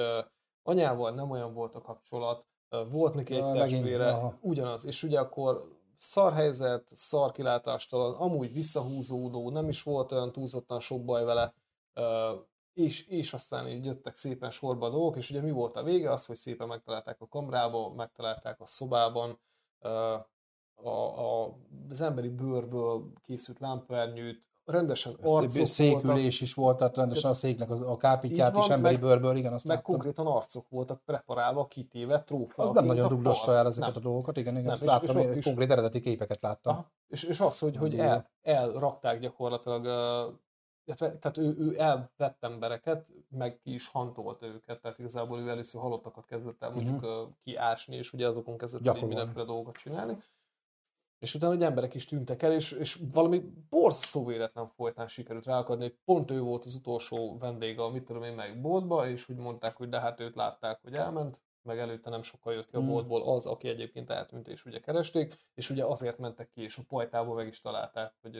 anyával 0.62 1.10
nem 1.10 1.30
olyan 1.30 1.54
volt 1.54 1.74
a 1.74 1.80
kapcsolat, 1.80 2.46
volt 2.90 3.14
neki 3.14 3.34
egy 3.34 3.38
Ja, 3.38 3.52
testvére, 3.52 4.38
ugyanaz, 4.40 4.84
és 4.84 5.02
ugye 5.02 5.20
akkor 5.20 5.76
szar 5.96 6.32
helyzet, 6.32 6.88
szar 6.94 7.32
kilátástalan, 7.32 8.14
amúgy 8.14 8.52
visszahúzódó, 8.52 9.50
nem 9.50 9.68
is 9.68 9.82
volt 9.82 10.12
olyan 10.12 10.32
túlzottan 10.32 10.80
sok 10.80 11.04
baj 11.04 11.24
vele, 11.24 11.54
és, 12.72 13.06
és 13.06 13.32
aztán 13.32 13.68
így 13.68 13.84
jöttek 13.84 14.14
szépen 14.14 14.50
sorba 14.50 14.86
a 14.86 14.90
dolgok, 14.90 15.16
és 15.16 15.30
ugye 15.30 15.40
mi 15.40 15.50
volt 15.50 15.76
a 15.76 15.82
vége? 15.82 16.10
Az, 16.10 16.26
hogy 16.26 16.36
szépen 16.36 16.68
megtalálták 16.68 17.20
a 17.20 17.28
kamrába, 17.28 17.94
megtalálták 17.94 18.60
a 18.60 18.66
szobában, 18.66 19.38
a, 20.74 20.88
a, 20.88 21.54
az 21.88 22.00
emberi 22.00 22.28
bőrből 22.28 23.12
készült 23.22 23.58
lámpaernyőt, 23.58 24.47
rendesen 24.68 25.14
arcok 25.22 25.66
Székülés 25.66 26.40
is 26.40 26.54
volt, 26.54 26.76
tehát 26.76 26.96
rendesen 26.96 27.30
a 27.30 27.34
széknek 27.34 27.70
a, 27.70 27.96
kárpityát 27.96 28.52
Így 28.54 28.58
is 28.58 28.66
van, 28.66 28.76
emberi 28.76 28.94
meg- 28.94 29.04
bőrből, 29.04 29.36
igen, 29.36 29.52
azt 29.52 29.66
meg 29.66 29.76
láttam. 29.76 29.92
konkrétan 29.92 30.26
arcok 30.26 30.68
voltak 30.68 31.00
preparálva, 31.04 31.66
kitéve, 31.66 32.22
trófeak. 32.22 32.68
Az 32.68 32.70
nem 32.70 32.84
nagyon 32.84 33.08
rugdosta 33.08 33.52
el 33.52 33.66
ezeket 33.66 33.88
Nem. 33.94 33.98
a 33.98 34.04
dolgokat, 34.04 34.36
igen, 34.36 34.52
igen, 34.52 34.64
Nem, 34.64 34.72
azt 34.72 34.82
és- 34.82 34.88
láttam, 34.88 35.18
és 35.18 35.36
is- 35.36 35.44
konkrét 35.44 35.70
eredeti 35.70 36.00
képeket 36.00 36.42
láttam. 36.42 36.72
Aha. 36.72 36.90
És, 37.08 37.22
és 37.22 37.40
az, 37.40 37.58
hogy, 37.58 37.76
hogy 37.76 37.98
el, 37.98 38.28
elrakták 38.42 39.20
gyakorlatilag, 39.20 39.84
illetve, 40.84 41.18
tehát 41.18 41.38
ő, 41.38 41.56
ő 41.58 41.80
elvett 41.80 42.36
embereket, 42.44 43.06
meg 43.28 43.58
ki 43.62 43.74
is 43.74 43.88
hantolta 43.88 44.46
őket, 44.46 44.80
tehát 44.80 44.98
igazából 44.98 45.40
ő 45.40 45.48
először 45.48 45.80
halottakat 45.80 46.24
kezdett 46.26 46.62
el 46.62 46.70
mondjuk 46.70 47.02
uh 47.02 47.08
kiásni, 47.44 47.96
és 47.96 48.12
ugye 48.12 48.26
azokon 48.26 48.56
kezdett 48.58 48.86
el 48.86 49.06
mindenféle 49.06 49.44
dolgokat 49.44 49.74
csinálni. 49.76 50.22
És 51.18 51.34
utána 51.34 51.52
hogy 51.52 51.62
emberek 51.62 51.94
is 51.94 52.04
tűntek 52.04 52.42
el, 52.42 52.52
és, 52.52 52.72
és 52.72 53.00
valami 53.12 53.52
borzasztó 53.70 54.24
véletlen 54.24 54.68
folytán 54.68 55.08
sikerült 55.08 55.44
ráakadni, 55.44 55.82
hogy 55.82 55.96
pont 56.04 56.30
ő 56.30 56.40
volt 56.40 56.64
az 56.64 56.74
utolsó 56.74 57.38
vendége 57.38 57.82
a 57.82 57.88
mit 57.88 58.04
tudom 58.04 58.22
én 58.22 58.34
meg 58.34 58.60
boltba, 58.60 59.08
és 59.08 59.28
úgy 59.28 59.36
mondták, 59.36 59.76
hogy 59.76 59.88
de 59.88 60.00
hát 60.00 60.20
őt 60.20 60.34
látták, 60.34 60.80
hogy 60.82 60.94
elment, 60.94 61.40
meg 61.62 61.78
előtte 61.78 62.10
nem 62.10 62.22
sokkal 62.22 62.52
jött 62.52 62.68
ki 62.68 62.76
a 62.76 62.78
Hmm. 62.78 62.88
boltból 62.88 63.22
az, 63.22 63.46
aki 63.46 63.68
egyébként 63.68 64.10
eltűnt, 64.10 64.48
és 64.48 64.64
ugye 64.64 64.80
keresték, 64.80 65.36
és 65.54 65.70
ugye 65.70 65.84
azért 65.84 66.18
mentek 66.18 66.50
ki, 66.50 66.62
és 66.62 66.78
a 66.78 66.82
pajtából 66.88 67.34
meg 67.34 67.46
is 67.46 67.60
találták, 67.60 68.14
hogy 68.20 68.34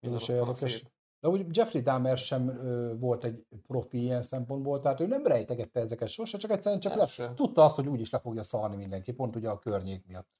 minden 0.00 0.20
is 0.20 0.28
érdekes. 0.28 0.84
De 1.20 1.28
úgy 1.28 1.56
Jeffrey 1.56 1.82
Dahmer 1.82 2.18
sem 2.18 2.48
ö, 2.48 2.96
volt 2.98 3.24
egy 3.24 3.46
profi 3.66 4.02
ilyen 4.02 4.22
szempontból, 4.22 4.80
tehát 4.80 5.00
ő 5.00 5.06
nem 5.06 5.26
rejtegette 5.26 5.80
ezeket 5.80 6.08
sose, 6.08 6.38
csak 6.38 6.50
egyszerűen 6.50 6.80
csak 6.80 6.94
le, 6.94 7.34
tudta 7.34 7.64
azt, 7.64 7.76
hogy 7.76 7.88
úgyis 7.88 8.10
le 8.10 8.18
fogja 8.18 8.42
szarni 8.42 8.76
mindenki, 8.76 9.12
pont 9.12 9.36
ugye 9.36 9.48
a 9.48 9.58
környék 9.58 10.06
miatt. 10.06 10.39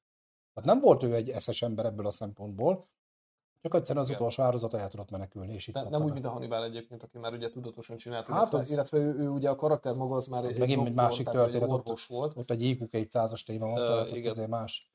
Tehát 0.55 0.69
nem 0.69 0.81
volt 0.81 1.03
ő 1.03 1.15
egy 1.15 1.29
eszes 1.31 1.63
ember 1.63 1.85
ebből 1.85 2.07
a 2.07 2.11
szempontból, 2.11 2.89
csak 3.63 3.75
egyszerűen 3.75 4.05
az 4.05 4.09
Igen. 4.11 4.21
utolsó 4.21 4.43
áldozat 4.43 4.75
el 4.75 4.89
tudott 4.89 5.11
menekülni, 5.11 5.53
és 5.55 5.69
itt 5.69 5.75
Ne, 5.75 5.83
nem 5.89 6.03
úgy, 6.03 6.13
mint 6.13 6.25
a 6.25 6.31
Hannibal 6.31 6.65
egyébként, 6.65 7.03
aki 7.03 7.19
már 7.19 7.33
ugye 7.33 7.51
tudatosan 7.51 7.97
csinált, 7.97 8.27
Hát 8.27 8.37
illetve, 8.39 8.59
az- 8.59 8.71
illetve 8.71 8.99
ő, 8.99 9.15
ő, 9.19 9.29
ugye 9.29 9.51
a 9.51 9.55
karakter 9.57 9.95
maga 9.95 10.15
az 10.15 10.27
már 10.27 10.45
Az 10.45 10.53
egy, 10.53 10.59
megint 10.59 10.87
egy 10.87 10.95
másik 10.95 11.27
hogy 11.29 11.37
történet, 11.37 11.69
ott- 11.69 11.75
orvos 11.79 12.07
volt. 12.07 12.37
Ott 12.37 12.51
egy 12.51 12.63
IQ 12.63 12.87
200-as 12.91 13.43
téma 13.45 13.67
van, 13.67 13.75
tehát 13.75 14.13
ott 14.13 14.25
azért 14.27 14.49
más. 14.49 14.93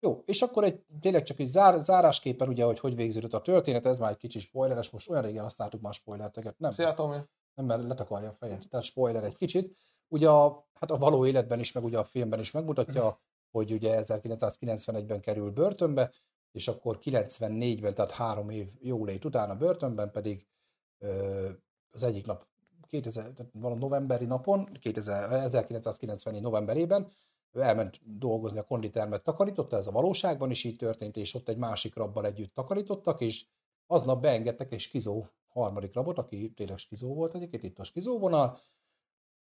Jó, 0.00 0.22
és 0.26 0.42
akkor 0.42 0.64
egy, 0.64 0.82
tényleg 1.00 1.22
csak 1.22 1.38
egy 1.38 1.46
zár, 1.46 1.80
zárásképpen 1.82 2.48
ugye, 2.48 2.64
hogy 2.64 2.78
hogy 2.80 2.94
végződött 2.96 3.34
a 3.34 3.40
történet, 3.40 3.86
ez 3.86 3.98
már 3.98 4.10
egy 4.10 4.16
kicsit 4.16 4.42
spoileres, 4.42 4.90
most 4.90 5.10
olyan 5.10 5.22
régen 5.22 5.42
használtuk 5.42 5.80
már 5.80 5.92
spoilerteket, 5.92 6.58
nem? 6.58 6.70
Szia, 6.70 6.94
Tomi! 6.94 7.16
nem, 7.54 7.66
mert 7.66 7.82
letakarja 7.82 8.28
a 8.28 8.32
fejét. 8.32 8.68
Tehát 8.68 8.86
spoiler 8.86 9.24
egy 9.24 9.34
kicsit. 9.34 9.76
Ugye 10.08 10.28
a, 10.28 10.66
hát 10.74 10.90
a 10.90 10.98
való 10.98 11.26
életben 11.26 11.60
is, 11.60 11.72
meg 11.72 11.84
ugye 11.84 11.98
a 11.98 12.04
filmben 12.04 12.40
is 12.40 12.50
megmutatja, 12.50 13.20
hogy 13.50 13.72
ugye 13.72 14.02
1991-ben 14.04 15.20
kerül 15.20 15.50
börtönbe, 15.50 16.12
és 16.52 16.68
akkor 16.68 16.98
94-ben, 17.02 17.94
tehát 17.94 18.10
három 18.10 18.50
év 18.50 18.68
jólét 18.80 19.24
után 19.24 19.50
a 19.50 19.56
börtönben 19.56 20.10
pedig 20.10 20.46
az 21.90 22.02
egyik 22.02 22.26
nap, 22.26 22.46
2000, 22.86 23.32
tehát 23.32 23.52
valami 23.54 23.80
novemberi 23.80 24.24
napon, 24.24 24.72
2000, 24.80 25.32
1994 25.32 26.42
novemberében 26.42 27.10
elment 27.52 28.00
dolgozni 28.18 28.58
a 28.58 28.64
konditermet 28.64 29.22
takarította, 29.22 29.76
ez 29.76 29.86
a 29.86 29.90
valóságban 29.90 30.50
is 30.50 30.64
így 30.64 30.76
történt, 30.76 31.16
és 31.16 31.34
ott 31.34 31.48
egy 31.48 31.56
másik 31.56 31.94
rabbal 31.94 32.26
együtt 32.26 32.54
takarítottak, 32.54 33.20
és 33.20 33.46
aznap 33.86 34.20
beengedtek 34.20 34.72
egy 34.72 34.80
skizó 34.80 35.26
harmadik 35.48 35.94
rabot, 35.94 36.18
aki 36.18 36.52
tényleg 36.52 36.78
skizó 36.78 37.14
volt 37.14 37.34
egyébként, 37.34 37.62
itt 37.62 37.78
a 37.78 37.84
skizó 37.84 38.18
vonal, 38.18 38.58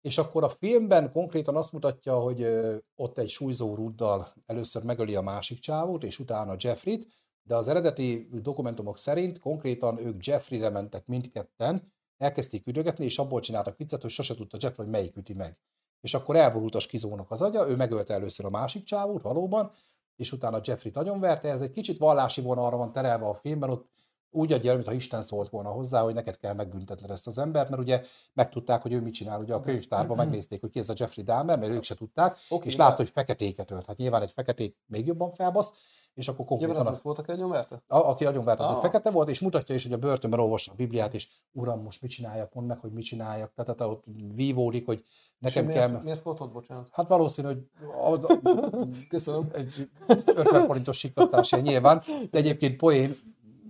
és 0.02 0.18
akkor 0.18 0.44
a 0.44 0.50
filmben 0.50 1.12
konkrétan 1.12 1.56
azt 1.56 1.72
mutatja, 1.72 2.20
hogy 2.20 2.48
ott 2.96 3.18
egy 3.18 3.30
súlyzó 3.30 3.76
ruddal 3.76 4.28
először 4.46 4.84
megöli 4.84 5.16
a 5.16 5.22
másik 5.22 5.60
csávót, 5.60 6.04
és 6.04 6.20
utána 6.20 6.56
Jeffrey-t, 6.58 7.08
de 7.42 7.56
az 7.56 7.68
eredeti 7.68 8.30
dokumentumok 8.32 8.98
szerint 8.98 9.40
konkrétan 9.40 9.98
ők 9.98 10.26
Jeffrey-re 10.26 10.70
mentek 10.70 11.06
mindketten, 11.06 11.94
elkezdték 12.18 12.68
üdögetni, 12.68 13.06
és 13.06 13.20
abból 13.20 13.40
csináltak 13.40 13.78
viccet, 13.78 14.02
hogy 14.02 14.12
sose 14.12 14.36
tudta 14.36 14.58
Jeffrey, 14.62 14.86
hogy 14.86 14.94
melyik 14.94 15.18
üti 15.18 15.34
meg. 15.34 15.60
És 16.02 16.14
akkor 16.14 16.36
elborult 16.36 16.76
a 16.76 16.80
skizónak 16.80 17.32
az 17.32 17.42
agya, 17.42 17.70
ő 17.70 17.76
megölte 17.76 18.14
először 18.14 18.46
a 18.46 18.50
másik 18.50 18.84
csávót 18.84 19.22
valóban, 19.22 19.72
és 20.16 20.32
utána 20.32 20.60
Jeffrey-t 20.64 20.98
agyonverte, 20.98 21.50
ez 21.50 21.62
egy 21.62 21.72
kicsit 21.72 21.98
vallási 21.98 22.42
vonalra 22.42 22.78
van 22.78 22.92
terelve 22.92 23.26
a 23.26 23.34
filmben, 23.34 23.70
ott 23.70 23.90
úgy 24.32 24.54
adja 24.54 24.70
el, 24.70 24.76
mintha 24.76 24.94
Isten 24.94 25.22
szólt 25.22 25.50
volna 25.50 25.70
hozzá, 25.70 26.02
hogy 26.02 26.14
neked 26.14 26.38
kell 26.38 26.54
megbüntetned 26.54 27.12
ezt 27.12 27.28
az 27.28 27.38
embert, 27.38 27.70
mert 27.70 27.82
ugye 27.82 28.04
megtudták, 28.34 28.82
hogy 28.82 28.94
ő 28.94 29.02
mit 29.02 29.14
csinál. 29.14 29.40
Ugye 29.40 29.54
a 29.54 29.60
könyvtárban 29.62 30.18
megnézték, 30.18 30.62
hogy 30.62 30.70
ki 30.70 30.80
ez 30.80 30.90
a 30.90 30.94
Jeffrey 30.96 31.24
Dahmer, 31.24 31.60
mert 31.60 31.72
ők 31.72 31.84
se 31.84 31.96
tudták, 31.96 32.38
Oké, 32.50 32.68
és 32.68 32.76
látta, 32.76 32.96
hogy 32.96 33.10
feketéket 33.10 33.72
ölt. 33.72 33.86
Hát 33.86 33.98
nyilván 33.98 34.22
egy 34.22 34.32
feketét 34.32 34.78
még 34.86 35.06
jobban 35.06 35.32
felbasz, 35.32 35.74
és 36.14 36.28
akkor 36.28 36.46
konkrétan 36.46 36.88
az 36.88 37.00
volt, 37.02 37.20
aki 37.20 37.32
agyonverte? 37.32 37.84
a, 37.88 37.98
aki 37.98 38.26
agyonvert, 38.26 38.60
az 38.60 38.70
egy 38.70 38.76
Ah. 38.76 38.82
fekete 38.82 39.12
volt, 39.12 39.30
és 39.30 39.40
mutatja 39.40 39.76
is, 39.76 39.84
hogy 39.84 39.94
a 39.94 39.98
börtönben 39.98 40.40
olvassa 40.40 40.72
a 40.72 40.76
Bibliát, 40.76 41.14
és 41.14 41.28
uram, 41.52 41.82
most 41.82 42.02
mit 42.02 42.12
csináljak, 42.12 42.54
mondd 42.54 42.68
meg, 42.68 42.78
hogy 42.80 42.92
mit 42.92 43.06
csináljak. 43.06 43.54
Tehát, 43.54 43.78
tehát 43.78 43.94
ott 43.94 44.04
vívódik, 44.36 44.86
hogy 44.86 45.04
nekem 45.40 45.68
És 45.70 45.74
kell... 45.76 45.88
miért, 45.88 46.04
miért 46.04 46.24
volt 46.24 46.40
ott, 46.40 46.52
bocsánat? 46.52 46.90
Hát 46.92 47.08
valószínű, 47.08 47.48
hogy 47.48 47.64
az, 48.02 48.26
Köszönöm. 49.10 49.50
egy 49.54 49.90
50 50.08 50.66
forintos 50.66 50.98
sikasztás 50.98 51.52
nyilván, 51.52 52.04
de 52.32 52.38
egyébként 52.38 52.76
poén, 52.78 53.16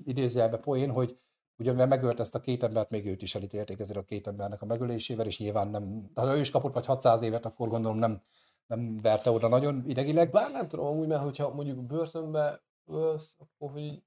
idézőjelben 0.07 0.61
poén, 0.61 0.91
hogy 0.91 1.19
ugye 1.57 1.71
mivel 1.71 1.87
megölt 1.87 2.19
ezt 2.19 2.35
a 2.35 2.39
két 2.39 2.63
embert, 2.63 2.89
még 2.89 3.05
őt 3.05 3.21
is 3.21 3.35
elítélték 3.35 3.79
ezért 3.79 3.97
a 3.97 4.03
két 4.03 4.27
embernek 4.27 4.61
a 4.61 4.65
megölésével, 4.65 5.25
és 5.25 5.39
nyilván 5.39 5.67
nem, 5.67 6.11
ha 6.15 6.35
ő 6.35 6.39
is 6.39 6.49
kapott 6.49 6.73
vagy 6.73 6.85
600 6.85 7.21
évet, 7.21 7.45
akkor 7.45 7.69
gondolom 7.69 7.97
nem, 7.97 8.21
nem 8.67 8.99
verte 9.01 9.31
oda 9.31 9.47
nagyon 9.47 9.83
idegileg. 9.85 10.31
Bár 10.31 10.51
nem 10.51 10.67
tudom, 10.67 10.85
amúgy, 10.85 11.07
mert 11.07 11.23
hogyha 11.23 11.53
mondjuk 11.53 11.85
börtönbe 11.85 12.63
ölsz, 12.85 13.35
akkor 13.37 13.71
hogy 13.71 14.01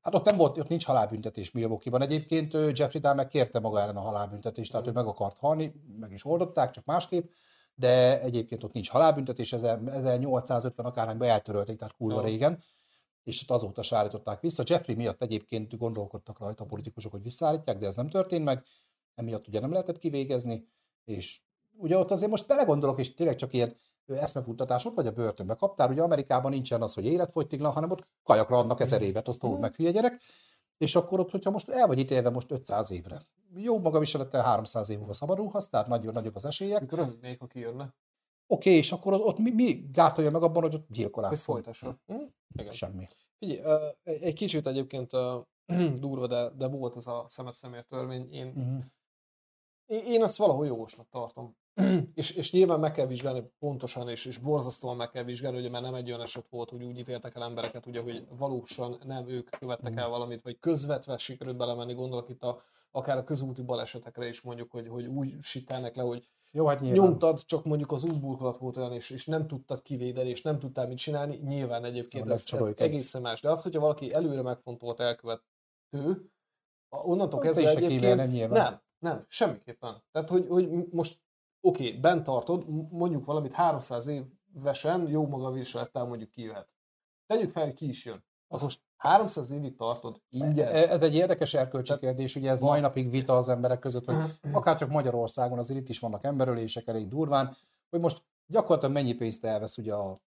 Hát 0.00 0.14
ott 0.14 0.24
nem 0.24 0.36
volt, 0.36 0.58
ott 0.58 0.68
nincs 0.68 0.84
halálbüntetés 0.84 1.50
Milwaukee-ban. 1.50 2.02
Egyébként 2.02 2.52
Jeffrey 2.52 3.00
Dahmer 3.00 3.28
kérte 3.28 3.60
maga 3.60 3.80
ellen 3.80 3.96
a 3.96 4.00
halálbüntetést, 4.00 4.70
tehát 4.70 4.86
ő 4.86 4.90
meg 4.90 5.06
akart 5.06 5.38
halni, 5.38 5.74
meg 5.98 6.12
is 6.12 6.24
oldották, 6.24 6.70
csak 6.70 6.84
másképp, 6.84 7.30
de 7.74 8.20
egyébként 8.20 8.64
ott 8.64 8.72
nincs 8.72 8.90
halálbüntetés, 8.90 9.52
1850 9.52 10.86
akárhányban 10.86 11.28
eltörölték, 11.28 11.78
tehát 11.78 11.94
kurva 11.94 12.20
Jó. 12.20 12.26
régen, 12.26 12.62
és 13.24 13.42
ott 13.42 13.56
azóta 13.56 13.82
se 13.82 13.96
állították 13.96 14.40
vissza. 14.40 14.62
Jeffrey 14.66 14.94
miatt 14.94 15.22
egyébként 15.22 15.78
gondolkodtak 15.78 16.38
rajta 16.38 16.64
a 16.64 16.66
politikusok, 16.66 17.12
hogy 17.12 17.22
visszaállítják, 17.22 17.78
de 17.78 17.86
ez 17.86 17.96
nem 17.96 18.08
történt 18.08 18.44
meg, 18.44 18.64
emiatt 19.14 19.48
ugye 19.48 19.60
nem 19.60 19.72
lehetett 19.72 19.98
kivégezni, 19.98 20.68
és 21.04 21.40
ugye 21.76 21.98
ott 21.98 22.10
azért 22.10 22.30
most 22.30 22.46
belegondolok, 22.46 22.98
és 22.98 23.14
tényleg 23.14 23.36
csak 23.36 23.52
ilyen 23.52 23.76
eszmefuttatás, 24.06 24.84
ott 24.84 24.94
vagy 24.94 25.06
a 25.06 25.12
börtönbe 25.12 25.54
kaptál, 25.54 25.90
ugye 25.90 26.02
Amerikában 26.02 26.50
nincsen 26.50 26.82
az, 26.82 26.94
hogy 26.94 27.06
életfogytiglan, 27.06 27.72
hanem 27.72 27.90
ott 27.90 28.06
kajakra 28.22 28.58
adnak 28.58 28.80
ezer 28.80 29.02
évet, 29.02 29.28
azt 29.28 29.42
Mhm. 29.42 29.52
meg 29.60 29.74
hülye 29.74 29.90
gyerek, 29.90 30.22
és 30.78 30.94
akkor 30.96 31.20
ott, 31.20 31.30
hogyha 31.30 31.50
most 31.50 31.68
el 31.68 31.86
vagy 31.86 31.98
ítélve 31.98 32.30
most 32.30 32.50
500 32.50 32.90
évre, 32.90 33.20
jó 33.56 33.78
magaviselettel 33.78 34.42
300 34.42 34.88
év 34.88 34.98
múlva 34.98 35.14
szabadulhatsz, 35.14 35.68
tehát 35.68 35.86
nagy, 35.86 36.04
nagyobb 36.12 36.34
az 36.34 36.44
esélyek, 36.44 36.92
röhögnék, 36.92 37.40
ha 37.40 37.46
kijönne, 37.46 37.94
oké, 38.46 38.70
és 38.70 38.92
akkor 38.92 39.12
ott, 39.12 39.24
ott 39.24 39.38
mi, 39.38 39.50
mi 39.50 39.88
gátolja 39.92 40.30
meg 40.30 40.42
abban, 40.42 40.62
hogy 40.62 40.74
ott 40.74 40.86
gyilkolás 40.90 41.42
folytassa. 41.42 41.98
Hm? 42.06 42.22
Igen. 42.58 42.72
Semmi. 42.72 43.08
Figyelj, 43.38 43.90
egy 44.02 44.34
kicsit 44.34 44.66
egyébként 44.66 45.10
durva, 46.00 46.26
de, 46.26 46.50
de 46.50 46.66
volt 46.66 46.96
ez 46.96 47.06
a 47.06 47.24
szemet 47.28 47.54
szemért 47.54 47.88
törvény. 47.88 48.32
Én, 48.32 48.52
Uh-huh. 49.86 50.12
én, 50.12 50.22
azt 50.22 50.36
valahol 50.36 50.66
jogosnak 50.66 51.08
tartom. 51.08 51.56
és, 52.14 52.30
és 52.30 52.52
nyilván 52.52 52.80
meg 52.80 52.92
kell 52.92 53.06
vizsgálni 53.06 53.42
pontosan, 53.58 54.08
és, 54.08 54.24
és 54.24 54.38
borzasztóan 54.38 54.96
meg 54.96 55.10
kell 55.10 55.22
vizsgálni, 55.24 55.58
ugye 55.58 55.70
mert 55.70 55.84
nem 55.84 55.94
egy 55.94 56.08
olyan 56.08 56.20
eset 56.20 56.48
volt, 56.48 56.70
hogy 56.70 56.82
úgy 56.82 56.98
ítéltek 56.98 57.34
el 57.34 57.42
embereket, 57.42 57.86
ugye, 57.86 58.00
hogy 58.00 58.26
valósan 58.28 58.98
nem 59.04 59.28
ők 59.28 59.50
követtek 59.50 59.96
el 59.96 60.08
valamit, 60.08 60.42
vagy 60.42 60.58
közvetve 60.58 61.16
sikerült 61.16 61.56
belemenni, 61.56 61.94
gondolok 61.94 62.28
itt 62.28 62.42
a, 62.42 62.62
akár 62.90 63.16
a 63.16 63.24
közúti 63.24 63.62
balesetekre 63.62 64.28
is 64.28 64.40
mondjuk, 64.40 64.70
hogy, 64.70 64.88
hogy 64.88 65.06
úgy 65.06 65.34
sitelnek 65.40 65.96
le, 65.96 66.02
hogy 66.02 66.28
Jó, 66.56 66.66
hát 66.66 66.80
nyilván. 66.80 67.00
nyomtad, 67.00 67.44
csak 67.44 67.64
mondjuk 67.64 67.92
az 67.92 68.04
útburkolat 68.04 68.58
volt 68.58 68.76
olyan, 68.76 68.92
és, 68.92 69.10
és 69.10 69.26
nem 69.26 69.46
tudtad 69.46 69.82
kivédeni, 69.82 70.28
és 70.28 70.42
nem 70.42 70.58
tudtál 70.58 70.86
mit 70.86 70.98
csinálni, 70.98 71.36
nyilván 71.36 71.84
egyébként 71.84 72.30
ez, 72.30 72.44
ez 72.52 72.72
egészen 72.76 73.22
más. 73.22 73.40
De 73.40 73.50
az, 73.50 73.62
hogyha 73.62 73.80
valaki 73.80 74.12
előre 74.12 74.42
megfontolt 74.42 75.00
elkövető, 75.00 76.30
onnantól 76.88 77.38
Azt 77.40 77.46
kezdve 77.46 77.62
is 77.62 77.68
se 77.68 77.76
egyébként... 77.76 78.00
kímélnem 78.00 78.30
nyilván. 78.30 78.62
Nem, 78.62 78.80
nem, 78.98 79.24
semmiképpen. 79.28 80.02
Tehát, 80.12 80.28
hogy, 80.28 80.46
hogy 80.48 80.68
most 80.90 81.20
oké, 81.60 81.86
okay, 81.86 82.00
bent 82.00 82.24
tartod, 82.24 82.68
mondjuk 82.90 83.24
valamit 83.24 83.52
300 83.52 84.06
évesen 84.06 85.08
jó 85.08 85.26
maga 85.26 85.50
viselettel 85.50 86.04
mondjuk 86.04 86.30
kijöhet. 86.30 86.74
Tegyük 87.26 87.50
fel, 87.50 87.64
hogy 87.64 87.74
ki 87.74 87.88
is 87.88 88.04
jön. 88.04 88.24
Azt 88.54 88.62
most 88.62 88.80
300 88.96 89.50
évig 89.50 89.76
tartod 89.76 90.20
ingyen. 90.30 90.66
E- 90.68 90.90
Ez 90.90 91.02
egy 91.02 91.14
érdekes 91.14 91.54
erkölcsi 91.54 91.98
kérdés, 91.98 92.36
ugye 92.36 92.50
ez 92.50 92.60
mai 92.60 92.80
napig 92.80 93.10
vita 93.10 93.36
az 93.36 93.48
emberek 93.48 93.78
között, 93.78 94.04
hogy 94.04 94.16
akár 94.52 94.78
csak 94.78 94.88
Magyarországon 94.88 95.58
azért 95.58 95.80
itt 95.80 95.88
is 95.88 95.98
vannak 95.98 96.24
emberölések 96.24 96.86
elég 96.86 97.08
durván, 97.08 97.56
hogy 97.90 98.00
most 98.00 98.22
gyakorlatilag 98.46 98.94
mennyi 98.94 99.12
pénzt 99.12 99.44
elvesz 99.44 99.78
ugye 99.78 99.94
a 99.94 100.20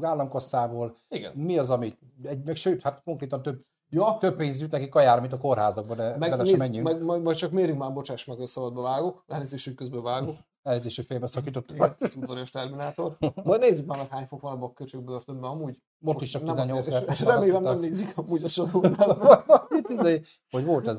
államkasszából, 0.00 0.96
Igen. 1.08 1.32
mi 1.34 1.58
az, 1.58 1.70
amit, 1.70 1.98
egy, 2.22 2.44
meg 2.44 2.56
sőt, 2.56 2.82
hát 2.82 3.02
konkrétan 3.02 3.42
több, 3.42 3.64
Ja, 3.88 4.16
több 4.20 4.36
pénz 4.36 4.60
jut 4.60 4.70
neki 4.70 4.88
kajára, 4.88 5.20
mint 5.20 5.32
a 5.32 5.38
kórházakban, 5.38 5.96
de 5.96 6.16
meg, 6.16 6.30
bele 6.30 6.42
nézd, 6.42 6.58
menjünk. 6.58 6.86
meg, 6.86 7.02
majd, 7.02 7.22
majd, 7.22 7.36
csak 7.36 7.50
mérjünk 7.50 7.78
már, 7.78 7.92
bocsáss 7.92 8.24
meg, 8.24 8.36
hogy 8.36 8.46
szabadba 8.46 8.82
vágok. 8.82 9.24
Elnézést, 9.26 9.64
hogy 9.64 9.74
közben 9.74 10.02
vágok. 10.02 10.36
Elnézést, 10.66 10.96
hogy 10.96 11.06
félbeszakított. 11.06 11.70
Igen, 11.70 11.94
az 11.98 12.16
udvarias 12.16 12.50
terminátor. 12.50 13.16
Majd 13.44 13.60
nézzük 13.60 13.86
már 13.86 14.06
hány 14.10 14.26
fok 14.26 14.40
van 14.40 14.62
a 14.62 14.72
köcsög 14.72 15.04
börtönben 15.04 15.50
amúgy. 15.50 15.78
Most 15.98 16.22
is 16.22 16.30
csak 16.30 16.42
nem 16.42 16.54
18 16.54 16.86
azért, 16.86 17.10
és, 17.10 17.20
remélem 17.20 17.62
nem 17.62 17.78
nézik 17.78 18.18
amúgy 18.18 18.44
a 18.44 18.48
sorolnál. 18.48 19.44
Izé, 19.98 20.20
Hogy 20.50 20.64
volt 20.64 20.86
ez? 20.86 20.98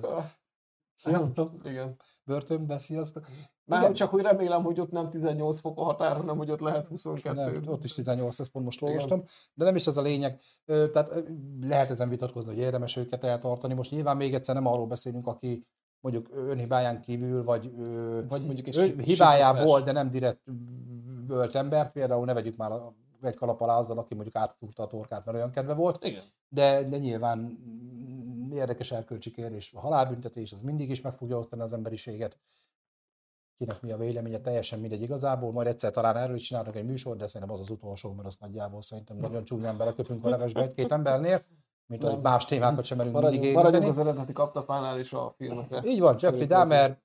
Sziasztok! 0.96 1.52
Igen. 1.64 1.96
Börtönbe, 2.24 2.78
sziasztok! 2.78 3.28
Már 3.64 3.82
Igen. 3.82 3.94
csak, 3.94 4.10
hogy 4.10 4.22
remélem, 4.22 4.64
hogy 4.64 4.80
ott 4.80 4.92
nem 4.92 5.10
18 5.10 5.60
fok 5.60 5.80
a 5.80 5.84
határ, 5.84 6.16
hanem 6.16 6.38
hogy 6.38 6.52
ott 6.52 6.60
lehet 6.60 6.88
22. 6.88 7.60
Nem, 7.60 7.68
ott 7.68 7.84
is 7.84 7.94
18, 7.94 8.40
ezt 8.40 8.52
pont 8.52 8.66
most 8.66 8.82
Igen. 8.82 8.94
olvastam, 8.94 9.24
de 9.54 9.66
nem 9.66 9.76
is 9.76 9.88
ez 9.88 9.98
a 9.98 10.02
lényeg. 10.02 10.42
Tehát 10.66 11.24
lehet 11.62 11.90
ezen 11.90 12.10
vitatkozni, 12.10 12.54
hogy 12.54 12.64
érdemes 12.64 12.96
őket 12.96 13.24
eltartani. 13.24 13.74
Most 13.74 13.92
nyilván 13.92 14.18
még 14.18 14.34
egyszer 14.34 14.56
nem 14.56 14.68
arról 14.68 14.88
beszélünk, 14.88 15.28
aki 15.28 15.68
mondjuk 16.02 16.30
önhibáján 16.32 17.02
kívül, 17.02 17.44
vagy, 17.44 17.72
Vagy 18.28 18.46
mondjuk 18.46 18.68
egy 18.68 18.78
ő 18.78 18.96
hibájából, 19.02 19.82
de 19.82 19.92
nem 19.92 20.10
direkt 20.10 20.42
ölt 21.30 21.56
embert, 21.56 21.92
például 21.92 22.26
ne 22.26 22.34
vegyük 22.34 22.56
már 22.58 22.72
a, 22.72 22.94
egy 23.22 23.36
kalap 23.36 23.62
alá 23.62 23.78
azzal, 23.78 23.98
aki 23.98 24.14
mondjuk 24.14 24.36
átszúrta 24.36 24.84
a 24.84 24.88
torkát, 24.88 25.26
mert 25.26 25.38
olyan 25.38 25.52
kedve 25.52 25.74
volt, 25.74 26.06
Igen. 26.06 26.24
de, 26.50 26.84
de 26.84 26.98
nyilván 26.98 27.58
érdekes 28.54 28.92
erkölcsi 28.92 29.32
kérdés. 29.32 29.74
A 29.74 29.80
halálbüntetés 29.80 30.54
az 30.54 30.62
mindig 30.62 30.90
is 30.90 31.02
meg 31.02 31.14
fogja 31.14 31.38
osztani 31.38 31.62
az 31.62 31.74
emberiséget. 31.74 32.40
Kinek 33.58 33.82
mi 33.82 33.92
a 33.92 33.98
véleménye, 33.98 34.40
teljesen 34.40 34.80
mindegy 34.80 35.02
igazából. 35.02 35.52
Majd 35.52 35.68
egyszer 35.68 35.92
talán 35.92 36.18
erről 36.18 36.36
is 36.36 36.48
csinálnak 36.48 36.76
egy 36.76 36.86
műsor, 36.86 37.16
de 37.16 37.28
szerintem 37.28 37.56
az 37.56 37.62
az 37.62 37.70
utolsó, 37.70 38.14
mert 38.14 38.28
azt 38.28 38.40
nagyjából 38.40 38.82
szerintem 38.82 39.18
nagyon 39.18 39.44
csúnyán 39.44 39.78
beleköpünk 39.78 40.26
a 40.26 40.30
levesbe 40.30 40.62
egy-két 40.62 40.92
embernél, 40.92 41.46
mint 41.88 42.02
Nem. 42.02 42.20
más 42.20 42.46
témákat 42.46 42.86
sem 42.86 42.98
merünk 42.98 43.16
mindig 43.16 43.32
Maradjunk, 43.40 43.56
maradjunk 43.56 43.84
érinteni. 43.84 44.08
az 44.10 44.14
eredeti 44.14 44.34
kaptapánál 44.34 45.00
és 45.00 45.14
a 45.14 45.34
filmekre. 45.38 45.84
Így 45.86 46.00
van, 46.00 46.16
Jeffrey 46.20 46.46
Dahmer. 46.46 47.00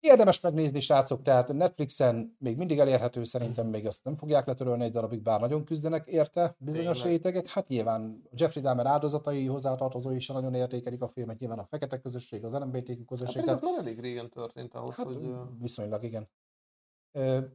Érdemes 0.00 0.40
megnézni, 0.40 0.80
srácok, 0.80 1.22
tehát 1.22 1.52
Netflixen 1.52 2.36
még 2.38 2.56
mindig 2.56 2.78
elérhető, 2.78 3.24
szerintem 3.24 3.66
még 3.66 3.86
azt 3.86 4.04
nem 4.04 4.16
fogják 4.16 4.46
letörölni 4.46 4.84
egy 4.84 4.92
darabig, 4.92 5.22
bár 5.22 5.40
nagyon 5.40 5.64
küzdenek 5.64 6.06
érte 6.06 6.54
bizonyos 6.58 7.00
Tényleg. 7.02 7.16
rétegek. 7.22 7.48
Hát 7.48 7.68
nyilván 7.68 8.22
Jeffrey 8.32 8.62
Dahmer 8.62 8.86
áldozatai, 8.86 9.46
hozzátartozói 9.46 10.14
is 10.16 10.26
nagyon 10.28 10.54
értékelik 10.54 11.02
a 11.02 11.08
filmet, 11.08 11.38
nyilván 11.38 11.58
a 11.58 11.64
fekete 11.64 11.98
közösség, 12.00 12.44
az 12.44 12.52
LMBTQ 12.52 12.96
Hát 12.98 13.06
közösség. 13.06 13.40
pedig 13.42 13.54
ez 13.54 13.60
már 13.62 13.78
elég 13.78 14.00
régen 14.00 14.28
történt 14.30 14.74
ahhoz, 14.74 14.96
Hát, 14.96 15.06
hogy... 15.06 15.32
viszonylag 15.60 16.02
igen. 16.04 16.28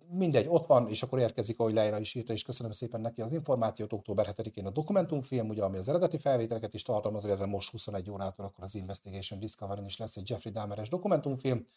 Mindegy, 0.09 0.47
ott 0.49 0.65
van, 0.65 0.89
és 0.89 1.03
akkor 1.03 1.19
érkezik, 1.19 1.59
ahogy 1.59 1.73
Leila 1.73 1.99
is 1.99 2.15
írta, 2.15 2.33
és 2.33 2.43
köszönöm 2.43 2.71
szépen 2.71 3.01
neki 3.01 3.21
az 3.21 3.31
információt. 3.31 3.93
Október 3.93 4.27
7-én 4.35 4.65
a 4.65 4.69
dokumentumfilm, 4.69 5.49
ugye, 5.49 5.63
ami 5.63 5.77
az 5.77 5.87
eredeti 5.87 6.17
felvételeket 6.17 6.73
is 6.73 6.81
tartalmaz, 6.81 7.25
illetve 7.25 7.45
most 7.45 7.71
21 7.71 8.09
órától 8.09 8.45
akkor 8.45 8.63
az 8.63 8.75
Investigation 8.75 9.39
Discovery 9.39 9.85
is 9.85 9.97
lesz 9.97 10.17
egy 10.17 10.29
Jeffrey 10.29 10.51
Dahmeres 10.51 10.89
dokumentumfilm. 10.89 11.67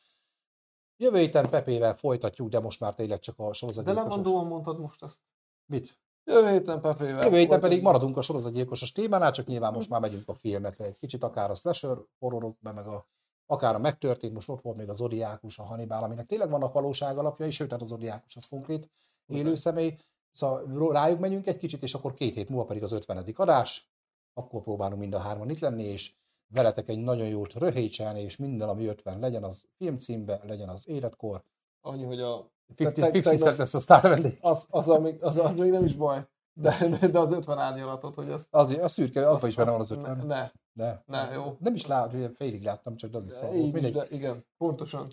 Jövő 0.97 1.19
héten 1.19 1.51
Pepével 1.51 1.97
folytatjuk, 1.97 2.49
de 2.49 2.61
most 2.61 2.81
már 2.81 2.95
tényleg 2.95 3.19
csak 3.19 3.39
a 3.39 3.47
De 3.47 3.53
sorozatgyilkosos. 3.53 4.09
lemondóan 4.09 4.47
mondtad 4.47 4.81
most 4.81 5.03
ezt. 5.03 5.19
Mit? 5.67 5.99
Jövő 6.25 6.51
héten 6.51 6.81
Pepével. 6.81 7.25
Jövő 7.25 7.37
héten 7.37 7.61
pedig 7.61 7.83
maradunk 7.83 8.17
a 8.17 8.23
sorozatgyilkosos 8.23 8.93
témánál, 8.93 9.31
csak 9.31 9.47
nyilván 9.47 9.73
most 9.73 9.89
már 9.89 10.01
megyünk 10.01 10.29
a 10.29 10.35
filmekre 10.35 10.85
egy 10.85 10.99
kicsit, 10.99 11.23
akár 11.23 11.51
a 11.51 11.55
slasher 11.55 11.99
horrorok, 12.19 12.57
be, 12.59 12.73
meg 12.73 12.87
a, 12.87 13.07
akár 13.51 13.75
a 13.75 13.79
megtörtént, 13.79 14.35
most 14.35 14.49
ott 14.49 14.61
volt 14.61 14.77
még 14.77 14.89
a 14.89 14.95
Zodiákus, 14.95 15.59
a 15.59 15.63
Hannibal, 15.63 16.03
aminek 16.03 16.27
tényleg 16.27 16.51
vannak 16.51 16.73
valóság 16.73 17.19
alapjai, 17.19 17.51
sőt, 17.51 17.71
hát 17.71 17.81
a 17.83 17.85
Zodiákus 17.85 18.37
az 18.37 18.49
konkrét 18.49 18.91
élő 19.27 19.55
személy. 19.55 19.97
Szóval 20.33 20.93
rájuk 20.93 21.19
menjünk 21.19 21.47
egy 21.47 21.57
kicsit, 21.57 21.83
és 21.83 21.95
akkor 21.95 22.15
két 22.15 22.35
hét 22.35 22.49
múlva 22.49 22.65
pedig 22.65 22.83
az 22.83 22.93
50. 22.93 23.25
adás, 23.35 23.91
akkor 24.35 24.63
próbálunk 24.63 25.01
mind 25.01 25.15
a 25.15 25.19
hárman 25.19 25.51
itt 25.51 25.59
lenni, 25.59 25.83
és 25.83 26.15
veletek 26.53 26.89
egy 26.89 26.99
nagyon 26.99 27.27
jót 27.27 27.53
röhécselni, 27.55 28.21
és 28.21 28.37
minden, 28.37 28.69
ami 28.69 28.87
50 28.87 29.19
legyen 29.19 29.45
az 29.45 29.65
filmcímbe, 29.77 30.41
legyen 30.45 30.69
az 30.69 30.89
életkor. 30.89 31.45
Annyi, 31.81 32.05
hogy 32.05 32.21
a... 32.21 32.51
50, 32.67 32.95
te- 32.95 33.07
50 33.07 33.13
tegnap- 33.23 33.39
cent 33.41 33.57
lesz 33.57 33.75
a 33.75 33.81
sztár 33.87 34.03
vendég. 34.03 34.39
Az, 34.41 34.67
az, 34.71 34.87
még, 34.87 35.23
az, 35.23 35.37
az 35.37 35.55
még 35.55 35.71
nem 35.71 35.85
is 35.85 35.95
baj. 35.95 36.27
De, 36.53 36.89
de 37.11 37.19
az 37.19 37.33
50 37.33 37.59
árnyalatot, 37.59 38.15
hogy 38.15 38.31
azt... 38.31 38.47
Az, 38.51 38.71
a 38.71 38.89
szürke, 38.89 39.29
abban 39.29 39.49
is 39.49 39.57
benne 39.57 39.71
van 39.71 39.81
az 39.81 39.91
azt- 39.91 40.01
50. 40.01 40.17
Ne, 40.17 40.25
ne, 40.25 40.51
De. 40.73 41.03
ne, 41.07 41.31
jó. 41.33 41.57
Nem 41.61 41.75
is 41.75 41.87
lát, 41.87 42.13
ugye 42.13 42.29
félig 42.29 42.63
láttam, 42.63 42.97
csak 42.97 43.15
az 43.15 43.25
is 43.27 43.33
is, 43.65 43.73
Mindegy. 43.73 43.93
de 43.93 44.07
igen, 44.11 44.45
pontosan. 44.59 45.09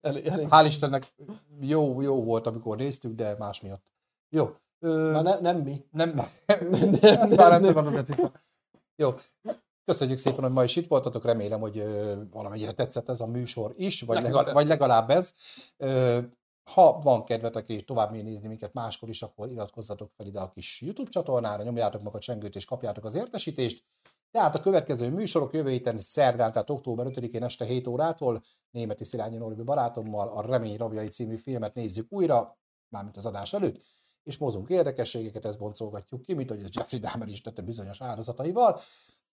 Elég, 0.00 0.26
elég. 0.26 0.46
Hál' 0.50 0.64
Istennek 0.66 1.14
jó, 1.60 2.00
jó 2.00 2.22
volt, 2.24 2.46
amikor 2.46 2.76
néztük, 2.76 3.14
de 3.14 3.36
más 3.38 3.60
miatt. 3.60 3.92
Jó. 4.28 4.56
Ö, 4.78 5.10
Már 5.10 5.22
ne, 5.22 5.40
nem 5.40 5.56
mi. 5.60 5.84
nem, 5.90 6.14
nem, 6.14 6.98
ezt 7.00 7.36
már 7.36 7.60
nem 7.60 7.74
nem. 7.74 7.84
hogy 7.84 7.94
tetszik. 7.94 8.20
Jó. 8.96 9.14
Köszönjük 9.84 10.18
szépen, 10.18 10.42
hogy 10.42 10.52
ma 10.52 10.64
is 10.64 10.76
itt 10.76 10.88
voltatok. 10.88 11.24
Remélem, 11.24 11.60
hogy 11.60 11.78
ö, 11.78 12.22
valamennyire 12.30 12.72
tetszett 12.72 13.08
ez 13.08 13.20
a 13.20 13.26
műsor 13.26 13.72
is, 13.76 14.02
vagy, 14.02 14.22
legalább, 14.22 14.54
vagy 14.54 14.66
legalább 14.66 15.10
ez. 15.10 15.34
Ö, 15.76 16.18
Ha 16.70 17.00
van 17.00 17.24
kedvetek 17.24 17.68
és 17.68 17.84
tovább 17.84 18.10
nézni 18.12 18.48
minket 18.48 18.72
máskor 18.72 19.08
is, 19.08 19.22
akkor 19.22 19.50
iratkozzatok 19.50 20.10
fel 20.16 20.26
ide 20.26 20.40
a 20.40 20.50
kis 20.50 20.80
YouTube 20.80 21.10
csatornára, 21.10 21.62
nyomjátok 21.62 22.02
meg 22.02 22.14
a 22.14 22.18
csengőt 22.18 22.56
és 22.56 22.64
kapjátok 22.64 23.04
az 23.04 23.14
értesítést. 23.14 23.84
Tehát 24.32 24.54
a 24.54 24.60
következő 24.60 25.10
műsorok 25.10 25.54
jövő 25.54 25.70
héten 25.70 25.98
szerdán, 25.98 26.52
tehát 26.52 26.70
október 26.70 27.06
5-én 27.08 27.42
este 27.42 27.64
7 27.64 27.86
órától 27.86 28.42
Németi 28.70 29.04
Szilányi 29.04 29.36
Norbi 29.36 29.62
barátommal 29.62 30.28
a 30.28 30.46
Remény 30.46 30.76
Rabjai 30.76 31.08
című 31.08 31.36
filmet 31.36 31.74
nézzük 31.74 32.12
újra, 32.12 32.58
mármint 32.88 33.16
az 33.16 33.26
adás 33.26 33.52
előtt, 33.52 33.82
és 34.22 34.38
mozunk 34.38 34.68
érdekességeket, 34.68 35.44
ezt 35.44 35.58
boncolgatjuk 35.58 36.22
ki, 36.22 36.34
mint 36.34 36.48
hogy 36.48 36.64
a 36.64 36.68
Jeffrey 36.70 37.00
Dahmer 37.00 37.28
is 37.28 37.40
tette 37.40 37.62
bizonyos 37.62 38.02
áldozataival, 38.02 38.80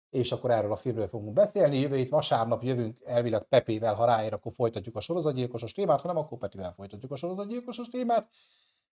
és 0.10 0.32
akkor 0.32 0.52
erről 0.52 0.72
a 0.72 0.76
filmről 0.76 1.08
fogunk 1.08 1.34
beszélni. 1.34 1.80
Jövő 1.80 1.96
hét 1.96 2.10
vasárnap 2.10 2.64
jövünk 2.64 3.02
elvileg 3.06 3.44
Pepével, 3.44 3.94
ha 3.94 4.06
ráér, 4.06 4.34
akkor 4.34 4.54
folytatjuk 4.56 4.96
a 4.96 5.00
sorozatgyilkosos 5.00 5.72
témát, 5.72 6.02
ha 6.02 6.08
nem, 6.08 6.18
akkor 6.18 6.38
Petivel 6.38 6.74
folytatjuk 6.74 7.12
a 7.12 7.16
sorozatgyilkosos 7.16 7.88
témát. 7.88 8.30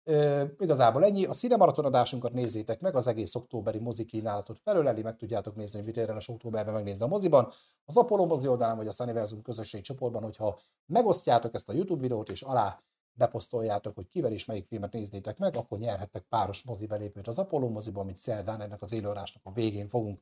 E, 0.05 0.47
igazából 0.59 1.05
ennyi. 1.05 1.25
A 1.25 1.33
Cinemaraton 1.33 1.85
adásunkat 1.85 2.33
nézzétek 2.33 2.81
meg, 2.81 2.95
az 2.95 3.07
egész 3.07 3.35
októberi 3.35 3.79
mozi 3.79 4.05
kínálatot 4.05 4.59
felöleli, 4.59 5.03
meg 5.03 5.17
tudjátok 5.17 5.57
nézni, 5.57 5.79
hogy 5.79 5.87
mit 5.87 5.97
érdemes 5.97 6.29
októberben 6.29 6.75
megnézni 6.75 7.05
a 7.05 7.09
moziban. 7.09 7.53
Az 7.85 7.97
Apollo 7.97 8.27
mozi 8.27 8.47
oldalán, 8.47 8.77
vagy 8.77 8.87
a 8.87 8.93
Sunniversum 8.93 9.43
közösségi 9.43 9.83
csoportban, 9.83 10.23
hogyha 10.23 10.59
megosztjátok 10.87 11.55
ezt 11.55 11.69
a 11.69 11.73
YouTube 11.73 12.01
videót, 12.01 12.29
és 12.29 12.43
alá 12.43 12.83
beposztoljátok, 13.13 13.95
hogy 13.95 14.09
kivel 14.09 14.33
és 14.33 14.45
melyik 14.45 14.67
filmet 14.67 14.93
néznétek 14.93 15.39
meg, 15.39 15.57
akkor 15.57 15.79
nyerhettek 15.79 16.23
páros 16.23 16.63
mozi 16.63 16.87
belépőt 16.87 17.29
az 17.29 17.39
Apollo 17.39 17.69
moziban, 17.69 18.03
amit 18.03 18.19
szerdán 18.19 18.61
ennek 18.61 18.83
az 18.83 18.93
élőadásnak 18.93 19.45
a 19.45 19.53
végén 19.53 19.89
fogunk 19.89 20.21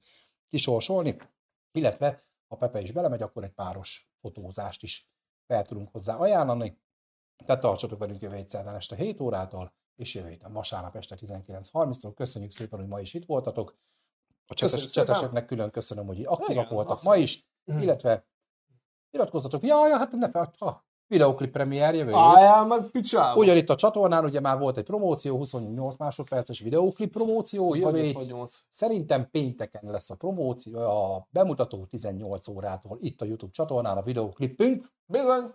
kisorsolni, 0.50 1.16
illetve 1.72 2.22
ha 2.48 2.56
Pepe 2.56 2.80
is 2.80 2.92
belemegy, 2.92 3.22
akkor 3.22 3.44
egy 3.44 3.52
páros 3.54 4.10
fotózást 4.20 4.82
is 4.82 5.10
fel 5.46 5.66
tudunk 5.66 5.88
hozzá 5.92 6.16
ajánlani. 6.16 6.78
Tehát 7.46 7.62
tartsatok 7.62 7.98
velünk 7.98 8.20
jövő 8.20 8.36
héten 8.36 8.74
este 8.74 8.96
7 8.96 9.20
órától, 9.20 9.72
és 9.96 10.14
jövő 10.14 10.28
héten 10.28 10.52
vasárnap 10.52 10.96
este 10.96 11.16
19.30-tól. 11.20 12.12
Köszönjük 12.14 12.50
szépen, 12.50 12.78
hogy 12.78 12.88
ma 12.88 13.00
is 13.00 13.14
itt 13.14 13.26
voltatok. 13.26 13.76
A 14.46 14.54
csetes, 14.54 14.86
cseteseknek 14.86 15.46
külön 15.46 15.70
köszönöm, 15.70 16.06
hogy 16.06 16.24
aktívak 16.24 16.68
voltak 16.68 17.02
ma 17.02 17.16
is, 17.16 17.46
illetve 17.64 18.26
iratkozzatok. 19.10 19.62
Ja, 19.62 19.88
ja, 19.88 19.96
hát 19.96 20.12
ne 20.12 20.30
fel, 20.30 20.52
ha, 20.58 20.84
videoklip 21.06 21.52
premier 21.52 21.94
jövő 21.94 22.12
Álljál 22.12 22.66
meg 22.66 22.90
picsába! 22.90 23.40
Ugyanitt 23.40 23.70
a 23.70 23.74
csatornán 23.74 24.24
ugye 24.24 24.40
már 24.40 24.58
volt 24.58 24.76
egy 24.76 24.84
promóció, 24.84 25.36
28 25.36 25.96
másodperces 25.96 26.60
videoklip 26.60 27.12
promóció, 27.12 27.74
jövő 27.74 28.00
hét. 28.00 28.64
Szerintem 28.70 29.30
pénteken 29.30 29.90
lesz 29.90 30.10
a 30.10 30.14
promóció, 30.14 30.78
a 30.78 31.26
bemutató 31.30 31.84
18 31.84 32.48
órától 32.48 32.98
itt 33.00 33.20
a 33.20 33.24
YouTube 33.24 33.52
csatornán 33.52 33.96
a 33.96 34.02
videoklipünk. 34.02 34.86
Bizony! 35.06 35.52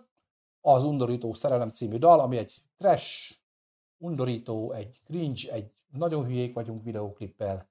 Az 0.66 0.84
Undorító 0.84 1.34
Szerelem 1.34 1.70
című 1.70 1.98
dal, 1.98 2.20
ami 2.20 2.36
egy 2.36 2.62
trash, 2.78 3.36
undorító, 3.98 4.72
egy 4.72 5.00
cringe, 5.04 5.52
egy 5.52 5.72
nagyon 5.92 6.24
hülyék 6.24 6.54
vagyunk 6.54 6.84
videoklippel 6.84 7.68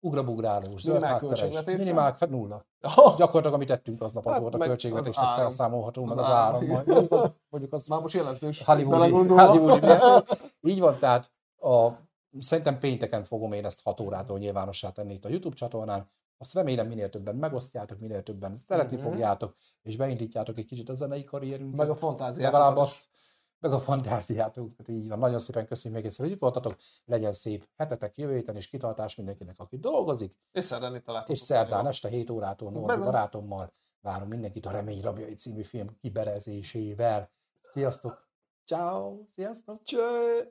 ugrabugrálós, 0.00 0.80
zöld 0.80 1.02
hátteres, 1.02 1.64
minimál, 1.64 2.16
hát 2.20 2.30
nulla. 2.30 2.64
Oh. 2.96 3.16
Gyakorlatilag, 3.16 3.54
amit 3.54 3.68
tettünk 3.68 4.02
aznap, 4.02 4.24
hát, 4.24 4.34
az 4.34 4.40
volt 4.40 4.54
a 4.54 4.58
költségvetésnek 4.58 5.34
felszámolható, 5.36 6.04
meg 6.04 6.18
az 6.18 6.28
áram. 6.28 6.66
Mondjuk 6.66 7.12
az, 7.12 7.30
mondjuk 7.48 7.72
az 7.72 7.86
Már 7.86 8.00
most 8.00 8.14
jelentős. 8.14 8.64
Hollywoodi, 8.64 9.10
Hollywoodi 9.10 9.86
Így 10.62 10.80
van, 10.80 10.98
tehát 10.98 11.30
a, 11.60 11.88
szerintem 12.38 12.78
pénteken 12.78 13.24
fogom 13.24 13.52
én 13.52 13.64
ezt 13.64 13.80
6 13.82 14.00
órától 14.00 14.38
nyilvánossá 14.38 14.90
tenni 14.90 15.14
itt 15.14 15.24
a 15.24 15.28
YouTube 15.28 15.54
csatornán. 15.54 16.10
Azt 16.40 16.54
remélem 16.54 16.86
minél 16.86 17.10
többen 17.10 17.36
megosztjátok, 17.36 17.98
minél 17.98 18.22
többen 18.22 18.56
szeretni 18.56 18.96
mm-hmm. 18.96 19.04
fogjátok, 19.04 19.56
és 19.82 19.96
beindítjátok 19.96 20.58
egy 20.58 20.64
kicsit 20.64 20.88
a 20.88 20.94
zenei 20.94 21.24
karrierünket. 21.24 21.76
Meg 21.76 21.90
a 21.90 21.96
fantáziát. 21.96 22.52
Legalább 22.52 22.76
azt, 22.76 23.08
meg 23.58 23.72
a 23.72 23.80
fantáziátok. 23.80 24.70
Így 24.86 25.08
van. 25.08 25.18
Nagyon 25.18 25.38
szépen 25.38 25.66
köszönjük 25.66 26.00
még 26.00 26.10
egyszer, 26.10 26.24
hogy 26.24 26.34
itt 26.34 26.40
voltatok. 26.40 26.76
Legyen 27.04 27.32
szép 27.32 27.68
hetetek 27.76 28.16
jövő 28.16 28.34
héten, 28.34 28.56
és 28.56 28.68
kitartás 28.68 29.14
mindenkinek, 29.14 29.58
aki 29.58 29.78
dolgozik. 29.78 30.36
És 30.52 30.64
szerdán 30.64 30.94
itt 30.94 31.28
És 31.28 31.38
szerdán 31.38 31.86
este 31.86 32.08
7 32.08 32.30
órától 32.30 32.70
Norbi 32.70 33.04
barátommal 33.04 33.72
várom 34.00 34.28
mindenkit 34.28 34.66
a 34.66 34.70
Remény 34.70 35.00
Rabjai 35.00 35.34
című 35.34 35.62
film 35.62 35.96
kiberezésével. 36.00 37.30
Sziasztok! 37.70 38.28
Ciao, 38.64 39.26
Sziasztok! 39.34 39.82
Cső! 39.82 40.48